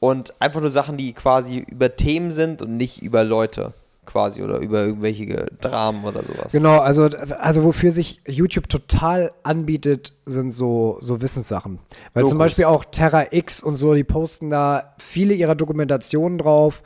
und 0.00 0.34
einfach 0.40 0.60
nur 0.60 0.70
Sachen, 0.70 0.96
die 0.96 1.12
quasi 1.12 1.58
über 1.58 1.94
Themen 1.94 2.30
sind 2.32 2.62
und 2.62 2.76
nicht 2.76 3.02
über 3.02 3.22
Leute 3.24 3.72
quasi 4.06 4.42
oder 4.42 4.58
über 4.58 4.80
irgendwelche 4.86 5.46
Dramen 5.60 6.04
oder 6.04 6.24
sowas. 6.24 6.50
Genau, 6.50 6.78
also, 6.80 7.04
also 7.04 7.62
wofür 7.62 7.92
sich 7.92 8.20
YouTube 8.26 8.68
total 8.68 9.30
anbietet, 9.44 10.14
sind 10.26 10.50
so, 10.50 10.96
so 11.00 11.20
Wissenssachen. 11.22 11.78
Weil 12.14 12.24
zum 12.24 12.30
Dokus. 12.32 12.38
Beispiel 12.38 12.64
auch 12.64 12.84
Terra 12.86 13.26
X 13.30 13.62
und 13.62 13.76
so, 13.76 13.94
die 13.94 14.02
posten 14.02 14.50
da 14.50 14.94
viele 14.98 15.34
ihrer 15.34 15.54
Dokumentationen 15.54 16.38
drauf. 16.38 16.82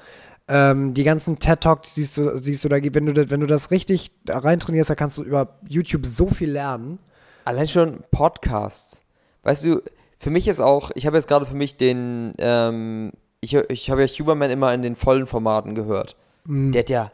Ähm, 0.49 0.93
die 0.93 1.05
ganzen 1.05 1.39
TED 1.39 1.63
Talks 1.63 1.95
siehst 1.95 2.19
du, 2.19 2.37
siehst 2.37 2.63
du 2.65 2.69
da, 2.69 2.77
wenn 2.83 3.07
du, 3.07 3.15
das- 3.15 3.31
wenn 3.31 3.41
du 3.41 3.47
das 3.47 3.71
richtig 3.71 4.11
da 4.27 4.41
reintrainierst, 4.41 4.91
da 4.91 4.95
kannst 4.95 5.17
du 5.17 5.23
über 5.23 5.61
YouTube 5.67 6.05
so 6.05 6.29
viel 6.29 6.51
lernen. 6.51 6.99
Allein 7.47 7.69
schon 7.69 8.03
Podcasts. 8.11 9.03
Weißt 9.45 9.65
du, 9.65 9.81
für 10.25 10.31
mich 10.31 10.49
ist 10.49 10.59
auch, 10.59 10.91
ich 10.95 11.05
habe 11.07 11.19
jetzt 11.19 11.29
gerade 11.29 11.45
für 11.45 11.55
mich 11.55 11.77
den, 11.77 12.33
ähm, 12.39 13.13
ich, 13.43 13.53
ich 13.55 13.91
habe 13.91 14.03
ja 14.03 14.09
Huberman 14.09 14.51
immer 14.51 14.73
in 14.73 14.81
den 14.81 14.97
vollen 14.97 15.27
Formaten 15.27 15.75
gehört. 15.75 16.17
Der 16.47 16.81
hat 16.81 16.89
ja 16.89 17.13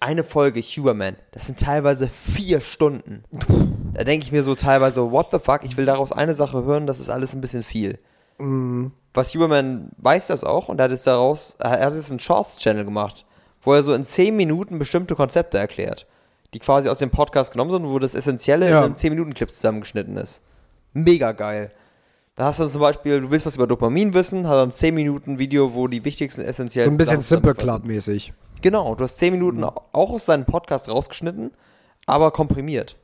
eine 0.00 0.22
Folge 0.22 0.60
Huberman, 0.60 1.16
das 1.30 1.46
sind 1.46 1.60
teilweise 1.60 2.08
vier 2.08 2.60
Stunden. 2.60 3.24
Da 3.94 4.04
denke 4.04 4.26
ich 4.26 4.32
mir 4.32 4.42
so 4.42 4.54
teilweise, 4.54 5.10
what 5.10 5.28
the 5.30 5.38
fuck, 5.38 5.60
ich 5.64 5.78
will 5.78 5.86
daraus 5.86 6.12
eine 6.12 6.34
Sache 6.34 6.62
hören, 6.64 6.86
das 6.86 7.00
ist 7.00 7.08
alles 7.08 7.34
ein 7.34 7.40
bisschen 7.40 7.62
viel. 7.62 7.98
Was 9.14 9.34
Huberman 9.34 9.88
weiß 9.96 10.26
das 10.26 10.44
auch 10.44 10.68
und 10.68 10.78
er 10.78 10.84
hat 10.84 10.90
jetzt 10.90 11.06
daraus, 11.06 11.56
er 11.58 11.70
hat 11.70 11.94
jetzt 11.94 12.10
einen 12.10 12.20
Shorts-Channel 12.20 12.84
gemacht, 12.84 13.24
wo 13.62 13.72
er 13.72 13.82
so 13.82 13.94
in 13.94 14.04
zehn 14.04 14.36
Minuten 14.36 14.78
bestimmte 14.78 15.14
Konzepte 15.14 15.56
erklärt, 15.56 16.06
die 16.52 16.58
quasi 16.58 16.90
aus 16.90 16.98
dem 16.98 17.08
Podcast 17.08 17.52
genommen 17.52 17.70
sind, 17.70 17.86
wo 17.86 17.98
das 17.98 18.14
Essentielle 18.14 18.68
Ja. 18.68 18.78
in 18.80 18.84
einem 18.84 18.94
10-Minuten-Clip 18.94 19.50
zusammengeschnitten 19.50 20.18
ist. 20.18 20.42
Mega 20.92 21.32
geil. 21.32 21.70
Da 22.34 22.46
hast 22.46 22.60
du 22.60 22.66
zum 22.66 22.80
Beispiel, 22.80 23.20
du 23.20 23.30
willst 23.30 23.44
was 23.44 23.56
über 23.56 23.66
Dopamin 23.66 24.14
wissen, 24.14 24.48
hat 24.48 24.56
er 24.56 24.62
ein 24.62 24.72
10 24.72 24.94
Minuten 24.94 25.38
Video, 25.38 25.74
wo 25.74 25.86
die 25.86 26.04
wichtigsten 26.04 26.40
So 26.42 26.46
essentiellen 26.46 26.90
ein 26.92 26.96
bisschen 26.96 27.20
Simple. 27.20 27.54
Club-mäßig. 27.54 28.32
Genau, 28.62 28.94
du 28.94 29.04
hast 29.04 29.18
10 29.18 29.32
Minuten 29.34 29.58
Mhm. 29.60 29.64
auch 29.64 30.10
aus 30.10 30.24
seinem 30.26 30.44
Podcast 30.46 30.88
rausgeschnitten, 30.88 31.50
aber 32.06 32.30
komprimiert. 32.30 32.96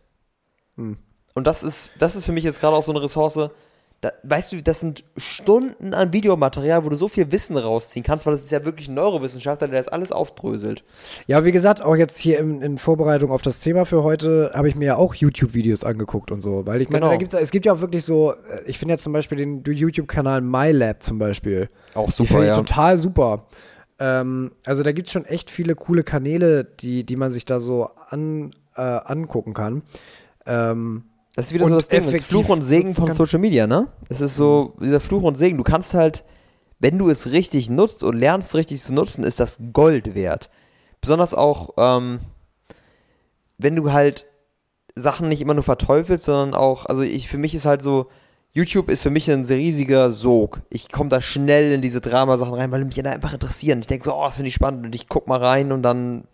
Mhm. 0.76 0.96
Und 1.34 1.46
das 1.46 1.62
ist, 1.62 1.90
das 1.98 2.16
ist 2.16 2.24
für 2.24 2.32
mich 2.32 2.44
jetzt 2.44 2.60
gerade 2.60 2.76
auch 2.76 2.82
so 2.82 2.90
eine 2.92 3.02
Ressource. 3.02 3.50
Da, 4.00 4.12
weißt 4.22 4.52
du, 4.52 4.62
das 4.62 4.78
sind 4.78 5.02
Stunden 5.16 5.92
an 5.92 6.12
Videomaterial, 6.12 6.84
wo 6.84 6.88
du 6.88 6.94
so 6.94 7.08
viel 7.08 7.32
Wissen 7.32 7.56
rausziehen 7.56 8.04
kannst, 8.04 8.26
weil 8.26 8.34
das 8.34 8.44
ist 8.44 8.52
ja 8.52 8.64
wirklich 8.64 8.86
ein 8.88 8.94
Neurowissenschaftler, 8.94 9.66
der 9.66 9.80
das 9.80 9.88
alles 9.88 10.12
aufdröselt. 10.12 10.84
Ja, 11.26 11.44
wie 11.44 11.50
gesagt, 11.50 11.82
auch 11.82 11.96
jetzt 11.96 12.16
hier 12.16 12.38
in, 12.38 12.62
in 12.62 12.78
Vorbereitung 12.78 13.32
auf 13.32 13.42
das 13.42 13.58
Thema 13.58 13.84
für 13.84 14.04
heute 14.04 14.52
habe 14.54 14.68
ich 14.68 14.76
mir 14.76 14.84
ja 14.84 14.96
auch 14.96 15.16
YouTube-Videos 15.16 15.82
angeguckt 15.82 16.30
und 16.30 16.42
so. 16.42 16.64
Weil 16.64 16.80
ich 16.80 16.90
meine, 16.90 17.18
Genau. 17.18 17.38
es 17.38 17.50
gibt 17.50 17.66
ja 17.66 17.72
auch 17.72 17.80
wirklich 17.80 18.04
so, 18.04 18.34
äh, 18.34 18.62
ich 18.66 18.78
finde 18.78 18.94
ja 18.94 18.98
zum 18.98 19.12
Beispiel 19.12 19.36
den 19.36 19.64
YouTube-Kanal 19.64 20.42
MyLab 20.42 21.02
zum 21.02 21.18
Beispiel. 21.18 21.68
Auch 21.94 22.12
super, 22.12 22.28
finde 22.28 22.44
ich 22.44 22.50
ja. 22.50 22.56
total 22.56 22.98
super. 22.98 23.46
Ähm, 23.98 24.52
also 24.64 24.84
da 24.84 24.92
gibt 24.92 25.08
es 25.08 25.12
schon 25.12 25.24
echt 25.24 25.50
viele 25.50 25.74
coole 25.74 26.04
Kanäle, 26.04 26.62
die, 26.64 27.02
die 27.02 27.16
man 27.16 27.32
sich 27.32 27.44
da 27.46 27.58
so 27.58 27.90
an, 28.10 28.52
äh, 28.76 28.80
angucken 28.80 29.54
kann. 29.54 29.82
Ähm, 30.46 31.02
Das 31.38 31.46
ist 31.46 31.54
wieder 31.54 31.64
Und 31.64 31.70
so 31.70 31.76
das 31.76 31.88
Ding, 31.88 32.10
das 32.10 32.22
Fluch 32.24 32.48
und 32.48 32.62
Segen 32.62 32.94
von. 32.94 33.14
Social 33.14 33.38
Media, 33.38 33.66
ne? 33.66 33.88
Es 34.08 34.20
ist 34.20 34.36
so, 34.36 34.74
dieser 34.80 35.00
Fluch 35.00 35.22
und 35.22 35.36
Segen. 35.36 35.56
Du 35.56 35.64
kannst 35.64 35.94
halt 35.94 36.24
wenn 36.78 36.98
du 36.98 37.08
es 37.10 37.30
richtig 37.30 37.70
nutzt 37.70 38.02
und 38.02 38.16
lernst 38.16 38.54
richtig 38.54 38.80
zu 38.80 38.94
nutzen, 38.94 39.24
ist 39.24 39.40
das 39.40 39.58
Gold 39.72 40.14
wert. 40.14 40.48
Besonders 41.00 41.34
auch, 41.34 41.70
ähm, 41.76 42.20
wenn 43.58 43.76
du 43.76 43.92
halt 43.92 44.26
Sachen 44.94 45.28
nicht 45.28 45.40
immer 45.40 45.54
nur 45.54 45.64
verteufelst, 45.64 46.24
sondern 46.24 46.54
auch, 46.54 46.86
also 46.86 47.02
ich, 47.02 47.28
für 47.28 47.38
mich 47.38 47.54
ist 47.54 47.66
halt 47.66 47.82
so, 47.82 48.08
YouTube 48.50 48.88
ist 48.88 49.02
für 49.02 49.10
mich 49.10 49.30
ein 49.30 49.44
riesiger 49.44 50.10
Sog. 50.10 50.62
Ich 50.70 50.88
komme 50.88 51.10
da 51.10 51.20
schnell 51.20 51.72
in 51.72 51.82
diese 51.82 52.00
Dramasachen 52.00 52.54
rein, 52.54 52.70
weil 52.70 52.84
mich 52.84 52.96
da 52.96 53.10
einfach 53.10 53.32
interessieren. 53.32 53.80
Ich 53.80 53.86
denke 53.86 54.04
so, 54.04 54.14
oh, 54.14 54.24
das 54.24 54.36
finde 54.36 54.48
ich 54.48 54.54
spannend 54.54 54.86
und 54.86 54.94
ich 54.94 55.08
guck 55.08 55.26
mal 55.26 55.42
rein 55.42 55.70
und 55.70 55.82
dann 55.82 56.24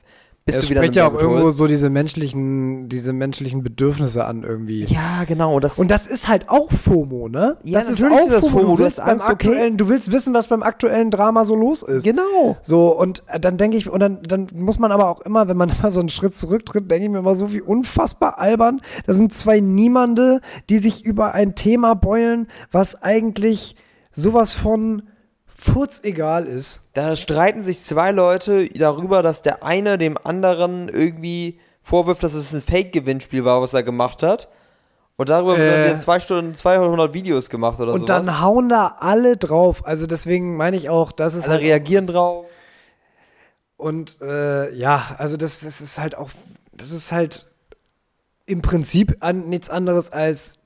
bist 0.47 0.59
es 0.59 0.69
spricht 0.69 0.95
ja 0.95 1.09
auch 1.09 1.15
irgendwo 1.15 1.51
so 1.53 1.67
diese 1.67 1.89
menschlichen, 1.89 2.91
diese 2.91 3.15
menschlichen 3.15 3.63
Bedürfnisse 3.63 4.27
an 4.27 4.43
irgendwie. 4.43 4.85
Ja, 4.85 5.25
genau. 5.27 5.59
Das, 5.59 5.79
Und 5.79 5.91
das 5.91 6.07
ist 6.07 6.29
halt 6.29 6.51
auch 6.51 6.71
FOMO, 6.71 7.31
ne? 7.31 7.57
Ja, 7.65 7.81
das 7.81 7.89
ist 7.89 8.05
auch 8.05 8.27
ist 8.27 8.31
das 8.31 8.41
FOMO. 8.47 8.61
FOMO. 8.61 8.77
Du, 8.77 8.83
willst 8.85 8.99
beim 8.99 9.21
okay. 9.21 9.33
aktuellen, 9.33 9.77
du 9.79 9.89
willst 9.89 10.13
wissen, 10.13 10.35
was 10.35 10.49
beim 10.49 10.63
aktuellen 10.63 11.11
Drama 11.11 11.47
so 11.47 11.57
los 11.57 11.83
ist. 11.83 12.03
genau. 12.03 12.59
So, 12.61 12.89
und 12.89 13.23
äh, 13.29 13.41
dann 13.41 13.57
denke 13.57 13.79
ich, 13.79 13.89
und 13.89 14.01
dann, 14.01 14.23
dann 14.23 14.49
muss 14.53 14.79
man 14.79 14.93
aber 14.93 15.09
auch 15.09 15.23
immer, 15.23 15.49
wenn 15.49 15.57
man 15.57 15.71
immer 15.79 15.91
so 15.91 16.01
einen 16.01 16.11
Schritt 16.11 16.37
zurücktritt, 16.37 16.91
denke 16.91 17.07
ich 17.07 17.11
mir 17.11 17.21
immer 17.21 17.37
so 17.37 17.55
wie 17.55 17.63
unfassbar 17.63 18.39
albern. 18.39 18.83
Da 19.07 19.15
sind 19.15 19.33
zwei 19.33 19.61
Niemande, 19.61 20.43
die 20.69 20.77
sich 20.77 21.07
über 21.07 21.33
ein 21.33 21.55
Thema 21.55 21.95
beulen, 21.95 22.49
was 22.71 23.03
eigentlich 23.03 23.77
sowas 24.13 24.53
von 24.53 25.05
furzegal 25.65 26.45
ist. 26.47 26.83
Da 26.93 27.17
streiten 27.17 27.63
sich 27.63 27.81
zwei 27.83 28.11
Leute 28.11 28.69
darüber, 28.69 29.23
dass 29.23 29.41
der 29.43 29.63
eine 29.65 29.97
dem 29.97 30.19
anderen 30.23 30.89
irgendwie 30.89 31.59
vorwirft, 31.83 32.23
dass 32.23 32.35
es 32.35 32.53
ein 32.53 32.61
Fake-Gewinnspiel 32.63 33.45
war, 33.45 33.63
was 33.63 33.73
er 33.75 33.83
gemacht 33.83 34.23
hat. 34.23 34.49
Und 35.17 35.29
darüber 35.31 35.55
Äh. 35.57 35.59
werden 35.61 35.93
jetzt 35.93 36.03
zwei 36.03 36.21
Stunden 36.21 36.55
200 36.55 37.15
Videos 37.15 37.49
gemacht 37.49 37.81
oder 37.81 37.93
Und 37.95 38.01
sowas. 38.01 38.27
dann 38.27 38.41
hauen 38.41 38.69
da 38.69 38.97
alle 39.01 39.37
drauf. 39.37 39.87
Also 39.87 40.07
deswegen 40.07 40.57
meine 40.57 40.77
ich 40.77 40.91
auch, 40.91 41.13
dass 41.13 41.35
es 41.35 41.45
Alle 41.45 41.55
halt 41.55 41.63
reagieren 41.63 42.07
drauf. 42.09 42.47
Und 43.77 44.21
äh, 44.21 44.73
ja, 44.75 45.15
also 45.19 45.37
das, 45.37 45.61
das 45.61 45.81
ist 45.81 45.99
halt 45.99 46.15
auch, 46.17 46.31
das 46.73 46.91
ist 46.91 47.11
halt 47.13 47.47
im 48.47 48.61
Prinzip 48.61 49.17
an, 49.21 49.49
nichts 49.49 49.71
anderes 49.71 50.13
als 50.13 50.57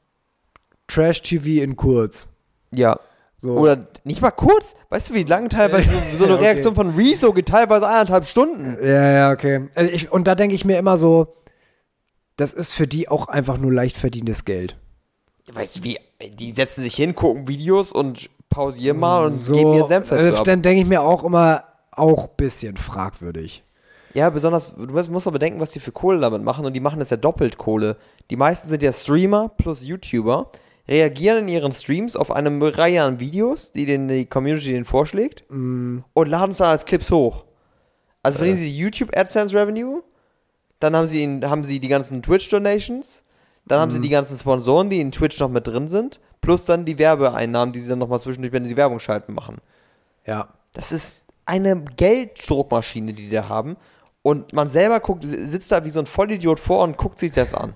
Trash-TV 0.88 1.62
in 1.62 1.76
kurz. 1.76 2.28
Ja. 2.72 2.98
So. 3.40 3.52
Oder 3.52 3.86
nicht 4.04 4.20
mal 4.20 4.32
kurz. 4.32 4.74
Weißt 4.90 5.10
du, 5.10 5.14
wie 5.14 5.22
lange 5.22 5.48
teilweise 5.48 5.88
so, 5.88 6.18
so 6.18 6.24
eine 6.24 6.34
Okay. 6.38 6.44
Reaktion 6.44 6.74
von 6.74 6.94
Rezo 6.96 7.32
geht 7.32 7.46
teilweise 7.46 7.86
eineinhalb 7.86 8.26
Stunden. 8.26 8.76
ja, 8.84 9.10
ja, 9.12 9.32
okay. 9.32 9.68
Also 9.74 9.90
ich, 9.92 10.10
und 10.10 10.26
da 10.26 10.34
denke 10.34 10.56
ich 10.56 10.64
mir 10.64 10.76
immer 10.78 10.96
so, 10.96 11.36
das 12.36 12.52
ist 12.52 12.74
für 12.74 12.86
die 12.86 13.08
auch 13.08 13.28
einfach 13.28 13.58
nur 13.58 13.72
leicht 13.72 13.96
verdientes 13.96 14.44
Geld. 14.44 14.76
Weißt 15.52 15.76
du, 15.76 15.84
wie? 15.84 15.98
Die 16.32 16.50
setzen 16.50 16.82
sich 16.82 16.94
hin, 16.96 17.14
gucken 17.14 17.46
Videos 17.46 17.92
und 17.92 18.28
pausieren 18.48 18.98
mal 18.98 19.26
und 19.26 19.32
so, 19.32 19.54
geben 19.54 19.74
ihren 19.74 19.88
Senf 19.88 20.08
dazu 20.08 20.30
äh, 20.30 20.34
ab. 20.34 20.44
Dann 20.44 20.62
denke 20.62 20.82
ich 20.82 20.88
mir 20.88 21.02
auch 21.02 21.22
immer, 21.22 21.64
auch 21.92 22.24
ein 22.24 22.36
bisschen 22.36 22.76
fragwürdig. 22.76 23.62
Ja, 24.14 24.30
besonders, 24.30 24.74
du 24.74 24.86
musst, 24.86 25.10
musst 25.10 25.26
mal 25.26 25.32
bedenken, 25.32 25.60
was 25.60 25.70
die 25.70 25.80
für 25.80 25.92
Kohle 25.92 26.18
damit 26.18 26.42
machen 26.42 26.64
und 26.64 26.72
die 26.72 26.80
machen 26.80 26.98
das 26.98 27.10
ja 27.10 27.16
doppelt 27.16 27.58
Kohle. 27.58 27.96
Die 28.30 28.36
meisten 28.36 28.68
sind 28.68 28.82
ja 28.82 28.92
Streamer 28.92 29.48
plus 29.56 29.84
YouTuber, 29.84 30.50
reagieren 30.88 31.38
in 31.38 31.48
ihren 31.48 31.72
Streams 31.72 32.16
auf 32.16 32.30
eine 32.30 32.78
Reihe 32.78 33.02
an 33.02 33.20
Videos, 33.20 33.72
die 33.72 33.84
den, 33.84 34.08
die 34.08 34.26
Community 34.26 34.72
denen 34.72 34.84
vorschlägt 34.84 35.44
und 35.48 36.04
laden 36.14 36.52
es 36.52 36.58
dann 36.58 36.70
als 36.70 36.84
Clips 36.84 37.10
hoch. 37.10 37.44
Also 38.22 38.38
verdienen 38.38 38.58
sie 38.58 38.64
die 38.64 38.78
YouTube 38.78 39.16
AdSense 39.16 39.54
Revenue, 39.54 40.02
dann 40.80 40.96
haben 40.96 41.06
sie, 41.06 41.40
haben 41.44 41.64
sie 41.64 41.80
die 41.80 41.88
ganzen 41.88 42.22
Twitch-Donations, 42.22 43.24
dann 43.66 43.80
haben 43.80 43.90
sie 43.90 44.00
die 44.00 44.08
ganzen 44.08 44.36
Sponsoren, 44.38 44.88
die 44.88 45.00
in 45.00 45.12
Twitch 45.12 45.38
noch 45.40 45.50
mit 45.50 45.66
drin 45.66 45.88
sind, 45.88 46.20
plus 46.40 46.64
dann 46.64 46.84
die 46.84 46.98
Werbeeinnahmen, 46.98 47.72
die 47.72 47.80
sie 47.80 47.88
dann 47.88 47.98
nochmal 47.98 48.20
zwischendurch, 48.20 48.52
wenn 48.52 48.64
sie 48.64 48.76
Werbung 48.76 48.98
schalten, 48.98 49.34
machen. 49.34 49.58
Ja. 50.26 50.48
Das 50.72 50.92
ist 50.92 51.14
eine 51.44 51.82
Gelddruckmaschine, 51.82 53.12
die 53.12 53.24
die 53.24 53.34
da 53.34 53.48
haben. 53.48 53.76
Und 54.22 54.52
man 54.52 54.70
selber 54.70 55.00
guckt, 55.00 55.24
sitzt 55.24 55.70
da 55.72 55.84
wie 55.84 55.90
so 55.90 56.00
ein 56.00 56.06
Vollidiot 56.06 56.60
vor 56.60 56.82
und 56.84 56.96
guckt 56.96 57.18
sich 57.18 57.32
das 57.32 57.54
an. 57.54 57.74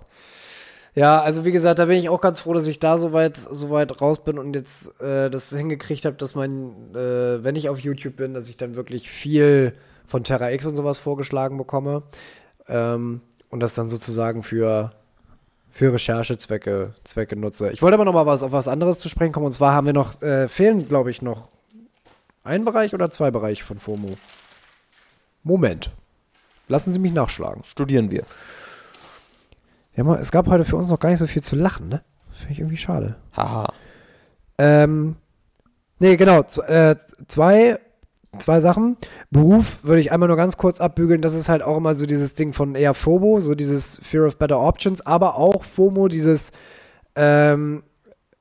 Ja, 0.95 1.23
also 1.23 1.47
wie 1.47 1.53
gesagt, 1.53 1.79
da 1.79 1.87
bin 1.87 1.97
ich 1.97 2.11
auch 2.11 2.21
ganz 2.21 2.41
froh, 2.41 2.53
dass 2.53 2.67
ich 2.67 2.79
da 2.79 2.99
so 2.99 3.13
weit, 3.15 3.37
so 3.37 3.71
weit 3.71 4.01
raus 4.03 4.23
bin 4.23 4.39
und 4.39 4.55
jetzt 4.55 5.01
äh, 5.01 5.31
das 5.31 5.49
hingekriegt 5.49 6.05
habe, 6.05 6.17
dass 6.17 6.35
mein, 6.35 6.95
äh, 6.95 7.43
wenn 7.43 7.57
ich 7.57 7.71
auf 7.71 7.81
YouTube 7.81 8.17
bin, 8.17 8.35
dass 8.35 8.49
ich 8.51 8.59
dann 8.59 8.77
wirklich 8.77 9.09
viel 9.09 9.75
von 10.07 10.23
Terra 10.23 10.53
X 10.53 10.67
und 10.67 10.77
sowas 10.77 10.99
vorgeschlagen 10.99 11.57
bekomme. 11.57 12.03
Ähm, 12.69 13.23
und 13.49 13.61
das 13.61 13.75
dann 13.75 13.89
sozusagen 13.89 14.43
für, 14.43 14.93
für 15.71 15.95
Recherchezwecke 15.95 16.95
Zwecke 17.05 17.37
nutze. 17.37 17.71
Ich 17.71 17.81
wollte 17.81 17.95
aber 17.95 18.05
noch 18.05 18.13
mal 18.13 18.27
was, 18.27 18.43
auf 18.43 18.53
was 18.53 18.69
anderes 18.69 18.99
zu 18.99 19.09
sprechen 19.09 19.33
kommen. 19.33 19.47
Und 19.47 19.53
zwar 19.53 19.73
haben 19.73 19.87
wir 19.87 19.95
noch, 19.95 20.21
äh, 20.21 20.49
fehlen, 20.49 20.87
glaube 20.87 21.11
ich, 21.11 21.23
noch 21.23 21.49
ein 22.45 22.65
Bereich 22.65 22.95
oder 22.95 23.11
zwei 23.11 23.31
Bereiche 23.31 23.65
von 23.65 23.79
FOMO. 23.79 24.17
Moment. 25.43 25.91
Lassen 26.69 26.93
Sie 26.93 26.99
mich 26.99 27.13
nachschlagen. 27.13 27.65
Studieren 27.65 28.11
wir. 28.11 28.25
Ja, 29.95 30.05
mal, 30.05 30.19
es 30.19 30.33
gab 30.33 30.47
heute 30.47 30.65
für 30.65 30.77
uns 30.77 30.89
noch 30.89 31.01
gar 31.01 31.11
nicht 31.11 31.19
so 31.19 31.27
viel 31.27 31.43
zu 31.43 31.57
lachen, 31.57 31.89
ne? 31.89 32.03
Finde 32.33 32.53
ich 32.53 32.59
irgendwie 32.61 32.79
schade. 32.79 33.17
Haha. 33.37 33.73
Ähm, 34.59 35.17
nee, 35.99 36.17
genau. 36.17 36.41
äh, 36.67 36.97
zwei, 37.29 37.79
zwei 38.39 38.61
Sachen. 38.61 38.97
Beruf 39.31 39.85
würde 39.85 40.01
ich 40.01 40.13
einmal 40.13 40.29
nur 40.29 40.37
ganz 40.37 40.57
kurz 40.57 40.81
abbügeln. 40.81 41.21
Das 41.21 41.35
ist 41.35 41.49
halt 41.49 41.63
auch 41.63 41.77
immer 41.77 41.95
so 41.95 42.07
dieses 42.07 42.35
Ding 42.35 42.53
von 42.53 42.75
eher 42.75 42.95
FOMO, 42.95 43.41
so 43.41 43.55
dieses 43.55 43.99
Fear 44.03 44.27
of 44.27 44.39
Better 44.39 44.61
Options, 44.61 45.05
aber 45.05 45.37
auch 45.37 45.65
FOMO, 45.65 46.09
dieses, 46.09 46.53
ähm, 47.15 47.83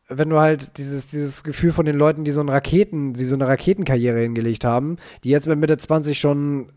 wenn 0.07 0.29
du 0.29 0.39
halt 0.39 0.77
dieses, 0.77 1.07
dieses 1.07 1.43
Gefühl 1.43 1.73
von 1.73 1.85
den 1.85 1.97
Leuten, 1.97 2.23
die 2.23 2.31
so, 2.31 2.39
einen 2.39 2.49
Raketen, 2.49 3.13
die 3.13 3.25
so 3.25 3.35
eine 3.35 3.47
Raketenkarriere 3.47 4.19
hingelegt 4.19 4.63
haben, 4.63 4.97
die 5.25 5.29
jetzt 5.29 5.47
mit 5.47 5.59
Mitte 5.59 5.77
20 5.77 6.17
schon 6.17 6.71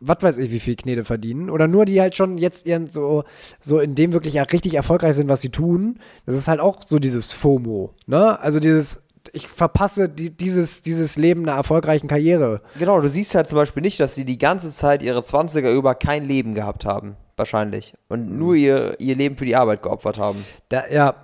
was 0.00 0.18
weiß 0.20 0.38
ich, 0.38 0.50
wie 0.50 0.60
viel 0.60 0.76
Knete 0.76 1.04
verdienen. 1.04 1.50
Oder 1.50 1.68
nur 1.68 1.84
die 1.84 2.00
halt 2.00 2.16
schon 2.16 2.38
jetzt 2.38 2.66
ihren 2.66 2.86
so, 2.86 3.24
so 3.60 3.80
in 3.80 3.94
dem 3.94 4.12
wirklich 4.12 4.38
richtig 4.52 4.74
erfolgreich 4.74 5.16
sind, 5.16 5.28
was 5.28 5.40
sie 5.40 5.50
tun. 5.50 5.98
Das 6.26 6.36
ist 6.36 6.48
halt 6.48 6.60
auch 6.60 6.82
so 6.82 6.98
dieses 6.98 7.32
FOMO, 7.32 7.94
ne? 8.06 8.38
Also 8.40 8.60
dieses, 8.60 9.02
ich 9.32 9.48
verpasse 9.48 10.08
die, 10.08 10.30
dieses, 10.30 10.82
dieses 10.82 11.16
Leben 11.16 11.42
einer 11.42 11.56
erfolgreichen 11.56 12.08
Karriere. 12.08 12.62
Genau, 12.78 13.00
du 13.00 13.08
siehst 13.08 13.34
halt 13.34 13.48
zum 13.48 13.56
Beispiel 13.56 13.82
nicht, 13.82 13.98
dass 14.00 14.14
sie 14.14 14.24
die 14.24 14.38
ganze 14.38 14.70
Zeit 14.70 15.02
ihre 15.02 15.20
20er 15.20 15.72
über 15.72 15.94
kein 15.94 16.26
Leben 16.26 16.54
gehabt 16.54 16.84
haben. 16.84 17.16
Wahrscheinlich. 17.36 17.94
Und 18.08 18.36
nur 18.36 18.54
ihr, 18.54 18.98
ihr 18.98 19.14
Leben 19.14 19.36
für 19.36 19.44
die 19.44 19.56
Arbeit 19.56 19.82
geopfert 19.82 20.18
haben. 20.18 20.44
Da, 20.70 20.88
ja, 20.88 21.14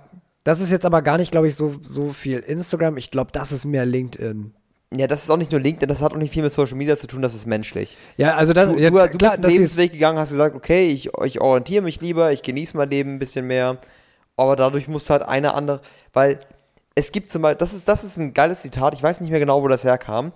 das 0.43 0.59
ist 0.59 0.71
jetzt 0.71 0.85
aber 0.85 1.01
gar 1.01 1.17
nicht, 1.17 1.31
glaube 1.31 1.47
ich, 1.47 1.55
so, 1.55 1.73
so 1.81 2.11
viel 2.11 2.39
Instagram. 2.39 2.97
Ich 2.97 3.09
glaube, 3.11 3.31
das 3.31 3.51
ist 3.51 3.65
mehr 3.65 3.85
LinkedIn. 3.85 4.53
Ja, 4.95 5.07
das 5.07 5.23
ist 5.23 5.29
auch 5.29 5.37
nicht 5.37 5.51
nur 5.51 5.59
LinkedIn, 5.59 5.87
das 5.87 6.01
hat 6.01 6.13
auch 6.13 6.17
nicht 6.17 6.31
viel 6.31 6.43
mit 6.43 6.51
Social 6.51 6.75
Media 6.75 6.95
zu 6.95 7.07
tun, 7.07 7.21
das 7.21 7.33
ist 7.33 7.47
menschlich. 7.47 7.97
Ja, 8.17 8.35
also 8.35 8.53
das, 8.53 8.69
Du, 8.69 8.77
ja, 8.77 8.89
du, 8.91 8.95
du 8.95 9.17
klar, 9.17 9.31
bist 9.31 9.43
einen 9.43 9.53
Lebensweg 9.53 9.91
gegangen, 9.91 10.19
hast 10.19 10.29
gesagt, 10.29 10.55
okay, 10.55 10.89
ich, 10.89 11.09
ich 11.23 11.41
orientiere 11.41 11.81
mich 11.81 11.99
lieber, 11.99 12.31
ich 12.31 12.43
genieße 12.43 12.77
mein 12.77 12.89
Leben 12.89 13.15
ein 13.15 13.19
bisschen 13.19 13.47
mehr. 13.47 13.77
Aber 14.37 14.55
dadurch 14.55 14.87
musst 14.87 15.09
du 15.09 15.13
halt 15.13 15.23
eine 15.23 15.53
andere, 15.53 15.81
weil 16.11 16.39
es 16.95 17.11
gibt 17.11 17.29
zum 17.29 17.41
Beispiel, 17.41 17.57
das 17.57 17.73
ist, 17.73 17.87
das 17.87 18.03
ist 18.03 18.17
ein 18.17 18.33
geiles 18.33 18.61
Zitat, 18.61 18.93
ich 18.93 19.01
weiß 19.01 19.21
nicht 19.21 19.31
mehr 19.31 19.39
genau, 19.39 19.63
wo 19.63 19.67
das 19.67 19.83
herkam. 19.83 20.31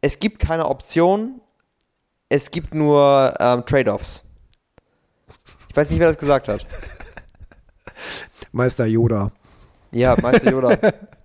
Es 0.00 0.18
gibt 0.18 0.38
keine 0.38 0.66
Option, 0.66 1.40
es 2.28 2.50
gibt 2.50 2.74
nur 2.74 3.34
ähm, 3.40 3.64
Trade-offs. 3.64 4.24
Ich 5.70 5.76
weiß 5.76 5.90
nicht, 5.90 6.00
wer 6.00 6.08
das 6.08 6.18
gesagt 6.18 6.48
hat. 6.48 6.66
Meister 8.52 8.86
Yoda. 8.86 9.32
Ja, 9.90 10.16
Meister 10.20 10.50
Yoda. 10.50 10.78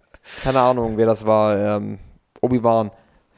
Keine 0.44 0.60
Ahnung, 0.60 0.98
wer 0.98 1.06
das 1.06 1.26
war. 1.26 1.58
Ähm, 1.58 2.00
Obi-Wan. 2.42 2.92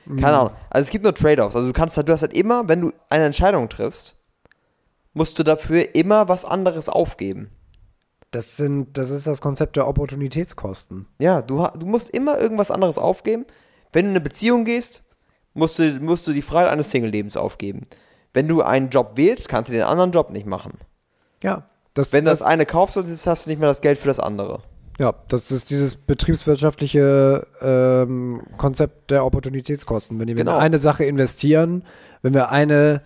Keine 0.08 0.38
Ahnung. 0.38 0.54
Also 0.70 0.86
es 0.86 0.90
gibt 0.90 1.04
nur 1.04 1.14
Trade-offs. 1.14 1.56
Also 1.56 1.68
du 1.68 1.74
kannst 1.74 1.96
halt, 1.96 2.10
du 2.10 2.14
hast 2.14 2.22
halt 2.22 2.34
immer, 2.34 2.68
wenn 2.68 2.82
du 2.82 2.94
eine 3.10 3.26
Entscheidung 3.26 3.70
triffst, 3.70 4.16
musst 5.14 5.40
du 5.40 5.44
dafür 5.44 5.96
immer 5.96 6.28
was 6.28 6.44
anderes 6.46 6.90
aufgeben. 6.90 7.50
Das 8.32 8.58
sind, 8.58 8.98
das 8.98 9.12
ist 9.12 9.28
das 9.28 9.42
Konzept 9.42 9.76
der 9.76 9.88
Opportunitätskosten. 9.88 11.06
Ja, 11.20 11.42
du, 11.42 11.68
du 11.78 11.86
musst 11.86 12.10
immer 12.10 12.40
irgendwas 12.40 12.72
anderes 12.72 12.98
aufgeben. 12.98 13.46
Wenn 13.92 14.06
du 14.06 14.10
in 14.10 14.16
eine 14.16 14.24
Beziehung 14.24 14.66
gehst, 14.66 15.04
musst 15.54 15.80
du, 15.80 15.84
musst 16.02 16.28
du 16.28 16.34
die 16.34 16.42
Freiheit 16.42 16.72
eines 16.72 16.90
Single-Lebens 16.92 17.38
aufgeben. 17.38 17.88
Wenn 18.34 18.48
du 18.48 18.64
einen 18.64 18.90
Job 18.90 19.12
wählst, 19.16 19.48
kannst 19.48 19.70
du 19.70 19.74
den 19.74 19.84
anderen 19.84 20.12
Job 20.12 20.32
nicht 20.32 20.48
machen. 20.48 20.80
Ja. 21.44 21.70
Das, 21.94 22.12
Wenn 22.12 22.26
du 22.26 22.32
das, 22.32 22.40
das 22.40 22.48
eine 22.48 22.66
kaufst, 22.66 22.98
hast 22.98 23.46
du 23.46 23.50
nicht 23.50 23.60
mehr 23.60 23.70
das 23.70 23.82
Geld 23.82 24.00
für 24.00 24.08
das 24.08 24.20
andere. 24.20 24.64
Ja, 25.00 25.14
das 25.28 25.52
ist 25.52 25.70
dieses 25.70 25.96
betriebswirtschaftliche 25.96 27.48
ähm, 27.62 28.42
Konzept 28.58 29.12
der 29.12 29.26
Opportunitätskosten. 29.26 30.20
Wenn 30.20 30.28
wir 30.28 30.36
Genau. 30.36 30.54
in 30.56 30.58
eine 30.62 30.78
Sache 30.78 31.04
investieren, 31.06 31.84
wenn 32.22 32.34
wir 32.34 32.50
eine, 32.52 33.02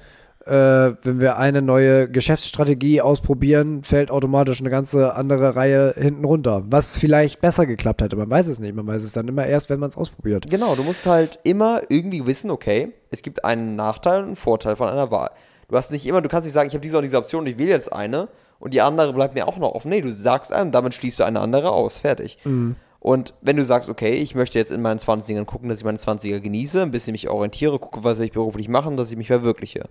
äh, 0.46 0.52
wenn 0.52 1.20
wir 1.22 1.38
eine 1.38 1.62
neue 1.62 2.10
Geschäftsstrategie 2.10 3.02
ausprobieren, 3.02 3.84
fällt 3.84 4.12
automatisch 4.12 4.60
eine 4.60 4.70
ganze 4.70 5.16
andere 5.16 5.56
Reihe 5.56 5.94
hinten 5.98 6.26
runter. 6.26 6.64
Was 6.70 6.96
vielleicht 6.98 7.42
besser 7.42 7.66
geklappt 7.66 8.02
hätte, 8.02 8.16
man 8.16 8.30
weiß 8.30 8.48
es 8.48 8.60
nicht. 8.60 8.76
Man 8.76 8.88
weiß 8.88 9.04
es 9.04 9.14
dann 9.14 9.28
immer 9.28 9.46
erst, 9.46 9.70
wenn 9.70 9.80
man 9.80 9.90
es 9.90 9.98
ausprobiert. 9.98 10.50
Genau, 10.50 10.76
du 10.76 10.84
musst 10.84 11.06
halt 11.06 11.40
immer 11.44 11.82
irgendwie 11.90 12.26
wissen, 12.26 12.52
okay, 12.52 12.94
es 13.12 13.22
gibt 13.22 13.44
einen 13.46 13.76
Nachteil 13.76 14.20
und 14.20 14.28
einen 14.28 14.36
Vorteil 14.36 14.76
von 14.76 14.88
einer 14.90 15.10
Wahl. 15.12 15.30
Du 15.70 15.76
hast 15.76 15.92
nicht 15.92 16.06
immer, 16.06 16.22
du 16.22 16.30
kannst 16.30 16.46
nicht 16.46 16.54
sagen, 16.54 16.68
ich 16.68 16.74
habe 16.74 16.82
diese 16.82 16.98
und 16.98 17.04
diese 17.04 17.18
Option 17.18 17.42
und 17.42 17.48
ich 17.48 17.58
wähle 17.58 17.72
jetzt 17.72 17.92
eine 17.92 18.30
und 18.60 18.74
die 18.74 18.82
andere 18.82 19.14
bleibt 19.14 19.36
mir 19.36 19.48
auch 19.48 19.58
noch 19.58 19.74
offen. 19.74 19.90
Nee, 19.90 20.02
du 20.02 20.12
sagst 20.12 20.52
einen, 20.54 20.72
damit 20.72 20.94
schließt 20.94 21.20
du 21.20 21.24
eine 21.24 21.40
andere 21.40 21.72
aus. 21.72 22.00
Fertig. 22.00 22.38
Mhm. 22.44 22.76
Und 23.00 23.34
wenn 23.42 23.58
du 23.58 23.64
sagst, 23.64 23.90
okay, 23.90 24.14
ich 24.14 24.36
möchte 24.36 24.60
jetzt 24.60 24.72
in 24.72 24.82
meinen 24.82 25.00
20ern 25.00 25.46
gucken, 25.46 25.70
dass 25.70 25.80
ich 25.80 25.86
meine 25.86 25.98
20er 25.98 26.40
genieße, 26.40 26.82
ein 26.82 26.92
bisschen 26.92 27.12
mich 27.12 27.30
orientiere, 27.30 27.80
gucke, 27.80 28.04
was 28.04 28.18
will 28.18 28.26
ich 28.26 28.32
beruflich 28.32 28.68
machen, 28.70 28.98
dass 28.98 29.12
ich 29.12 29.18
mich 29.18 29.28
verwirkliche. 29.28 29.90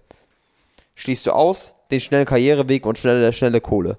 Schließt 0.97 1.27
du 1.27 1.33
aus 1.33 1.77
den 1.91 2.01
schnellen 2.01 2.27
Karriereweg 2.27 2.85
und 2.85 2.99
schnelle, 2.99 3.33
schnelle 3.33 3.61
Kohle. 3.61 3.99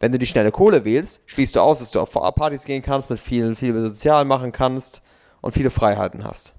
Wenn 0.00 0.12
du 0.12 0.18
die 0.18 0.26
schnelle 0.26 0.52
Kohle 0.52 0.84
wählst, 0.84 1.22
schließt 1.26 1.56
du 1.56 1.60
aus, 1.60 1.80
dass 1.80 1.90
du 1.90 2.00
auf 2.00 2.12
Partys 2.12 2.64
gehen 2.64 2.82
kannst, 2.82 3.10
mit 3.10 3.18
vielen, 3.18 3.56
viel 3.56 3.78
sozial 3.80 4.24
machen 4.24 4.52
kannst 4.52 5.02
und 5.40 5.52
viele 5.52 5.70
Freiheiten 5.70 6.24
hast. 6.24 6.54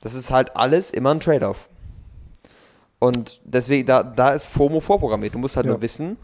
Das 0.00 0.14
ist 0.14 0.30
halt 0.30 0.56
alles 0.56 0.90
immer 0.90 1.12
ein 1.12 1.20
Trade-off. 1.20 1.70
Und 2.98 3.40
deswegen, 3.44 3.86
da, 3.86 4.02
da 4.02 4.30
ist 4.30 4.46
FOMO 4.46 4.80
vorprogrammiert. 4.80 5.34
Du 5.34 5.38
musst 5.38 5.56
halt 5.56 5.66
Ja. 5.66 5.72
nur 5.72 5.82
wissen, 5.82 6.16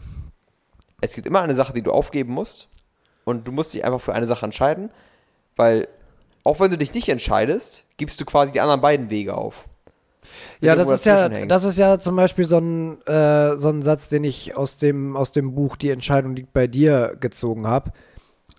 es 1.01 1.13
gibt 1.13 1.27
immer 1.27 1.41
eine 1.41 1.55
Sache, 1.55 1.73
die 1.73 1.81
du 1.81 1.91
aufgeben 1.91 2.33
musst. 2.33 2.69
Und 3.25 3.47
du 3.47 3.51
musst 3.51 3.73
dich 3.73 3.85
einfach 3.85 4.01
für 4.01 4.13
eine 4.13 4.25
Sache 4.25 4.45
entscheiden, 4.45 4.89
weil 5.55 5.87
auch 6.43 6.59
wenn 6.59 6.71
du 6.71 6.77
dich 6.77 6.93
nicht 6.93 7.07
entscheidest, 7.07 7.85
gibst 7.95 8.19
du 8.19 8.25
quasi 8.25 8.51
die 8.51 8.59
anderen 8.59 8.81
beiden 8.81 9.09
Wege 9.09 9.35
auf. 9.37 9.65
Ja, 10.59 10.75
das 10.75 10.89
ist 10.89 11.05
ja, 11.05 11.29
hängst. 11.29 11.51
das 11.51 11.63
ist 11.63 11.77
ja 11.77 11.99
zum 11.99 12.15
Beispiel 12.17 12.43
so 12.45 12.57
ein, 12.57 13.01
äh, 13.07 13.55
so 13.55 13.69
ein 13.69 13.81
Satz, 13.81 14.09
den 14.09 14.23
ich 14.25 14.57
aus 14.57 14.77
dem, 14.77 15.15
aus 15.15 15.31
dem 15.31 15.55
Buch 15.55 15.77
Die 15.77 15.89
Entscheidung 15.89 16.35
liegt 16.35 16.51
bei 16.53 16.67
dir 16.67 17.15
gezogen 17.19 17.65
habe. 17.67 17.91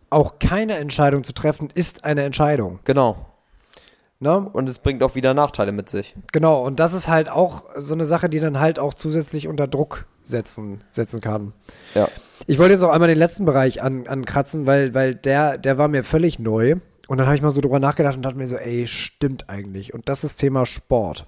Auch 0.08 0.38
keine 0.38 0.76
Entscheidung 0.76 1.24
zu 1.24 1.34
treffen 1.34 1.68
ist 1.74 2.04
eine 2.04 2.22
Entscheidung. 2.22 2.78
Genau. 2.84 3.26
Ne? 4.24 4.40
Und 4.54 4.70
es 4.70 4.78
bringt 4.78 5.02
auch 5.02 5.14
wieder 5.14 5.34
Nachteile 5.34 5.70
mit 5.70 5.90
sich. 5.90 6.16
Genau, 6.32 6.64
und 6.64 6.80
das 6.80 6.94
ist 6.94 7.08
halt 7.08 7.28
auch 7.28 7.64
so 7.76 7.92
eine 7.92 8.06
Sache, 8.06 8.30
die 8.30 8.40
dann 8.40 8.58
halt 8.58 8.78
auch 8.78 8.94
zusätzlich 8.94 9.48
unter 9.48 9.68
Druck 9.68 10.06
setzen, 10.22 10.82
setzen 10.90 11.20
kann. 11.20 11.52
Ja. 11.94 12.08
Ich 12.46 12.58
wollte 12.58 12.72
jetzt 12.72 12.82
auch 12.82 12.90
einmal 12.90 13.10
den 13.10 13.18
letzten 13.18 13.44
Bereich 13.44 13.82
an, 13.82 14.06
ankratzen, 14.06 14.66
weil, 14.66 14.94
weil 14.94 15.14
der, 15.14 15.58
der 15.58 15.76
war 15.76 15.88
mir 15.88 16.04
völlig 16.04 16.38
neu. 16.38 16.76
Und 17.06 17.18
dann 17.18 17.26
habe 17.26 17.36
ich 17.36 17.42
mal 17.42 17.50
so 17.50 17.60
drüber 17.60 17.80
nachgedacht 17.80 18.16
und 18.16 18.22
dachte 18.22 18.38
mir 18.38 18.46
so, 18.46 18.56
ey, 18.56 18.86
stimmt 18.86 19.50
eigentlich. 19.50 19.92
Und 19.92 20.08
das 20.08 20.24
ist 20.24 20.36
Thema 20.36 20.64
Sport. 20.64 21.26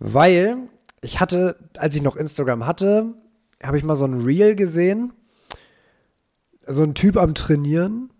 Weil 0.00 0.56
ich 1.02 1.20
hatte, 1.20 1.54
als 1.78 1.94
ich 1.94 2.02
noch 2.02 2.16
Instagram 2.16 2.66
hatte, 2.66 3.14
habe 3.62 3.78
ich 3.78 3.84
mal 3.84 3.94
so 3.94 4.06
ein 4.06 4.22
Reel 4.22 4.56
gesehen. 4.56 5.12
So 6.66 6.82
ein 6.82 6.94
Typ 6.94 7.16
am 7.16 7.36
Trainieren. 7.36 8.10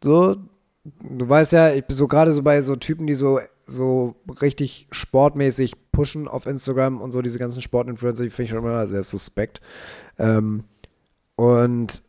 So, 0.00 0.36
du 0.84 1.28
weißt 1.28 1.52
ja, 1.52 1.72
ich 1.72 1.84
bin 1.84 1.96
so 1.96 2.08
gerade 2.08 2.32
so 2.32 2.42
bei 2.42 2.62
so 2.62 2.76
Typen, 2.76 3.06
die 3.06 3.14
so, 3.14 3.40
so 3.64 4.16
richtig 4.40 4.88
sportmäßig 4.90 5.74
pushen 5.92 6.28
auf 6.28 6.46
Instagram 6.46 7.00
und 7.00 7.12
so 7.12 7.22
diese 7.22 7.38
ganzen 7.38 7.62
Sportinfluencer, 7.62 8.24
die 8.24 8.30
finde 8.30 8.44
ich 8.44 8.50
schon 8.50 8.60
immer 8.60 8.86
sehr 8.88 9.02
suspekt. 9.02 9.60
Ähm, 10.18 10.64
und 11.36 12.02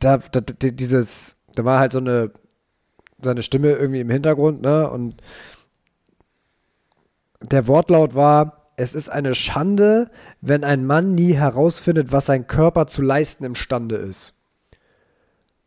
da, 0.00 0.18
da, 0.18 0.40
dieses, 0.40 1.36
da 1.54 1.64
war 1.64 1.78
halt 1.78 1.92
so 1.92 1.98
eine, 1.98 2.32
seine 3.22 3.42
Stimme 3.42 3.72
irgendwie 3.72 4.00
im 4.00 4.10
Hintergrund, 4.10 4.62
ne? 4.62 4.90
Und 4.90 5.22
der 7.40 7.68
Wortlaut 7.68 8.14
war, 8.14 8.72
es 8.76 8.94
ist 8.94 9.08
eine 9.08 9.34
Schande, 9.34 10.10
wenn 10.40 10.64
ein 10.64 10.86
Mann 10.86 11.14
nie 11.14 11.34
herausfindet, 11.34 12.10
was 12.10 12.26
sein 12.26 12.46
Körper 12.46 12.86
zu 12.86 13.02
leisten 13.02 13.44
imstande 13.44 13.96
ist. 13.96 14.34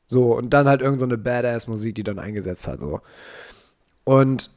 So, 0.05 0.35
und 0.35 0.51
dann 0.51 0.67
halt 0.67 0.81
irgend 0.81 0.99
so 0.99 1.07
Badass-Musik, 1.07 1.95
die 1.95 2.03
dann 2.03 2.19
eingesetzt 2.19 2.67
hat, 2.67 2.81
so. 2.81 3.01
Und 4.03 4.51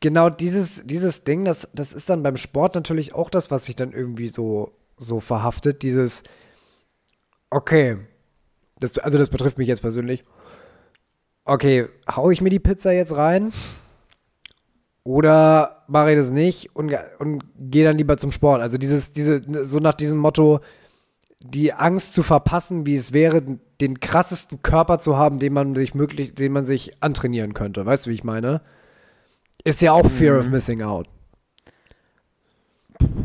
genau 0.00 0.30
dieses, 0.30 0.86
dieses 0.86 1.24
Ding, 1.24 1.44
das, 1.44 1.68
das 1.74 1.92
ist 1.92 2.10
dann 2.10 2.22
beim 2.22 2.36
Sport 2.36 2.74
natürlich 2.74 3.14
auch 3.14 3.30
das, 3.30 3.50
was 3.50 3.66
sich 3.66 3.76
dann 3.76 3.92
irgendwie 3.92 4.28
so, 4.28 4.72
so 4.96 5.20
verhaftet. 5.20 5.82
Dieses, 5.82 6.22
okay, 7.50 7.98
das, 8.78 8.98
also 8.98 9.16
das 9.16 9.30
betrifft 9.30 9.58
mich 9.58 9.68
jetzt 9.68 9.80
persönlich. 9.80 10.24
Okay, 11.44 11.88
hau 12.10 12.30
ich 12.30 12.40
mir 12.40 12.50
die 12.50 12.58
Pizza 12.58 12.92
jetzt 12.92 13.16
rein? 13.16 13.52
Oder 15.04 15.84
mache 15.88 16.12
ich 16.12 16.16
das 16.16 16.30
nicht 16.30 16.74
und, 16.76 16.94
und 17.18 17.44
gehe 17.58 17.84
dann 17.84 17.98
lieber 17.98 18.16
zum 18.16 18.32
Sport? 18.32 18.60
Also 18.60 18.78
dieses, 18.78 19.12
diese, 19.12 19.42
so 19.64 19.78
nach 19.78 19.94
diesem 19.94 20.18
Motto, 20.18 20.60
die 21.44 21.72
Angst 21.72 22.14
zu 22.14 22.22
verpassen, 22.22 22.86
wie 22.86 22.94
es 22.94 23.12
wäre, 23.12 23.42
den 23.80 24.00
krassesten 24.00 24.62
Körper 24.62 24.98
zu 24.98 25.16
haben, 25.16 25.38
den 25.38 25.52
man 25.52 25.74
sich 25.74 25.94
möglich, 25.94 26.34
den 26.34 26.52
man 26.52 26.64
sich 26.64 27.02
antrainieren 27.02 27.54
könnte. 27.54 27.84
Weißt 27.84 28.06
du, 28.06 28.10
wie 28.10 28.14
ich 28.14 28.24
meine? 28.24 28.60
Ist 29.64 29.82
ja 29.82 29.92
auch 29.92 30.08
Fear 30.08 30.38
of 30.38 30.48
Missing 30.48 30.82
Out. 30.82 31.08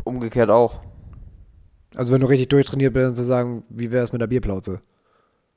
Umgekehrt 0.04 0.50
auch. 0.50 0.80
Also 1.94 2.12
wenn 2.12 2.20
du 2.20 2.28
richtig 2.28 2.48
durchtrainiert 2.48 2.92
bist, 2.92 3.06
dann 3.06 3.14
zu 3.14 3.24
sagen, 3.24 3.64
wie 3.68 3.90
wäre 3.90 4.04
es 4.04 4.12
mit 4.12 4.20
der 4.20 4.26
Bierplauze? 4.26 4.80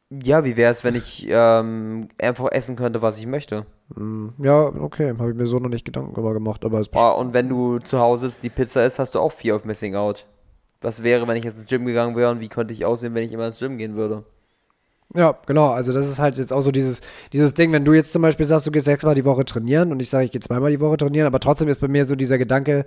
Ja, 0.09 0.43
wie 0.43 0.57
wäre 0.57 0.72
es, 0.72 0.84
wenn 0.84 0.95
ich 0.95 1.26
ähm, 1.30 2.09
einfach 2.22 2.51
essen 2.51 2.76
könnte, 2.76 3.01
was 3.01 3.18
ich 3.18 3.28
möchte? 3.28 3.66
Hm, 3.95 4.34
Ja, 4.39 4.66
okay, 4.66 5.14
habe 5.18 5.32
ich 5.32 5.38
mir 5.38 5.47
so 5.47 5.59
noch 5.59 5.70
nicht 5.70 5.86
Gedanken 5.86 6.14
darüber 6.14 6.34
gemacht, 6.34 6.66
aber 6.66 6.80
es 6.80 6.89
Oh, 6.93 7.16
und 7.18 7.34
wenn 7.34 7.47
du 7.47 7.80
zu 7.80 7.99
Hause 7.99 8.28
sitzt, 8.28 8.43
die 8.43 8.49
Pizza 8.49 8.86
isst, 8.86 8.99
hast 8.99 9.16
du 9.16 9.20
auch 9.20 9.32
Fear 9.32 9.55
of 9.55 9.66
Missing 9.66 9.95
Out. 9.95 10.28
Was 10.82 11.04
wäre, 11.04 11.28
wenn 11.28 11.38
ich 11.38 11.44
jetzt 11.44 11.58
ins 11.58 11.68
Gym 11.68 11.86
gegangen 11.86 12.16
wäre 12.16 12.32
und 12.32 12.40
wie 12.40 12.48
könnte 12.50 12.74
ich 12.74 12.86
aussehen, 12.86 13.14
wenn 13.14 13.24
ich 13.24 13.32
immer 13.32 13.48
ins 13.48 13.60
Gym 13.60 13.78
gehen 13.78 13.96
würde? 13.96 14.24
Ja, 15.14 15.38
genau. 15.46 15.70
Also 15.72 15.92
das 15.94 16.08
ist 16.08 16.20
halt 16.20 16.38
jetzt 16.38 16.54
auch 16.54 16.62
so 16.62 16.72
dieses, 16.72 17.02
dieses 17.34 17.54
Ding, 17.54 17.72
wenn 17.72 17.86
du 17.86 17.94
jetzt 17.94 18.14
zum 18.14 18.22
Beispiel 18.22 18.46
sagst, 18.46 18.66
du 18.66 18.72
gehst 18.72 18.86
sechsmal 18.86 19.14
die 19.14 19.26
Woche 19.26 19.44
trainieren 19.46 19.92
und 19.92 20.00
ich 20.02 20.10
sage, 20.10 20.26
ich 20.26 20.32
gehe 20.32 20.42
zweimal 20.42 20.72
die 20.72 20.80
Woche 20.80 20.98
trainieren, 20.98 21.28
aber 21.28 21.40
trotzdem 21.40 21.68
ist 21.68 21.82
bei 21.82 21.88
mir 21.88 22.06
so 22.06 22.16
dieser 22.16 22.38
Gedanke, 22.38 22.86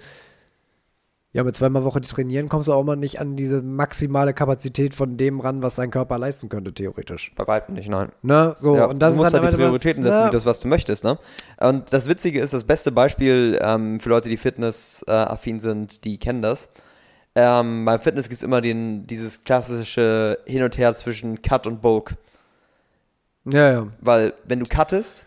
ja, 1.34 1.42
mit 1.44 1.54
zweimal 1.56 1.84
Woche 1.84 2.00
trainieren 2.00 2.48
kommst 2.48 2.68
du 2.68 2.72
auch 2.72 2.84
mal 2.84 2.94
nicht 2.96 3.20
an 3.20 3.36
diese 3.36 3.60
maximale 3.60 4.32
Kapazität 4.32 4.94
von 4.94 5.16
dem 5.16 5.40
ran, 5.40 5.62
was 5.62 5.74
dein 5.74 5.90
Körper 5.90 6.16
leisten 6.16 6.48
könnte, 6.48 6.72
theoretisch. 6.72 7.32
Bei 7.36 7.46
weitem 7.46 7.74
nicht, 7.74 7.90
nein. 7.90 8.10
Ne? 8.22 8.54
So, 8.56 8.76
ja, 8.76 8.86
und 8.86 9.00
das 9.00 9.14
du 9.14 9.20
musst 9.20 9.34
ist 9.34 9.40
halt 9.40 9.42
die 9.42 9.48
immer 9.48 9.56
was- 9.58 9.64
Prioritäten 9.66 10.02
setzen, 10.04 10.20
ne? 10.22 10.26
wie 10.28 10.32
das, 10.32 10.46
was 10.46 10.60
du 10.60 10.68
möchtest, 10.68 11.02
ne? 11.04 11.18
Und 11.60 11.92
das 11.92 12.08
Witzige 12.08 12.40
ist, 12.40 12.54
das 12.54 12.64
beste 12.64 12.92
Beispiel 12.92 13.58
ähm, 13.60 13.98
für 14.00 14.08
Leute, 14.10 14.28
die 14.28 14.36
fitnessaffin 14.36 15.58
sind, 15.60 16.04
die 16.04 16.18
kennen 16.18 16.40
das. 16.40 16.68
Ähm, 17.34 17.84
beim 17.84 18.00
Fitness 18.00 18.28
gibt 18.28 18.36
es 18.36 18.42
immer 18.42 18.60
den, 18.60 19.06
dieses 19.06 19.44
klassische 19.44 20.38
Hin 20.46 20.62
und 20.62 20.78
Her 20.78 20.94
zwischen 20.94 21.42
Cut 21.42 21.66
und 21.66 21.82
Bulk. 21.82 22.16
Ja, 23.44 23.72
ja. 23.72 23.86
Weil, 24.00 24.34
wenn 24.44 24.60
du 24.60 24.66
cuttest, 24.66 25.26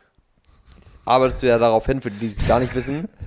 arbeitest 1.06 1.44
du 1.44 1.48
ja 1.48 1.58
darauf 1.58 1.86
hin, 1.86 2.02
für 2.02 2.12
die, 2.12 2.20
die 2.20 2.28
es 2.28 2.48
gar 2.48 2.60
nicht 2.60 2.76
wissen. 2.76 3.08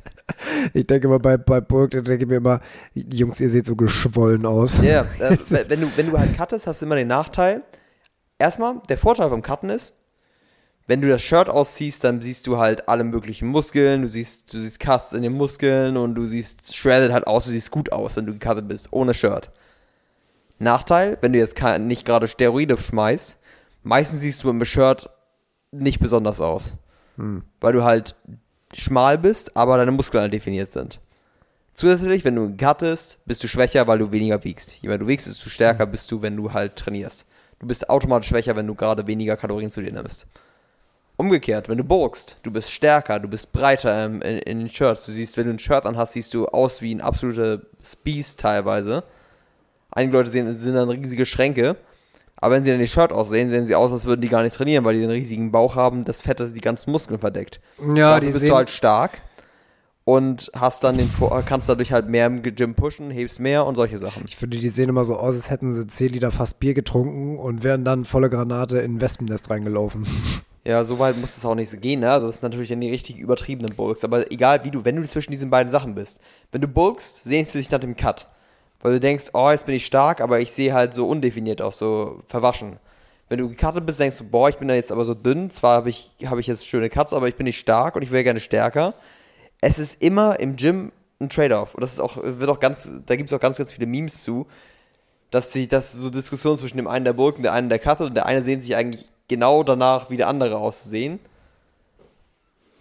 Ich 0.75 0.87
denke 0.87 1.09
immer 1.09 1.19
bei, 1.19 1.37
bei 1.37 1.61
Burg, 1.61 1.91
da 1.91 2.01
denke 2.03 2.23
ich 2.23 2.31
mir 2.31 2.37
immer, 2.37 2.61
Jungs, 2.95 3.41
ihr 3.41 3.51
seht 3.51 3.67
so 3.67 3.75
geschwollen 3.75 4.47
aus. 4.47 4.81
Ja, 4.81 5.01
äh, 5.19 5.37
wenn, 5.67 5.81
du, 5.81 5.91
wenn 5.97 6.09
du 6.09 6.17
halt 6.17 6.37
cuttest, 6.37 6.69
hast 6.69 6.81
du 6.81 6.87
immer 6.87 6.95
den 6.95 7.09
Nachteil. 7.09 7.63
Erstmal, 8.39 8.81
der 8.89 8.97
Vorteil 8.97 9.29
vom 9.29 9.43
Cutten 9.43 9.71
ist, 9.71 9.93
wenn 10.91 11.01
du 11.01 11.09
das 11.09 11.23
Shirt 11.23 11.49
ausziehst, 11.49 12.03
dann 12.03 12.21
siehst 12.21 12.49
du 12.49 12.59
halt 12.59 12.89
alle 12.89 13.05
möglichen 13.05 13.47
Muskeln, 13.47 14.03
du 14.03 14.09
siehst, 14.09 14.53
du 14.53 14.59
siehst 14.59 14.81
Cuts 14.81 15.13
in 15.13 15.23
den 15.23 15.35
Muskeln 15.35 15.97
und 15.97 16.17
du 16.17 16.27
siehst 16.27 16.75
shredded 16.75 17.13
halt 17.13 17.29
aus, 17.29 17.45
du 17.45 17.53
siehst 17.53 17.71
gut 17.71 17.93
aus, 17.93 18.17
wenn 18.17 18.27
du 18.27 18.33
gecuttet 18.33 18.67
bist, 18.67 18.89
ohne 18.91 19.15
Shirt. 19.15 19.51
Nachteil, 20.59 21.17
wenn 21.21 21.33
du 21.33 21.39
jetzt 21.39 21.63
nicht 21.79 22.05
gerade 22.05 22.27
Steroide 22.27 22.77
schmeißt, 22.77 23.37
meistens 23.85 24.23
siehst 24.23 24.43
du 24.43 24.53
mit 24.53 24.63
dem 24.63 24.65
Shirt 24.65 25.09
nicht 25.71 26.01
besonders 26.01 26.41
aus. 26.41 26.75
Weil 27.61 27.73
du 27.73 27.85
halt 27.85 28.17
schmal 28.75 29.17
bist, 29.17 29.57
aber 29.57 29.77
deine 29.77 29.93
Muskeln 29.93 30.23
halt 30.23 30.33
definiert 30.33 30.73
sind. 30.73 30.99
Zusätzlich, 31.73 32.25
wenn 32.25 32.35
du 32.35 32.57
cuttest, 32.57 33.21
bist 33.27 33.45
du 33.45 33.47
schwächer, 33.47 33.87
weil 33.87 34.01
du 34.01 34.11
weniger 34.11 34.43
wiegst. 34.43 34.83
Je 34.83 34.89
mehr 34.89 34.99
du 34.99 35.07
wiegst, 35.07 35.29
desto 35.29 35.51
stärker 35.51 35.87
bist 35.87 36.11
du, 36.11 36.21
wenn 36.21 36.37
du 36.37 36.53
halt 36.53 36.75
trainierst. 36.75 37.27
Du 37.61 37.69
bist 37.69 37.89
automatisch 37.89 38.31
schwächer, 38.31 38.57
wenn 38.57 38.67
du 38.67 38.75
gerade 38.75 39.07
weniger 39.07 39.37
Kalorien 39.37 39.71
zu 39.71 39.83
dir 39.83 39.93
nimmst. 39.93 40.27
Umgekehrt, 41.21 41.69
wenn 41.69 41.77
du 41.77 41.85
bulkst, 41.85 42.39
du 42.43 42.51
bist 42.51 42.73
stärker, 42.73 43.21
du 43.21 43.29
bist 43.29 43.53
breiter 43.53 44.07
ähm, 44.07 44.23
in, 44.23 44.39
in 44.39 44.59
den 44.61 44.69
Shirts. 44.71 45.05
Du 45.05 45.13
siehst, 45.13 45.37
wenn 45.37 45.45
du 45.45 45.51
ein 45.51 45.59
Shirt 45.59 45.85
anhast, 45.85 46.15
siehst 46.15 46.33
du 46.33 46.47
aus 46.47 46.81
wie 46.81 46.95
ein 46.95 47.03
absoluter 47.03 47.61
Beast 48.03 48.41
teilweise. 48.41 49.03
Einige 49.91 50.17
Leute 50.17 50.31
sehen, 50.31 50.57
sind 50.57 50.75
dann 50.75 50.89
riesige 50.89 51.27
Schränke. 51.27 51.77
Aber 52.37 52.55
wenn 52.55 52.65
sie 52.65 52.71
dann 52.71 52.81
die 52.81 52.87
Shirt 52.87 53.13
aussehen, 53.13 53.51
sehen 53.51 53.67
sie 53.67 53.75
aus, 53.75 53.93
als 53.93 54.07
würden 54.07 54.23
die 54.23 54.31
gar 54.31 54.43
nicht 54.43 54.57
trainieren, 54.57 54.83
weil 54.87 54.95
die 54.95 55.03
den 55.03 55.11
riesigen 55.11 55.53
Bauch 55.53 55.77
haben, 55.77 56.07
das 56.07 56.23
Fett, 56.23 56.41
das 56.41 56.55
die 56.55 56.63
ganzen 56.63 56.91
Muskeln 56.91 57.21
verdeckt. 57.21 57.61
Ja, 57.79 58.15
Dafür 58.15 58.21
die 58.21 58.33
bist 58.33 58.49
du 58.49 58.57
halt 58.57 58.71
stark 58.71 59.21
und 60.05 60.51
hast 60.57 60.83
dann 60.85 60.97
den 60.97 61.11
Vor 61.11 61.43
kannst 61.45 61.69
dadurch 61.69 61.93
halt 61.93 62.09
mehr 62.09 62.25
im 62.29 62.43
Gym 62.43 62.75
pushen, 62.75 63.11
hebst 63.11 63.41
mehr 63.41 63.67
und 63.67 63.75
solche 63.75 63.99
Sachen. 63.99 64.25
ich 64.27 64.37
finde, 64.37 64.57
die 64.57 64.71
sehen 64.71 64.89
immer 64.89 65.05
so 65.05 65.19
aus, 65.19 65.35
als 65.35 65.51
hätten 65.51 65.71
sie 65.75 65.87
10 65.87 66.15
Liter 66.15 66.31
fast 66.31 66.61
Bier 66.61 66.73
getrunken 66.73 67.39
und 67.39 67.63
wären 67.63 67.85
dann 67.85 68.07
volle 68.07 68.31
Granate 68.31 68.79
in 68.79 68.95
ein 68.95 69.01
Wespennest 69.03 69.51
reingelaufen. 69.51 70.07
Ja, 70.65 70.85
so 70.85 70.99
weit 70.99 71.17
muss 71.17 71.37
es 71.37 71.45
auch 71.45 71.55
nicht 71.55 71.81
gehen, 71.81 72.01
ne? 72.01 72.11
Also 72.11 72.27
das 72.27 72.37
ist 72.37 72.43
natürlich 72.43 72.69
dann 72.69 72.81
die 72.81 72.91
richtig 72.91 73.19
übertriebenen 73.19 73.75
Bulks. 73.75 74.05
Aber 74.05 74.31
egal 74.31 74.63
wie 74.65 74.71
du, 74.71 74.85
wenn 74.85 74.97
du 74.97 75.07
zwischen 75.09 75.31
diesen 75.33 75.49
beiden 75.51 75.73
Sachen 75.73 75.95
bist, 75.95 76.21
wenn 76.53 76.61
du 76.61 76.69
bulkst, 76.69 77.25
sehnst 77.25 77.55
du 77.55 77.59
dich 77.59 77.71
nach 77.71 77.81
dem 77.81 77.97
Cut. 77.97 78.29
Weil 78.81 78.93
du 78.93 79.01
denkst, 79.01 79.31
oh, 79.33 79.51
jetzt 79.51 79.67
bin 79.67 79.75
ich 79.75 79.87
stark, 79.87 80.21
aber 80.21 80.41
ich 80.41 80.53
sehe 80.53 80.75
halt 80.75 80.95
so 80.95 81.09
undefiniert 81.09 81.63
aus, 81.63 81.79
so 81.79 82.23
verwaschen. 82.27 82.79
Wenn 83.29 83.39
du 83.39 83.49
gecuttet 83.49 83.87
bist, 83.87 84.01
denkst 84.01 84.19
du, 84.19 84.25
boah, 84.25 84.49
ich 84.49 84.57
bin 84.57 84.69
da 84.69 84.75
jetzt 84.75 84.93
aber 84.93 85.05
so 85.05 85.15
dünn, 85.15 85.51
zwar 85.51 85.77
habe 85.77 85.89
ich, 85.91 86.13
hab 86.25 86.39
ich 86.39 86.47
jetzt 86.47 86.67
schöne 86.67 86.91
Cuts, 86.91 87.13
aber 87.13 87.29
ich 87.29 87.37
bin 87.37 87.45
nicht 87.45 87.59
stark 87.61 87.97
und 87.97 88.03
ich 88.03 88.11
wäre 88.11 88.25
gerne 88.25 88.41
stärker. 88.41 88.95
Es 89.61 89.79
ist 89.79 90.03
immer 90.03 90.41
im 90.41 90.57
Gym 90.57 90.93
ein 91.21 91.29
Trade-off. 91.29 91.75
Und 91.75 91.83
das 91.83 91.93
ist 91.93 92.01
auch, 92.01 92.19
wird 92.23 92.51
auch 92.51 92.61
ganz, 92.61 92.91
da 93.07 93.17
gibt 93.17 93.31
es 93.31 93.35
auch 93.35 93.41
ganz, 93.41 93.57
ganz 93.57 93.73
viele 93.73 93.87
Memes 93.87 94.23
zu. 94.23 94.47
dass 95.31 95.53
sich 95.53 95.69
das 95.69 95.93
so 95.93 96.11
Diskussionen 96.11 96.59
zwischen 96.59 96.77
dem 96.77 96.89
einen 96.89 97.05
der 97.05 97.13
Burg 97.13 97.37
und 97.37 97.45
der 97.45 97.53
einen 97.53 97.69
der 97.69 97.79
Karte 97.79 98.05
und 98.05 98.15
der 98.15 98.27
eine 98.27 98.43
sehnt 98.43 98.65
sich 98.65 98.77
eigentlich 98.77 99.11
genau 99.31 99.63
danach, 99.63 100.11
wie 100.11 100.19
der 100.19 100.29
andere 100.29 100.59
auszusehen. 100.59 101.21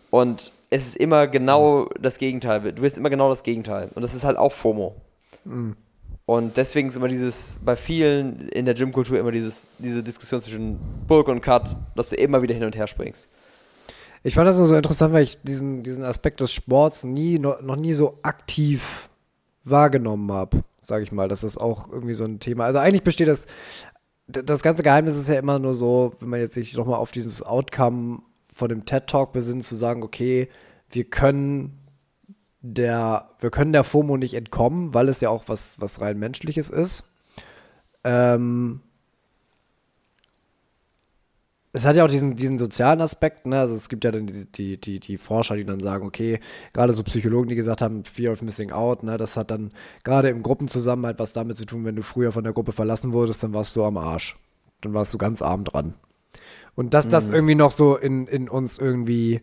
Und 0.10 0.52
es 0.70 0.88
ist 0.88 0.98
immer 0.98 1.28
genau 1.28 1.88
das 2.00 2.18
Gegenteil. 2.18 2.74
Du 2.74 2.82
willst 2.82 2.98
immer 2.98 3.10
genau 3.10 3.30
das 3.30 3.44
Gegenteil. 3.44 3.90
Und 3.96 4.02
das 4.02 4.14
ist 4.14 4.24
halt 4.26 4.38
auch 4.38 4.52
FOMO. 4.52 4.96
Mhm. 5.46 5.76
Und 6.26 6.58
deswegen 6.58 6.90
ist 6.90 6.96
immer 6.96 7.08
dieses, 7.08 7.60
bei 7.64 7.76
vielen 7.76 8.50
in 8.50 8.66
der 8.66 8.76
Gymkultur 8.76 9.18
immer 9.18 9.32
dieses, 9.32 9.70
diese 9.80 10.04
Diskussion 10.04 10.42
zwischen 10.42 10.80
Burg 11.08 11.28
und 11.28 11.42
Cut, 11.42 11.76
dass 11.96 12.10
du 12.10 12.16
immer 12.18 12.42
wieder 12.42 12.54
hin 12.54 12.64
und 12.64 12.76
her 12.76 12.88
springst. 12.88 13.28
Ich 14.22 14.36
fand 14.36 14.48
das 14.48 14.58
nur 14.58 14.68
so 14.68 14.76
interessant, 14.76 15.14
weil 15.14 15.24
ich 15.24 15.42
diesen, 15.42 15.82
diesen 15.82 16.04
Aspekt 16.04 16.42
des 16.42 16.52
Sports 16.52 17.04
nie, 17.04 17.40
noch, 17.40 17.62
noch 17.62 17.78
nie 17.78 17.94
so 17.94 18.20
aktiv 18.22 19.10
wahrgenommen 19.64 20.32
habe, 20.32 20.64
sage 20.80 21.04
ich 21.04 21.12
mal. 21.12 21.30
Das 21.30 21.44
ist 21.44 21.58
auch 21.58 21.90
irgendwie 21.92 22.14
so 22.14 22.26
ein 22.26 22.40
Thema. 22.40 22.66
Also 22.66 22.80
eigentlich 22.80 23.04
besteht 23.04 23.28
das, 23.28 23.46
das 24.30 24.62
ganze 24.62 24.84
Geheimnis 24.84 25.18
ist 25.18 25.28
ja 25.28 25.40
immer 25.40 25.60
nur 25.60 25.74
so, 25.74 26.14
wenn 26.20 26.30
man 26.30 26.40
jetzt 26.40 26.54
sich 26.54 26.76
nochmal 26.76 27.00
auf 27.00 27.12
dieses 27.12 27.42
Outcome 27.42 28.22
von 28.54 28.70
dem 28.70 28.86
TED 28.86 29.08
Talk 29.08 29.34
besinnt, 29.34 29.64
zu 29.64 29.76
sagen, 29.76 30.04
okay, 30.04 30.50
wir 30.92 31.04
können 31.06 31.80
der, 32.62 33.30
wir 33.40 33.50
können 33.50 33.74
der 33.74 33.84
FOMO 33.84 34.18
nicht 34.18 34.34
entkommen, 34.34 34.94
weil 34.94 35.10
es 35.10 35.22
ja 35.22 35.30
auch 35.30 35.46
was, 35.48 35.80
was 35.82 36.02
rein 36.02 36.20
menschliches 36.20 36.70
ist. 36.70 37.04
Ähm, 38.04 38.82
es 41.72 41.86
hat 41.86 41.96
ja 41.96 42.04
auch 42.04 42.10
diesen, 42.10 42.36
diesen 42.36 42.58
sozialen 42.58 43.00
Aspekt, 43.02 43.46
ne? 43.46 43.60
Also 43.60 43.76
es 43.76 43.90
gibt 43.90 44.04
ja 44.04 44.12
dann 44.12 44.26
die, 44.26 44.46
die, 44.46 44.80
die, 44.80 45.00
die 45.00 45.18
Forscher, 45.18 45.56
die 45.56 45.66
dann 45.66 45.80
sagen, 45.80 46.06
okay, 46.08 46.40
gerade 46.74 46.94
so 46.94 47.04
Psychologen, 47.04 47.50
die 47.50 47.56
gesagt 47.56 47.82
haben, 47.82 48.04
Fear 48.06 48.34
of 48.34 48.42
Missing 48.42 48.72
Out, 48.72 49.04
ne, 49.04 49.18
das 49.18 49.38
hat 49.38 49.52
dann 49.52 49.72
gerade 50.04 50.30
im 50.30 50.42
Gruppenzusammenhalt 50.42 51.20
was 51.20 51.34
damit 51.34 51.58
zu 51.58 51.66
tun, 51.66 51.86
wenn 51.86 51.96
du 51.96 52.02
früher 52.02 52.32
von 52.32 52.44
der 52.44 52.54
Gruppe 52.54 52.72
verlassen 52.72 53.14
wurdest, 53.14 53.44
dann 53.44 53.54
warst 53.54 53.76
du 53.76 53.84
am 53.84 53.98
Arsch. 53.98 54.38
Dann 54.82 54.94
warst 54.94 55.14
du 55.14 55.18
ganz 55.20 55.42
arm 55.42 55.64
dran. 55.64 55.94
Und 56.76 56.94
dass 56.94 57.08
das 57.08 57.28
Mhm. 57.28 57.36
irgendwie 57.36 57.56
noch 57.56 57.72
so 57.72 57.98
in, 57.98 58.26
in 58.28 58.50
uns 58.50 58.78
irgendwie 58.80 59.42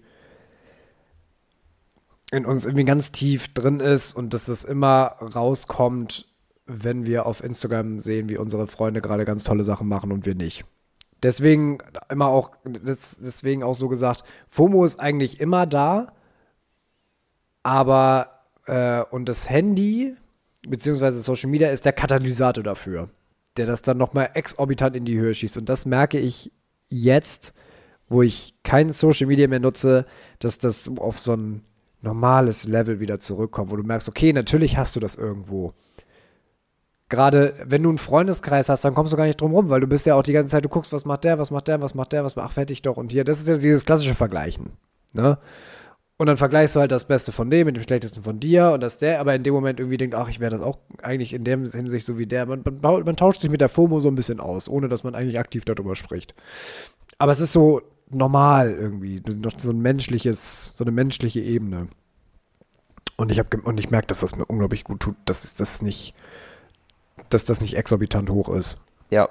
in 2.33 2.45
uns 2.45 2.67
irgendwie 2.67 2.85
ganz 2.85 3.13
tief 3.13 3.53
drin 3.55 3.79
ist 3.81 4.15
und 4.17 4.35
dass 4.35 4.47
das 4.47 4.65
immer 4.65 5.17
rauskommt, 5.21 6.27
wenn 6.67 7.07
wir 7.07 7.25
auf 7.27 7.43
Instagram 7.43 8.01
sehen, 8.01 8.29
wie 8.29 8.37
unsere 8.37 8.67
Freunde 8.67 9.01
gerade 9.01 9.25
ganz 9.25 9.45
tolle 9.45 9.63
Sachen 9.63 9.87
machen 9.87 10.11
und 10.11 10.27
wir 10.27 10.35
nicht. 10.35 10.65
Deswegen 11.27 11.79
immer 12.09 12.29
auch, 12.29 12.53
deswegen 12.65 13.65
auch 13.65 13.75
so 13.75 13.89
gesagt, 13.89 14.23
FOMO 14.49 14.85
ist 14.85 15.01
eigentlich 15.01 15.41
immer 15.41 15.67
da, 15.67 16.13
aber 17.65 18.45
äh, 18.67 19.03
und 19.11 19.29
das 19.29 19.51
Handy 19.51 20.15
beziehungsweise 20.69 21.19
Social 21.19 21.51
Media 21.51 21.71
ist 21.71 21.85
der 21.85 21.95
Katalysator 21.95 22.63
dafür, 22.63 23.11
der 23.57 23.67
das 23.67 23.83
dann 23.83 23.99
nochmal 23.99 24.31
exorbitant 24.35 24.95
in 24.95 25.05
die 25.05 25.19
Höhe 25.19 25.35
schießt. 25.35 25.57
Und 25.59 25.69
das 25.69 25.85
merke 25.85 26.21
ich 26.21 26.53
jetzt, 26.91 27.55
wo 28.09 28.23
ich 28.23 28.55
kein 28.63 28.91
Social 28.91 29.27
Media 29.27 29.49
mehr 29.49 29.59
nutze, 29.59 30.07
dass 30.39 30.59
das 30.59 30.89
auf 30.97 31.19
so 31.19 31.33
ein 31.33 31.63
normales 32.03 32.69
Level 32.69 33.01
wieder 33.01 33.19
zurückkommt, 33.19 33.73
wo 33.73 33.77
du 33.77 33.83
merkst, 33.83 34.09
okay, 34.09 34.33
natürlich 34.33 34.77
hast 34.77 34.95
du 34.95 35.01
das 35.01 35.17
irgendwo. 35.17 35.75
Gerade 37.09 37.55
wenn 37.65 37.83
du 37.83 37.89
einen 37.89 37.99
Freundeskreis 37.99 38.69
hast, 38.69 38.85
dann 38.85 38.95
kommst 38.95 39.13
du 39.13 39.17
gar 39.17 39.27
nicht 39.27 39.41
drum 39.41 39.53
rum, 39.53 39.69
weil 39.69 39.81
du 39.81 39.87
bist 39.87 40.07
ja 40.07 40.17
auch 40.17 40.23
die 40.23 40.33
ganze 40.33 40.51
Zeit, 40.51 40.65
du 40.65 40.69
guckst, 40.69 40.93
was 40.93 41.05
macht 41.05 41.25
der, 41.25 41.39
was 41.39 41.51
macht 41.51 41.69
der, 41.69 41.81
was 41.81 41.95
macht 41.95 42.13
der, 42.13 42.25
was 42.25 42.35
macht, 42.35 42.49
ach, 42.49 42.53
fertig 42.53 42.83
doch 42.83 42.97
und 42.97 43.13
hier. 43.13 43.25
Das 43.25 43.39
ist 43.39 43.47
ja 43.47 43.55
dieses 43.55 43.85
klassische 43.85 44.15
Vergleichen. 44.15 44.73
Ne? 45.13 45.39
Und 46.19 46.27
dann 46.27 46.39
vergleichst 46.39 46.75
du 46.75 46.81
halt 46.81 46.93
das 46.93 47.07
Beste 47.07 47.31
von 47.31 47.51
dem 47.51 47.67
mit 47.67 47.77
dem 47.77 47.83
Schlechtesten 47.83 48.23
von 48.23 48.41
dir 48.41 48.71
und 48.73 48.81
dass 48.81 48.99
der 48.99 49.21
aber 49.21 49.35
in 49.35 49.43
dem 49.43 49.53
Moment 49.53 49.79
irgendwie 49.79 49.99
denkt, 49.99 50.15
ach, 50.15 50.29
ich 50.29 50.41
wäre 50.41 50.51
das 50.51 50.63
auch 50.63 50.79
eigentlich 51.03 51.35
in 51.35 51.45
der 51.45 51.59
Hinsicht 51.59 52.07
so 52.07 52.19
wie 52.19 52.27
der. 52.27 52.47
Man, 52.47 52.65
man, 52.65 53.05
man 53.05 53.17
tauscht 53.17 53.43
sich 53.43 53.51
mit 53.51 53.61
der 53.61 53.69
FOMO 53.69 54.01
so 54.01 54.09
ein 54.09 54.15
bisschen 54.15 54.41
aus, 54.41 54.69
ohne 54.69 54.89
dass 54.89 55.05
man 55.05 55.15
eigentlich 55.15 55.39
aktiv 55.39 55.65
darüber 55.67 55.95
spricht. 55.95 56.35
Aber 57.19 57.33
es 57.33 57.41
ist 57.41 57.53
so 57.53 57.83
normal 58.09 58.73
irgendwie, 58.73 59.23
so 59.59 59.73
ein 59.73 59.81
menschliches, 59.81 60.73
so 60.75 60.85
eine 60.85 60.93
menschliche 60.93 61.41
Ebene. 61.41 61.89
Und 63.17 63.31
ich 63.31 63.41
und 63.65 63.79
ich 63.79 63.91
merke, 63.91 64.07
dass 64.07 64.21
das 64.21 64.37
mir 64.37 64.45
unglaublich 64.47 64.85
gut 64.85 65.01
tut, 65.01 65.17
dass 65.25 65.55
das 65.55 65.83
nicht, 65.83 66.15
dass 67.31 67.45
das 67.45 67.61
nicht 67.61 67.77
exorbitant 67.77 68.31
hoch 68.31 68.49
ist. 68.49 68.77
Ja. 69.11 69.29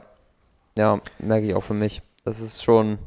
Ja, 0.78 1.00
merke 1.20 1.48
ich 1.48 1.54
auch 1.56 1.64
für 1.64 1.74
mich. 1.74 2.02
Das 2.24 2.42
ist 2.42 2.64
schon. 2.64 2.98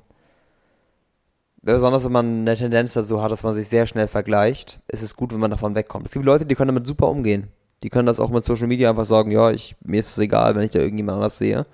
Besonders 1.61 2.05
wenn 2.05 2.13
man 2.13 2.41
eine 2.41 2.57
Tendenz 2.57 2.95
dazu 2.95 3.23
hat, 3.23 3.31
dass 3.31 3.43
man 3.43 3.53
sich 3.55 3.69
sehr 3.69 3.87
schnell 3.87 4.09
vergleicht, 4.09 4.81
ist 4.89 5.03
es 5.03 5.17
gut, 5.17 5.33
wenn 5.33 5.41
man 5.41 5.51
davon 5.51 5.75
wegkommt. 5.75 6.07
Es 6.07 6.13
gibt 6.13 6.25
Leute, 6.25 6.47
die 6.47 6.55
können 6.55 6.69
damit 6.69 6.87
super 6.87 7.09
umgehen. 7.09 7.49
Die 7.83 7.91
können 7.91 8.07
das 8.07 8.21
auch 8.21 8.31
mit 8.31 8.45
Social 8.45 8.69
Media 8.69 8.91
einfach 8.91 9.05
sagen, 9.05 9.31
ja, 9.31 9.51
ich, 9.51 9.77
mir 9.85 10.01
ist 10.01 10.11
es 10.11 10.19
egal, 10.19 10.55
wenn 10.55 10.63
ich 10.63 10.71
da 10.71 10.79
irgendjemand 10.79 11.17
anders 11.17 11.39
sehe. 11.39 11.67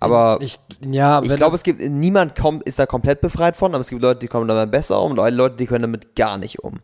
Aber 0.00 0.38
ich, 0.40 0.58
ja, 0.86 1.22
ich 1.22 1.34
glaube, 1.36 1.54
es 1.54 1.62
gibt 1.62 1.80
niemand 1.80 2.34
kommt, 2.34 2.64
ist 2.64 2.78
da 2.78 2.86
komplett 2.86 3.20
befreit 3.20 3.56
von, 3.56 3.74
aber 3.74 3.80
es 3.80 3.88
gibt 3.88 4.02
Leute, 4.02 4.20
die 4.20 4.28
kommen 4.28 4.48
damit 4.48 4.70
besser 4.70 5.00
um, 5.00 5.12
und 5.12 5.34
Leute, 5.34 5.56
die 5.56 5.66
können 5.66 5.82
damit 5.82 6.14
gar 6.14 6.36
nicht 6.36 6.60
um. 6.60 6.80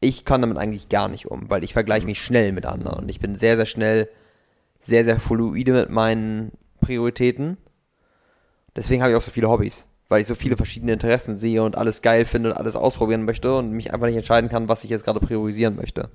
Ich 0.00 0.24
kann 0.24 0.42
damit 0.42 0.58
eigentlich 0.58 0.88
gar 0.88 1.08
nicht 1.08 1.26
um, 1.26 1.48
weil 1.48 1.64
ich 1.64 1.72
vergleiche 1.72 2.04
mich 2.04 2.22
schnell 2.22 2.52
mit 2.52 2.66
anderen 2.66 3.04
und 3.04 3.08
ich 3.08 3.20
bin 3.20 3.36
sehr, 3.36 3.56
sehr 3.56 3.66
schnell, 3.66 4.08
sehr, 4.82 5.04
sehr 5.04 5.18
fluide 5.18 5.72
mit 5.72 5.90
meinen 5.90 6.52
Prioritäten. 6.80 7.56
Deswegen 8.76 9.02
habe 9.02 9.12
ich 9.12 9.16
auch 9.16 9.22
so 9.22 9.30
viele 9.30 9.48
Hobbys, 9.48 9.86
weil 10.08 10.20
ich 10.20 10.26
so 10.26 10.34
viele 10.34 10.56
verschiedene 10.56 10.92
Interessen 10.92 11.36
sehe 11.36 11.62
und 11.62 11.76
alles 11.76 12.02
geil 12.02 12.24
finde 12.24 12.50
und 12.50 12.56
alles 12.56 12.76
ausprobieren 12.76 13.24
möchte 13.24 13.54
und 13.54 13.72
mich 13.72 13.92
einfach 13.92 14.06
nicht 14.06 14.16
entscheiden 14.16 14.50
kann, 14.50 14.68
was 14.68 14.84
ich 14.84 14.90
jetzt 14.90 15.04
gerade 15.04 15.20
priorisieren 15.20 15.76
möchte. 15.76 16.10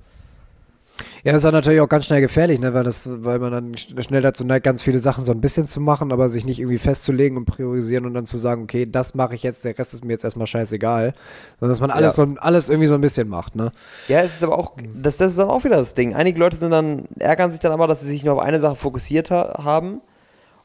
Ja, 1.24 1.32
das 1.32 1.40
ist 1.40 1.44
dann 1.44 1.54
natürlich 1.54 1.80
auch 1.80 1.88
ganz 1.88 2.06
schnell 2.06 2.20
gefährlich, 2.20 2.60
ne? 2.60 2.74
weil, 2.74 2.84
das, 2.84 3.08
weil 3.10 3.38
man 3.38 3.50
dann 3.52 3.74
sch- 3.74 4.00
schnell 4.02 4.22
dazu 4.22 4.44
neigt, 4.44 4.64
ganz 4.64 4.82
viele 4.82 4.98
Sachen 4.98 5.24
so 5.24 5.32
ein 5.32 5.40
bisschen 5.40 5.66
zu 5.66 5.80
machen, 5.80 6.12
aber 6.12 6.28
sich 6.28 6.44
nicht 6.44 6.60
irgendwie 6.60 6.78
festzulegen 6.78 7.36
und 7.36 7.44
priorisieren 7.44 8.06
und 8.06 8.14
dann 8.14 8.24
zu 8.26 8.38
sagen, 8.38 8.62
okay, 8.62 8.86
das 8.90 9.14
mache 9.14 9.34
ich 9.34 9.42
jetzt, 9.42 9.64
der 9.64 9.76
Rest 9.78 9.94
ist 9.94 10.04
mir 10.04 10.12
jetzt 10.12 10.24
erstmal 10.24 10.46
scheißegal. 10.46 11.14
Sondern 11.58 11.72
dass 11.72 11.80
man 11.80 11.90
alles, 11.90 12.16
Ja. 12.16 12.26
so, 12.26 12.34
alles 12.40 12.68
irgendwie 12.68 12.86
so 12.86 12.94
ein 12.94 13.00
bisschen 13.00 13.28
macht, 13.28 13.56
ne? 13.56 13.72
Ja, 14.06 14.20
es 14.20 14.36
ist 14.36 14.44
aber 14.44 14.58
auch, 14.58 14.72
das, 14.94 15.16
das 15.16 15.32
ist 15.32 15.38
dann 15.38 15.48
auch 15.50 15.64
wieder 15.64 15.76
das 15.76 15.94
Ding. 15.94 16.14
Einige 16.14 16.38
Leute 16.38 16.56
sind 16.56 16.70
dann, 16.70 17.04
ärgern 17.18 17.50
sich 17.50 17.60
dann 17.60 17.72
aber, 17.72 17.86
dass 17.86 18.00
sie 18.00 18.08
sich 18.08 18.24
nur 18.24 18.34
auf 18.34 18.40
eine 18.40 18.60
Sache 18.60 18.76
fokussiert 18.76 19.30
ha 19.30 19.62
haben. 19.64 20.00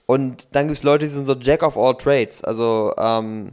Und 0.05 0.49
dann 0.55 0.67
gibt 0.67 0.77
es 0.77 0.83
Leute, 0.83 1.05
die 1.05 1.11
sind 1.11 1.25
so 1.25 1.33
Jack 1.35 1.63
of 1.63 1.77
all 1.77 1.95
trades. 1.97 2.43
Also, 2.43 2.93
ähm, 2.97 3.51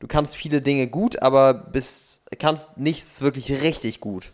du 0.00 0.06
kannst 0.08 0.36
viele 0.36 0.60
Dinge 0.60 0.88
gut, 0.88 1.22
aber 1.22 1.54
bist, 1.54 2.22
kannst 2.38 2.76
nichts 2.76 3.22
wirklich 3.22 3.62
richtig 3.62 4.00
gut. 4.00 4.32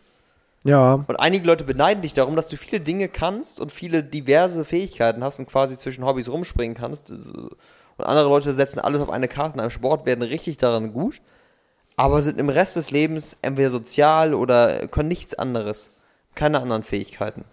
Ja. 0.63 0.95
Und 1.07 1.17
einige 1.17 1.47
Leute 1.47 1.65
beneiden 1.65 2.03
dich 2.03 2.13
darum, 2.13 2.37
dass 2.37 2.49
du 2.49 2.57
viele 2.57 2.81
Dinge 2.81 3.09
kannst 3.09 3.61
und 3.61 3.73
viele 3.73 4.05
diverse 4.05 4.65
Fähigkeiten 4.65 5.25
hast 5.25 5.39
und 5.39 5.47
quasi 5.47 5.77
zwischen 5.77 6.05
Hobbys 6.05 6.29
rumspringen 6.29 6.77
kannst. 6.77 7.11
Und 7.11 7.57
andere 8.05 8.29
Leute 8.29 8.55
setzen 8.55 8.79
alles 8.79 9.01
auf 9.01 9.11
eine 9.11 9.29
Karte 9.29 9.55
in 9.55 9.61
einem 9.61 9.71
Sport, 9.71 10.07
werden 10.07 10.23
richtig 10.23 10.59
daran 10.59 10.93
gut, 10.93 11.21
aber 11.97 12.23
sind 12.23 12.39
im 12.39 12.49
Rest 12.49 12.77
des 12.77 12.91
Lebens 12.91 13.37
entweder 13.43 13.71
sozial 13.71 14.35
oder 14.35 14.87
können 14.89 15.09
nichts 15.09 15.35
anderes. 15.35 15.93
Keine 16.35 16.61
anderen 16.61 16.83
Fähigkeiten. 16.83 17.45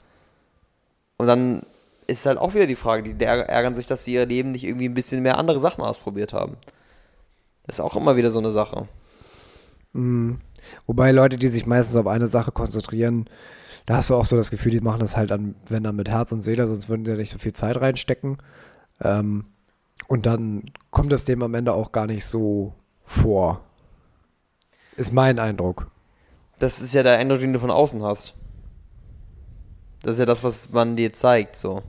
Und 1.18 1.28
dann 1.28 1.64
ist 2.08 2.26
halt 2.26 2.38
auch 2.38 2.54
wieder 2.54 2.68
die 2.68 2.76
Frage, 2.76 3.14
die 3.14 3.26
ärg- 3.26 3.48
ärgern 3.48 3.76
sich, 3.76 3.88
dass 3.88 4.06
sie 4.06 4.14
ihr 4.14 4.26
Leben 4.26 4.52
nicht 4.52 4.64
irgendwie 4.64 4.88
ein 4.88 4.94
bisschen 4.94 5.24
mehr 5.24 5.38
andere 5.38 5.60
Sachen 5.60 5.84
ausprobiert 5.84 6.32
haben. 6.32 6.56
Das 7.66 7.78
ist 7.78 7.82
auch 7.82 7.96
immer 7.96 8.16
wieder 8.16 8.32
so 8.32 8.40
eine 8.40 8.52
Sache. 8.52 8.88
Mhm. 9.94 10.40
Wobei 10.86 11.12
Leute, 11.12 11.38
die 11.38 11.48
sich 11.48 11.66
meistens 11.66 11.96
auf 11.96 12.08
eine 12.08 12.28
Sache 12.28 12.52
konzentrieren, 12.52 13.30
da 13.86 13.98
hast 13.98 14.10
du 14.10 14.16
auch 14.16 14.26
so 14.26 14.36
das 14.36 14.52
Gefühl, 14.52 14.72
die 14.72 14.82
machen 14.82 15.00
das 15.00 15.16
halt 15.16 15.32
an, 15.32 15.56
wenn 15.68 15.84
dann 15.84 15.96
mit 15.96 16.10
Herz 16.10 16.32
und 16.32 16.42
Seele, 16.42 16.68
sonst 16.68 16.90
würden 16.90 17.06
sie 17.06 17.12
ja 17.12 17.18
nicht 17.18 17.32
so 17.32 17.40
viel 17.40 17.54
Zeit 17.54 17.80
reinstecken. 17.80 18.38
Ähm, 19.02 19.46
und 20.08 20.26
dann 20.26 20.66
kommt 20.92 21.14
es 21.14 21.26
dem 21.26 21.42
am 21.42 21.54
Ende 21.54 21.74
auch 21.74 21.92
gar 21.92 22.06
nicht 22.06 22.26
so 22.26 22.74
vor. 23.06 23.62
Ist 24.96 25.14
mein 25.14 25.40
Eindruck. 25.40 25.90
Das 26.60 26.82
ist 26.82 26.94
ja 26.94 27.04
der 27.04 27.18
Eindruck, 27.18 27.40
den 27.40 27.54
du 27.54 27.60
von 27.60 27.72
außen 27.72 28.04
hast. 28.04 28.36
Das 30.04 30.14
ist 30.14 30.20
ja 30.20 30.26
das, 30.26 30.44
was 30.44 30.72
man 30.72 30.96
dir 30.96 31.12
zeigt, 31.12 31.56
so. 31.56 31.82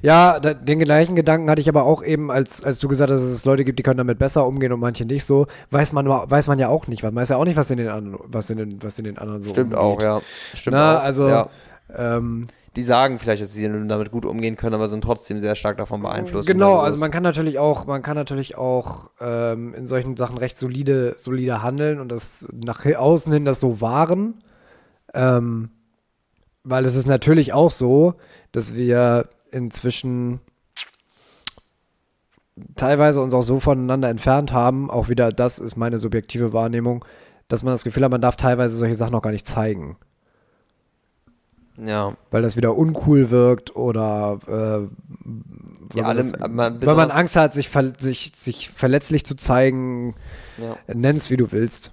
Ja, 0.00 0.40
da, 0.40 0.54
den 0.54 0.78
gleichen 0.78 1.16
Gedanken 1.16 1.50
hatte 1.50 1.60
ich 1.60 1.68
aber 1.68 1.82
auch 1.84 2.02
eben, 2.02 2.30
als, 2.30 2.64
als 2.64 2.78
du 2.78 2.88
gesagt 2.88 3.10
hast, 3.10 3.20
dass 3.20 3.30
es 3.30 3.44
Leute 3.44 3.64
gibt, 3.64 3.78
die 3.78 3.82
können 3.82 3.98
damit 3.98 4.18
besser 4.18 4.46
umgehen 4.46 4.72
und 4.72 4.80
manche 4.80 5.04
nicht 5.04 5.24
so. 5.24 5.46
Weiß 5.70 5.92
man, 5.92 6.08
weiß 6.08 6.46
man 6.46 6.58
ja 6.58 6.68
auch 6.68 6.86
nicht, 6.86 7.02
man 7.02 7.14
weiß 7.14 7.30
ja 7.30 7.36
auch 7.36 7.44
nicht, 7.44 7.56
was 7.56 7.70
in 7.70 7.78
den 7.78 7.88
anderen, 7.88 8.18
was 8.26 8.48
in 8.48 8.58
den, 8.58 8.82
was 8.82 8.98
in 8.98 9.04
den 9.04 9.18
anderen 9.18 9.42
so 9.42 9.50
Stimmt 9.50 9.74
umgeht. 9.74 9.78
auch, 9.78 10.02
ja. 10.02 10.22
Stimmt 10.54 10.76
Na, 10.76 10.98
auch. 10.98 11.02
also, 11.02 11.28
ja. 11.28 11.50
ähm, 11.94 12.46
Die 12.76 12.82
sagen 12.82 13.18
vielleicht, 13.18 13.42
dass 13.42 13.52
sie 13.52 13.68
damit 13.88 14.10
gut 14.12 14.24
umgehen 14.24 14.56
können, 14.56 14.74
aber 14.74 14.88
sind 14.88 15.02
trotzdem 15.02 15.40
sehr 15.40 15.56
stark 15.56 15.76
davon 15.78 16.00
beeinflusst. 16.00 16.46
Genau, 16.46 16.78
also 16.78 16.98
man 16.98 17.10
kann 17.10 17.24
natürlich 17.24 17.58
auch, 17.58 17.86
man 17.86 18.02
kann 18.02 18.14
natürlich 18.16 18.56
auch 18.56 19.10
ähm, 19.20 19.74
in 19.74 19.86
solchen 19.86 20.16
Sachen 20.16 20.38
recht 20.38 20.56
solide, 20.56 21.14
solide 21.18 21.62
handeln 21.62 22.00
und 22.00 22.08
das 22.10 22.48
nach 22.52 22.86
außen 22.86 23.32
hin 23.32 23.44
das 23.44 23.60
so 23.60 23.80
wahren. 23.80 24.34
Ähm, 25.12 25.70
weil 26.68 26.84
es 26.84 26.94
ist 26.94 27.06
natürlich 27.06 27.52
auch 27.52 27.70
so, 27.70 28.14
dass 28.52 28.74
wir 28.76 29.28
inzwischen 29.50 30.40
teilweise 32.76 33.20
uns 33.22 33.34
auch 33.34 33.42
so 33.42 33.60
voneinander 33.60 34.08
entfernt 34.08 34.52
haben, 34.52 34.90
auch 34.90 35.08
wieder, 35.08 35.30
das 35.30 35.58
ist 35.58 35.76
meine 35.76 35.98
subjektive 35.98 36.52
Wahrnehmung, 36.52 37.04
dass 37.48 37.62
man 37.62 37.72
das 37.72 37.84
Gefühl 37.84 38.04
hat, 38.04 38.10
man 38.10 38.20
darf 38.20 38.36
teilweise 38.36 38.76
solche 38.76 38.94
Sachen 38.96 39.12
noch 39.12 39.22
gar 39.22 39.30
nicht 39.30 39.46
zeigen. 39.46 39.96
Ja. 41.82 42.16
Weil 42.32 42.42
das 42.42 42.56
wieder 42.56 42.76
uncool 42.76 43.30
wirkt 43.30 43.76
oder 43.76 44.38
äh, 44.46 44.50
weil, 44.50 44.90
Ja, 45.94 46.02
man 46.02 46.16
das, 46.16 46.32
man- 46.50 46.84
weil 46.86 46.96
man 46.96 47.10
Angst 47.12 47.36
hat, 47.36 47.54
sich, 47.54 47.68
ver 47.68 47.92
sich, 47.98 48.32
sich 48.34 48.70
verletzlich 48.70 49.24
zu 49.24 49.36
zeigen. 49.36 50.14
Ja. 50.58 50.76
Nenn's, 50.92 51.30
wie 51.30 51.36
du 51.36 51.52
willst. 51.52 51.92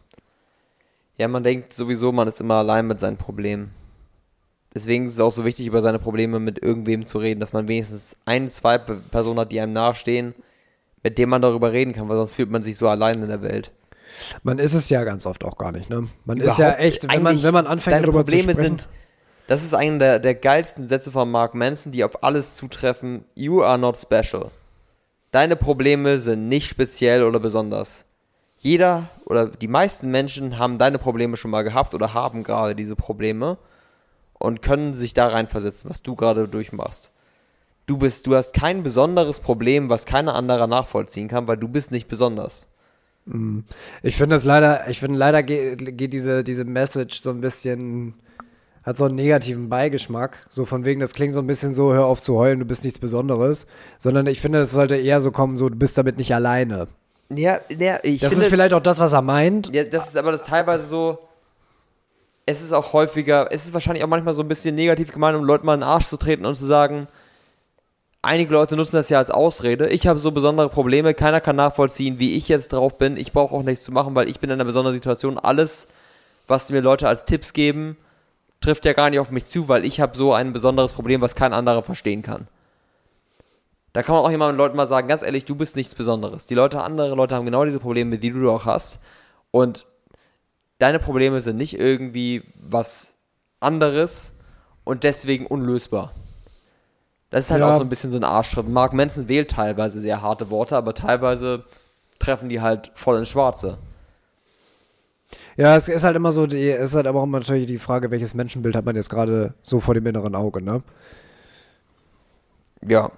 Ja, 1.17 1.27
man 1.27 1.43
denkt 1.43 1.71
sowieso, 1.71 2.11
man 2.11 2.27
ist 2.27 2.41
immer 2.41 2.55
allein 2.55 2.87
mit 2.87 2.99
seinen 2.99 3.17
Problemen. 3.17 3.71
Deswegen 4.75 5.05
ist 5.05 5.13
es 5.13 5.19
auch 5.21 5.31
so 5.31 5.45
wichtig, 5.45 5.65
über 5.67 5.81
seine 5.81 5.99
Probleme 5.99 6.39
mit 6.39 6.61
irgendwem 6.61 7.05
zu 7.05 7.17
reden, 7.17 7.39
dass 7.39 7.53
man 7.53 7.67
wenigstens 7.67 8.15
ein, 8.25 8.49
zwei 8.49 8.77
Pe- 8.77 9.01
Personen 9.09 9.39
hat, 9.39 9.51
die 9.51 9.59
einem 9.61 9.71
nahestehen, 9.73 10.35
mit 11.01 11.17
denen 11.17 11.29
man 11.29 11.41
darüber 11.41 11.71
reden 11.71 11.93
kann, 11.93 12.09
weil 12.09 12.17
sonst 12.17 12.33
fühlt 12.33 12.51
man 12.51 12.61
sich 12.61 12.75
so 12.77 12.87
allein 12.89 13.21
in 13.23 13.29
der 13.29 13.41
Welt. 13.41 13.71
Man 14.43 14.59
ist 14.59 14.73
es 14.73 14.89
ja 14.89 15.03
ganz 15.05 15.25
oft 15.25 15.43
auch 15.45 15.57
gar 15.57 15.71
nicht, 15.71 15.89
ne? 15.89 16.07
Man 16.25 16.37
ist 16.37 16.57
ja 16.57 16.65
Überhaupt- 16.69 16.81
echt, 16.83 17.11
wenn 17.11 17.23
man, 17.23 17.41
wenn 17.41 17.53
man 17.53 17.67
anfängt, 17.67 17.93
deine 17.95 18.05
darüber 18.05 18.23
Probleme 18.23 18.47
zu 18.47 18.51
sprechen. 18.59 18.79
sind, 18.79 18.89
das 19.47 19.63
ist 19.63 19.73
einer 19.73 19.97
der, 19.99 20.19
der 20.19 20.35
geilsten 20.35 20.87
Sätze 20.87 21.11
von 21.11 21.31
Mark 21.31 21.55
Manson, 21.55 21.91
die 21.91 22.03
auf 22.03 22.23
alles 22.23 22.55
zutreffen. 22.55 23.23
You 23.33 23.61
are 23.61 23.77
not 23.77 23.97
special. 23.97 24.51
Deine 25.31 25.55
Probleme 25.55 26.19
sind 26.19 26.49
nicht 26.49 26.67
speziell 26.69 27.23
oder 27.23 27.39
besonders. 27.39 28.05
Jeder 28.57 29.09
oder 29.25 29.47
die 29.47 29.67
meisten 29.67 30.09
Menschen 30.11 30.57
haben 30.59 30.77
deine 30.77 30.97
Probleme 30.97 31.37
schon 31.37 31.51
mal 31.51 31.61
gehabt 31.63 31.93
oder 31.93 32.13
haben 32.13 32.43
gerade 32.43 32.75
diese 32.75 32.95
Probleme 32.95 33.57
und 34.39 34.61
können 34.61 34.93
sich 34.93 35.13
da 35.13 35.27
reinversetzen, 35.27 35.89
was 35.89 36.03
du 36.03 36.15
gerade 36.15 36.47
durchmachst. 36.47 37.11
Du 37.85 37.97
bist, 37.97 38.25
du 38.27 38.35
hast 38.35 38.53
kein 38.53 38.83
besonderes 38.83 39.39
Problem, 39.39 39.89
was 39.89 40.05
keiner 40.05 40.35
anderer 40.35 40.67
nachvollziehen 40.67 41.27
kann, 41.27 41.47
weil 41.47 41.57
du 41.57 41.67
bist 41.67 41.91
nicht 41.91 42.07
besonders. 42.07 42.67
Ich 44.03 44.17
finde 44.17 44.35
das 44.35 44.43
leider, 44.43 44.87
ich 44.87 44.99
finde 44.99 45.17
leider 45.17 45.41
geht, 45.41 45.97
geht 45.97 46.13
diese, 46.13 46.43
diese 46.43 46.63
Message 46.63 47.21
so 47.23 47.31
ein 47.31 47.41
bisschen, 47.41 48.13
hat 48.83 48.97
so 48.97 49.05
einen 49.05 49.15
negativen 49.15 49.67
Beigeschmack. 49.67 50.45
So 50.49 50.65
von 50.65 50.85
wegen, 50.85 50.99
das 50.99 51.13
klingt 51.13 51.33
so 51.33 51.39
ein 51.39 51.47
bisschen 51.47 51.73
so, 51.73 51.91
hör 51.93 52.05
auf 52.05 52.21
zu 52.21 52.35
heulen, 52.35 52.59
du 52.59 52.65
bist 52.65 52.83
nichts 52.83 52.99
Besonderes. 52.99 53.65
Sondern 53.97 54.27
ich 54.27 54.41
finde, 54.41 54.59
es 54.59 54.71
sollte 54.71 54.95
eher 54.95 55.21
so 55.21 55.31
kommen, 55.31 55.57
so, 55.57 55.69
du 55.69 55.75
bist 55.75 55.97
damit 55.97 56.17
nicht 56.17 56.35
alleine. 56.35 56.87
Ja, 57.29 57.59
ja 57.79 57.97
ich 58.03 58.19
Das 58.19 58.33
finde, 58.33 58.45
ist 58.45 58.51
vielleicht 58.51 58.73
auch 58.73 58.81
das, 58.81 58.99
was 58.99 59.13
er 59.13 59.23
meint. 59.23 59.73
Ja, 59.73 59.83
das 59.83 60.09
ist 60.09 60.17
aber 60.17 60.31
das 60.31 60.43
teilweise 60.43 60.85
so. 60.85 61.17
Es 62.45 62.61
ist 62.61 62.73
auch 62.73 62.93
häufiger, 62.93 63.47
es 63.51 63.65
ist 63.65 63.73
wahrscheinlich 63.73 64.03
auch 64.03 64.09
manchmal 64.09 64.33
so 64.33 64.43
ein 64.43 64.47
bisschen 64.47 64.75
negativ 64.75 65.11
gemeint, 65.11 65.37
um 65.37 65.43
Leuten 65.43 65.65
mal 65.65 65.73
in 65.73 65.79
den 65.79 65.89
Arsch 65.89 66.07
zu 66.07 66.17
treten 66.17 66.45
und 66.45 66.55
zu 66.55 66.65
sagen, 66.65 67.07
einige 68.21 68.53
Leute 68.53 68.75
nutzen 68.75 68.97
das 68.97 69.09
ja 69.09 69.17
als 69.17 69.31
Ausrede. 69.31 69.87
Ich 69.89 70.05
habe 70.07 70.19
so 70.19 70.31
besondere 70.31 70.69
Probleme, 70.69 71.13
keiner 71.13 71.41
kann 71.41 71.55
nachvollziehen, 71.55 72.19
wie 72.19 72.35
ich 72.35 72.47
jetzt 72.47 72.73
drauf 72.73 72.97
bin. 72.97 73.17
Ich 73.17 73.31
brauche 73.31 73.55
auch 73.55 73.63
nichts 73.63 73.83
zu 73.83 73.91
machen, 73.91 74.15
weil 74.15 74.29
ich 74.29 74.39
bin 74.39 74.49
in 74.49 74.55
einer 74.55 74.65
besonderen 74.65 74.95
Situation. 74.95 75.39
Alles, 75.39 75.87
was 76.47 76.69
mir 76.71 76.81
Leute 76.81 77.07
als 77.07 77.25
Tipps 77.25 77.53
geben, 77.53 77.97
trifft 78.61 78.85
ja 78.85 78.93
gar 78.93 79.09
nicht 79.09 79.19
auf 79.19 79.31
mich 79.31 79.47
zu, 79.47 79.67
weil 79.67 79.85
ich 79.85 79.99
habe 79.99 80.17
so 80.17 80.33
ein 80.33 80.53
besonderes 80.53 80.93
Problem, 80.93 81.21
was 81.21 81.35
kein 81.35 81.53
anderer 81.53 81.83
verstehen 81.83 82.21
kann. 82.21 82.47
Da 83.93 84.03
kann 84.03 84.13
man 84.13 84.25
auch 84.25 84.31
jemandem 84.31 84.57
Leuten 84.57 84.75
mal 84.75 84.87
sagen, 84.87 85.07
ganz 85.07 85.21
ehrlich, 85.21 85.45
du 85.45 85.55
bist 85.55 85.75
nichts 85.75 85.95
Besonderes. 85.95 86.47
Die 86.47 86.55
Leute, 86.55 86.81
andere 86.81 87.15
Leute 87.15 87.33
haben 87.33 87.45
genau 87.45 87.63
diese 87.63 87.79
Probleme, 87.79 88.17
die 88.17 88.31
du 88.31 88.51
auch 88.51 88.65
hast. 88.65 88.99
Und 89.51 89.85
deine 90.79 90.99
Probleme 90.99 91.41
sind 91.41 91.57
nicht 91.57 91.79
irgendwie 91.79 92.43
was 92.55 93.17
anderes 93.59 94.33
und 94.83 95.03
deswegen 95.03 95.45
unlösbar. 95.47 96.13
Das 97.29 97.45
ist 97.45 97.51
halt 97.51 97.61
Ja. 97.61 97.69
auch 97.69 97.73
so 97.73 97.81
ein 97.81 97.89
bisschen 97.89 98.11
so 98.11 98.17
ein 98.17 98.23
Arschtritt. 98.23 98.67
Mark 98.69 98.93
Manson 98.93 99.27
wählt 99.27 99.51
teilweise 99.51 99.99
sehr 100.01 100.21
harte 100.21 100.49
Worte, 100.49 100.75
aber 100.77 100.93
teilweise 100.93 101.65
treffen 102.19 102.49
die 102.49 102.61
halt 102.61 102.91
voll 102.95 103.19
ins 103.19 103.29
Schwarze. 103.29 103.77
Ja, 105.57 105.75
es 105.75 105.87
ist 105.87 106.03
halt 106.03 106.15
immer 106.15 106.31
so, 106.31 106.47
die, 106.47 106.69
es 106.69 106.89
ist 106.91 106.95
halt 106.95 107.07
aber 107.07 107.19
auch 107.19 107.23
immer 107.23 107.39
natürlich 107.39 107.67
die 107.67 107.77
Frage, 107.77 108.11
welches 108.11 108.33
Menschenbild 108.33 108.75
hat 108.75 108.85
man 108.85 108.95
jetzt 108.95 109.09
gerade 109.09 109.53
so 109.63 109.79
vor 109.79 109.93
dem 109.93 110.05
inneren 110.05 110.35
Auge, 110.35 110.61
ne? 110.61 110.83
Ja, 112.81 113.11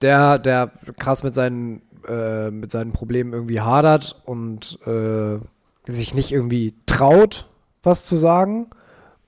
Der, 0.00 0.38
der 0.38 0.70
krass 0.98 1.22
mit 1.22 1.34
seinen, 1.34 1.82
äh, 2.08 2.50
mit 2.50 2.70
seinen 2.72 2.92
Problemen 2.92 3.32
irgendwie 3.32 3.60
hadert 3.60 4.20
und 4.24 4.78
äh, 4.86 5.38
sich 5.86 6.14
nicht 6.14 6.32
irgendwie 6.32 6.74
traut, 6.86 7.48
was 7.82 8.06
zu 8.06 8.16
sagen. 8.16 8.68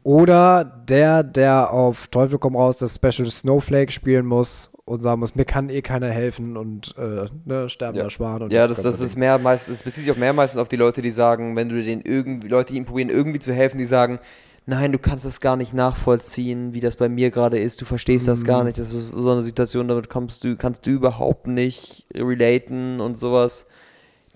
Oder 0.02 0.64
der, 0.64 1.22
der 1.22 1.72
auf 1.72 2.08
Teufel 2.08 2.38
komm 2.38 2.56
raus 2.56 2.76
das 2.76 2.96
Special 2.96 3.30
Snowflake 3.30 3.90
spielen 3.90 4.26
muss 4.26 4.70
und 4.84 5.00
sagen 5.00 5.20
muss, 5.20 5.34
mir 5.34 5.46
kann 5.46 5.70
eh 5.70 5.80
keiner 5.80 6.10
helfen 6.10 6.58
und 6.58 6.94
äh, 6.98 7.26
ne, 7.46 7.70
sterben 7.70 7.96
Ja. 7.96 8.04
ersparen. 8.04 8.42
Und 8.42 8.52
ja, 8.52 8.68
das, 8.68 8.82
ganze 8.82 8.90
das 8.90 9.00
ist 9.00 9.16
mehr 9.16 9.38
meistens, 9.38 9.76
es 9.76 9.82
bezieht 9.82 10.04
sich 10.04 10.12
auch 10.12 10.18
mehr 10.18 10.34
meistens 10.34 10.60
auf 10.60 10.68
die 10.68 10.76
Leute, 10.76 11.00
die 11.00 11.10
sagen, 11.10 11.56
wenn 11.56 11.70
du 11.70 11.82
den 11.82 12.02
irgendwie, 12.02 12.48
Leute, 12.48 12.72
die 12.74 12.78
ihm 12.78 12.84
probieren, 12.84 13.08
irgendwie 13.08 13.38
zu 13.38 13.54
helfen, 13.54 13.78
die 13.78 13.86
sagen, 13.86 14.18
nein, 14.66 14.92
du 14.92 14.98
kannst 14.98 15.24
das 15.24 15.40
gar 15.40 15.56
nicht 15.56 15.72
nachvollziehen, 15.72 16.74
wie 16.74 16.80
das 16.80 16.96
bei 16.96 17.08
mir 17.08 17.30
gerade 17.30 17.58
ist, 17.58 17.80
du 17.80 17.86
verstehst 17.86 18.28
das 18.28 18.44
gar 18.44 18.62
nicht, 18.64 18.78
das 18.78 18.92
ist 18.92 19.10
so 19.14 19.30
eine 19.30 19.42
Situation, 19.42 19.88
damit 19.88 20.10
kommst 20.10 20.44
du, 20.44 20.54
kannst 20.56 20.86
du 20.86 20.90
überhaupt 20.90 21.46
nicht 21.46 22.06
relaten 22.14 23.00
und 23.00 23.16
sowas. 23.16 23.66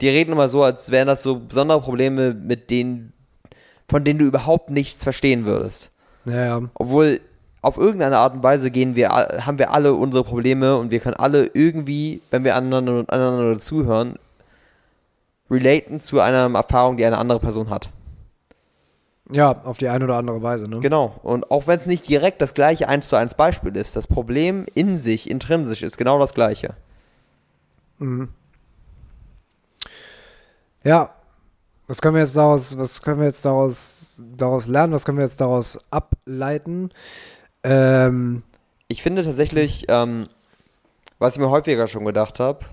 Die 0.00 0.08
reden 0.08 0.32
immer 0.32 0.48
so, 0.48 0.62
als 0.62 0.90
wären 0.90 1.08
das 1.08 1.22
so 1.22 1.40
besondere 1.40 1.80
Probleme, 1.80 2.34
mit 2.34 2.70
denen, 2.70 3.12
von 3.88 4.04
denen 4.04 4.18
du 4.18 4.24
überhaupt 4.26 4.70
nichts 4.70 5.02
verstehen 5.02 5.44
würdest. 5.44 5.92
Ja, 6.24 6.44
ja. 6.44 6.62
Obwohl 6.74 7.20
auf 7.62 7.76
irgendeine 7.76 8.18
Art 8.18 8.34
und 8.34 8.42
Weise 8.42 8.70
gehen 8.70 8.94
wir, 8.94 9.10
haben 9.10 9.58
wir 9.58 9.72
alle 9.72 9.94
unsere 9.94 10.22
Probleme 10.22 10.76
und 10.76 10.90
wir 10.90 11.00
können 11.00 11.16
alle 11.16 11.50
irgendwie, 11.52 12.22
wenn 12.30 12.44
wir 12.44 12.54
aneinander, 12.54 13.04
aneinander 13.08 13.58
zuhören, 13.58 14.14
relaten 15.50 15.98
zu 15.98 16.20
einer 16.20 16.48
Erfahrung, 16.54 16.96
die 16.96 17.04
eine 17.04 17.18
andere 17.18 17.40
Person 17.40 17.70
hat. 17.70 17.90
ja, 19.30 19.52
auf 19.64 19.78
die 19.78 19.88
eine 19.88 20.04
oder 20.04 20.16
andere 20.16 20.42
Weise. 20.42 20.68
Ne? 20.68 20.80
Genau. 20.80 21.18
Und 21.22 21.50
auch 21.50 21.66
wenn 21.66 21.78
es 21.78 21.86
nicht 21.86 22.08
direkt 22.08 22.40
das 22.40 22.54
gleiche 22.54 22.88
1 22.88 23.08
zu 23.08 23.16
1 23.16 23.34
Beispiel 23.34 23.74
ist, 23.76 23.96
das 23.96 24.06
Problem 24.06 24.64
in 24.74 24.98
sich, 24.98 25.28
intrinsisch, 25.28 25.82
ist 25.82 25.98
genau 25.98 26.18
das 26.18 26.34
gleiche. 26.34 26.74
Ja. 30.88 31.14
Was 31.86 32.00
können 32.00 32.14
wir 32.14 32.22
jetzt 32.22 32.34
daraus, 32.34 32.78
was 32.78 33.02
können 33.02 33.18
wir 33.18 33.26
jetzt 33.26 33.44
daraus, 33.44 34.22
daraus 34.36 34.68
lernen? 34.68 34.94
Was 34.94 35.04
können 35.04 35.18
wir 35.18 35.24
jetzt 35.24 35.38
daraus 35.38 35.78
ableiten? 35.90 36.92
Ähm, 37.62 38.42
Ich 38.88 39.02
finde 39.02 39.22
tatsächlich, 39.22 39.84
ähm, 39.88 40.28
was 41.18 41.34
ich 41.34 41.40
mir 41.40 41.50
häufiger 41.50 41.88
schon 41.88 42.06
gedacht 42.06 42.40
habe, 42.40 42.64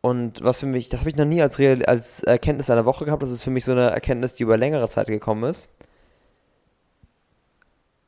und 0.00 0.44
was 0.44 0.60
für 0.60 0.66
mich, 0.66 0.90
das 0.90 1.00
habe 1.00 1.10
ich 1.10 1.16
noch 1.16 1.24
nie 1.24 1.42
als, 1.42 1.58
Real, 1.58 1.84
als 1.86 2.22
Erkenntnis 2.22 2.70
einer 2.70 2.84
Woche 2.84 3.04
gehabt, 3.04 3.22
das 3.24 3.32
ist 3.32 3.42
für 3.42 3.50
mich 3.50 3.64
so 3.64 3.72
eine 3.72 3.90
Erkenntnis, 3.90 4.36
die 4.36 4.44
über 4.44 4.56
längere 4.56 4.86
Zeit 4.86 5.08
gekommen 5.08 5.42
ist. 5.50 5.68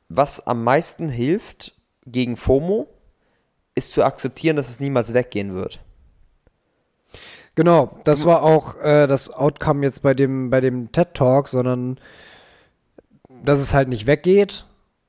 Was 0.07 0.47
am 0.47 0.63
meisten 0.63 1.09
hilft 1.09 1.75
gegen 2.05 2.37
FOMO, 2.37 2.87
ist 3.75 3.91
zu 3.91 4.03
akzeptieren, 4.05 4.55
dass 4.55 4.69
es 4.69 4.79
niemals 4.79 5.13
weggehen 5.13 5.53
wird. 5.53 5.82
Genau, 7.55 7.99
das 8.03 8.25
war 8.25 8.41
auch 8.41 8.81
äh, 8.81 9.05
das 9.05 9.29
Outcome 9.29 9.85
jetzt 9.85 10.01
bei 10.01 10.13
dem, 10.13 10.49
bei 10.49 10.59
dem 10.59 10.91
TED 10.91 11.13
Talk, 11.13 11.49
sondern 11.49 11.99
dass 13.43 13.59
es 13.59 13.73
halt 13.73 13.89
nicht 13.89 14.07
weggeht, 14.07 14.65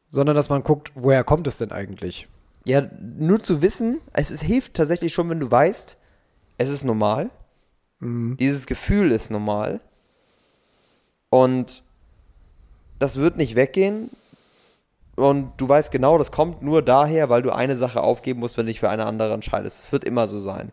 sondern 0.09 0.37
dass 0.37 0.51
man 0.51 0.63
guckt, 0.63 0.93
woher 0.95 1.25
kommt 1.25 1.47
es 1.47 1.57
denn 1.57 1.73
eigentlich? 1.73 2.29
Ja, 2.67 2.83
nur 3.01 3.43
zu 3.43 3.63
wissen, 3.63 4.01
es, 4.13 4.31
es 4.31 4.43
hilft 4.43 4.75
tatsächlich 4.75 5.13
schon, 5.13 5.29
wenn 5.31 5.41
du 5.41 5.51
weißt, 5.51 5.97
es 6.59 6.71
ist 6.71 6.85
normal. 6.85 7.31
Dieses 8.01 8.67
Gefühl 8.67 9.13
ist 9.13 9.31
normal. 9.31 9.81
Und 11.31 11.83
das 12.99 13.17
wird 13.17 13.37
nicht 13.37 13.57
weggehen. 13.57 14.11
Und 15.17 15.53
du 15.57 15.69
weißt 15.69 15.91
genau, 15.91 16.19
das 16.19 16.33
kommt 16.33 16.63
nur 16.63 16.83
daher, 16.83 17.31
weil 17.31 17.43
du 17.43 17.51
eine 17.51 17.77
Sache 17.77 18.03
aufgeben 18.03 18.41
musst, 18.41 18.59
wenn 18.59 18.67
du 18.67 18.73
dich 18.73 18.81
für 18.81 18.91
eine 18.91 19.07
andere 19.07 19.33
entscheidest. 19.33 19.81
Es 19.81 19.93
wird 19.93 20.05
immer 20.05 20.27
so 20.27 20.39
sein. 20.39 20.71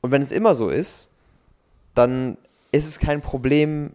Und 0.00 0.10
wenn 0.10 0.22
es 0.22 0.32
immer 0.32 0.54
so 0.54 0.68
ist, 0.68 1.10
dann 1.94 2.36
ist 2.72 2.86
es 2.86 2.98
kein 2.98 3.20
Problem 3.20 3.92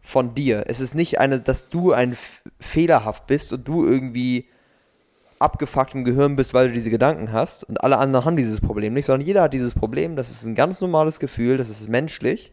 von 0.00 0.34
dir. 0.34 0.64
Es 0.66 0.80
ist 0.80 0.94
nicht 0.94 1.18
eine, 1.18 1.40
dass 1.40 1.68
du 1.68 1.92
ein 1.92 2.16
fehlerhaft 2.60 3.26
bist 3.26 3.52
und 3.52 3.66
du 3.66 3.84
irgendwie 3.84 4.46
abgefuckt 5.38 5.94
im 5.94 6.04
Gehirn 6.04 6.36
bist, 6.36 6.54
weil 6.54 6.68
du 6.68 6.74
diese 6.74 6.90
Gedanken 6.90 7.32
hast 7.32 7.64
und 7.64 7.82
alle 7.82 7.98
anderen 7.98 8.24
haben 8.24 8.36
dieses 8.36 8.60
Problem 8.60 8.94
nicht, 8.94 9.04
sondern 9.04 9.26
jeder 9.26 9.42
hat 9.42 9.52
dieses 9.52 9.74
Problem. 9.74 10.16
Das 10.16 10.30
ist 10.30 10.44
ein 10.44 10.54
ganz 10.54 10.80
normales 10.80 11.20
Gefühl, 11.20 11.56
das 11.56 11.68
ist 11.68 11.88
menschlich. 11.88 12.52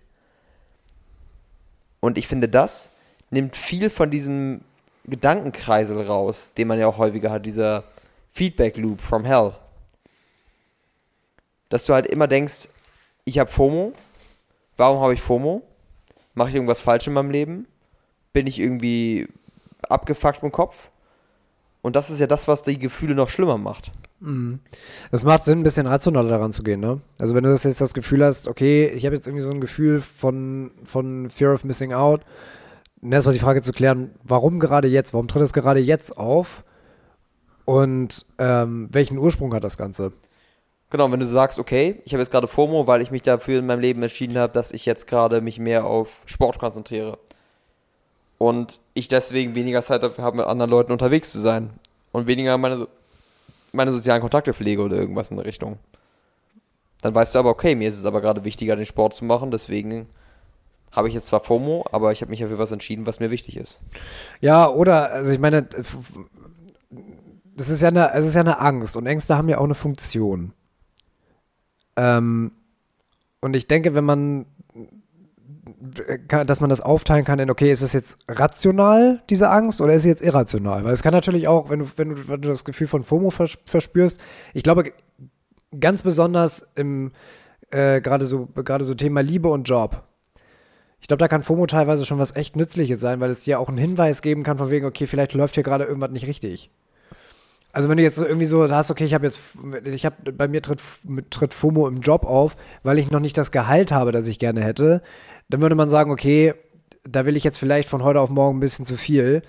Und 2.00 2.18
ich 2.18 2.28
finde, 2.28 2.50
das 2.50 2.92
nimmt 3.30 3.56
viel 3.56 3.90
von 3.90 4.12
diesem 4.12 4.62
Gedankenkreisel 5.06 6.02
raus, 6.02 6.52
den 6.58 6.68
man 6.68 6.80
ja 6.80 6.88
auch 6.88 6.98
häufiger 6.98 7.32
hat, 7.32 7.46
dieser 7.46 7.84
Feedback 8.32 8.78
Loop 8.78 9.00
from 9.00 9.26
Hell. 9.26 9.54
Dass 11.70 11.86
du 11.86 11.94
halt 11.94 12.08
immer 12.08 12.28
denkst, 12.28 12.68
ich 13.26 13.40
habe 13.40 13.50
FOMO. 13.50 13.94
Warum 14.78 15.02
habe 15.02 15.14
ich 15.14 15.22
FOMO? 15.22 15.62
Mache 16.34 16.50
ich 16.50 16.56
irgendwas 16.56 16.82
falsch 16.82 17.08
in 17.08 17.14
meinem 17.14 17.32
Leben? 17.32 17.68
Bin 18.34 18.48
ich 18.48 18.60
irgendwie 18.60 19.28
abgefuckt 19.90 20.44
im 20.44 20.52
Kopf? 20.52 20.90
Und 21.82 21.96
das 21.96 22.10
ist 22.10 22.20
ja 22.20 22.28
das, 22.28 22.48
was 22.48 22.64
die 22.64 22.80
Gefühle 22.80 23.14
noch 23.16 23.30
schlimmer 23.30 23.58
macht. 23.58 23.92
Es 25.12 25.24
macht 25.24 25.44
Sinn, 25.44 25.60
ein 25.60 25.64
bisschen 25.64 25.86
rationaler 25.86 26.30
daran 26.30 26.54
zu 26.54 26.64
gehen, 26.64 26.80
ne? 26.80 27.02
Also 27.20 27.36
wenn 27.36 27.44
du 27.44 27.50
das 27.50 27.64
jetzt 27.64 27.82
das 27.82 27.94
Gefühl 27.94 28.24
hast, 28.24 28.48
okay, 28.48 28.88
ich 28.88 29.06
habe 29.06 29.16
jetzt 29.16 29.28
irgendwie 29.28 29.44
so 29.44 29.52
ein 29.52 29.60
Gefühl 29.60 30.00
von, 30.00 30.72
von 30.86 31.30
Fear 31.30 31.54
of 31.54 31.66
Missing 31.66 31.94
Out, 31.94 32.22
und 33.02 33.12
erstmal 33.12 33.34
die 33.34 33.40
Frage 33.40 33.62
zu 33.62 33.74
klären, 33.74 34.12
warum 34.24 34.62
gerade 34.62 34.88
jetzt? 34.88 35.14
Warum 35.14 35.28
tritt 35.28 35.44
es 35.44 35.52
gerade 35.52 35.82
jetzt 35.82 36.18
auf? 36.18 36.64
Und 37.66 38.26
ähm, 38.38 38.88
welchen 38.92 39.18
Ursprung 39.18 39.54
hat 39.54 39.66
das 39.66 39.78
Ganze? 39.78 40.14
Genau, 40.94 41.12
wenn 41.12 41.20
du 41.20 41.26
sagst, 41.26 41.58
okay, 41.58 42.00
ich 42.06 42.14
habe 42.14 42.22
jetzt 42.22 42.30
gerade 42.30 42.48
FOMO, 42.48 42.86
weil 42.86 43.02
ich 43.02 43.10
mich 43.10 43.24
dafür 43.24 43.58
in 43.58 43.66
meinem 43.66 43.80
Leben 43.80 44.04
entschieden 44.04 44.38
habe, 44.38 44.54
dass 44.54 44.72
ich 44.72 44.86
jetzt 44.86 45.08
gerade 45.08 45.42
mich 45.42 45.58
mehr 45.58 45.88
auf 45.88 46.22
Sport 46.28 46.60
konzentriere. 46.60 47.18
Und 48.38 48.80
ich 48.94 49.08
deswegen 49.08 49.56
weniger 49.56 49.82
Zeit 49.82 50.04
dafür 50.04 50.24
habe, 50.24 50.38
mit 50.38 50.46
anderen 50.46 50.70
Leuten 50.70 50.92
unterwegs 50.92 51.32
zu 51.32 51.40
sein. 51.40 51.72
Und 52.12 52.28
weniger 52.28 52.60
meine, 52.60 52.88
meine 53.72 53.92
sozialen 53.92 54.22
Kontakte 54.22 54.54
pflege 54.54 54.84
oder 54.84 54.96
irgendwas 54.96 55.32
in 55.32 55.38
der 55.38 55.48
Richtung. 55.48 55.80
Dann 57.02 57.16
weißt 57.16 57.34
du 57.34 57.40
aber, 57.40 57.50
okay, 57.50 57.74
mir 57.74 57.88
ist 57.88 57.98
es 57.98 58.06
aber 58.06 58.22
gerade 58.22 58.46
wichtiger, 58.46 58.76
den 58.76 58.86
Sport 58.86 59.16
zu 59.16 59.26
machen, 59.26 59.50
deswegen 59.50 60.06
habe 60.92 61.08
ich 61.08 61.16
jetzt 61.16 61.26
zwar 61.26 61.40
FOMO, 61.40 61.88
aber 61.92 62.12
ich 62.12 62.22
habe 62.22 62.30
mich 62.30 62.44
für 62.44 62.60
was 62.60 62.72
entschieden, 62.72 63.08
was 63.08 63.20
mir 63.20 63.32
wichtig 63.32 63.58
ist. 63.58 63.82
Ja, 64.42 64.70
oder, 64.70 65.10
also 65.10 65.32
ich 65.32 65.40
meine, 65.40 65.68
das 67.56 67.70
ist 67.70 67.82
ja 67.82 67.90
ist 67.90 68.36
ja 68.36 68.42
eine 68.42 68.60
Angst 68.60 68.96
und 68.96 69.08
Ängste 69.08 69.36
haben 69.36 69.50
ja 69.50 69.58
auch 69.58 69.64
eine 69.64 69.74
Funktion. 69.74 70.54
Ähm, 71.96 72.52
und 73.42 73.56
ich 73.56 73.68
denke, 73.68 73.94
wenn 73.94 74.06
man, 74.06 74.46
dass 76.46 76.62
man 76.62 76.70
das 76.70 76.82
aufteilen 76.82 77.26
kann 77.26 77.40
in, 77.40 77.50
okay, 77.50 77.72
ist 77.72 77.82
es 77.82 77.94
jetzt 77.94 78.20
rational, 78.28 79.22
diese 79.30 79.50
Angst, 79.50 79.82
oder 79.82 79.94
ist 79.94 80.02
es 80.02 80.08
jetzt 80.08 80.22
irrational? 80.22 80.84
Weil 80.84 80.94
es 80.94 81.04
kann 81.04 81.14
natürlich 81.14 81.48
auch, 81.48 81.70
wenn 81.70 81.80
du, 81.80 81.86
wenn 81.98 82.10
du, 82.10 82.28
wenn 82.28 82.42
du 82.42 82.50
das 82.50 82.66
Gefühl 82.66 82.88
von 82.88 83.04
FOMO 83.04 83.32
verspürst, 83.32 84.22
ich 84.54 84.64
glaube, 84.64 84.94
ganz 85.80 86.04
besonders 86.04 86.68
im, 86.76 87.12
äh, 87.72 88.02
gerade 88.02 88.26
so, 88.26 88.48
gerade 88.48 88.84
so 88.84 88.94
Thema 88.94 89.22
Liebe 89.22 89.50
und 89.50 89.68
Job. 89.68 90.04
Ich 91.02 91.08
glaube, 91.08 91.20
da 91.20 91.28
kann 91.28 91.44
FOMO 91.44 91.68
teilweise 91.68 92.06
schon 92.06 92.20
was 92.20 92.36
echt 92.36 92.56
Nützliches 92.56 93.02
sein, 93.02 93.20
weil 93.20 93.30
es 93.30 93.44
dir 93.44 93.60
auch 93.60 93.68
einen 93.68 93.78
Hinweis 93.78 94.22
geben 94.22 94.44
kann, 94.44 94.58
von 94.58 94.70
wegen, 94.70 94.86
okay, 94.86 95.06
vielleicht 95.06 95.34
läuft 95.34 95.56
hier 95.56 95.64
gerade 95.64 95.84
irgendwas 95.84 96.12
nicht 96.12 96.28
richtig. 96.28 96.72
Also 97.74 97.90
wenn 97.90 97.98
du 97.98 98.04
jetzt 98.04 98.20
irgendwie 98.20 98.46
so 98.46 98.70
hast, 98.70 98.92
okay, 98.92 99.04
ich 99.04 99.16
habe 99.16 99.26
jetzt, 99.26 99.42
ich 99.84 100.06
habe 100.06 100.32
bei 100.32 100.48
mir 100.48 100.62
tritt, 100.62 100.80
tritt 101.32 101.56
FOMO 101.56 101.88
im 101.88 102.02
Job 102.02 102.24
auf, 102.24 102.56
weil 102.84 103.00
ich 103.00 103.10
noch 103.10 103.20
nicht 103.20 103.38
das 103.38 103.52
Gehalt 103.52 103.92
habe, 103.92 104.12
das 104.12 104.28
ich 104.28 104.38
gerne 104.38 104.64
hätte, 104.64 105.02
dann 105.50 105.62
würde 105.62 105.76
man 105.76 105.90
sagen, 105.90 106.12
okay, 106.12 106.54
da 107.04 107.26
will 107.26 107.36
ich 107.36 107.44
jetzt 107.44 107.58
vielleicht 107.58 107.90
von 107.90 108.04
heute 108.04 108.22
auf 108.22 108.30
morgen 108.30 108.58
ein 108.58 108.62
bisschen 108.62 108.86
zu 108.86 108.96
viel. 108.96 109.42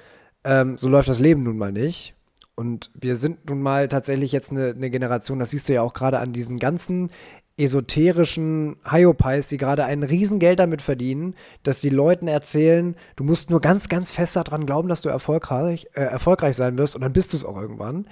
Ähm, 0.43 0.79
so 0.79 0.89
läuft 0.89 1.09
das 1.09 1.21
Leben 1.21 1.43
nun 1.43 1.59
mal 1.59 1.71
nicht. 1.71 2.15
Und 2.55 2.91
wir 2.95 3.17
sind 3.17 3.49
nun 3.49 3.61
mal 3.61 3.89
tatsächlich 3.89 4.33
jetzt 4.33 4.51
eine, 4.51 4.71
eine 4.71 4.89
Generation, 4.89 5.39
das 5.39 5.51
siehst 5.51 5.69
du 5.69 5.75
ja 5.75 5.83
auch 5.83 5.93
gerade 5.93 6.19
an 6.19 6.33
diesen 6.33 6.59
ganzen 6.59 7.11
esoterischen 7.57 8.77
Hyopies, 8.85 9.47
die 9.47 9.59
gerade 9.59 9.85
ein 9.85 10.03
Riesengeld 10.03 10.59
damit 10.59 10.83
verdienen, 10.83 11.35
dass 11.63 11.81
sie 11.81 11.89
Leuten 11.89 12.27
erzählen, 12.27 12.97
du 13.15 13.23
musst 13.23 13.51
nur 13.51 13.61
ganz, 13.61 13.89
ganz 13.89 14.11
fest 14.11 14.35
daran 14.35 14.67
glauben, 14.67 14.89
dass 14.89 15.03
du 15.03 15.09
erfolgreich, 15.09 15.87
äh, 15.95 16.01
erfolgreich 16.01 16.57
sein 16.57 16.79
wirst 16.79 16.97
und 16.97 17.03
dann 17.03 17.13
bist 17.13 17.33
du 17.33 17.37
es 17.37 17.45
auch 17.45 17.57
irgendwann. 17.57 18.07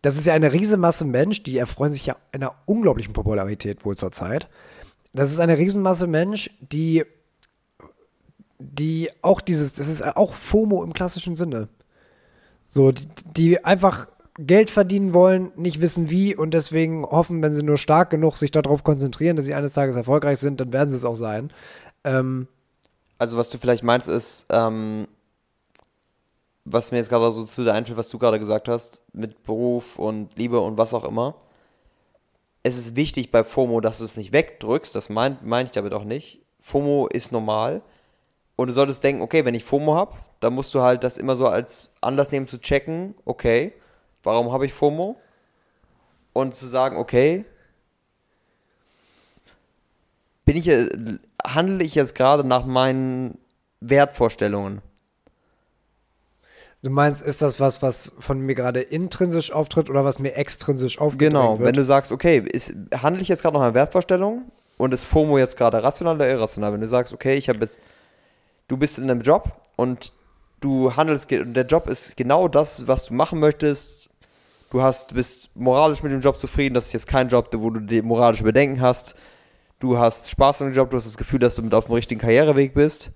Das 0.00 0.16
ist 0.16 0.26
ja 0.26 0.34
eine 0.34 0.52
Riesenmasse 0.52 1.04
Mensch, 1.04 1.42
die 1.42 1.58
erfreuen 1.58 1.92
sich 1.92 2.06
ja 2.06 2.16
einer 2.30 2.54
unglaublichen 2.66 3.12
Popularität 3.12 3.84
wohl 3.84 3.96
zurzeit. 3.96 4.48
Das 5.12 5.32
ist 5.32 5.40
eine 5.40 5.58
Riesenmasse 5.58 6.06
Mensch, 6.06 6.50
die, 6.60 7.04
die 8.60 9.10
auch 9.22 9.40
dieses, 9.40 9.72
das 9.72 9.88
ist 9.88 10.02
auch 10.16 10.34
FOMO 10.34 10.84
im 10.84 10.92
klassischen 10.92 11.34
Sinne. 11.34 11.68
So, 12.68 12.92
die, 12.92 13.08
die 13.24 13.64
einfach 13.64 14.06
Geld 14.38 14.70
verdienen 14.70 15.14
wollen, 15.14 15.50
nicht 15.56 15.80
wissen 15.80 16.10
wie 16.10 16.34
und 16.36 16.54
deswegen 16.54 17.04
hoffen, 17.04 17.42
wenn 17.42 17.52
sie 17.52 17.64
nur 17.64 17.76
stark 17.76 18.10
genug 18.10 18.36
sich 18.36 18.52
darauf 18.52 18.84
konzentrieren, 18.84 19.36
dass 19.36 19.46
sie 19.46 19.54
eines 19.54 19.72
Tages 19.72 19.96
erfolgreich 19.96 20.38
sind, 20.38 20.60
dann 20.60 20.72
werden 20.72 20.90
sie 20.90 20.96
es 20.96 21.04
auch 21.04 21.16
sein. 21.16 21.52
Ähm, 22.04 22.46
also 23.18 23.36
was 23.36 23.50
du 23.50 23.58
vielleicht 23.58 23.82
meinst 23.82 24.08
ist, 24.08 24.46
ähm, 24.50 25.08
was 26.64 26.92
mir 26.92 26.98
jetzt 26.98 27.08
gerade 27.08 27.30
so 27.32 27.42
zu 27.42 27.64
der 27.64 27.74
einfällt, 27.74 27.98
was 27.98 28.10
du 28.10 28.18
gerade 28.18 28.38
gesagt 28.38 28.68
hast, 28.68 29.02
mit 29.12 29.42
Beruf 29.42 29.98
und 29.98 30.36
Liebe 30.36 30.60
und 30.60 30.78
was 30.78 30.94
auch 30.94 31.04
immer. 31.04 31.34
Es 32.62 32.78
ist 32.78 32.94
wichtig 32.94 33.32
bei 33.32 33.42
FOMO, 33.42 33.80
dass 33.80 33.98
du 33.98 34.04
es 34.04 34.16
nicht 34.16 34.32
wegdrückst, 34.32 34.94
das 34.94 35.08
meine 35.08 35.38
mein 35.42 35.66
ich 35.66 35.72
damit 35.72 35.92
auch 35.92 36.04
nicht. 36.04 36.42
FOMO 36.60 37.08
ist 37.08 37.32
normal 37.32 37.82
und 38.54 38.68
du 38.68 38.72
solltest 38.72 39.02
denken, 39.02 39.22
okay, 39.22 39.44
wenn 39.44 39.54
ich 39.54 39.64
FOMO 39.64 39.96
habe, 39.96 40.14
dann 40.38 40.54
musst 40.54 40.74
du 40.74 40.82
halt 40.82 41.02
das 41.02 41.18
immer 41.18 41.34
so 41.34 41.48
als 41.48 41.90
Anlass 42.00 42.30
nehmen 42.30 42.46
zu 42.46 42.60
checken, 42.60 43.14
okay, 43.24 43.72
warum 44.22 44.52
habe 44.52 44.66
ich 44.66 44.72
FOMO? 44.72 45.16
Und 46.32 46.54
zu 46.54 46.66
sagen, 46.66 46.96
okay, 46.96 47.44
bin 50.44 50.56
ich, 50.56 50.68
handle 51.44 51.84
ich 51.84 51.94
jetzt 51.94 52.14
gerade 52.14 52.42
nach 52.42 52.64
meinen 52.64 53.38
Wertvorstellungen? 53.80 54.80
Du 56.82 56.90
meinst, 56.90 57.22
ist 57.22 57.42
das 57.42 57.58
was, 57.58 57.82
was 57.82 58.12
von 58.20 58.40
mir 58.40 58.54
gerade 58.54 58.80
intrinsisch 58.80 59.52
auftritt 59.52 59.90
oder 59.90 60.04
was 60.04 60.20
mir 60.20 60.36
extrinsisch 60.36 61.00
auftritt? 61.00 61.18
Genau, 61.30 61.58
wird? 61.58 61.66
wenn 61.66 61.74
du 61.74 61.84
sagst, 61.84 62.12
okay, 62.12 62.38
ist, 62.38 62.72
handle 62.94 63.20
ich 63.20 63.28
jetzt 63.28 63.42
gerade 63.42 63.54
nach 63.54 63.62
meinen 63.62 63.74
Wertvorstellungen 63.74 64.50
und 64.76 64.94
ist 64.94 65.04
FOMO 65.04 65.38
jetzt 65.38 65.56
gerade 65.56 65.82
rational 65.82 66.14
oder 66.14 66.30
irrational? 66.30 66.72
Wenn 66.72 66.80
du 66.80 66.88
sagst, 66.88 67.12
okay, 67.12 67.34
ich 67.34 67.48
habe 67.48 67.58
jetzt, 67.58 67.80
du 68.68 68.76
bist 68.76 68.98
in 68.98 69.10
einem 69.10 69.22
Job 69.22 69.50
und 69.74 70.12
du 70.60 70.94
handelst, 70.94 71.30
und 71.32 71.54
der 71.54 71.66
Job 71.66 71.88
ist 71.88 72.16
genau 72.16 72.46
das, 72.46 72.86
was 72.86 73.06
du 73.06 73.14
machen 73.14 73.40
möchtest, 73.40 74.07
du 74.70 74.82
hast, 74.82 75.14
bist 75.14 75.54
moralisch 75.56 76.02
mit 76.02 76.12
dem 76.12 76.20
Job 76.20 76.38
zufrieden, 76.38 76.74
das 76.74 76.86
ist 76.86 76.92
jetzt 76.92 77.06
kein 77.06 77.28
Job, 77.28 77.48
wo 77.56 77.70
du 77.70 78.02
moralische 78.02 78.44
Bedenken 78.44 78.80
hast. 78.80 79.16
Du 79.78 79.98
hast 79.98 80.30
Spaß 80.30 80.62
an 80.62 80.68
dem 80.68 80.74
Job, 80.74 80.90
du 80.90 80.96
hast 80.96 81.06
das 81.06 81.16
Gefühl, 81.16 81.38
dass 81.38 81.56
du 81.56 81.62
mit 81.62 81.74
auf 81.74 81.86
dem 81.86 81.94
richtigen 81.94 82.20
Karriereweg 82.20 82.74
bist. 82.74 83.12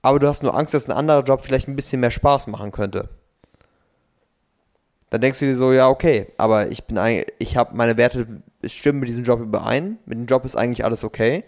Aber 0.00 0.18
du 0.18 0.28
hast 0.28 0.42
nur 0.42 0.54
Angst, 0.54 0.74
dass 0.74 0.88
ein 0.88 0.96
anderer 0.96 1.22
Job 1.22 1.42
vielleicht 1.44 1.68
ein 1.68 1.76
bisschen 1.76 2.00
mehr 2.00 2.10
Spaß 2.10 2.46
machen 2.46 2.72
könnte. 2.72 3.08
Dann 5.10 5.20
denkst 5.20 5.38
du 5.38 5.46
dir 5.46 5.56
so, 5.56 5.72
ja, 5.72 5.88
okay, 5.88 6.28
aber 6.36 6.68
ich 6.68 6.84
bin 6.84 6.98
eigentlich, 6.98 7.26
ich 7.38 7.56
habe 7.56 7.74
meine 7.74 7.96
Werte 7.96 8.42
stimmen 8.64 9.00
mit 9.00 9.08
diesem 9.08 9.24
Job 9.24 9.40
überein. 9.40 9.98
Mit 10.06 10.18
dem 10.18 10.26
Job 10.26 10.44
ist 10.44 10.56
eigentlich 10.56 10.84
alles 10.84 11.04
okay. 11.04 11.44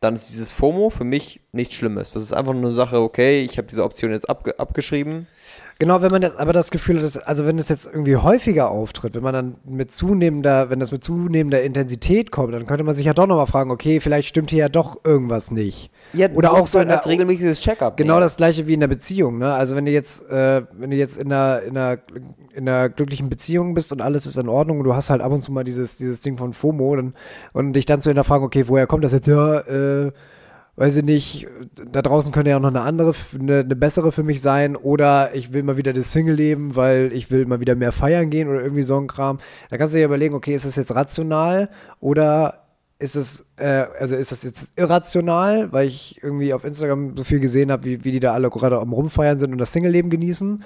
Dann 0.00 0.14
ist 0.14 0.28
dieses 0.28 0.52
FOMO 0.52 0.90
für 0.90 1.04
mich 1.04 1.40
nichts 1.52 1.74
Schlimmes. 1.74 2.12
Das 2.12 2.22
ist 2.22 2.32
einfach 2.32 2.52
nur 2.52 2.62
eine 2.62 2.70
Sache, 2.70 3.00
okay, 3.00 3.42
ich 3.42 3.58
habe 3.58 3.66
diese 3.66 3.82
Option 3.82 4.12
jetzt 4.12 4.28
abge 4.28 4.58
abgeschrieben. 4.58 5.26
Genau, 5.80 6.02
wenn 6.02 6.10
man 6.10 6.22
das, 6.22 6.34
aber 6.36 6.52
das 6.52 6.72
Gefühl 6.72 6.96
hat, 6.96 7.04
dass, 7.04 7.18
also 7.18 7.46
wenn 7.46 7.56
es 7.56 7.68
jetzt 7.68 7.86
irgendwie 7.86 8.16
häufiger 8.16 8.68
auftritt, 8.68 9.14
wenn 9.14 9.22
man 9.22 9.32
dann 9.32 9.54
mit 9.64 9.92
zunehmender, 9.92 10.70
wenn 10.70 10.80
das 10.80 10.90
mit 10.90 11.04
zunehmender 11.04 11.62
Intensität 11.62 12.32
kommt, 12.32 12.52
dann 12.52 12.66
könnte 12.66 12.82
man 12.82 12.94
sich 12.94 13.06
ja 13.06 13.14
doch 13.14 13.28
nochmal 13.28 13.46
fragen, 13.46 13.70
okay, 13.70 14.00
vielleicht 14.00 14.26
stimmt 14.26 14.50
hier 14.50 14.58
ja 14.58 14.68
doch 14.68 15.04
irgendwas 15.04 15.52
nicht. 15.52 15.92
Ja, 16.14 16.30
oder 16.34 16.52
auch 16.52 16.66
so 16.66 16.80
als 16.80 17.06
regelmäßiges 17.06 17.60
Check-up. 17.60 17.96
Genau 17.96 18.14
ja. 18.14 18.20
das 18.20 18.36
gleiche 18.36 18.66
wie 18.66 18.74
in 18.74 18.80
der 18.80 18.88
Beziehung, 18.88 19.38
ne? 19.38 19.52
Also 19.52 19.76
wenn 19.76 19.86
du 19.86 19.92
jetzt, 19.92 20.28
äh, 20.28 20.62
wenn 20.72 20.90
du 20.90 20.96
jetzt 20.96 21.16
in 21.16 21.32
einer, 21.32 21.62
in 21.62 21.76
einer, 21.76 21.98
in 22.54 22.68
einer 22.68 22.88
glücklichen 22.88 23.28
Beziehung 23.28 23.74
bist 23.74 23.92
und 23.92 24.00
alles 24.00 24.26
ist 24.26 24.36
in 24.36 24.48
Ordnung 24.48 24.78
und 24.78 24.84
du 24.84 24.96
hast 24.96 25.10
halt 25.10 25.20
ab 25.20 25.30
und 25.30 25.42
zu 25.42 25.52
mal 25.52 25.62
dieses, 25.62 25.96
dieses 25.96 26.20
Ding 26.22 26.38
von 26.38 26.54
FOMO 26.54 26.96
dann, 26.96 27.14
und 27.52 27.74
dich 27.74 27.86
dann 27.86 28.00
zu 28.00 28.10
hinterfragen, 28.10 28.44
okay, 28.44 28.64
woher 28.66 28.88
kommt 28.88 29.04
das 29.04 29.12
jetzt? 29.12 29.28
Ja, 29.28 29.60
äh, 29.60 30.10
weiß 30.78 30.98
ich 30.98 31.04
nicht, 31.04 31.48
da 31.90 32.02
draußen 32.02 32.30
könnte 32.30 32.50
ja 32.50 32.56
auch 32.56 32.62
noch 32.62 32.68
eine 32.68 32.82
andere, 32.82 33.12
eine, 33.38 33.60
eine, 33.60 33.76
bessere 33.76 34.12
für 34.12 34.22
mich 34.22 34.40
sein 34.40 34.76
oder 34.76 35.34
ich 35.34 35.52
will 35.52 35.64
mal 35.64 35.76
wieder 35.76 35.92
das 35.92 36.12
Single 36.12 36.36
leben, 36.36 36.76
weil 36.76 37.12
ich 37.12 37.30
will 37.32 37.46
mal 37.46 37.58
wieder 37.58 37.74
mehr 37.74 37.90
feiern 37.90 38.30
gehen 38.30 38.48
oder 38.48 38.62
irgendwie 38.62 38.84
so 38.84 38.96
ein 38.96 39.08
Kram. 39.08 39.40
Da 39.70 39.76
kannst 39.76 39.94
du 39.94 39.98
dir 39.98 40.04
überlegen, 40.04 40.34
okay, 40.34 40.54
ist 40.54 40.64
das 40.64 40.76
jetzt 40.76 40.94
rational 40.94 41.68
oder 42.00 42.64
ist 43.00 43.16
es, 43.16 43.46
äh, 43.56 43.86
also 43.98 44.14
ist 44.14 44.30
das 44.30 44.44
jetzt 44.44 44.72
irrational, 44.76 45.72
weil 45.72 45.88
ich 45.88 46.22
irgendwie 46.22 46.54
auf 46.54 46.64
Instagram 46.64 47.16
so 47.16 47.24
viel 47.24 47.40
gesehen 47.40 47.72
habe, 47.72 47.84
wie, 47.84 48.04
wie 48.04 48.12
die 48.12 48.20
da 48.20 48.32
alle 48.32 48.48
gerade 48.48 48.78
am 48.78 48.92
Rumfeiern 48.92 49.38
sind 49.38 49.52
und 49.52 49.58
das 49.58 49.72
Single-Leben 49.72 50.10
genießen? 50.10 50.64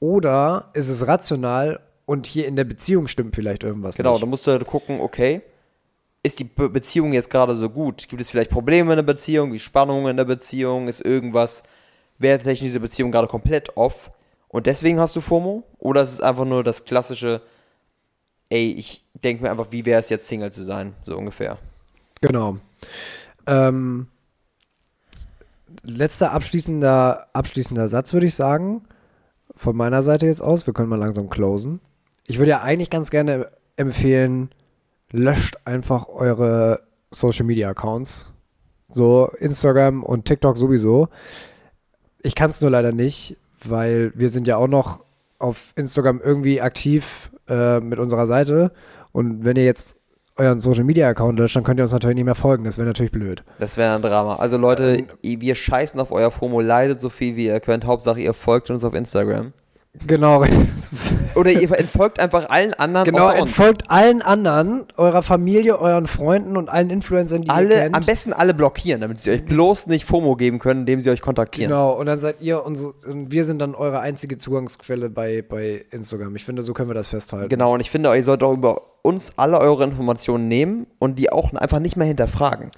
Oder 0.00 0.70
ist 0.74 0.88
es 0.88 1.06
rational 1.06 1.80
und 2.04 2.26
hier 2.26 2.48
in 2.48 2.56
der 2.56 2.64
Beziehung 2.64 3.06
stimmt 3.06 3.36
vielleicht 3.36 3.62
irgendwas 3.62 3.96
genau, 3.96 4.10
nicht? 4.10 4.20
Genau, 4.20 4.26
da 4.26 4.30
musst 4.30 4.46
du 4.46 4.50
halt 4.50 4.66
gucken, 4.66 5.00
okay, 5.00 5.42
ist 6.22 6.38
die 6.38 6.44
Be 6.44 6.68
Beziehung 6.68 7.12
jetzt 7.12 7.30
gerade 7.30 7.54
so 7.56 7.68
gut? 7.68 8.08
Gibt 8.08 8.22
es 8.22 8.30
vielleicht 8.30 8.50
Probleme 8.50 8.92
in 8.92 8.96
der 8.96 9.02
Beziehung, 9.02 9.52
wie 9.52 9.58
Spannungen 9.58 10.10
in 10.10 10.16
der 10.16 10.24
Beziehung? 10.24 10.88
Ist 10.88 11.00
irgendwas 11.00 11.64
wertetechnisch 12.18 12.68
diese 12.68 12.80
Beziehung 12.80 13.10
gerade 13.10 13.28
komplett 13.28 13.76
off? 13.76 14.12
Und 14.48 14.66
deswegen 14.66 15.00
hast 15.00 15.16
du 15.16 15.20
FOMO? 15.20 15.64
Oder 15.78 16.02
ist 16.02 16.12
es 16.12 16.20
einfach 16.20 16.44
nur 16.44 16.62
das 16.62 16.84
klassische, 16.84 17.40
ey, 18.50 18.72
ich 18.72 19.04
denke 19.14 19.42
mir 19.42 19.50
einfach, 19.50 19.68
wie 19.70 19.84
wäre 19.84 20.00
es 20.00 20.10
jetzt 20.10 20.28
Single 20.28 20.52
zu 20.52 20.62
sein? 20.62 20.94
So 21.04 21.16
ungefähr. 21.16 21.58
Genau. 22.20 22.58
Ähm, 23.46 24.06
letzter 25.82 26.32
abschließender, 26.32 27.28
abschließender 27.32 27.88
Satz, 27.88 28.12
würde 28.12 28.26
ich 28.26 28.34
sagen. 28.34 28.84
Von 29.56 29.76
meiner 29.76 30.02
Seite 30.02 30.26
jetzt 30.26 30.42
aus. 30.42 30.66
Wir 30.66 30.74
können 30.74 30.88
mal 30.88 30.98
langsam 30.98 31.28
closen. 31.28 31.80
Ich 32.26 32.38
würde 32.38 32.50
ja 32.50 32.60
eigentlich 32.62 32.90
ganz 32.90 33.10
gerne 33.10 33.50
empfehlen, 33.76 34.50
löscht 35.12 35.56
einfach 35.64 36.08
eure 36.08 36.80
Social 37.10 37.44
Media 37.44 37.68
Accounts. 37.68 38.26
So 38.88 39.30
Instagram 39.38 40.02
und 40.02 40.24
TikTok 40.24 40.58
sowieso. 40.58 41.08
Ich 42.22 42.34
kann 42.34 42.50
es 42.50 42.60
nur 42.60 42.70
leider 42.70 42.92
nicht, 42.92 43.36
weil 43.64 44.12
wir 44.14 44.28
sind 44.28 44.46
ja 44.46 44.56
auch 44.56 44.68
noch 44.68 45.00
auf 45.38 45.72
Instagram 45.76 46.20
irgendwie 46.22 46.60
aktiv 46.60 47.30
äh, 47.48 47.80
mit 47.80 47.98
unserer 47.98 48.26
Seite. 48.26 48.72
Und 49.12 49.44
wenn 49.44 49.56
ihr 49.56 49.64
jetzt 49.64 49.96
euren 50.36 50.60
Social 50.60 50.84
Media 50.84 51.08
Account 51.08 51.38
löscht, 51.38 51.56
dann 51.56 51.64
könnt 51.64 51.78
ihr 51.80 51.82
uns 51.82 51.92
natürlich 51.92 52.14
nicht 52.14 52.24
mehr 52.24 52.34
folgen. 52.34 52.64
Das 52.64 52.78
wäre 52.78 52.86
natürlich 52.86 53.12
blöd. 53.12 53.42
Das 53.58 53.76
wäre 53.76 53.94
ein 53.94 54.02
Drama. 54.02 54.36
Also 54.36 54.56
Leute, 54.56 55.04
ähm, 55.22 55.40
wir 55.40 55.54
scheißen 55.54 56.00
auf 56.00 56.10
euer 56.10 56.30
FOMO, 56.30 56.60
leidet 56.60 57.00
so 57.00 57.08
viel 57.08 57.36
wie 57.36 57.46
ihr 57.46 57.60
könnt. 57.60 57.84
Hauptsache 57.84 58.20
ihr 58.20 58.34
folgt 58.34 58.70
uns 58.70 58.84
auf 58.84 58.94
Instagram. 58.94 59.52
Genau. 60.06 60.44
Oder 61.34 61.50
ihr 61.50 61.70
entfolgt 61.78 62.18
einfach 62.18 62.48
allen 62.48 62.74
anderen. 62.74 63.04
Genau, 63.04 63.30
entfolgt 63.30 63.90
allen 63.90 64.22
anderen, 64.22 64.86
eurer 64.96 65.22
Familie, 65.22 65.78
euren 65.78 66.06
Freunden 66.06 66.56
und 66.56 66.68
allen 66.68 66.90
Influencern, 66.90 67.42
die 67.42 67.48
ihr 67.48 67.54
alle, 67.54 67.74
kennt. 67.76 67.94
am 67.94 68.04
besten 68.04 68.32
alle 68.32 68.54
blockieren, 68.54 69.00
damit 69.00 69.20
sie 69.20 69.30
euch 69.30 69.44
bloß 69.44 69.86
nicht 69.86 70.04
FOMO 70.04 70.36
geben 70.36 70.58
können, 70.58 70.80
indem 70.80 71.02
sie 71.02 71.10
euch 71.10 71.20
kontaktieren. 71.20 71.70
Genau, 71.70 71.92
und 71.92 72.06
dann 72.06 72.20
seid 72.20 72.36
ihr 72.40 72.64
unsere, 72.64 72.92
und 73.10 73.30
wir 73.30 73.44
sind 73.44 73.58
dann 73.60 73.74
eure 73.74 74.00
einzige 74.00 74.38
Zugangsquelle 74.38 75.10
bei, 75.10 75.42
bei 75.42 75.84
Instagram. 75.90 76.36
Ich 76.36 76.44
finde, 76.44 76.62
so 76.62 76.72
können 76.72 76.88
wir 76.88 76.94
das 76.94 77.08
festhalten. 77.08 77.48
Genau, 77.48 77.74
und 77.74 77.80
ich 77.80 77.90
finde, 77.90 78.14
ihr 78.14 78.24
sollt 78.24 78.42
auch 78.42 78.52
über 78.52 78.82
uns 79.02 79.32
alle 79.36 79.60
eure 79.60 79.84
Informationen 79.84 80.48
nehmen 80.48 80.86
und 80.98 81.18
die 81.18 81.30
auch 81.30 81.52
einfach 81.54 81.80
nicht 81.80 81.96
mehr 81.96 82.06
hinterfragen. 82.06 82.70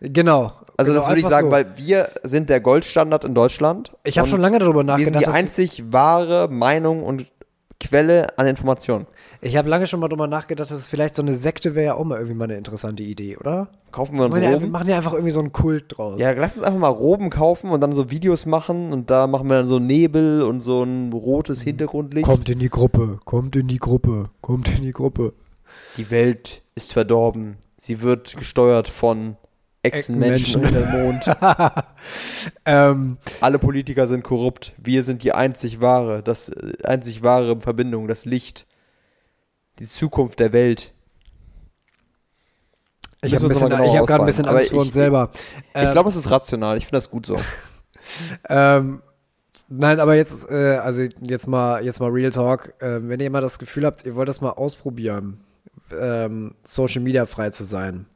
Genau. 0.00 0.52
Also 0.76 0.92
genau, 0.92 1.00
das 1.00 1.08
würde 1.08 1.20
ich 1.20 1.26
sagen, 1.26 1.48
so. 1.48 1.52
weil 1.52 1.76
wir 1.76 2.08
sind 2.22 2.50
der 2.50 2.60
Goldstandard 2.60 3.24
in 3.24 3.34
Deutschland. 3.34 3.92
Ich 4.04 4.16
habe 4.18 4.28
schon 4.28 4.40
lange 4.40 4.58
darüber 4.60 4.84
Wir 4.84 5.04
sind 5.04 5.12
nachgedacht. 5.14 5.20
die 5.22 5.26
dass- 5.26 5.34
einzig 5.34 5.84
wahre 5.92 6.48
Meinung 6.48 7.02
und 7.02 7.26
Quelle 7.80 8.36
an 8.36 8.48
Informationen. 8.48 9.06
ich 9.40 9.56
habe 9.56 9.68
lange 9.68 9.86
schon 9.86 10.00
mal 10.00 10.08
darüber 10.08 10.26
nachgedacht, 10.26 10.68
dass 10.68 10.78
es 10.80 10.88
vielleicht 10.88 11.14
so 11.14 11.22
eine 11.22 11.32
Sekte 11.32 11.76
wäre 11.76 11.86
ja 11.86 11.94
auch 11.94 12.02
mal 12.04 12.16
irgendwie 12.16 12.34
mal 12.34 12.44
eine 12.44 12.56
interessante 12.56 13.04
Idee, 13.04 13.36
oder? 13.36 13.68
Kaufen 13.92 14.18
wir 14.18 14.24
uns 14.24 14.34
Wir 14.34 14.40
machen, 14.40 14.42
ja, 14.42 14.50
wir 14.50 14.56
Roben? 14.62 14.72
machen 14.72 14.88
ja 14.88 14.96
einfach 14.96 15.12
irgendwie 15.12 15.30
so 15.30 15.38
einen 15.38 15.52
Kult 15.52 15.96
draus. 15.96 16.20
Ja, 16.20 16.32
lass 16.32 16.56
uns 16.56 16.66
einfach 16.66 16.80
mal 16.80 16.88
Roben 16.88 17.30
kaufen 17.30 17.70
und 17.70 17.80
dann 17.80 17.92
so 17.92 18.10
Videos 18.10 18.46
machen 18.46 18.92
und 18.92 19.10
da 19.10 19.28
machen 19.28 19.48
wir 19.48 19.58
dann 19.58 19.68
so 19.68 19.78
Nebel 19.78 20.42
und 20.42 20.58
so 20.58 20.82
ein 20.82 21.12
rotes 21.12 21.62
Hintergrundlicht. 21.62 22.26
Kommt 22.26 22.48
in 22.48 22.58
die 22.58 22.68
Gruppe, 22.68 23.20
kommt 23.24 23.54
in 23.54 23.68
die 23.68 23.78
Gruppe, 23.78 24.30
kommt 24.40 24.68
in 24.76 24.82
die 24.82 24.90
Gruppe. 24.90 25.32
Die 25.96 26.10
Welt 26.10 26.62
ist 26.74 26.92
verdorben. 26.92 27.58
Sie 27.76 28.02
wird 28.02 28.36
gesteuert 28.36 28.88
von 28.88 29.36
Echsenmenschen 29.82 30.64
unter 30.64 30.80
dem 30.82 30.90
Mond. 31.02 31.24
Ähm, 32.64 33.18
Alle 33.40 33.58
Politiker 33.58 34.06
sind 34.06 34.22
korrupt. 34.24 34.72
Wir 34.78 35.02
sind 35.02 35.22
die 35.24 35.32
einzig 35.32 35.80
wahre, 35.80 36.22
das 36.22 36.48
äh, 36.48 36.72
einzig 36.84 37.22
wahre 37.22 37.60
Verbindung, 37.60 38.08
das 38.08 38.24
Licht, 38.24 38.66
die 39.78 39.86
Zukunft 39.86 40.40
der 40.40 40.52
Welt. 40.52 40.92
ich 43.22 43.34
habe 43.34 43.48
genauer 43.48 43.98
hab 43.98 44.06
gerade 44.06 44.22
ein 44.22 44.26
bisschen. 44.26 44.46
Angst 44.46 44.70
vor 44.70 44.80
uns 44.80 44.88
ich- 44.88 44.94
selber. 44.94 45.30
Ich 45.54 45.60
Ähm, 45.74 45.92
glaube, 45.92 46.08
es 46.08 46.16
ist 46.16 46.30
rational. 46.30 46.76
Ich 46.76 46.84
finde 46.86 46.96
das 46.98 47.10
gut 47.10 47.26
so. 47.26 47.36
Ähm, 48.48 49.02
nein, 49.68 50.00
aber 50.00 50.14
jetzt, 50.14 50.48
äh, 50.50 50.76
also 50.76 51.02
jetzt 51.20 51.46
mal, 51.46 51.84
jetzt 51.84 52.00
mal 52.00 52.08
Real 52.08 52.30
Talk. 52.30 52.72
Ähm, 52.80 53.10
wenn 53.10 53.20
ihr 53.20 53.28
mal 53.28 53.42
das 53.42 53.58
Gefühl 53.58 53.84
habt, 53.84 54.02
ihr 54.06 54.14
wollt 54.14 54.28
das 54.28 54.40
mal 54.40 54.52
ausprobieren, 54.52 55.40
ähm, 55.92 56.54
Social 56.64 57.02
Media 57.02 57.26
frei 57.26 57.50
zu 57.50 57.64
sein, 57.64 58.06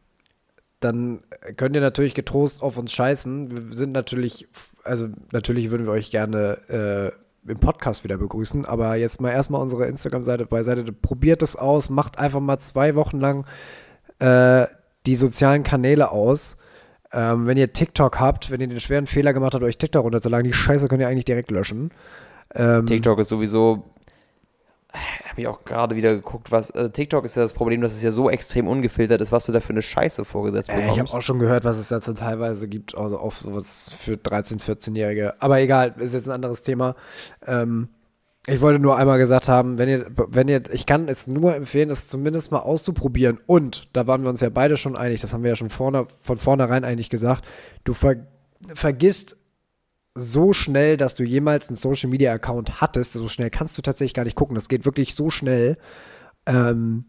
dann 0.84 1.20
könnt 1.56 1.74
ihr 1.74 1.80
natürlich 1.80 2.14
getrost 2.14 2.62
auf 2.62 2.76
uns 2.76 2.92
scheißen. 2.92 3.70
Wir 3.70 3.76
sind 3.76 3.92
natürlich, 3.92 4.48
also 4.84 5.08
natürlich 5.32 5.70
würden 5.70 5.86
wir 5.86 5.92
euch 5.92 6.10
gerne 6.10 7.12
äh, 7.46 7.50
im 7.50 7.58
Podcast 7.58 8.04
wieder 8.04 8.18
begrüßen, 8.18 8.64
aber 8.64 8.96
jetzt 8.96 9.20
mal 9.20 9.30
erstmal 9.30 9.60
unsere 9.60 9.86
Instagram-Seite 9.86 10.46
beiseite. 10.46 10.92
Probiert 10.92 11.42
es 11.42 11.56
aus, 11.56 11.90
macht 11.90 12.18
einfach 12.18 12.40
mal 12.40 12.58
zwei 12.58 12.94
Wochen 12.94 13.18
lang 13.18 13.46
äh, 14.18 14.66
die 15.06 15.16
sozialen 15.16 15.62
Kanäle 15.62 16.10
aus. 16.10 16.56
Ähm, 17.12 17.46
wenn 17.46 17.58
ihr 17.58 17.72
TikTok 17.72 18.20
habt, 18.20 18.50
wenn 18.50 18.60
ihr 18.60 18.68
den 18.68 18.80
schweren 18.80 19.06
Fehler 19.06 19.32
gemacht 19.32 19.54
habt, 19.54 19.64
euch 19.64 19.78
TikTok 19.78 20.04
runterzuladen, 20.04 20.44
die 20.44 20.52
Scheiße 20.52 20.88
könnt 20.88 21.00
ihr 21.00 21.08
eigentlich 21.08 21.24
direkt 21.24 21.50
löschen. 21.50 21.90
Ähm, 22.54 22.86
TikTok 22.86 23.18
ist 23.18 23.28
sowieso. 23.28 23.91
Habe 24.92 25.40
ich 25.40 25.46
auch 25.46 25.64
gerade 25.64 25.96
wieder 25.96 26.14
geguckt, 26.14 26.52
was. 26.52 26.70
Äh, 26.70 26.90
TikTok 26.90 27.24
ist 27.24 27.34
ja 27.36 27.42
das 27.42 27.54
Problem, 27.54 27.80
dass 27.80 27.92
es 27.94 28.02
ja 28.02 28.10
so 28.10 28.28
extrem 28.28 28.68
ungefiltert 28.68 29.20
ist, 29.22 29.32
was 29.32 29.46
du 29.46 29.52
da 29.52 29.60
für 29.60 29.70
eine 29.70 29.82
Scheiße 29.82 30.24
vorgesetzt 30.24 30.68
Äh, 30.68 30.72
ich 30.74 30.80
bekommst. 30.82 31.12
habe 31.12 31.18
auch 31.18 31.22
schon 31.22 31.38
gehört, 31.38 31.64
was 31.64 31.78
es 31.78 31.88
dann 31.88 32.16
teilweise 32.16 32.68
gibt, 32.68 32.96
also 32.96 33.18
auf 33.18 33.38
sowas 33.38 33.94
für 33.98 34.14
13-, 34.14 34.60
14-Jährige. 34.60 35.40
Aber 35.40 35.60
egal, 35.60 35.94
ist 35.98 36.12
jetzt 36.14 36.28
ein 36.28 36.32
anderes 36.32 36.62
Thema. 36.62 36.94
Ähm, 37.46 37.88
ich 38.46 38.60
wollte 38.60 38.80
nur 38.80 38.96
einmal 38.96 39.18
gesagt 39.18 39.48
haben, 39.48 39.78
wenn 39.78 39.88
ihr, 39.88 40.06
wenn 40.28 40.48
ihr, 40.48 40.62
ich 40.72 40.84
kann 40.84 41.08
es 41.08 41.28
nur 41.28 41.54
empfehlen, 41.54 41.90
es 41.90 42.08
zumindest 42.08 42.50
mal 42.50 42.58
auszuprobieren. 42.58 43.38
Und 43.46 43.88
da 43.92 44.06
waren 44.06 44.22
wir 44.24 44.30
uns 44.30 44.40
ja 44.40 44.50
beide 44.50 44.76
schon 44.76 44.96
einig, 44.96 45.20
das 45.20 45.32
haben 45.32 45.44
wir 45.44 45.50
ja 45.50 45.56
schon 45.56 45.70
vorne, 45.70 46.06
von 46.20 46.38
vornherein 46.38 46.84
eigentlich 46.84 47.08
gesagt. 47.08 47.44
Du 47.84 47.94
ver, 47.94 48.16
vergisst 48.74 49.36
so 50.14 50.52
schnell, 50.52 50.96
dass 50.96 51.14
du 51.14 51.24
jemals 51.24 51.68
einen 51.68 51.76
Social 51.76 52.10
Media 52.10 52.32
Account 52.32 52.80
hattest. 52.80 53.14
So 53.14 53.28
schnell 53.28 53.50
kannst 53.50 53.78
du 53.78 53.82
tatsächlich 53.82 54.14
gar 54.14 54.24
nicht 54.24 54.36
gucken. 54.36 54.54
Das 54.54 54.68
geht 54.68 54.84
wirklich 54.84 55.14
so 55.14 55.30
schnell. 55.30 55.78
Ähm, 56.46 57.04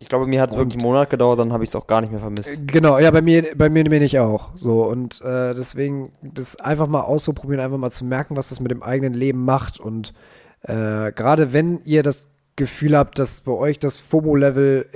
ich 0.00 0.08
glaube, 0.08 0.26
mir 0.26 0.40
hat 0.40 0.50
es 0.50 0.56
wirklich 0.56 0.76
einen 0.76 0.86
Monat 0.86 1.10
gedauert, 1.10 1.40
dann 1.40 1.52
habe 1.52 1.64
ich 1.64 1.70
es 1.70 1.76
auch 1.76 1.88
gar 1.88 2.00
nicht 2.00 2.10
mehr 2.12 2.20
vermisst. 2.20 2.60
Genau, 2.66 2.98
ja, 2.98 3.10
bei 3.10 3.20
mir, 3.20 3.56
bei 3.56 3.68
mir 3.68 3.82
bin 3.84 4.02
ich 4.02 4.18
auch. 4.18 4.50
So, 4.54 4.84
und 4.84 5.20
äh, 5.22 5.54
deswegen 5.54 6.12
das 6.22 6.56
einfach 6.56 6.86
mal 6.86 7.00
auszuprobieren, 7.00 7.60
einfach 7.60 7.78
mal 7.78 7.90
zu 7.90 8.04
merken, 8.04 8.36
was 8.36 8.50
das 8.50 8.60
mit 8.60 8.70
dem 8.70 8.82
eigenen 8.82 9.14
Leben 9.14 9.44
macht. 9.44 9.80
Und 9.80 10.14
äh, 10.62 11.10
gerade 11.12 11.52
wenn 11.52 11.80
ihr 11.84 12.04
das 12.04 12.30
Gefühl 12.54 12.96
habt, 12.96 13.18
dass 13.18 13.40
bei 13.40 13.52
euch 13.52 13.80
das 13.80 13.98
FOMO-Level 13.98 14.86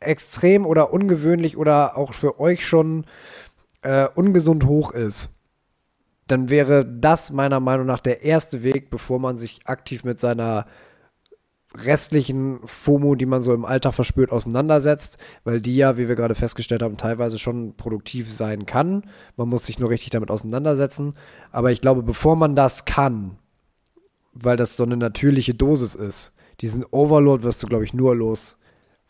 extrem 0.00 0.66
oder 0.66 0.92
ungewöhnlich 0.92 1.56
oder 1.56 1.96
auch 1.96 2.12
für 2.12 2.40
euch 2.40 2.66
schon 2.66 3.04
äh, 3.82 4.08
ungesund 4.14 4.66
hoch 4.66 4.92
ist, 4.92 5.39
dann 6.30 6.48
wäre 6.50 6.84
das 6.84 7.30
meiner 7.30 7.60
Meinung 7.60 7.86
nach 7.86 8.00
der 8.00 8.22
erste 8.22 8.62
Weg, 8.62 8.90
bevor 8.90 9.18
man 9.18 9.36
sich 9.36 9.60
aktiv 9.64 10.04
mit 10.04 10.20
seiner 10.20 10.66
restlichen 11.74 12.60
FOMO, 12.64 13.14
die 13.14 13.26
man 13.26 13.42
so 13.42 13.54
im 13.54 13.64
Alltag 13.64 13.94
verspürt, 13.94 14.32
auseinandersetzt, 14.32 15.18
weil 15.44 15.60
die 15.60 15.76
ja, 15.76 15.96
wie 15.96 16.08
wir 16.08 16.16
gerade 16.16 16.34
festgestellt 16.34 16.82
haben, 16.82 16.96
teilweise 16.96 17.38
schon 17.38 17.76
produktiv 17.76 18.30
sein 18.30 18.66
kann. 18.66 19.04
Man 19.36 19.48
muss 19.48 19.66
sich 19.66 19.78
nur 19.78 19.90
richtig 19.90 20.10
damit 20.10 20.30
auseinandersetzen. 20.30 21.14
Aber 21.52 21.70
ich 21.70 21.80
glaube, 21.80 22.02
bevor 22.02 22.34
man 22.34 22.56
das 22.56 22.84
kann, 22.84 23.38
weil 24.32 24.56
das 24.56 24.76
so 24.76 24.82
eine 24.82 24.96
natürliche 24.96 25.54
Dosis 25.54 25.94
ist, 25.94 26.32
diesen 26.60 26.84
Overload 26.84 27.44
wirst 27.44 27.62
du, 27.62 27.66
glaube 27.66 27.84
ich, 27.84 27.94
nur 27.94 28.16
los, 28.16 28.58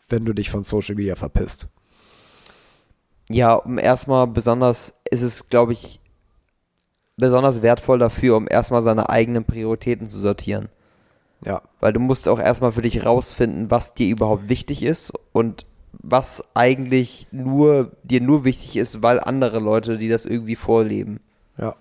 wenn 0.07 0.25
du 0.25 0.33
dich 0.33 0.51
von 0.51 0.63
Social 0.63 0.95
Media 0.95 1.15
verpisst. 1.15 1.67
Ja, 3.29 3.61
erstmal 3.77 4.27
besonders 4.27 5.01
ist 5.09 5.21
es, 5.21 5.49
glaube 5.49 5.73
ich, 5.73 6.00
besonders 7.17 7.61
wertvoll 7.61 7.99
dafür, 7.99 8.37
um 8.37 8.47
erstmal 8.49 8.81
seine 8.81 9.09
eigenen 9.09 9.45
Prioritäten 9.45 10.07
zu 10.07 10.19
sortieren. 10.19 10.69
Ja. 11.45 11.61
Weil 11.79 11.93
du 11.93 11.99
musst 11.99 12.27
auch 12.27 12.39
erstmal 12.39 12.71
für 12.71 12.81
dich 12.81 13.05
rausfinden, 13.05 13.71
was 13.71 13.93
dir 13.93 14.09
überhaupt 14.09 14.49
wichtig 14.49 14.83
ist 14.83 15.13
und 15.31 15.65
was 15.93 16.43
eigentlich 16.53 17.27
nur 17.31 17.91
dir 18.03 18.21
nur 18.21 18.45
wichtig 18.45 18.77
ist, 18.77 19.03
weil 19.03 19.19
andere 19.19 19.59
Leute, 19.59 19.97
die 19.97 20.09
das 20.09 20.25
irgendwie 20.25 20.55
vorleben. 20.55 21.19
Ja. 21.57 21.75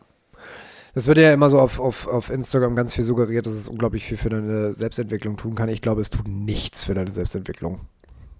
Das 0.94 1.06
wird 1.06 1.18
ja 1.18 1.32
immer 1.32 1.50
so 1.50 1.60
auf, 1.60 1.78
auf, 1.78 2.08
auf 2.08 2.30
Instagram 2.30 2.74
ganz 2.74 2.94
viel 2.94 3.04
suggeriert, 3.04 3.46
dass 3.46 3.52
es 3.52 3.68
unglaublich 3.68 4.04
viel 4.04 4.16
für 4.16 4.28
deine 4.28 4.72
Selbstentwicklung 4.72 5.36
tun 5.36 5.54
kann. 5.54 5.68
Ich 5.68 5.82
glaube, 5.82 6.00
es 6.00 6.10
tut 6.10 6.26
nichts 6.26 6.84
für 6.84 6.94
deine 6.94 7.10
Selbstentwicklung. 7.10 7.80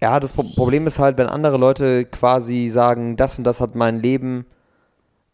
Ja, 0.01 0.19
das 0.19 0.33
Pro 0.33 0.43
Problem 0.43 0.87
ist 0.87 0.99
halt, 0.99 1.17
wenn 1.17 1.27
andere 1.27 1.57
Leute 1.57 2.05
quasi 2.05 2.67
sagen, 2.67 3.15
das 3.15 3.37
und 3.37 3.45
das 3.45 3.61
hat 3.61 3.75
mein 3.75 4.01
Leben 4.01 4.45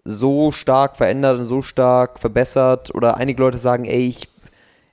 so 0.08 0.52
stark 0.52 0.96
verändert 0.96 1.38
und 1.38 1.46
so 1.46 1.62
stark 1.62 2.20
verbessert 2.20 2.96
oder 2.96 3.18
einige 3.18 3.42
Leute 3.42 3.58
sagen, 3.58 3.86
ey, 3.86 4.08
ich, 4.08 4.30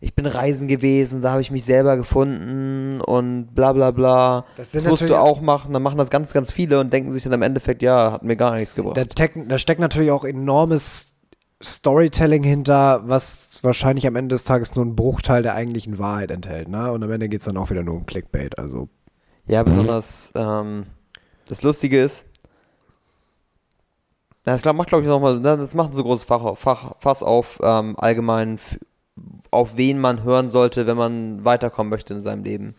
ich 0.00 0.14
bin 0.14 0.26
reisen 0.26 0.66
gewesen, 0.66 1.22
da 1.22 1.30
habe 1.30 1.40
ich 1.40 1.50
mich 1.50 1.64
selber 1.64 1.96
gefunden 1.96 3.00
und 3.00 3.54
bla 3.54 3.72
bla 3.72 3.92
bla. 3.92 4.44
Das 4.56 4.72
Das, 4.72 4.84
musst 4.84 5.08
du 5.08 5.14
auch 5.14 5.40
machen. 5.40 5.72
Dann 5.72 5.82
machen 5.82 5.98
das 5.98 6.10
ganz, 6.10 6.32
ganz 6.32 6.50
viele 6.50 6.80
und 6.80 6.92
denken 6.92 7.10
sich 7.10 7.22
dann 7.22 7.32
im 7.32 7.42
Endeffekt, 7.42 7.82
ja, 7.82 8.12
hat 8.12 8.24
mir 8.24 8.36
gar 8.36 8.56
nichts 8.56 8.74
gebracht. 8.74 8.96
Da, 8.96 9.04
da 9.04 9.58
steckt 9.58 9.80
natürlich 9.80 10.10
auch 10.10 10.24
enormes 10.24 11.14
Storytelling 11.62 12.42
hinter, 12.42 13.02
was 13.06 13.60
wahrscheinlich 13.62 14.06
am 14.06 14.16
Ende 14.16 14.34
des 14.34 14.44
Tages 14.44 14.74
nur 14.74 14.84
einen 14.84 14.96
Bruchteil 14.96 15.42
der 15.42 15.54
eigentlichen 15.54 15.98
Wahrheit 15.98 16.30
enthält. 16.32 16.68
Ne? 16.68 16.90
Und 16.90 17.02
am 17.02 17.10
Ende 17.10 17.28
geht 17.28 17.40
es 17.40 17.46
dann 17.46 17.56
auch 17.56 17.70
wieder 17.70 17.82
nur 17.84 17.94
um 17.94 18.04
Clickbait. 18.06 18.58
Also, 18.58 18.88
Ja, 19.46 19.62
besonders 19.62 20.32
ähm, 20.34 20.86
das 21.46 21.62
Lustige 21.62 22.00
ist, 22.02 22.26
das 24.52 24.62
glaub- 24.62 24.76
macht, 24.76 24.88
glaube 24.88 25.02
ich, 25.02 25.08
nochmal, 25.08 25.40
das 25.40 25.74
macht 25.74 25.90
ein 25.90 25.94
so 25.94 26.02
großes 26.02 26.24
Fach, 26.24 26.56
Fach, 26.56 26.92
Fass 26.98 27.22
auf, 27.22 27.58
ähm, 27.62 27.94
allgemein, 27.98 28.58
auf 29.50 29.76
wen 29.76 29.98
man 29.98 30.22
hören 30.22 30.48
sollte, 30.48 30.86
wenn 30.86 30.96
man 30.96 31.44
weiterkommen 31.44 31.90
möchte 31.90 32.14
in 32.14 32.22
seinem 32.22 32.44
Leben. 32.44 32.74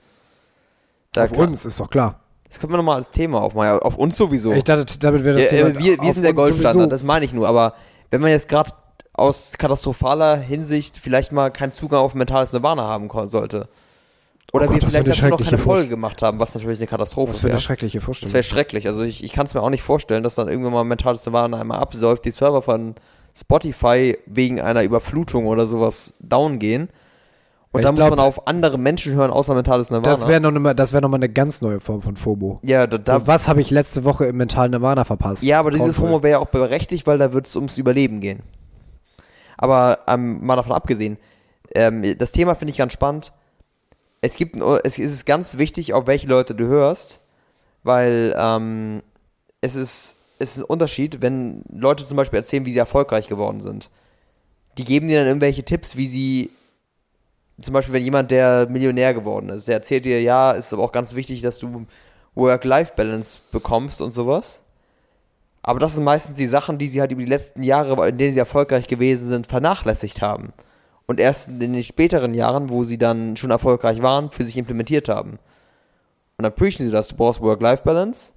Da 1.13 1.23
auf 1.25 1.31
kann- 1.31 1.49
uns 1.49 1.65
ist 1.65 1.79
doch 1.79 1.89
klar. 1.89 2.19
Das 2.47 2.59
können 2.59 2.73
wir 2.73 2.77
nochmal 2.77 2.97
als 2.97 3.09
Thema 3.09 3.41
aufmachen. 3.41 3.67
Ja, 3.69 3.79
Auf 3.79 3.97
uns 3.97 4.15
sowieso. 4.15 4.53
Ich 4.53 4.63
dachte, 4.63 4.99
damit 4.99 5.25
wäre 5.25 5.39
ja, 5.39 5.43
das 5.45 5.51
äh, 5.53 5.57
Thema 5.57 5.79
wir 5.79 5.95
wir 5.97 6.01
auf 6.03 6.13
sind 6.13 6.23
der 6.23 6.33
Goldstandard, 6.33 6.73
sowieso. 6.73 6.89
das 6.89 7.03
meine 7.03 7.25
ich 7.25 7.33
nur. 7.33 7.47
Aber 7.47 7.73
wenn 8.11 8.21
man 8.21 8.29
jetzt 8.29 8.47
gerade 8.47 8.71
aus 9.13 9.57
katastrophaler 9.57 10.37
Hinsicht 10.37 10.97
vielleicht 10.97 11.31
mal 11.31 11.49
keinen 11.51 11.71
Zugang 11.71 12.01
auf 12.01 12.13
mentales 12.13 12.53
Nirvana 12.53 12.83
haben 12.87 13.09
sollte. 13.27 13.67
Oder 14.55 14.65
Oh 14.65 14.67
Gott, 14.69 14.81
wir 14.81 14.87
vielleicht 14.89 14.95
eine 15.05 15.09
dazu 15.09 15.21
noch 15.25 15.29
keine 15.29 15.37
schreckliche 15.37 15.57
Folge 15.57 15.87
gemacht 15.89 16.21
haben, 16.21 16.39
was 16.39 16.55
natürlich 16.55 16.79
eine 16.79 16.87
Katastrophe 16.87 17.33
für 17.33 17.39
eine 17.41 17.49
wäre. 17.53 17.59
schreckliche 17.61 17.97
Das 17.99 18.05
Vorstellung. 18.05 18.33
wäre 18.33 18.43
schrecklich. 18.43 18.87
Also 18.87 19.03
ich, 19.03 19.23
ich 19.23 19.33
kann 19.33 19.45
es 19.45 19.53
mir 19.53 19.61
auch 19.61 19.69
nicht 19.69 19.83
vorstellen, 19.83 20.23
dass 20.23 20.35
dann 20.35 20.47
irgendwann 20.47 20.73
mal 20.73 20.83
mentales 20.83 21.25
Nirvana 21.25 21.59
einmal 21.59 21.79
absäuft, 21.79 22.25
die 22.25 22.31
Server 22.31 22.61
von 22.61 22.95
Spotify 23.37 24.17
wegen 24.25 24.61
einer 24.61 24.83
Überflutung 24.83 25.45
oder 25.47 25.67
sowas 25.67 26.13
down 26.19 26.57
gehen. 26.59 26.89
Und 27.71 27.83
dann 27.83 27.95
glaub- 27.95 28.11
muss 28.11 28.17
man 28.17 28.25
auf 28.25 28.47
andere 28.47 28.77
Menschen 28.79 29.13
hören, 29.15 29.31
außer 29.31 29.53
mentales 29.53 29.89
Nirvana. 29.89 30.09
Das 30.15 30.25
wäre 30.29 30.39
noch, 30.39 30.51
ne 30.51 30.61
mal- 30.61 30.73
das 30.73 30.93
wär 30.93 31.01
noch 31.01 31.09
mal 31.09 31.17
eine 31.17 31.27
ganz 31.27 31.61
neue 31.61 31.81
Form 31.81 32.01
von 32.01 32.15
FOMO. 32.15 32.59
ja, 32.63 32.87
da, 32.87 32.97
da, 32.97 33.19
So, 33.19 33.27
was 33.27 33.49
habe 33.49 33.59
ich 33.59 33.69
letzte 33.71 34.05
Woche 34.05 34.25
im 34.27 34.37
mentalen 34.37 34.71
Nirvana 34.71 35.03
verpasst? 35.03 35.43
ja, 35.43 35.59
aber 35.59 35.71
dieses. 35.71 35.93
FOMO 35.95 36.23
wäre 36.23 36.31
ja 36.31 36.39
auch 36.39 36.47
berechtigt, 36.47 37.05
weil 37.05 37.17
da 37.17 37.33
wird 37.33 37.47
es 37.47 37.55
ums 37.57 37.77
Überleben 37.77 38.21
gehen. 38.21 38.43
Aber 39.57 39.99
ähm, 40.07 40.45
mal 40.45 40.55
davon 40.55 40.71
abgesehen, 40.73 41.17
Ähm, 41.73 42.17
das 42.17 42.31
Thema 42.31 42.55
finde 42.55 42.71
ich 42.71 42.77
ganz 42.77 42.93
spannend. 42.93 43.33
Es 44.25 44.37
gibt, 44.37 44.57
es 44.83 44.97
ist 44.97 45.27
ganz 45.27 45.59
wichtig, 45.59 45.93
auf 45.93 46.07
welche 46.07 46.25
Leute 46.25 46.55
du 46.55 46.65
hörst, 46.65 47.19
weil 47.83 48.35
ähm, 48.35 49.03
es 49.61 49.75
ist, 49.75 50.15
es 50.39 50.57
ist 50.57 50.63
ein 50.63 50.65
Unterschied, 50.65 51.21
wenn 51.21 51.61
Leute 51.71 52.05
zum 52.05 52.17
Beispiel 52.17 52.37
erzählen, 52.37 52.65
wie 52.65 52.73
sie 52.73 52.79
erfolgreich 52.79 53.27
geworden 53.27 53.61
sind. 53.61 53.91
Die 54.79 54.83
geben 54.83 55.09
dir 55.09 55.19
dann 55.19 55.27
irgendwelche 55.27 55.63
Tipps, 55.63 55.95
wie 55.95 56.07
sie, 56.07 56.49
zum 57.61 57.75
Beispiel, 57.75 57.93
wenn 57.93 58.03
jemand, 58.03 58.31
der 58.31 58.67
Millionär 58.67 59.13
geworden 59.13 59.49
ist, 59.49 59.67
der 59.67 59.75
erzählt 59.75 60.05
dir, 60.05 60.19
ja, 60.19 60.53
ist 60.53 60.73
aber 60.73 60.81
auch 60.81 60.91
ganz 60.91 61.13
wichtig, 61.13 61.41
dass 61.41 61.59
du 61.59 61.85
Work-Life-Balance 62.33 63.41
bekommst 63.51 64.01
und 64.01 64.09
sowas. 64.09 64.63
Aber 65.61 65.79
das 65.79 65.93
sind 65.93 66.03
meistens 66.03 66.35
die 66.35 66.47
Sachen, 66.47 66.79
die 66.79 66.87
sie 66.87 66.99
halt 66.99 67.11
über 67.11 67.21
die 67.21 67.29
letzten 67.29 67.61
Jahre, 67.61 68.09
in 68.09 68.17
denen 68.17 68.33
sie 68.33 68.39
erfolgreich 68.39 68.87
gewesen 68.87 69.29
sind, 69.29 69.45
vernachlässigt 69.45 70.23
haben. 70.23 70.51
Und 71.07 71.19
erst 71.19 71.49
in 71.49 71.59
den 71.59 71.83
späteren 71.83 72.33
Jahren, 72.33 72.69
wo 72.69 72.83
sie 72.83 72.97
dann 72.97 73.37
schon 73.37 73.51
erfolgreich 73.51 74.01
waren, 74.01 74.31
für 74.31 74.43
sich 74.43 74.57
implementiert 74.57 75.07
haben. 75.07 75.37
Und 76.37 76.43
dann 76.43 76.53
preachen 76.53 76.85
sie 76.85 76.91
das, 76.91 77.07
du 77.07 77.15
brauchst 77.15 77.41
Work-Life-Balance. 77.41 78.33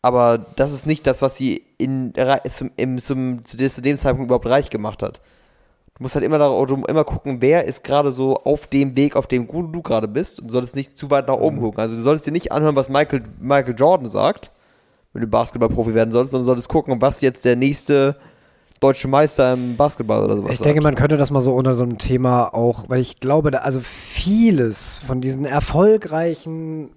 Aber 0.00 0.38
das 0.56 0.72
ist 0.72 0.86
nicht 0.86 1.06
das, 1.06 1.22
was 1.22 1.36
sie 1.36 1.64
in, 1.78 2.12
zum, 2.50 2.70
im, 2.76 3.00
zum, 3.00 3.44
zu, 3.44 3.56
dem, 3.56 3.96
Zeitpunkt 3.96 4.28
überhaupt 4.28 4.46
reich 4.46 4.68
gemacht 4.68 5.02
hat. 5.02 5.20
Du 5.94 6.02
musst 6.02 6.16
halt 6.16 6.24
immer, 6.24 6.38
da, 6.38 6.48
du 6.48 6.82
immer 6.88 7.04
gucken, 7.04 7.40
wer 7.40 7.64
ist 7.64 7.84
gerade 7.84 8.10
so 8.10 8.34
auf 8.34 8.66
dem 8.66 8.96
Weg, 8.96 9.14
auf 9.14 9.28
dem 9.28 9.46
du, 9.46 9.62
du 9.62 9.82
gerade 9.82 10.08
bist. 10.08 10.40
Und 10.40 10.48
du 10.48 10.52
solltest 10.52 10.74
nicht 10.74 10.96
zu 10.96 11.10
weit 11.10 11.28
nach 11.28 11.36
oben 11.36 11.60
gucken. 11.60 11.78
Also 11.78 11.94
du 11.94 12.02
solltest 12.02 12.26
dir 12.26 12.32
nicht 12.32 12.50
anhören, 12.50 12.74
was 12.74 12.88
Michael, 12.88 13.22
Michael 13.38 13.76
Jordan 13.78 14.08
sagt, 14.08 14.50
wenn 15.12 15.22
du 15.22 15.28
Basketballprofi 15.28 15.94
werden 15.94 16.10
sollst, 16.10 16.32
sondern 16.32 16.46
solltest 16.46 16.68
gucken, 16.68 17.00
was 17.00 17.20
jetzt 17.20 17.44
der 17.44 17.54
nächste 17.54 18.16
deutsche 18.82 19.08
Meister 19.08 19.54
im 19.54 19.76
Basketball 19.76 20.24
oder 20.24 20.36
sowas 20.36 20.52
Ich 20.52 20.60
denke, 20.60 20.82
man 20.82 20.94
könnte 20.94 21.16
das 21.16 21.30
mal 21.30 21.40
so 21.40 21.54
unter 21.54 21.74
so 21.74 21.84
einem 21.84 21.98
Thema 21.98 22.52
auch, 22.52 22.88
weil 22.88 23.00
ich 23.00 23.20
glaube, 23.20 23.50
da, 23.50 23.58
also 23.58 23.80
vieles 23.80 24.98
von 24.98 25.20
diesen 25.20 25.44
erfolgreichen, 25.44 26.90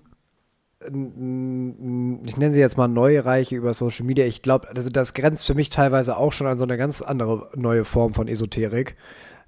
ich 0.82 0.92
nenne 0.92 2.54
sie 2.54 2.60
jetzt 2.60 2.78
mal 2.78 2.88
Neureiche 2.88 3.56
über 3.56 3.74
Social 3.74 4.06
Media, 4.06 4.26
ich 4.26 4.42
glaube, 4.42 4.68
das, 4.74 4.88
das 4.90 5.14
grenzt 5.14 5.46
für 5.46 5.54
mich 5.54 5.70
teilweise 5.70 6.18
auch 6.18 6.32
schon 6.32 6.48
an 6.48 6.58
so 6.58 6.66
eine 6.66 6.78
ganz 6.78 7.02
andere 7.02 7.50
neue 7.56 7.86
Form 7.86 8.14
von 8.14 8.28
Esoterik. 8.28 8.96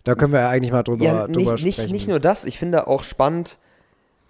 Da 0.03 0.15
können 0.15 0.31
wir 0.31 0.39
ja 0.39 0.49
eigentlich 0.49 0.71
mal 0.71 0.83
drüber, 0.83 1.03
ja, 1.03 1.27
drüber 1.27 1.53
nicht, 1.53 1.65
nicht, 1.65 1.75
sprechen. 1.75 1.91
nicht 1.91 2.07
nur 2.07 2.19
das, 2.19 2.45
ich 2.45 2.57
finde 2.57 2.87
auch 2.87 3.03
spannend 3.03 3.57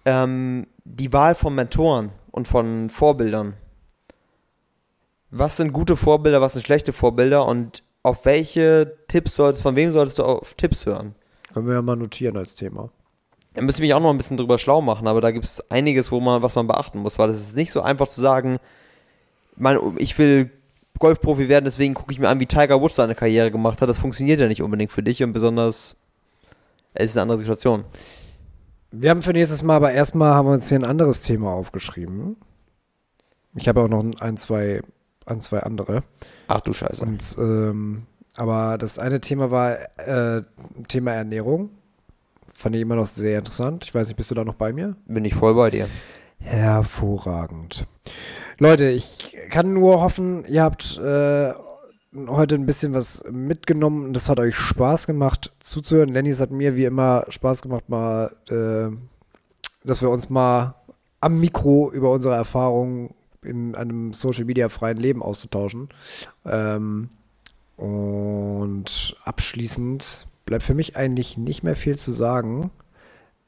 ähm, 0.05 0.65
die 0.85 1.11
Wahl 1.13 1.35
von 1.35 1.53
Mentoren 1.53 2.11
und 2.31 2.47
von 2.47 2.89
Vorbildern. 2.89 3.53
Was 5.29 5.57
sind 5.57 5.73
gute 5.73 5.97
Vorbilder, 5.97 6.41
was 6.41 6.53
sind 6.53 6.65
schlechte 6.65 6.93
Vorbilder 6.93 7.45
und 7.45 7.83
auf 8.07 8.25
welche 8.25 8.97
Tipps 9.07 9.35
solltest, 9.35 9.63
von 9.63 9.75
wem 9.75 9.91
solltest 9.91 10.19
du 10.19 10.23
auf 10.23 10.53
Tipps 10.55 10.85
hören? 10.85 11.15
können 11.53 11.67
wir 11.67 11.75
ja 11.75 11.81
mal 11.81 11.95
notieren 11.95 12.37
als 12.37 12.53
Thema. 12.53 12.91
Da 13.55 13.63
müssen 13.63 13.81
wir 13.81 13.87
mich 13.87 13.93
auch 13.95 13.99
noch 13.99 14.11
ein 14.11 14.17
bisschen 14.17 14.37
drüber 14.37 14.59
schlau 14.59 14.79
machen, 14.79 15.07
aber 15.07 15.21
da 15.21 15.31
gibt 15.31 15.45
es 15.45 15.71
einiges, 15.71 16.11
wo 16.11 16.19
man, 16.19 16.43
was 16.43 16.55
man 16.55 16.67
beachten 16.67 16.99
muss, 16.99 17.17
weil 17.17 17.31
es 17.31 17.41
ist 17.41 17.55
nicht 17.55 17.71
so 17.71 17.81
einfach 17.81 18.07
zu 18.07 18.21
sagen, 18.21 18.57
mein, 19.55 19.79
ich 19.97 20.15
will 20.19 20.51
Golfprofi 20.99 21.49
werden, 21.49 21.65
deswegen 21.65 21.95
gucke 21.95 22.11
ich 22.11 22.19
mir 22.19 22.29
an, 22.29 22.39
wie 22.39 22.45
Tiger 22.45 22.79
Woods 22.79 22.97
seine 22.97 23.15
Karriere 23.15 23.49
gemacht 23.49 23.81
hat. 23.81 23.89
Das 23.89 23.97
funktioniert 23.97 24.39
ja 24.39 24.47
nicht 24.47 24.61
unbedingt 24.61 24.91
für 24.91 25.01
dich 25.01 25.23
und 25.23 25.33
besonders, 25.33 25.95
es 26.93 27.11
ist 27.11 27.17
eine 27.17 27.23
andere 27.23 27.39
Situation. 27.39 27.85
Wir 28.91 29.09
haben 29.09 29.23
für 29.23 29.33
nächstes 29.33 29.63
Mal, 29.63 29.77
aber 29.77 29.91
erstmal 29.91 30.35
haben 30.35 30.47
wir 30.47 30.53
uns 30.53 30.69
hier 30.69 30.77
ein 30.77 30.85
anderes 30.85 31.21
Thema 31.21 31.53
aufgeschrieben. 31.53 32.37
Ich 33.55 33.67
habe 33.67 33.81
auch 33.81 33.87
noch 33.87 34.03
ein, 34.19 34.37
zwei, 34.37 34.81
ein, 35.25 35.41
zwei 35.41 35.61
andere. 35.61 36.03
Ach 36.47 36.61
du 36.61 36.73
Scheiße. 36.73 37.05
Und, 37.05 37.35
ähm, 37.37 38.03
aber 38.35 38.77
das 38.77 38.99
eine 38.99 39.19
Thema 39.19 39.51
war 39.51 39.77
äh, 39.97 40.43
Thema 40.87 41.13
Ernährung. 41.13 41.71
Fand 42.53 42.75
ich 42.75 42.81
immer 42.81 42.95
noch 42.95 43.05
sehr 43.05 43.39
interessant. 43.39 43.85
Ich 43.85 43.93
weiß 43.93 44.07
nicht, 44.07 44.17
bist 44.17 44.31
du 44.31 44.35
da 44.35 44.43
noch 44.43 44.55
bei 44.55 44.73
mir? 44.73 44.95
Bin 45.05 45.25
ich 45.25 45.35
voll 45.35 45.55
bei 45.55 45.69
dir. 45.69 45.87
Hervorragend. 46.39 47.85
Leute, 48.59 48.89
ich 48.89 49.37
kann 49.49 49.73
nur 49.73 50.01
hoffen, 50.01 50.45
ihr 50.45 50.63
habt 50.63 50.97
äh, 50.97 51.53
heute 52.27 52.55
ein 52.55 52.65
bisschen 52.65 52.93
was 52.93 53.23
mitgenommen 53.29 54.05
und 54.05 54.17
es 54.17 54.29
hat 54.29 54.39
euch 54.39 54.55
Spaß 54.55 55.07
gemacht 55.07 55.51
zuzuhören. 55.59 56.09
Lenny, 56.09 56.29
es 56.29 56.41
hat 56.41 56.51
mir 56.51 56.75
wie 56.75 56.85
immer 56.85 57.25
Spaß 57.29 57.61
gemacht, 57.61 57.89
mal, 57.89 58.31
äh, 58.49 58.95
dass 59.85 60.01
wir 60.01 60.09
uns 60.09 60.29
mal 60.29 60.75
am 61.21 61.39
Mikro 61.39 61.91
über 61.91 62.11
unsere 62.11 62.35
Erfahrungen 62.35 63.13
in 63.47 63.75
einem 63.75 64.13
Social 64.13 64.45
Media 64.45 64.69
freien 64.69 64.97
Leben 64.97 65.23
auszutauschen. 65.23 65.89
Ähm, 66.45 67.09
und 67.77 69.15
abschließend 69.23 70.27
bleibt 70.45 70.63
für 70.63 70.73
mich 70.73 70.95
eigentlich 70.95 71.37
nicht 71.37 71.63
mehr 71.63 71.75
viel 71.75 71.97
zu 71.97 72.11
sagen. 72.11 72.71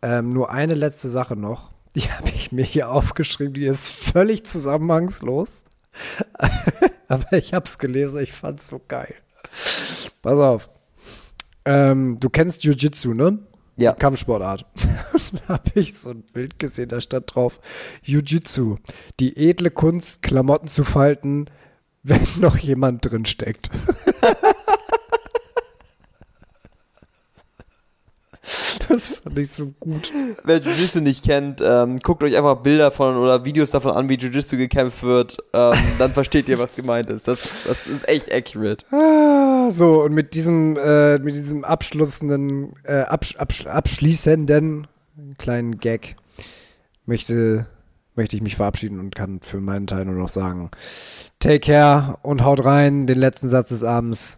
Ähm, 0.02 0.30
nur 0.30 0.52
eine 0.52 0.76
letzte 0.76 1.10
Sache 1.10 1.36
noch. 1.36 1.72
Die 1.96 2.12
habe 2.12 2.30
ich 2.30 2.52
mir 2.52 2.64
hier 2.64 2.90
aufgeschrieben. 2.90 3.54
Die 3.54 3.66
ist 3.66 3.90
völlig 3.90 4.46
zusammenhangslos. 4.46 5.66
Aber 7.08 7.34
ich 7.34 7.54
habe 7.54 7.66
es 7.66 7.80
gelesen. 7.80 8.22
Ich 8.22 8.32
fand 8.32 8.60
es 8.60 8.68
so 8.68 8.80
geil. 8.88 9.16
Pass 10.22 10.38
auf. 10.38 10.70
Ähm, 11.66 12.18
du 12.20 12.30
kennst 12.30 12.64
Jiu-Jitsu, 12.64 13.14
ne? 13.14 13.40
Ja. 13.80 13.94
Die 13.94 14.00
Kampfsportart. 14.00 14.66
da 15.48 15.54
habe 15.54 15.80
ich 15.80 15.98
so 15.98 16.10
ein 16.10 16.24
Bild 16.34 16.60
gesehen, 16.60 16.90
da 16.90 17.00
stand 17.00 17.34
drauf: 17.34 17.60
Jiu-Jitsu, 18.04 18.78
die 19.20 19.38
edle 19.38 19.72
Kunst, 19.72 20.22
Klamotten 20.22 20.68
zu 20.68 20.84
falten, 20.84 21.46
wenn 22.04 22.28
noch 22.40 22.58
jemand 22.58 23.10
drin 23.10 23.26
steckt. 23.26 23.70
das 28.90 29.10
fand 29.10 29.38
ich 29.38 29.52
so 29.52 29.74
gut. 29.80 30.12
Wer 30.44 30.58
Jiu-Jitsu 30.58 31.02
nicht 31.02 31.24
kennt, 31.24 31.62
ähm, 31.64 31.98
guckt 31.98 32.24
euch 32.24 32.38
einfach 32.38 32.58
Bilder 32.58 32.92
von 32.92 33.18
oder 33.18 33.44
Videos 33.46 33.72
davon 33.72 33.92
an, 33.92 34.10
wie 34.10 34.16
Jiu-Jitsu 34.16 34.58
gekämpft 34.58 35.04
wird. 35.04 35.38
Ähm, 35.54 35.76
dann 35.98 36.12
versteht 36.12 36.48
ihr, 36.48 36.60
was 36.60 36.76
gemeint 36.76 37.10
ist. 37.10 37.28
Das, 37.28 37.50
das 37.68 37.88
ist 37.88 38.08
echt 38.08 38.32
accurate. 38.32 38.86
Ah, 38.94 39.70
so, 39.70 40.04
und 40.04 40.14
mit 40.14 40.34
diesem, 40.34 40.78
äh, 40.78 41.20
mit 41.20 41.36
diesem 41.36 41.64
abschließenden, 41.64 42.74
äh, 42.84 43.02
absch 43.02 43.36
absch 43.38 43.66
abschließenden 43.66 44.88
kleinen 45.38 45.80
Gag 45.80 46.16
möchte, 47.06 47.66
möchte 48.16 48.36
ich 48.36 48.42
mich 48.42 48.56
verabschieden 48.56 49.00
und 49.00 49.16
kann 49.16 49.42
für 49.42 49.60
meinen 49.60 49.88
Teil 49.88 50.06
nur 50.06 50.16
noch 50.16 50.30
sagen, 50.30 50.72
take 51.40 51.60
care 51.60 52.18
und 52.22 52.44
haut 52.44 52.64
rein. 52.64 53.06
Den 53.06 53.20
letzten 53.20 53.50
Satz 53.50 53.70
des 53.70 53.84
Abends 53.84 54.38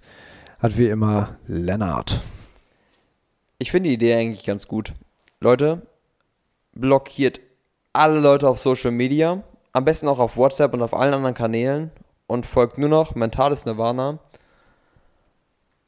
hat 0.59 0.77
wie 0.77 0.87
immer 0.87 1.37
Lennart. 1.47 2.19
Ich 3.61 3.69
finde 3.69 3.89
die 3.89 3.93
Idee 3.93 4.15
eigentlich 4.15 4.43
ganz 4.43 4.67
gut. 4.67 4.95
Leute, 5.39 5.85
blockiert 6.73 7.41
alle 7.93 8.19
Leute 8.19 8.49
auf 8.49 8.57
Social 8.57 8.89
Media. 8.89 9.43
Am 9.71 9.85
besten 9.85 10.07
auch 10.07 10.17
auf 10.17 10.35
WhatsApp 10.35 10.73
und 10.73 10.81
auf 10.81 10.95
allen 10.95 11.13
anderen 11.13 11.35
Kanälen. 11.35 11.91
Und 12.25 12.47
folgt 12.47 12.79
nur 12.79 12.89
noch 12.89 13.13
Mentales 13.13 13.67
Nirvana. 13.67 14.17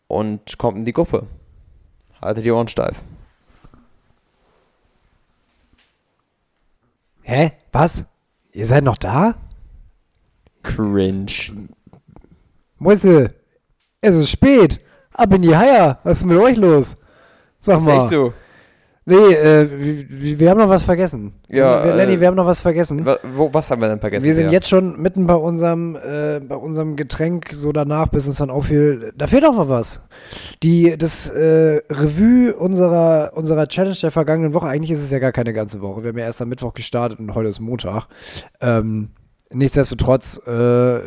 Und 0.07 0.59
kommt 0.59 0.77
in 0.77 0.85
die 0.85 0.93
Gruppe. 0.93 1.25
Haltet 2.21 2.45
die 2.45 2.51
Ohren 2.51 2.67
steif. 2.67 3.01
Hä? 7.23 7.53
Was? 7.71 8.05
Ihr 8.51 8.67
seid 8.67 8.83
noch 8.83 8.97
da? 8.97 9.33
Cringe. 10.61 11.71
Mäuse, 12.77 13.33
es 13.99 14.13
ist 14.13 14.29
spät. 14.29 14.79
Ab 15.11 15.33
in 15.33 15.41
die 15.41 15.57
Haier. 15.57 15.97
Was 16.03 16.19
ist 16.19 16.25
mit 16.25 16.37
euch 16.37 16.57
los? 16.57 16.97
Sag 17.63 17.79
Ist 17.79 17.85
mal. 17.85 18.01
echt 18.01 18.09
so. 18.09 18.33
Nee, 19.05 19.15
äh, 19.15 19.69
wir, 20.09 20.39
wir 20.39 20.49
haben 20.49 20.57
noch 20.57 20.67
was 20.67 20.83
vergessen. 20.83 21.33
Ja, 21.47 21.83
wir, 21.83 21.95
Lenny, 21.95 22.13
äh, 22.13 22.19
wir 22.19 22.27
haben 22.27 22.35
noch 22.35 22.45
was 22.45 22.59
vergessen. 22.59 23.05
Wa 23.05 23.17
wo, 23.35 23.53
was 23.53 23.71
haben 23.71 23.81
wir 23.81 23.87
denn 23.87 24.01
vergessen? 24.01 24.25
wir 24.25 24.33
sind 24.33 24.45
Bea? 24.45 24.51
jetzt 24.53 24.67
schon 24.67 25.01
mitten 25.01 25.27
bei 25.27 25.35
unserem, 25.35 25.95
äh, 25.95 26.41
bei 26.41 26.55
unserem 26.55 26.97
Getränk 26.97 27.49
so 27.53 27.71
danach, 27.71 28.07
bis 28.07 28.27
uns 28.27 28.37
dann 28.37 28.49
auffiel, 28.49 29.13
da 29.17 29.27
fehlt 29.27 29.45
auch 29.45 29.55
noch 29.55 29.69
was. 29.69 30.01
Die, 30.61 30.97
das 30.97 31.29
äh, 31.29 31.81
Revue 31.89 32.53
unserer, 32.53 33.31
unserer 33.35 33.67
Challenge 33.67 33.97
der 34.01 34.11
vergangenen 34.11 34.53
Woche, 34.53 34.67
eigentlich 34.67 34.91
ist 34.91 35.03
es 35.03 35.11
ja 35.11 35.19
gar 35.19 35.31
keine 35.31 35.53
ganze 35.53 35.79
Woche. 35.81 36.03
Wir 36.03 36.09
haben 36.09 36.17
ja 36.17 36.25
erst 36.25 36.41
am 36.41 36.49
Mittwoch 36.49 36.73
gestartet 36.73 37.19
und 37.19 37.33
heute 37.33 37.47
ist 37.47 37.61
Montag. 37.61 38.07
Ähm, 38.59 39.09
nichtsdestotrotz, 39.53 40.41
äh, 40.45 40.99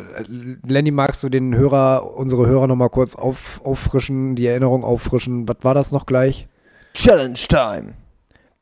Lenny, 0.65 0.91
magst 0.91 1.23
du 1.23 1.29
den 1.29 1.55
Hörer, 1.55 2.15
unsere 2.15 2.45
Hörer 2.47 2.67
nochmal 2.67 2.89
kurz 2.89 3.15
auf, 3.15 3.61
auffrischen, 3.63 4.35
die 4.35 4.47
Erinnerung 4.47 4.83
auffrischen? 4.83 5.47
Was 5.47 5.57
war 5.61 5.73
das 5.73 5.91
noch 5.91 6.05
gleich? 6.05 6.47
Challenge 6.93 7.33
Time. 7.33 7.93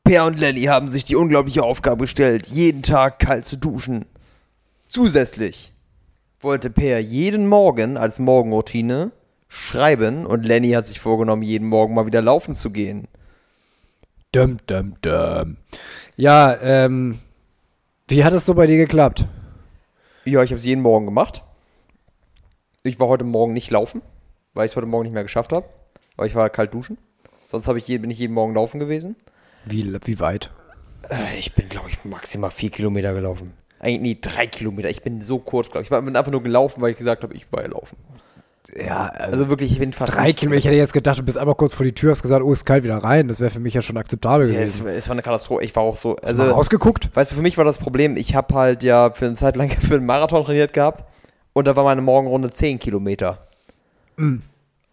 Per 0.04 0.24
und 0.24 0.38
Lenny 0.38 0.64
haben 0.64 0.88
sich 0.88 1.04
die 1.04 1.16
unglaubliche 1.16 1.62
Aufgabe 1.62 2.02
gestellt, 2.02 2.46
jeden 2.46 2.82
Tag 2.82 3.18
kalt 3.18 3.44
zu 3.44 3.56
duschen. 3.56 4.04
Zusätzlich 4.86 5.72
wollte 6.40 6.70
Per 6.70 7.00
jeden 7.00 7.48
Morgen 7.48 7.96
als 7.96 8.18
Morgenroutine 8.18 9.10
schreiben 9.48 10.26
und 10.26 10.46
Lenny 10.46 10.70
hat 10.70 10.86
sich 10.86 11.00
vorgenommen, 11.00 11.42
jeden 11.42 11.68
Morgen 11.68 11.94
mal 11.94 12.06
wieder 12.06 12.22
laufen 12.22 12.54
zu 12.54 12.70
gehen. 12.70 13.08
Dum, 14.32 14.58
dum, 14.66 14.94
dum. 15.02 15.56
Ja, 16.16 16.56
ähm, 16.60 17.18
wie 18.06 18.22
hat 18.22 18.32
es 18.32 18.46
so 18.46 18.54
bei 18.54 18.66
dir 18.66 18.76
geklappt? 18.76 19.26
Ja, 20.26 20.42
ich 20.42 20.50
habe 20.50 20.58
es 20.58 20.64
jeden 20.64 20.82
Morgen 20.82 21.06
gemacht. 21.06 21.44
Ich 22.82 22.98
war 22.98 23.06
heute 23.06 23.22
Morgen 23.22 23.52
nicht 23.52 23.70
laufen, 23.70 24.02
weil 24.54 24.66
ich 24.66 24.72
es 24.72 24.76
heute 24.76 24.88
Morgen 24.88 25.04
nicht 25.04 25.12
mehr 25.12 25.22
geschafft 25.22 25.52
habe, 25.52 25.68
weil 26.16 26.26
ich 26.26 26.34
war 26.34 26.50
kalt 26.50 26.74
duschen. 26.74 26.98
Sonst 27.46 27.68
habe 27.68 27.78
ich 27.78 27.86
je, 27.86 27.98
bin 27.98 28.10
ich 28.10 28.18
jeden 28.18 28.34
Morgen 28.34 28.52
laufen 28.52 28.80
gewesen. 28.80 29.14
Wie, 29.66 29.96
wie 30.04 30.18
weit? 30.18 30.50
Äh, 31.08 31.38
ich 31.38 31.54
bin, 31.54 31.68
glaube 31.68 31.90
ich, 31.90 32.04
maximal 32.04 32.50
vier 32.50 32.70
Kilometer 32.70 33.14
gelaufen. 33.14 33.52
Eigentlich 33.78 34.00
nee, 34.00 34.18
drei 34.20 34.48
Kilometer. 34.48 34.90
Ich 34.90 35.02
bin 35.02 35.22
so 35.22 35.38
kurz, 35.38 35.70
glaube 35.70 35.82
ich. 35.82 35.92
Ich 35.92 36.04
bin 36.04 36.16
einfach 36.16 36.32
nur 36.32 36.42
gelaufen, 36.42 36.82
weil 36.82 36.90
ich 36.90 36.98
gesagt 36.98 37.22
habe, 37.22 37.32
ich 37.32 37.52
war 37.52 37.62
ja 37.62 37.68
laufen. 37.68 37.96
Ja, 38.74 39.06
also, 39.08 39.32
Also 39.32 39.48
wirklich, 39.48 39.72
ich 39.72 39.78
bin 39.78 39.92
fast 39.92 40.14
drei 40.14 40.32
Kilometer. 40.32 40.58
Ich 40.60 40.64
hätte 40.66 40.76
jetzt 40.76 40.92
gedacht, 40.92 41.18
du 41.18 41.22
bist 41.22 41.38
einmal 41.38 41.54
kurz 41.54 41.74
vor 41.74 41.84
die 41.84 41.92
Tür, 41.92 42.10
hast 42.10 42.22
gesagt, 42.22 42.42
oh, 42.42 42.52
ist 42.52 42.64
kalt 42.64 42.84
wieder 42.84 42.96
rein. 42.98 43.28
Das 43.28 43.40
wäre 43.40 43.50
für 43.50 43.60
mich 43.60 43.74
ja 43.74 43.82
schon 43.82 43.96
akzeptabel 43.96 44.46
Ja, 44.52 44.60
es, 44.60 44.74
gewesen. 44.74 44.84
war- 44.86 44.92
es 44.92 45.08
war 45.08 45.12
eine 45.12 45.22
Katastrophe. 45.22 45.64
Ich 45.64 45.74
war 45.76 45.82
auch 45.84 45.96
so. 45.96 46.16
Hast 46.22 46.36
du 46.38 46.42
Also, 46.42 46.54
rausgeguckt? 46.54 47.10
weißt 47.14 47.32
du, 47.32 47.36
für 47.36 47.42
mich 47.42 47.56
war 47.58 47.64
das 47.64 47.78
Problem, 47.78 48.16
ich 48.16 48.34
habe 48.34 48.54
halt 48.54 48.82
ja 48.82 49.10
für 49.10 49.26
eine 49.26 49.34
Zeit 49.36 49.56
lang 49.56 49.70
für 49.80 49.94
einen 49.94 50.06
Marathon 50.06 50.44
trainiert 50.44 50.72
gehabt 50.72 51.04
und 51.52 51.66
da 51.66 51.76
war 51.76 51.84
meine 51.84 52.02
Morgenrunde 52.02 52.50
10 52.50 52.78
Kilometer. 52.78 53.38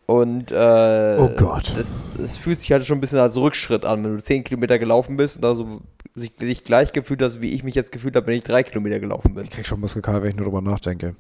Und 0.05 0.51
äh, 0.51 1.17
Oh 1.19 1.29
Gott. 1.37 1.73
Das, 1.77 2.13
das 2.17 2.37
fühlt 2.37 2.59
sich 2.59 2.71
halt 2.71 2.85
schon 2.85 2.97
ein 2.97 3.01
bisschen 3.01 3.19
als 3.19 3.37
Rückschritt 3.37 3.85
an, 3.85 4.03
wenn 4.03 4.15
du 4.17 4.21
10 4.21 4.43
Kilometer 4.43 4.77
gelaufen 4.77 5.15
bist 5.17 5.37
und 5.37 5.41
da 5.43 5.55
so 5.55 5.81
sich 6.15 6.35
dich 6.35 6.63
gleich 6.63 6.91
gefühlt 6.91 7.21
hast, 7.21 7.41
wie 7.41 7.53
ich 7.53 7.63
mich 7.63 7.75
jetzt 7.75 7.91
gefühlt 7.91 8.15
habe, 8.15 8.27
wenn 8.27 8.35
ich 8.35 8.43
3 8.43 8.63
Kilometer 8.63 8.99
gelaufen 8.99 9.33
bin. 9.33 9.45
Ich 9.45 9.49
krieg 9.49 9.65
schon 9.65 9.79
Muskelkater, 9.79 10.21
wenn 10.21 10.29
ich 10.29 10.35
nur 10.35 10.45
drüber 10.45 10.61
nachdenke. 10.61 11.15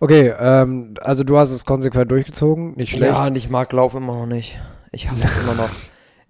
Okay, 0.00 0.34
ähm, 0.38 0.94
also 1.00 1.24
du 1.24 1.38
hast 1.38 1.50
es 1.50 1.64
konsequent 1.64 2.10
durchgezogen, 2.10 2.74
nicht 2.76 2.90
schlecht. 2.90 3.12
Ja, 3.12 3.26
und 3.26 3.36
ich 3.36 3.48
mag 3.48 3.72
Laufen 3.72 3.98
immer 3.98 4.16
noch 4.16 4.26
nicht. 4.26 4.58
Ich 4.92 5.10
hasse 5.10 5.26
es 5.26 5.42
immer 5.42 5.54
noch. 5.54 5.70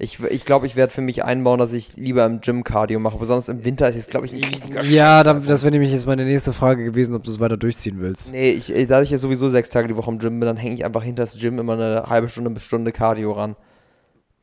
Ich 0.00 0.16
glaube, 0.16 0.32
ich, 0.32 0.44
glaub, 0.44 0.64
ich 0.64 0.76
werde 0.76 0.94
für 0.94 1.00
mich 1.00 1.24
einbauen, 1.24 1.58
dass 1.58 1.72
ich 1.72 1.96
lieber 1.96 2.24
im 2.24 2.40
Gym 2.40 2.62
Cardio 2.62 3.00
mache. 3.00 3.18
Besonders 3.18 3.48
im 3.48 3.64
Winter 3.64 3.88
ist 3.88 3.96
es, 3.96 4.06
glaube 4.06 4.26
ich, 4.26 4.32
ein 4.32 4.44
richtiger 4.44 4.84
Ja, 4.84 5.24
dann, 5.24 5.44
das 5.44 5.64
wäre 5.64 5.72
nämlich 5.72 5.90
jetzt 5.90 6.06
meine 6.06 6.24
nächste 6.24 6.52
Frage 6.52 6.84
gewesen, 6.84 7.16
ob 7.16 7.24
du 7.24 7.32
es 7.32 7.40
weiter 7.40 7.56
durchziehen 7.56 7.96
willst. 7.98 8.30
Nee, 8.30 8.52
ich, 8.52 8.72
äh, 8.72 8.86
da 8.86 9.02
ich 9.02 9.10
ja 9.10 9.18
sowieso 9.18 9.48
sechs 9.48 9.70
Tage 9.70 9.88
die 9.88 9.96
Woche 9.96 10.12
im 10.12 10.20
Gym 10.20 10.38
bin, 10.38 10.46
dann 10.46 10.56
hänge 10.56 10.74
ich 10.74 10.84
einfach 10.84 11.02
hinter 11.02 11.24
das 11.24 11.36
Gym 11.36 11.58
immer 11.58 11.72
eine 11.72 12.04
halbe 12.08 12.28
Stunde 12.28 12.50
bis 12.50 12.62
Stunde 12.62 12.92
Cardio 12.92 13.32
ran. 13.32 13.56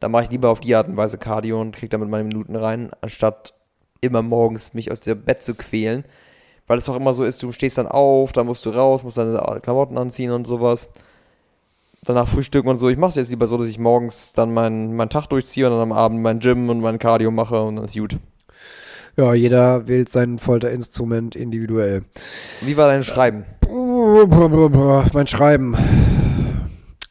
Da 0.06 0.10
mache 0.10 0.26
ich 0.26 0.30
lieber 0.30 0.52
auf 0.52 0.60
die 0.60 0.76
Art 0.76 0.88
und 0.88 0.98
Weise 0.98 1.18
Cardio 1.18 1.60
und 1.60 1.76
kriege 1.76 1.90
damit 1.90 2.10
meine 2.10 2.26
Minuten 2.26 2.56
rein, 2.56 2.92
anstatt 3.02 3.56
immer 4.02 4.22
morgens 4.22 4.76
mich 4.76 4.92
aus 4.92 5.00
dem 5.00 5.20
Bett 5.24 5.42
zu 5.42 5.56
quälen. 5.56 6.06
Weil 6.68 6.78
es 6.78 6.88
auch 6.88 6.96
immer 6.96 7.12
so 7.12 7.24
ist, 7.24 7.42
du 7.42 7.52
stehst 7.52 7.80
dann 7.80 7.88
auf, 7.88 8.32
dann 8.32 8.46
musst 8.46 8.68
du 8.68 8.70
raus, 8.70 9.04
musst 9.04 9.18
deine 9.18 9.42
Klamotten 9.64 9.98
anziehen 9.98 10.30
und 10.30 10.46
sowas. 10.46 10.90
Danach 12.04 12.28
frühstücken 12.28 12.70
und 12.70 12.78
so. 12.78 12.88
Ich 12.88 12.98
mache 12.98 13.10
es 13.10 13.16
jetzt 13.16 13.32
lieber 13.32 13.48
so, 13.48 13.58
dass 13.58 13.68
ich 13.68 13.80
morgens 13.80 14.34
dann 14.34 14.54
meinen 14.54 14.96
meinen 14.96 15.10
Tag 15.10 15.26
durchziehe 15.26 15.66
und 15.66 15.72
dann 15.72 15.82
am 15.82 15.92
Abend 15.92 16.22
mein 16.22 16.38
Gym 16.38 16.70
und 16.70 16.82
mein 16.82 17.00
Cardio 17.00 17.32
mache 17.32 17.64
und 17.64 17.78
dann 17.78 17.86
ist 17.86 17.98
gut. 17.98 18.20
Ja, 19.18 19.34
jeder 19.34 19.88
wählt 19.88 20.10
sein 20.10 20.38
Folterinstrument 20.38 21.36
individuell. 21.36 22.04
Wie 22.62 22.78
war 22.78 22.90
dein 22.90 23.02
Schreiben? 23.02 23.46
Mein 25.14 25.26
Schreiben. 25.26 25.76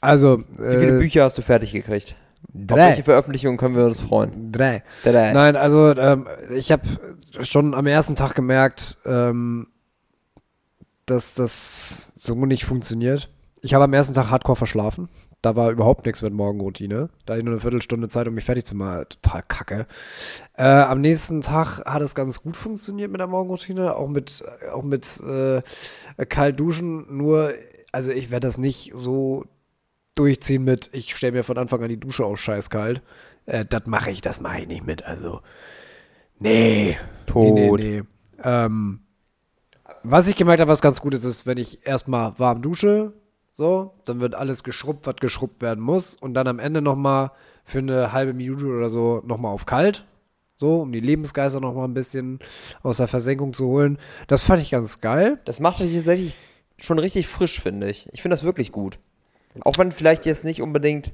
Also, 0.00 0.44
Wie 0.58 0.78
viele 0.78 0.98
äh, 0.98 1.00
Bücher 1.00 1.24
hast 1.24 1.38
du 1.38 1.42
fertig 1.42 1.72
gekriegt? 1.72 2.14
Auf 2.54 2.66
drei. 2.66 2.88
welche 2.88 3.02
Veröffentlichung 3.02 3.56
können 3.56 3.76
wir 3.76 3.84
uns 3.84 4.00
freuen? 4.00 4.52
Drei. 4.52 4.82
Drei. 5.02 5.32
Nein, 5.32 5.56
also 5.56 5.90
ähm, 5.96 6.26
ich 6.54 6.70
habe 6.70 6.82
schon 7.40 7.74
am 7.74 7.86
ersten 7.86 8.14
Tag 8.14 8.34
gemerkt, 8.34 8.98
ähm, 9.04 9.66
dass 11.06 11.34
das 11.34 12.12
so 12.16 12.34
nicht 12.46 12.64
funktioniert. 12.64 13.30
Ich 13.60 13.74
habe 13.74 13.84
am 13.84 13.92
ersten 13.92 14.14
Tag 14.14 14.30
hardcore 14.30 14.56
verschlafen. 14.56 15.08
Da 15.42 15.56
war 15.56 15.70
überhaupt 15.70 16.06
nichts 16.06 16.22
mit 16.22 16.32
Morgenroutine. 16.32 17.10
Da 17.26 17.32
hatte 17.32 17.40
ich 17.40 17.44
nur 17.44 17.52
eine 17.52 17.60
Viertelstunde 17.60 18.08
Zeit, 18.08 18.26
um 18.28 18.34
mich 18.34 18.44
fertig 18.44 18.64
zu 18.64 18.76
machen. 18.76 19.04
Total 19.20 19.42
kacke. 19.42 19.86
Äh, 20.56 20.64
am 20.64 21.02
nächsten 21.02 21.42
Tag 21.42 21.84
hat 21.84 22.00
es 22.00 22.14
ganz 22.14 22.42
gut 22.42 22.56
funktioniert 22.56 23.10
mit 23.10 23.20
der 23.20 23.26
Morgenroutine, 23.26 23.94
auch 23.94 24.08
mit, 24.08 24.42
auch 24.72 24.82
mit 24.82 25.20
äh, 25.20 25.60
kalt 26.26 26.58
duschen. 26.58 27.14
Nur, 27.14 27.52
also 27.92 28.10
ich 28.10 28.30
werde 28.30 28.46
das 28.46 28.56
nicht 28.56 28.92
so 28.94 29.44
durchziehen 30.14 30.64
mit, 30.64 30.90
ich 30.92 31.14
stelle 31.16 31.32
mir 31.32 31.44
von 31.44 31.58
Anfang 31.58 31.82
an 31.82 31.88
die 31.88 32.00
Dusche 32.00 32.24
aus 32.24 32.40
scheißkalt. 32.40 33.02
Äh, 33.46 33.64
das 33.64 33.86
mache 33.86 34.10
ich, 34.10 34.20
das 34.20 34.40
mache 34.40 34.60
ich 34.60 34.68
nicht 34.68 34.84
mit. 34.84 35.04
Also, 35.04 35.40
nee. 36.38 36.98
Tot. 37.26 37.54
Nee, 37.54 37.70
nee, 37.70 38.00
nee. 38.00 38.02
Ähm, 38.42 39.00
was 40.02 40.28
ich 40.28 40.36
gemerkt 40.36 40.60
habe, 40.60 40.70
was 40.70 40.82
ganz 40.82 41.00
gut 41.00 41.14
ist, 41.14 41.24
ist, 41.24 41.46
wenn 41.46 41.58
ich 41.58 41.86
erstmal 41.86 42.38
warm 42.38 42.62
dusche, 42.62 43.12
so, 43.52 43.94
dann 44.04 44.20
wird 44.20 44.34
alles 44.34 44.64
geschrubbt, 44.64 45.06
was 45.06 45.16
geschrubbt 45.16 45.62
werden 45.62 45.82
muss. 45.82 46.14
Und 46.14 46.34
dann 46.34 46.48
am 46.48 46.58
Ende 46.58 46.82
nochmal 46.82 47.30
für 47.64 47.78
eine 47.78 48.12
halbe 48.12 48.34
Minute 48.34 48.66
oder 48.66 48.88
so 48.88 49.22
nochmal 49.24 49.52
auf 49.52 49.66
kalt. 49.66 50.04
So, 50.56 50.82
um 50.82 50.92
die 50.92 51.00
Lebensgeister 51.00 51.60
nochmal 51.60 51.88
ein 51.88 51.94
bisschen 51.94 52.38
aus 52.82 52.98
der 52.98 53.08
Versenkung 53.08 53.52
zu 53.54 53.66
holen. 53.66 53.98
Das 54.28 54.44
fand 54.44 54.62
ich 54.62 54.70
ganz 54.70 55.00
geil. 55.00 55.40
Das 55.44 55.60
macht 55.60 55.80
dich 55.80 55.94
tatsächlich 55.94 56.36
schon 56.78 56.98
richtig 56.98 57.26
frisch, 57.26 57.60
finde 57.60 57.90
ich. 57.90 58.08
Ich 58.12 58.22
finde 58.22 58.34
das 58.34 58.44
wirklich 58.44 58.70
gut. 58.70 58.98
Auch 59.62 59.78
wenn 59.78 59.92
vielleicht 59.92 60.26
jetzt 60.26 60.44
nicht 60.44 60.60
unbedingt 60.62 61.12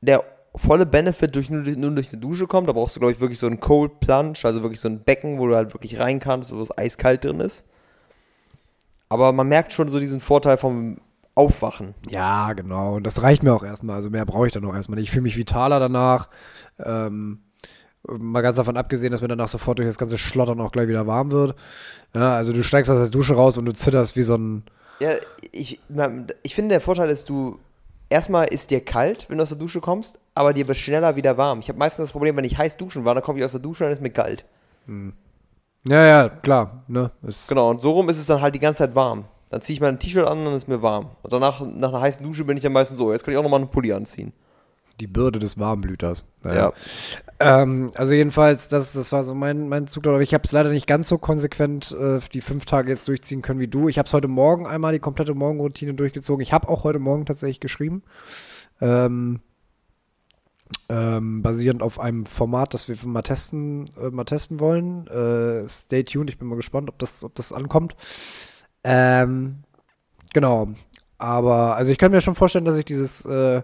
der 0.00 0.24
volle 0.56 0.86
Benefit 0.86 1.34
durch, 1.34 1.50
nur, 1.50 1.62
nur 1.62 1.90
durch 1.92 2.12
eine 2.12 2.20
Dusche 2.20 2.46
kommt, 2.46 2.68
da 2.68 2.72
brauchst 2.72 2.96
du, 2.96 3.00
glaube 3.00 3.12
ich, 3.12 3.20
wirklich 3.20 3.38
so 3.38 3.46
einen 3.46 3.60
Cold 3.60 4.00
Plunge, 4.00 4.38
also 4.44 4.62
wirklich 4.62 4.80
so 4.80 4.88
ein 4.88 5.02
Becken, 5.02 5.38
wo 5.38 5.46
du 5.48 5.56
halt 5.56 5.74
wirklich 5.74 5.98
rein 5.98 6.20
kannst, 6.20 6.54
wo 6.54 6.60
es 6.60 6.76
eiskalt 6.76 7.24
drin 7.24 7.40
ist. 7.40 7.66
Aber 9.08 9.32
man 9.32 9.48
merkt 9.48 9.72
schon 9.72 9.88
so 9.88 9.98
diesen 9.98 10.20
Vorteil 10.20 10.56
vom 10.56 10.98
Aufwachen. 11.34 11.94
Ja, 12.08 12.52
genau. 12.52 12.96
Und 12.96 13.04
das 13.04 13.22
reicht 13.22 13.42
mir 13.42 13.52
auch 13.52 13.64
erstmal. 13.64 13.96
Also 13.96 14.10
mehr 14.10 14.24
brauche 14.24 14.46
ich 14.46 14.52
dann 14.52 14.64
auch 14.64 14.74
erstmal 14.74 14.96
nicht. 14.96 15.06
Ich 15.06 15.10
fühle 15.10 15.22
mich 15.22 15.36
vitaler 15.36 15.80
danach. 15.80 16.28
Ähm, 16.78 17.40
mal 18.06 18.42
ganz 18.42 18.56
davon 18.56 18.76
abgesehen, 18.76 19.10
dass 19.10 19.20
mir 19.20 19.28
danach 19.28 19.48
sofort 19.48 19.78
durch 19.78 19.88
das 19.88 19.98
ganze 19.98 20.18
Schlottern 20.18 20.60
auch 20.60 20.72
gleich 20.72 20.88
wieder 20.88 21.06
warm 21.06 21.32
wird. 21.32 21.56
Ja, 22.14 22.34
also 22.36 22.52
du 22.52 22.62
steigst 22.62 22.90
aus 22.90 22.98
der 22.98 23.08
Dusche 23.08 23.34
raus 23.34 23.58
und 23.58 23.66
du 23.66 23.72
zitterst 23.72 24.16
wie 24.16 24.22
so 24.22 24.36
ein. 24.36 24.64
Ja, 25.00 25.10
ich, 25.52 25.80
ich 26.42 26.54
finde, 26.54 26.72
der 26.74 26.80
Vorteil 26.80 27.10
ist, 27.10 27.28
du 27.28 27.58
erstmal 28.08 28.46
ist 28.46 28.70
dir 28.70 28.84
kalt, 28.84 29.26
wenn 29.28 29.38
du 29.38 29.42
aus 29.42 29.48
der 29.48 29.58
Dusche 29.58 29.80
kommst, 29.80 30.18
aber 30.34 30.52
dir 30.52 30.68
wird 30.68 30.78
schneller 30.78 31.16
wieder 31.16 31.36
warm. 31.36 31.60
Ich 31.60 31.68
habe 31.68 31.78
meistens 31.78 32.06
das 32.06 32.12
Problem, 32.12 32.36
wenn 32.36 32.44
ich 32.44 32.56
heiß 32.56 32.76
duschen 32.76 33.04
war, 33.04 33.14
dann 33.14 33.24
komme 33.24 33.38
ich 33.38 33.44
aus 33.44 33.52
der 33.52 33.60
Dusche 33.60 33.84
und 33.84 33.88
dann 33.88 33.92
ist 33.92 34.02
mir 34.02 34.10
kalt. 34.10 34.44
Ja, 35.86 36.06
ja, 36.06 36.28
klar. 36.28 36.84
Ne? 36.88 37.10
Ist, 37.22 37.48
Genau, 37.48 37.70
und 37.70 37.80
so 37.80 37.92
rum 37.92 38.08
ist 38.08 38.18
es 38.18 38.26
dann 38.26 38.40
halt 38.40 38.54
die 38.54 38.60
ganze 38.60 38.78
Zeit 38.78 38.94
warm. 38.94 39.24
Dann 39.50 39.60
ziehe 39.60 39.74
ich 39.74 39.80
mein 39.80 39.98
T-Shirt 39.98 40.26
an 40.26 40.38
und 40.38 40.44
dann 40.46 40.54
ist 40.54 40.68
mir 40.68 40.82
warm. 40.82 41.10
Und 41.22 41.32
danach, 41.32 41.60
nach 41.60 41.90
einer 41.90 42.00
heißen 42.00 42.24
Dusche 42.24 42.44
bin 42.44 42.56
ich 42.56 42.62
dann 42.62 42.72
meistens 42.72 42.98
so, 42.98 43.12
jetzt 43.12 43.24
kann 43.24 43.32
ich 43.32 43.38
auch 43.38 43.42
nochmal 43.42 43.60
einen 43.60 43.70
Pulli 43.70 43.92
anziehen. 43.92 44.32
Die 45.00 45.06
Bürde 45.06 45.38
des 45.38 45.58
Warmblüters. 45.58 46.24
Ja. 46.44 46.72
Ähm, 47.40 47.90
also 47.94 48.14
jedenfalls, 48.14 48.68
das, 48.68 48.92
das 48.92 49.12
war 49.12 49.22
so 49.22 49.34
mein, 49.34 49.68
mein 49.68 49.86
Zug. 49.86 50.06
Aber 50.06 50.20
ich 50.20 50.34
habe 50.34 50.44
es 50.44 50.52
leider 50.52 50.70
nicht 50.70 50.86
ganz 50.86 51.08
so 51.08 51.18
konsequent 51.18 51.92
äh, 51.92 52.20
die 52.32 52.40
fünf 52.40 52.64
Tage 52.64 52.90
jetzt 52.90 53.08
durchziehen 53.08 53.42
können 53.42 53.60
wie 53.60 53.68
du. 53.68 53.88
Ich 53.88 53.98
habe 53.98 54.06
es 54.06 54.14
heute 54.14 54.28
Morgen 54.28 54.66
einmal 54.66 54.92
die 54.92 55.00
komplette 55.00 55.34
Morgenroutine 55.34 55.94
durchgezogen. 55.94 56.42
Ich 56.42 56.52
habe 56.52 56.68
auch 56.68 56.84
heute 56.84 56.98
Morgen 56.98 57.26
tatsächlich 57.26 57.60
geschrieben. 57.60 58.02
Ähm, 58.80 59.40
ähm, 60.88 61.42
basierend 61.42 61.82
auf 61.82 61.98
einem 61.98 62.26
Format, 62.26 62.74
das 62.74 62.88
wir 62.88 62.96
mal 63.04 63.22
testen, 63.22 63.90
äh, 64.00 64.10
mal 64.10 64.24
testen 64.24 64.60
wollen. 64.60 65.06
Äh, 65.08 65.68
stay 65.68 66.04
tuned, 66.04 66.30
ich 66.30 66.38
bin 66.38 66.48
mal 66.48 66.56
gespannt, 66.56 66.88
ob 66.88 66.98
das, 66.98 67.24
ob 67.24 67.34
das 67.34 67.52
ankommt. 67.52 67.96
Ähm, 68.82 69.64
genau. 70.32 70.68
Aber, 71.18 71.76
also 71.76 71.92
ich 71.92 71.98
kann 71.98 72.10
mir 72.10 72.20
schon 72.20 72.34
vorstellen, 72.34 72.64
dass 72.64 72.76
ich 72.76 72.84
dieses 72.84 73.24
äh, 73.24 73.62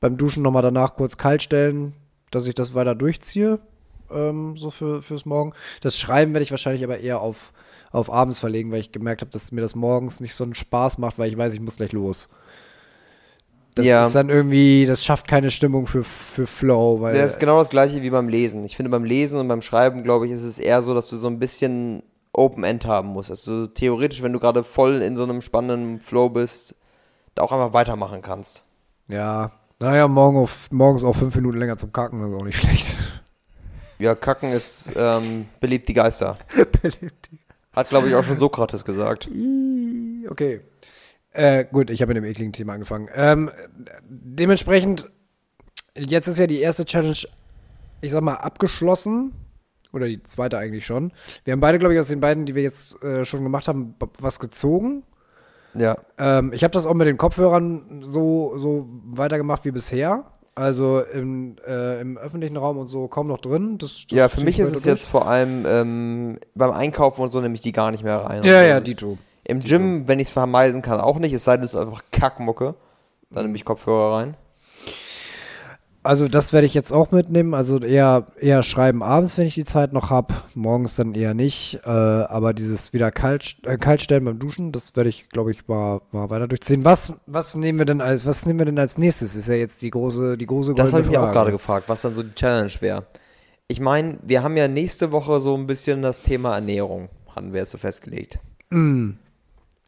beim 0.00 0.16
Duschen 0.16 0.42
nochmal 0.42 0.62
danach 0.62 0.96
kurz 0.96 1.16
kalt 1.16 1.42
stellen, 1.42 1.94
dass 2.30 2.46
ich 2.46 2.54
das 2.54 2.74
weiter 2.74 2.94
durchziehe, 2.94 3.58
ähm, 4.10 4.56
so 4.56 4.70
für, 4.70 5.02
fürs 5.02 5.26
Morgen. 5.26 5.52
Das 5.82 5.98
Schreiben 5.98 6.32
werde 6.32 6.42
ich 6.42 6.50
wahrscheinlich 6.50 6.84
aber 6.84 6.98
eher 6.98 7.20
auf, 7.20 7.52
auf 7.90 8.10
abends 8.10 8.40
verlegen, 8.40 8.72
weil 8.72 8.80
ich 8.80 8.92
gemerkt 8.92 9.20
habe, 9.20 9.30
dass 9.30 9.52
mir 9.52 9.60
das 9.60 9.74
morgens 9.74 10.20
nicht 10.20 10.34
so 10.34 10.44
einen 10.44 10.54
Spaß 10.54 10.98
macht, 10.98 11.18
weil 11.18 11.28
ich 11.30 11.36
weiß, 11.36 11.54
ich 11.54 11.60
muss 11.60 11.76
gleich 11.76 11.92
los. 11.92 12.28
Das 13.74 13.86
Ja. 13.86 14.04
ist 14.06 14.14
dann 14.14 14.30
irgendwie, 14.30 14.84
das 14.86 15.04
schafft 15.04 15.28
keine 15.28 15.50
Stimmung 15.50 15.86
für, 15.86 16.02
für 16.02 16.46
Flow, 16.46 17.00
weil. 17.00 17.14
Das 17.14 17.32
ist 17.32 17.40
genau 17.40 17.58
das 17.58 17.70
gleiche 17.70 18.02
wie 18.02 18.10
beim 18.10 18.28
Lesen. 18.28 18.64
Ich 18.64 18.76
finde, 18.76 18.90
beim 18.90 19.04
Lesen 19.04 19.38
und 19.38 19.48
beim 19.48 19.62
Schreiben, 19.62 20.02
glaube 20.02 20.26
ich, 20.26 20.32
ist 20.32 20.42
es 20.42 20.58
eher 20.58 20.82
so, 20.82 20.92
dass 20.92 21.08
du 21.08 21.16
so 21.16 21.28
ein 21.28 21.38
bisschen 21.38 22.02
Open 22.32 22.64
End 22.64 22.84
haben 22.84 23.08
musst. 23.08 23.30
Also 23.30 23.66
theoretisch, 23.66 24.22
wenn 24.22 24.32
du 24.32 24.40
gerade 24.40 24.64
voll 24.64 25.02
in 25.02 25.16
so 25.16 25.22
einem 25.22 25.40
spannenden 25.40 26.00
Flow 26.00 26.28
bist, 26.28 26.74
da 27.34 27.42
auch 27.42 27.52
einfach 27.52 27.72
weitermachen 27.72 28.22
kannst. 28.22 28.64
ja. 29.08 29.52
Naja, 29.82 30.08
morgen 30.08 30.36
auf, 30.36 30.70
morgens 30.70 31.04
auch 31.04 31.16
fünf 31.16 31.34
Minuten 31.34 31.58
länger 31.58 31.78
zum 31.78 31.90
Kacken, 31.90 32.20
das 32.20 32.30
ist 32.30 32.36
auch 32.36 32.44
nicht 32.44 32.58
schlecht. 32.58 32.96
Ja, 33.98 34.14
Kacken 34.14 34.50
ist 34.50 34.94
ähm, 34.96 35.44
beliebt 35.60 35.86
die 35.86 35.92
Geister. 35.92 36.38
Hat, 37.74 37.90
glaube 37.90 38.08
ich, 38.08 38.14
auch 38.14 38.24
schon 38.24 38.38
Sokrates 38.38 38.82
gesagt. 38.86 39.28
Okay. 40.26 40.62
Äh, 41.32 41.66
gut, 41.70 41.90
ich 41.90 42.00
habe 42.00 42.14
mit 42.14 42.16
dem 42.16 42.24
ekligen 42.24 42.54
Thema 42.54 42.72
angefangen. 42.72 43.10
Ähm, 43.14 43.50
dementsprechend, 44.08 45.10
jetzt 45.94 46.28
ist 46.28 46.38
ja 46.38 46.46
die 46.46 46.60
erste 46.60 46.86
Challenge, 46.86 47.18
ich 48.00 48.10
sag 48.10 48.22
mal, 48.22 48.36
abgeschlossen. 48.36 49.32
Oder 49.92 50.06
die 50.06 50.22
zweite 50.22 50.56
eigentlich 50.56 50.86
schon. 50.86 51.12
Wir 51.44 51.52
haben 51.52 51.60
beide, 51.60 51.78
glaube 51.78 51.92
ich, 51.92 52.00
aus 52.00 52.08
den 52.08 52.20
beiden, 52.20 52.46
die 52.46 52.54
wir 52.54 52.62
jetzt 52.62 53.02
äh, 53.02 53.26
schon 53.26 53.42
gemacht 53.42 53.68
haben, 53.68 53.96
was 54.18 54.40
gezogen. 54.40 55.02
Ja. 55.74 55.96
Ähm, 56.18 56.52
ich 56.52 56.64
habe 56.64 56.72
das 56.72 56.86
auch 56.86 56.94
mit 56.94 57.06
den 57.06 57.16
Kopfhörern 57.16 58.02
so, 58.02 58.54
so 58.56 58.88
weitergemacht 59.04 59.64
wie 59.64 59.70
bisher. 59.70 60.24
Also 60.54 61.00
im, 61.00 61.56
äh, 61.66 62.00
im 62.00 62.18
öffentlichen 62.18 62.56
Raum 62.56 62.76
und 62.76 62.88
so 62.88 63.08
kaum 63.08 63.28
noch 63.28 63.40
drin. 63.40 63.78
Das, 63.78 64.04
das 64.08 64.18
Ja, 64.18 64.28
für 64.28 64.42
mich 64.42 64.58
ich 64.58 64.66
ist 64.66 64.76
es 64.76 64.84
jetzt 64.84 65.06
vor 65.08 65.26
allem 65.28 65.64
ähm, 65.66 66.38
beim 66.54 66.72
Einkaufen 66.72 67.22
und 67.22 67.28
so 67.30 67.40
nehme 67.40 67.54
ich 67.54 67.60
die 67.60 67.72
gar 67.72 67.90
nicht 67.90 68.02
mehr 68.02 68.18
rein. 68.18 68.44
Ja, 68.44 68.58
Also 68.58 68.68
ja, 68.68 68.80
Dito. 68.80 69.16
Im 69.44 69.60
Gym, 69.60 70.06
wenn 70.06 70.18
ich 70.20 70.28
es 70.28 70.32
vermeiden 70.32 70.82
kann, 70.82 71.00
auch 71.00 71.18
nicht. 71.18 71.32
Es 71.32 71.44
sei 71.44 71.56
denn, 71.56 71.64
es 71.64 71.72
ist 71.72 71.80
einfach 71.80 72.02
Kackmucke. 72.10 72.74
Dann 73.30 73.44
nehme 73.44 73.56
ich 73.56 73.64
Kopfhörer 73.64 74.16
rein. 74.16 74.36
Also 76.02 76.28
das 76.28 76.52
werde 76.52 76.66
ich 76.66 76.72
jetzt 76.72 76.92
auch 76.92 77.12
mitnehmen. 77.12 77.52
Also 77.52 77.78
eher, 77.78 78.26
eher 78.38 78.62
schreiben 78.62 79.02
abends, 79.02 79.36
wenn 79.36 79.46
ich 79.46 79.54
die 79.54 79.64
Zeit 79.64 79.92
noch 79.92 80.08
habe. 80.08 80.34
Morgens 80.54 80.96
dann 80.96 81.14
eher 81.14 81.34
nicht. 81.34 81.80
Äh, 81.84 81.90
aber 81.90 82.54
dieses 82.54 82.92
wieder 82.92 83.10
kalt, 83.10 83.56
äh, 83.64 83.76
kaltstellen 83.76 84.24
beim 84.24 84.38
Duschen, 84.38 84.72
das 84.72 84.96
werde 84.96 85.10
ich, 85.10 85.28
glaube 85.28 85.50
ich, 85.50 85.68
mal, 85.68 86.00
mal 86.10 86.30
weiter 86.30 86.48
durchziehen. 86.48 86.84
Was, 86.84 87.12
was 87.26 87.54
nehmen 87.54 87.78
wir 87.78 87.86
denn 87.86 88.00
als, 88.00 88.24
was 88.24 88.46
nehmen 88.46 88.58
wir 88.58 88.66
denn 88.66 88.78
als 88.78 88.96
nächstes? 88.96 89.36
Ist 89.36 89.48
ja 89.48 89.56
jetzt 89.56 89.82
die 89.82 89.90
große, 89.90 90.38
die 90.38 90.46
große 90.46 90.74
Das 90.74 90.92
habe 90.92 91.02
ich 91.02 91.08
mich 91.08 91.18
auch 91.18 91.32
gerade 91.32 91.52
gefragt, 91.52 91.88
was 91.88 92.00
dann 92.00 92.14
so 92.14 92.22
die 92.22 92.34
Challenge 92.34 92.72
wäre. 92.80 93.04
Ich 93.68 93.78
meine, 93.78 94.18
wir 94.22 94.42
haben 94.42 94.56
ja 94.56 94.68
nächste 94.68 95.12
Woche 95.12 95.38
so 95.38 95.54
ein 95.54 95.66
bisschen 95.66 96.02
das 96.02 96.22
Thema 96.22 96.54
Ernährung, 96.54 97.08
hatten 97.36 97.52
wir 97.52 97.60
jetzt 97.60 97.70
so 97.70 97.78
festgelegt. 97.78 98.38
Mm. 98.70 99.10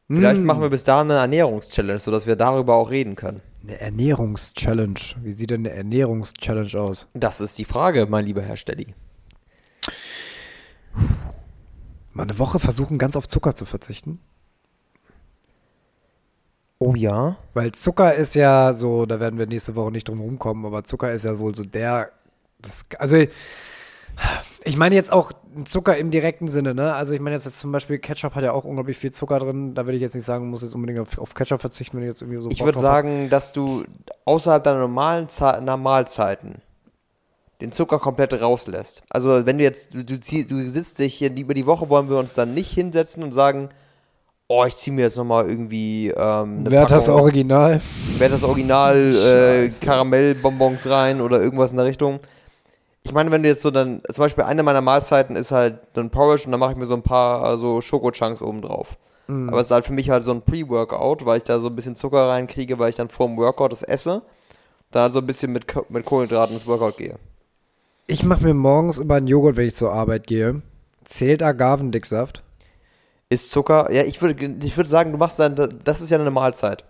Vielleicht 0.08 0.42
Mm. 0.42 0.46
machen 0.46 0.60
wir 0.62 0.70
bis 0.70 0.84
dahin 0.84 1.10
eine 1.10 1.20
Ernährungschallenge, 1.20 1.98
sodass 1.98 2.26
wir 2.26 2.36
darüber 2.36 2.76
auch 2.76 2.90
reden 2.90 3.16
können. 3.16 3.40
Eine 3.62 3.80
Ernährungschallenge. 3.80 4.94
Wie 5.22 5.32
sieht 5.32 5.50
denn 5.50 5.66
eine 5.66 5.70
Ernährungschallenge 5.74 6.80
aus? 6.80 7.08
Das 7.14 7.40
ist 7.40 7.58
die 7.58 7.64
Frage, 7.64 8.06
mein 8.08 8.26
lieber 8.26 8.42
Herr 8.42 8.56
Steddy. 8.56 8.94
Mal 12.12 12.24
eine 12.24 12.38
Woche 12.38 12.58
versuchen, 12.58 12.98
ganz 12.98 13.16
auf 13.16 13.26
Zucker 13.28 13.54
zu 13.54 13.64
verzichten. 13.64 14.20
Oh 16.78 16.94
ja? 16.94 17.36
Weil 17.54 17.72
Zucker 17.72 18.14
ist 18.14 18.34
ja 18.34 18.72
so, 18.74 19.06
da 19.06 19.20
werden 19.20 19.38
wir 19.38 19.46
nächste 19.46 19.76
Woche 19.76 19.92
nicht 19.92 20.08
drum 20.08 20.20
rumkommen, 20.20 20.66
aber 20.66 20.84
Zucker 20.84 21.12
ist 21.12 21.24
ja 21.24 21.38
wohl 21.38 21.54
so 21.54 21.64
der. 21.64 22.10
Das, 22.60 22.82
also, 22.98 23.24
ich 24.64 24.76
meine 24.76 24.94
jetzt 24.94 25.12
auch 25.12 25.32
Zucker 25.64 25.96
im 25.96 26.10
direkten 26.10 26.48
Sinne, 26.48 26.74
ne? 26.74 26.94
Also, 26.94 27.14
ich 27.14 27.20
meine 27.20 27.36
jetzt, 27.36 27.44
jetzt 27.44 27.58
zum 27.58 27.72
Beispiel 27.72 27.98
Ketchup 27.98 28.34
hat 28.34 28.42
ja 28.42 28.52
auch 28.52 28.64
unglaublich 28.64 28.96
viel 28.96 29.10
Zucker 29.10 29.38
drin. 29.38 29.74
Da 29.74 29.84
würde 29.86 29.96
ich 29.96 30.02
jetzt 30.02 30.14
nicht 30.14 30.24
sagen, 30.24 30.48
muss 30.48 30.62
jetzt 30.62 30.74
unbedingt 30.74 31.00
auf, 31.00 31.18
auf 31.18 31.34
Ketchup 31.34 31.60
verzichten, 31.60 31.96
wenn 31.96 32.04
ich 32.04 32.10
jetzt 32.10 32.22
irgendwie 32.22 32.40
so. 32.40 32.50
Ich 32.50 32.60
würde 32.60 32.72
drauf 32.72 32.84
hast. 32.84 32.96
sagen, 32.96 33.30
dass 33.30 33.52
du 33.52 33.84
außerhalb 34.24 34.62
deiner 34.62 34.80
normalen 34.80 35.28
Ze 35.28 35.60
Normalzeiten 35.62 36.62
den 37.62 37.70
Zucker 37.70 38.00
komplett 38.00 38.34
rauslässt. 38.40 39.04
Also 39.08 39.46
wenn 39.46 39.58
du 39.58 39.64
jetzt, 39.64 39.94
du, 39.94 40.04
du, 40.04 40.18
zieh, 40.18 40.44
du 40.44 40.68
sitzt 40.68 40.98
dich 40.98 41.14
hier, 41.14 41.30
über 41.34 41.54
die 41.54 41.64
Woche 41.64 41.88
wollen 41.88 42.10
wir 42.10 42.18
uns 42.18 42.34
dann 42.34 42.54
nicht 42.54 42.72
hinsetzen 42.72 43.22
und 43.22 43.30
sagen, 43.30 43.68
oh, 44.48 44.64
ich 44.66 44.76
ziehe 44.76 44.94
mir 44.94 45.02
jetzt 45.02 45.16
nochmal 45.16 45.48
irgendwie 45.48 46.08
ähm, 46.08 46.58
eine 46.58 46.70
Wer 46.70 46.82
hat 46.82 46.90
das 46.90 47.08
Original? 47.08 47.80
Wer 48.18 48.26
hat 48.26 48.34
das 48.34 48.42
Original 48.42 49.14
äh. 49.14 49.70
Karamellbonbons 49.80 50.90
rein 50.90 51.20
oder 51.20 51.40
irgendwas 51.40 51.70
in 51.70 51.76
der 51.76 51.86
Richtung. 51.86 52.18
Ich 53.04 53.12
meine, 53.12 53.30
wenn 53.30 53.42
du 53.42 53.48
jetzt 53.48 53.62
so 53.62 53.70
dann, 53.70 54.00
zum 54.12 54.22
Beispiel 54.22 54.44
eine 54.44 54.62
meiner 54.62 54.80
Mahlzeiten 54.80 55.36
ist 55.36 55.50
halt 55.50 55.80
dann 55.94 56.10
Porridge 56.10 56.44
und 56.46 56.52
dann 56.52 56.60
mache 56.60 56.72
ich 56.72 56.78
mir 56.78 56.86
so 56.86 56.94
ein 56.94 57.02
paar 57.02 57.42
also 57.42 57.80
Schoko-Chunks 57.80 58.42
oben 58.42 58.62
drauf. 58.62 58.96
Mhm. 59.26 59.48
Aber 59.48 59.60
es 59.60 59.66
ist 59.66 59.72
halt 59.72 59.86
für 59.86 59.92
mich 59.92 60.10
halt 60.10 60.22
so 60.22 60.32
ein 60.32 60.42
Pre-Workout, 60.42 61.24
weil 61.26 61.38
ich 61.38 61.44
da 61.44 61.58
so 61.58 61.68
ein 61.68 61.76
bisschen 61.76 61.96
Zucker 61.96 62.28
reinkriege, 62.28 62.78
weil 62.78 62.90
ich 62.90 62.96
dann 62.96 63.08
vor 63.08 63.26
dem 63.26 63.36
Workout 63.36 63.72
das 63.72 63.82
esse. 63.82 64.22
Dann 64.90 65.02
halt 65.04 65.12
so 65.12 65.18
ein 65.18 65.26
bisschen 65.26 65.52
mit, 65.52 65.66
mit 65.90 66.04
Kohlenhydraten 66.04 66.54
ins 66.54 66.66
Workout 66.66 66.96
gehe. 66.96 67.16
Ich 68.06 68.24
mache 68.24 68.44
mir 68.44 68.54
morgens 68.54 68.98
immer 68.98 69.14
einen 69.14 69.26
Joghurt, 69.26 69.56
wenn 69.56 69.68
ich 69.68 69.74
zur 69.74 69.92
Arbeit 69.92 70.26
gehe. 70.26 70.60
Zählt 71.04 71.42
Agavendicksaft? 71.42 72.42
Ist 73.28 73.50
Zucker, 73.50 73.90
ja, 73.90 74.02
ich 74.02 74.20
würde 74.20 74.56
ich 74.62 74.76
würde 74.76 74.90
sagen, 74.90 75.12
du 75.12 75.18
machst 75.18 75.38
dann, 75.38 75.80
das 75.84 76.00
ist 76.00 76.10
ja 76.10 76.18
eine 76.18 76.30
Mahlzeit. 76.30 76.84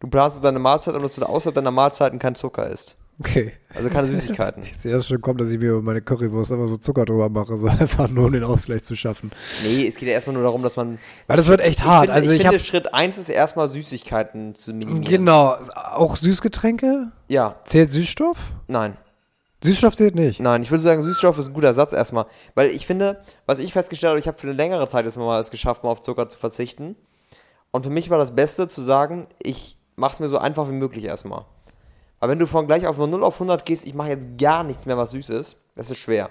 Du 0.00 0.08
planst 0.08 0.44
deine 0.44 0.58
Mahlzeit 0.58 0.94
und 0.94 1.02
dass 1.02 1.14
du 1.14 1.22
da 1.22 1.28
außerhalb 1.28 1.54
deiner 1.54 1.70
Mahlzeiten 1.70 2.18
kein 2.18 2.34
Zucker 2.34 2.68
isst. 2.68 2.96
Okay. 3.18 3.52
Also 3.74 3.88
keine 3.88 4.06
Süßigkeiten. 4.08 4.62
Ich 4.62 4.74
sehe 4.78 4.92
das 4.92 5.06
schon 5.06 5.20
kommen, 5.22 5.38
dass 5.38 5.50
ich 5.50 5.58
mir 5.58 5.70
über 5.70 5.80
meine 5.82 6.02
Currywurst 6.02 6.50
immer 6.50 6.66
so 6.66 6.76
Zucker 6.76 7.06
drüber 7.06 7.30
mache, 7.30 7.56
so 7.56 7.66
einfach 7.68 8.08
nur 8.10 8.26
um 8.26 8.32
den 8.32 8.44
Ausgleich 8.44 8.84
zu 8.84 8.94
schaffen. 8.94 9.30
Nee, 9.64 9.86
es 9.86 9.96
geht 9.96 10.08
ja 10.08 10.14
erstmal 10.14 10.34
nur 10.34 10.42
darum, 10.42 10.62
dass 10.62 10.76
man 10.76 10.98
Weil 11.26 11.36
das 11.38 11.48
wird 11.48 11.60
echt 11.60 11.82
hart. 11.82 12.06
finde, 12.06 12.12
also 12.12 12.30
ich 12.32 12.42
ich, 12.42 12.42
finde 12.42 12.58
Schritt 12.62 12.92
1 12.92 13.16
ist 13.16 13.28
erstmal 13.30 13.68
Süßigkeiten 13.68 14.54
zu 14.54 14.74
minimieren. 14.74 15.04
genau 15.04 15.56
auch 15.74 16.16
Süßgetränke. 16.16 17.10
Ja, 17.28 17.56
Zählt 17.64 17.90
Süßstoff? 17.92 18.36
nein. 18.68 18.96
Süßstoff 19.64 19.96
zählt 19.96 20.14
nicht. 20.14 20.38
Nein, 20.38 20.62
ich 20.62 20.70
würde 20.70 20.82
sagen, 20.82 21.00
Süßstoff 21.00 21.38
ist 21.38 21.48
ein 21.48 21.54
guter 21.54 21.72
Satz 21.72 21.94
erstmal. 21.94 22.26
Weil 22.54 22.68
ich 22.68 22.86
finde, 22.86 23.22
was 23.46 23.58
ich 23.58 23.72
festgestellt 23.72 24.10
habe, 24.10 24.20
ich 24.20 24.28
habe 24.28 24.38
für 24.38 24.46
eine 24.46 24.54
längere 24.54 24.86
Zeit 24.86 25.06
jetzt 25.06 25.16
mal 25.16 25.40
es 25.40 25.50
geschafft, 25.50 25.82
mal 25.82 25.88
auf 25.90 26.02
Zucker 26.02 26.28
zu 26.28 26.38
verzichten. 26.38 26.94
Und 27.70 27.82
für 27.84 27.90
mich 27.90 28.10
war 28.10 28.18
das 28.18 28.34
Beste 28.36 28.68
zu 28.68 28.82
sagen, 28.82 29.26
ich 29.42 29.78
mache 29.96 30.12
es 30.12 30.20
mir 30.20 30.28
so 30.28 30.36
einfach 30.36 30.68
wie 30.68 30.72
möglich 30.74 31.04
erstmal. 31.04 31.46
Aber 32.20 32.32
wenn 32.32 32.38
du 32.38 32.46
von 32.46 32.66
gleich 32.66 32.86
auf 32.86 32.98
0 32.98 33.22
auf 33.22 33.34
100 33.34 33.64
gehst, 33.66 33.86
ich 33.86 33.94
mache 33.94 34.08
jetzt 34.10 34.38
gar 34.38 34.64
nichts 34.64 34.86
mehr, 34.86 34.96
was 34.96 35.10
süß 35.10 35.30
ist, 35.30 35.56
das 35.74 35.90
ist 35.90 35.98
schwer. 35.98 36.30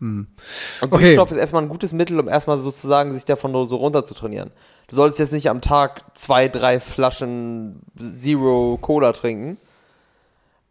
Und 0.00 0.92
Okay. 0.92 1.06
Süßstoff 1.06 1.30
ist 1.30 1.36
erstmal 1.38 1.62
ein 1.62 1.68
gutes 1.68 1.92
Mittel, 1.92 2.18
um 2.20 2.28
erstmal 2.28 2.58
sozusagen 2.58 3.12
sich 3.12 3.24
davon 3.24 3.52
nur 3.52 3.66
so 3.66 3.76
runter 3.76 4.04
zu 4.04 4.14
trainieren. 4.14 4.50
Du 4.88 4.96
solltest 4.96 5.18
jetzt 5.18 5.32
nicht 5.32 5.48
am 5.48 5.60
Tag 5.60 6.02
zwei, 6.14 6.48
drei 6.48 6.80
Flaschen 6.80 7.80
Zero 7.98 8.78
Cola 8.80 9.12
trinken. 9.12 9.58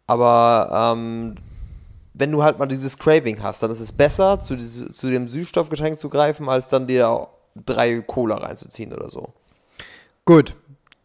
Aber 0.06 0.94
ähm, 0.94 1.34
wenn 2.14 2.30
du 2.30 2.42
halt 2.42 2.58
mal 2.58 2.66
dieses 2.66 2.98
Craving 2.98 3.42
hast, 3.42 3.62
dann 3.62 3.70
ist 3.70 3.80
es 3.80 3.92
besser, 3.92 4.40
zu, 4.40 4.56
zu 4.56 5.10
dem 5.10 5.26
Süßstoffgetränk 5.26 5.98
zu 5.98 6.08
greifen, 6.08 6.48
als 6.48 6.68
dann 6.68 6.86
dir 6.86 7.26
drei 7.64 8.00
Cola 8.00 8.36
reinzuziehen 8.36 8.92
oder 8.92 9.10
so. 9.10 9.32
Gut, 10.24 10.54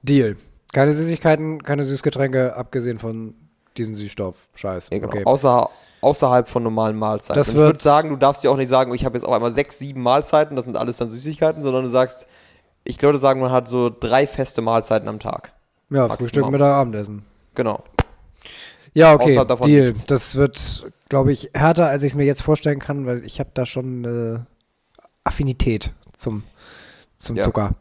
Deal. 0.04 0.38
Keine 0.74 0.94
Süßigkeiten, 0.94 1.64
keine 1.64 1.84
Süßgetränke, 1.84 2.56
abgesehen 2.56 3.00
von 3.00 3.36
diesem 3.78 3.96
Süßstoff. 3.96 4.36
Scheiß. 4.56 4.90
Ja, 4.92 5.00
genau. 5.00 5.08
Okay. 5.12 5.24
Außer, 5.26 5.70
außerhalb 6.02 6.48
von 6.50 6.64
normalen 6.64 6.98
Mahlzeiten. 6.98 7.36
Das 7.40 7.50
ich 7.50 7.56
würde 7.56 7.80
sagen, 7.80 8.10
du 8.10 8.16
darfst 8.16 8.44
dir 8.44 8.52
auch 8.52 8.58
nicht 8.58 8.70
sagen, 8.70 8.94
ich 8.94 9.06
habe 9.06 9.18
jetzt 9.18 9.26
auf 9.26 9.34
einmal 9.34 9.52
sechs, 9.52 9.80
sieben 9.80 10.02
Mahlzeiten, 10.02 10.56
das 10.56 10.66
sind 10.66 10.78
alles 10.78 10.98
dann 10.98 11.10
Süßigkeiten, 11.10 11.62
sondern 11.64 11.84
du 11.84 11.90
sagst, 11.90 12.28
ich 12.84 13.02
würde 13.02 13.20
sagen, 13.20 13.42
man 13.42 13.52
hat 13.52 13.68
so 13.68 13.90
drei 13.98 14.26
feste 14.26 14.62
Mahlzeiten 14.62 15.08
am 15.08 15.20
Tag. 15.20 15.54
ja, 15.90 16.08
Maximal. 16.08 16.18
Frühstück, 16.18 16.50
Mittag, 16.50 16.74
Abendessen. 16.74 17.26
Genau. 17.54 17.84
Ja, 18.94 19.14
okay, 19.14 19.46
Deal. 19.64 19.86
nichts. 19.88 20.06
Das 20.06 20.36
wird, 20.36 20.86
glaube 21.08 21.32
ich, 21.32 21.50
härter, 21.54 21.88
als 21.88 22.04
ich 22.04 22.12
es 22.12 22.16
mir 22.16 22.26
jetzt 22.26 22.42
vorstellen 22.42 22.80
kann, 22.80 23.06
weil 23.06 23.24
ich 23.24 23.40
habe 23.40 23.52
da 23.54 23.66
schon 23.66 24.06
eine 24.06 24.48
Affinität 25.24 25.94
zum, 26.18 26.44
zum 27.18 27.38
Ja. 27.38 27.44
Zucker. 27.44 27.76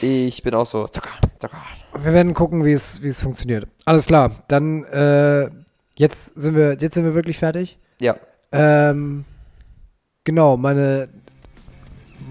Ich 0.00 0.42
bin 0.42 0.54
auch 0.54 0.66
so, 0.66 0.88
Zucker, 0.88 1.10
Zucker. 1.38 1.58
Wir 2.02 2.12
werden 2.12 2.34
gucken, 2.34 2.64
wie 2.64 2.72
es 2.72 3.02
wie 3.02 3.08
es 3.08 3.20
funktioniert. 3.20 3.66
Alles 3.84 4.06
klar, 4.06 4.30
dann 4.48 4.84
äh, 4.84 5.50
jetzt 5.96 6.38
sind 6.40 6.54
wir 6.56 6.76
jetzt 6.80 6.94
sind 6.94 7.04
wir 7.04 7.14
wirklich 7.14 7.38
fertig. 7.38 7.78
Ja, 8.00 8.16
Ähm, 8.52 9.24
genau, 10.24 10.56
meine 10.56 11.08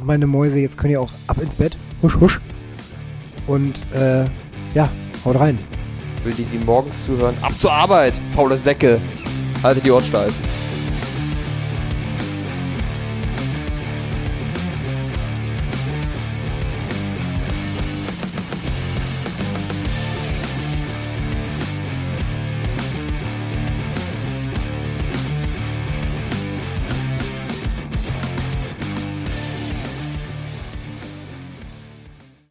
meine 0.02 0.28
Mäuse, 0.28 0.60
jetzt 0.60 0.78
können 0.78 0.94
ihr 0.94 1.02
auch 1.02 1.12
ab 1.28 1.42
ins 1.42 1.56
Bett. 1.56 1.78
Husch, 2.02 2.16
husch. 2.20 2.40
Und 3.48 3.82
äh, 3.94 4.24
ja, 4.74 4.90
haut 5.26 5.40
rein. 5.40 5.60
für 6.24 6.30
die, 6.32 6.44
die 6.44 6.64
morgens 6.66 7.04
zuhören, 7.06 7.36
ab 7.42 7.52
zur 7.58 7.72
Arbeit, 7.72 8.14
faule 8.34 8.58
Säcke. 8.58 9.02
Haltet 9.64 9.86
die 9.86 9.92
Ohren 9.92 10.04
steif. 10.04 10.34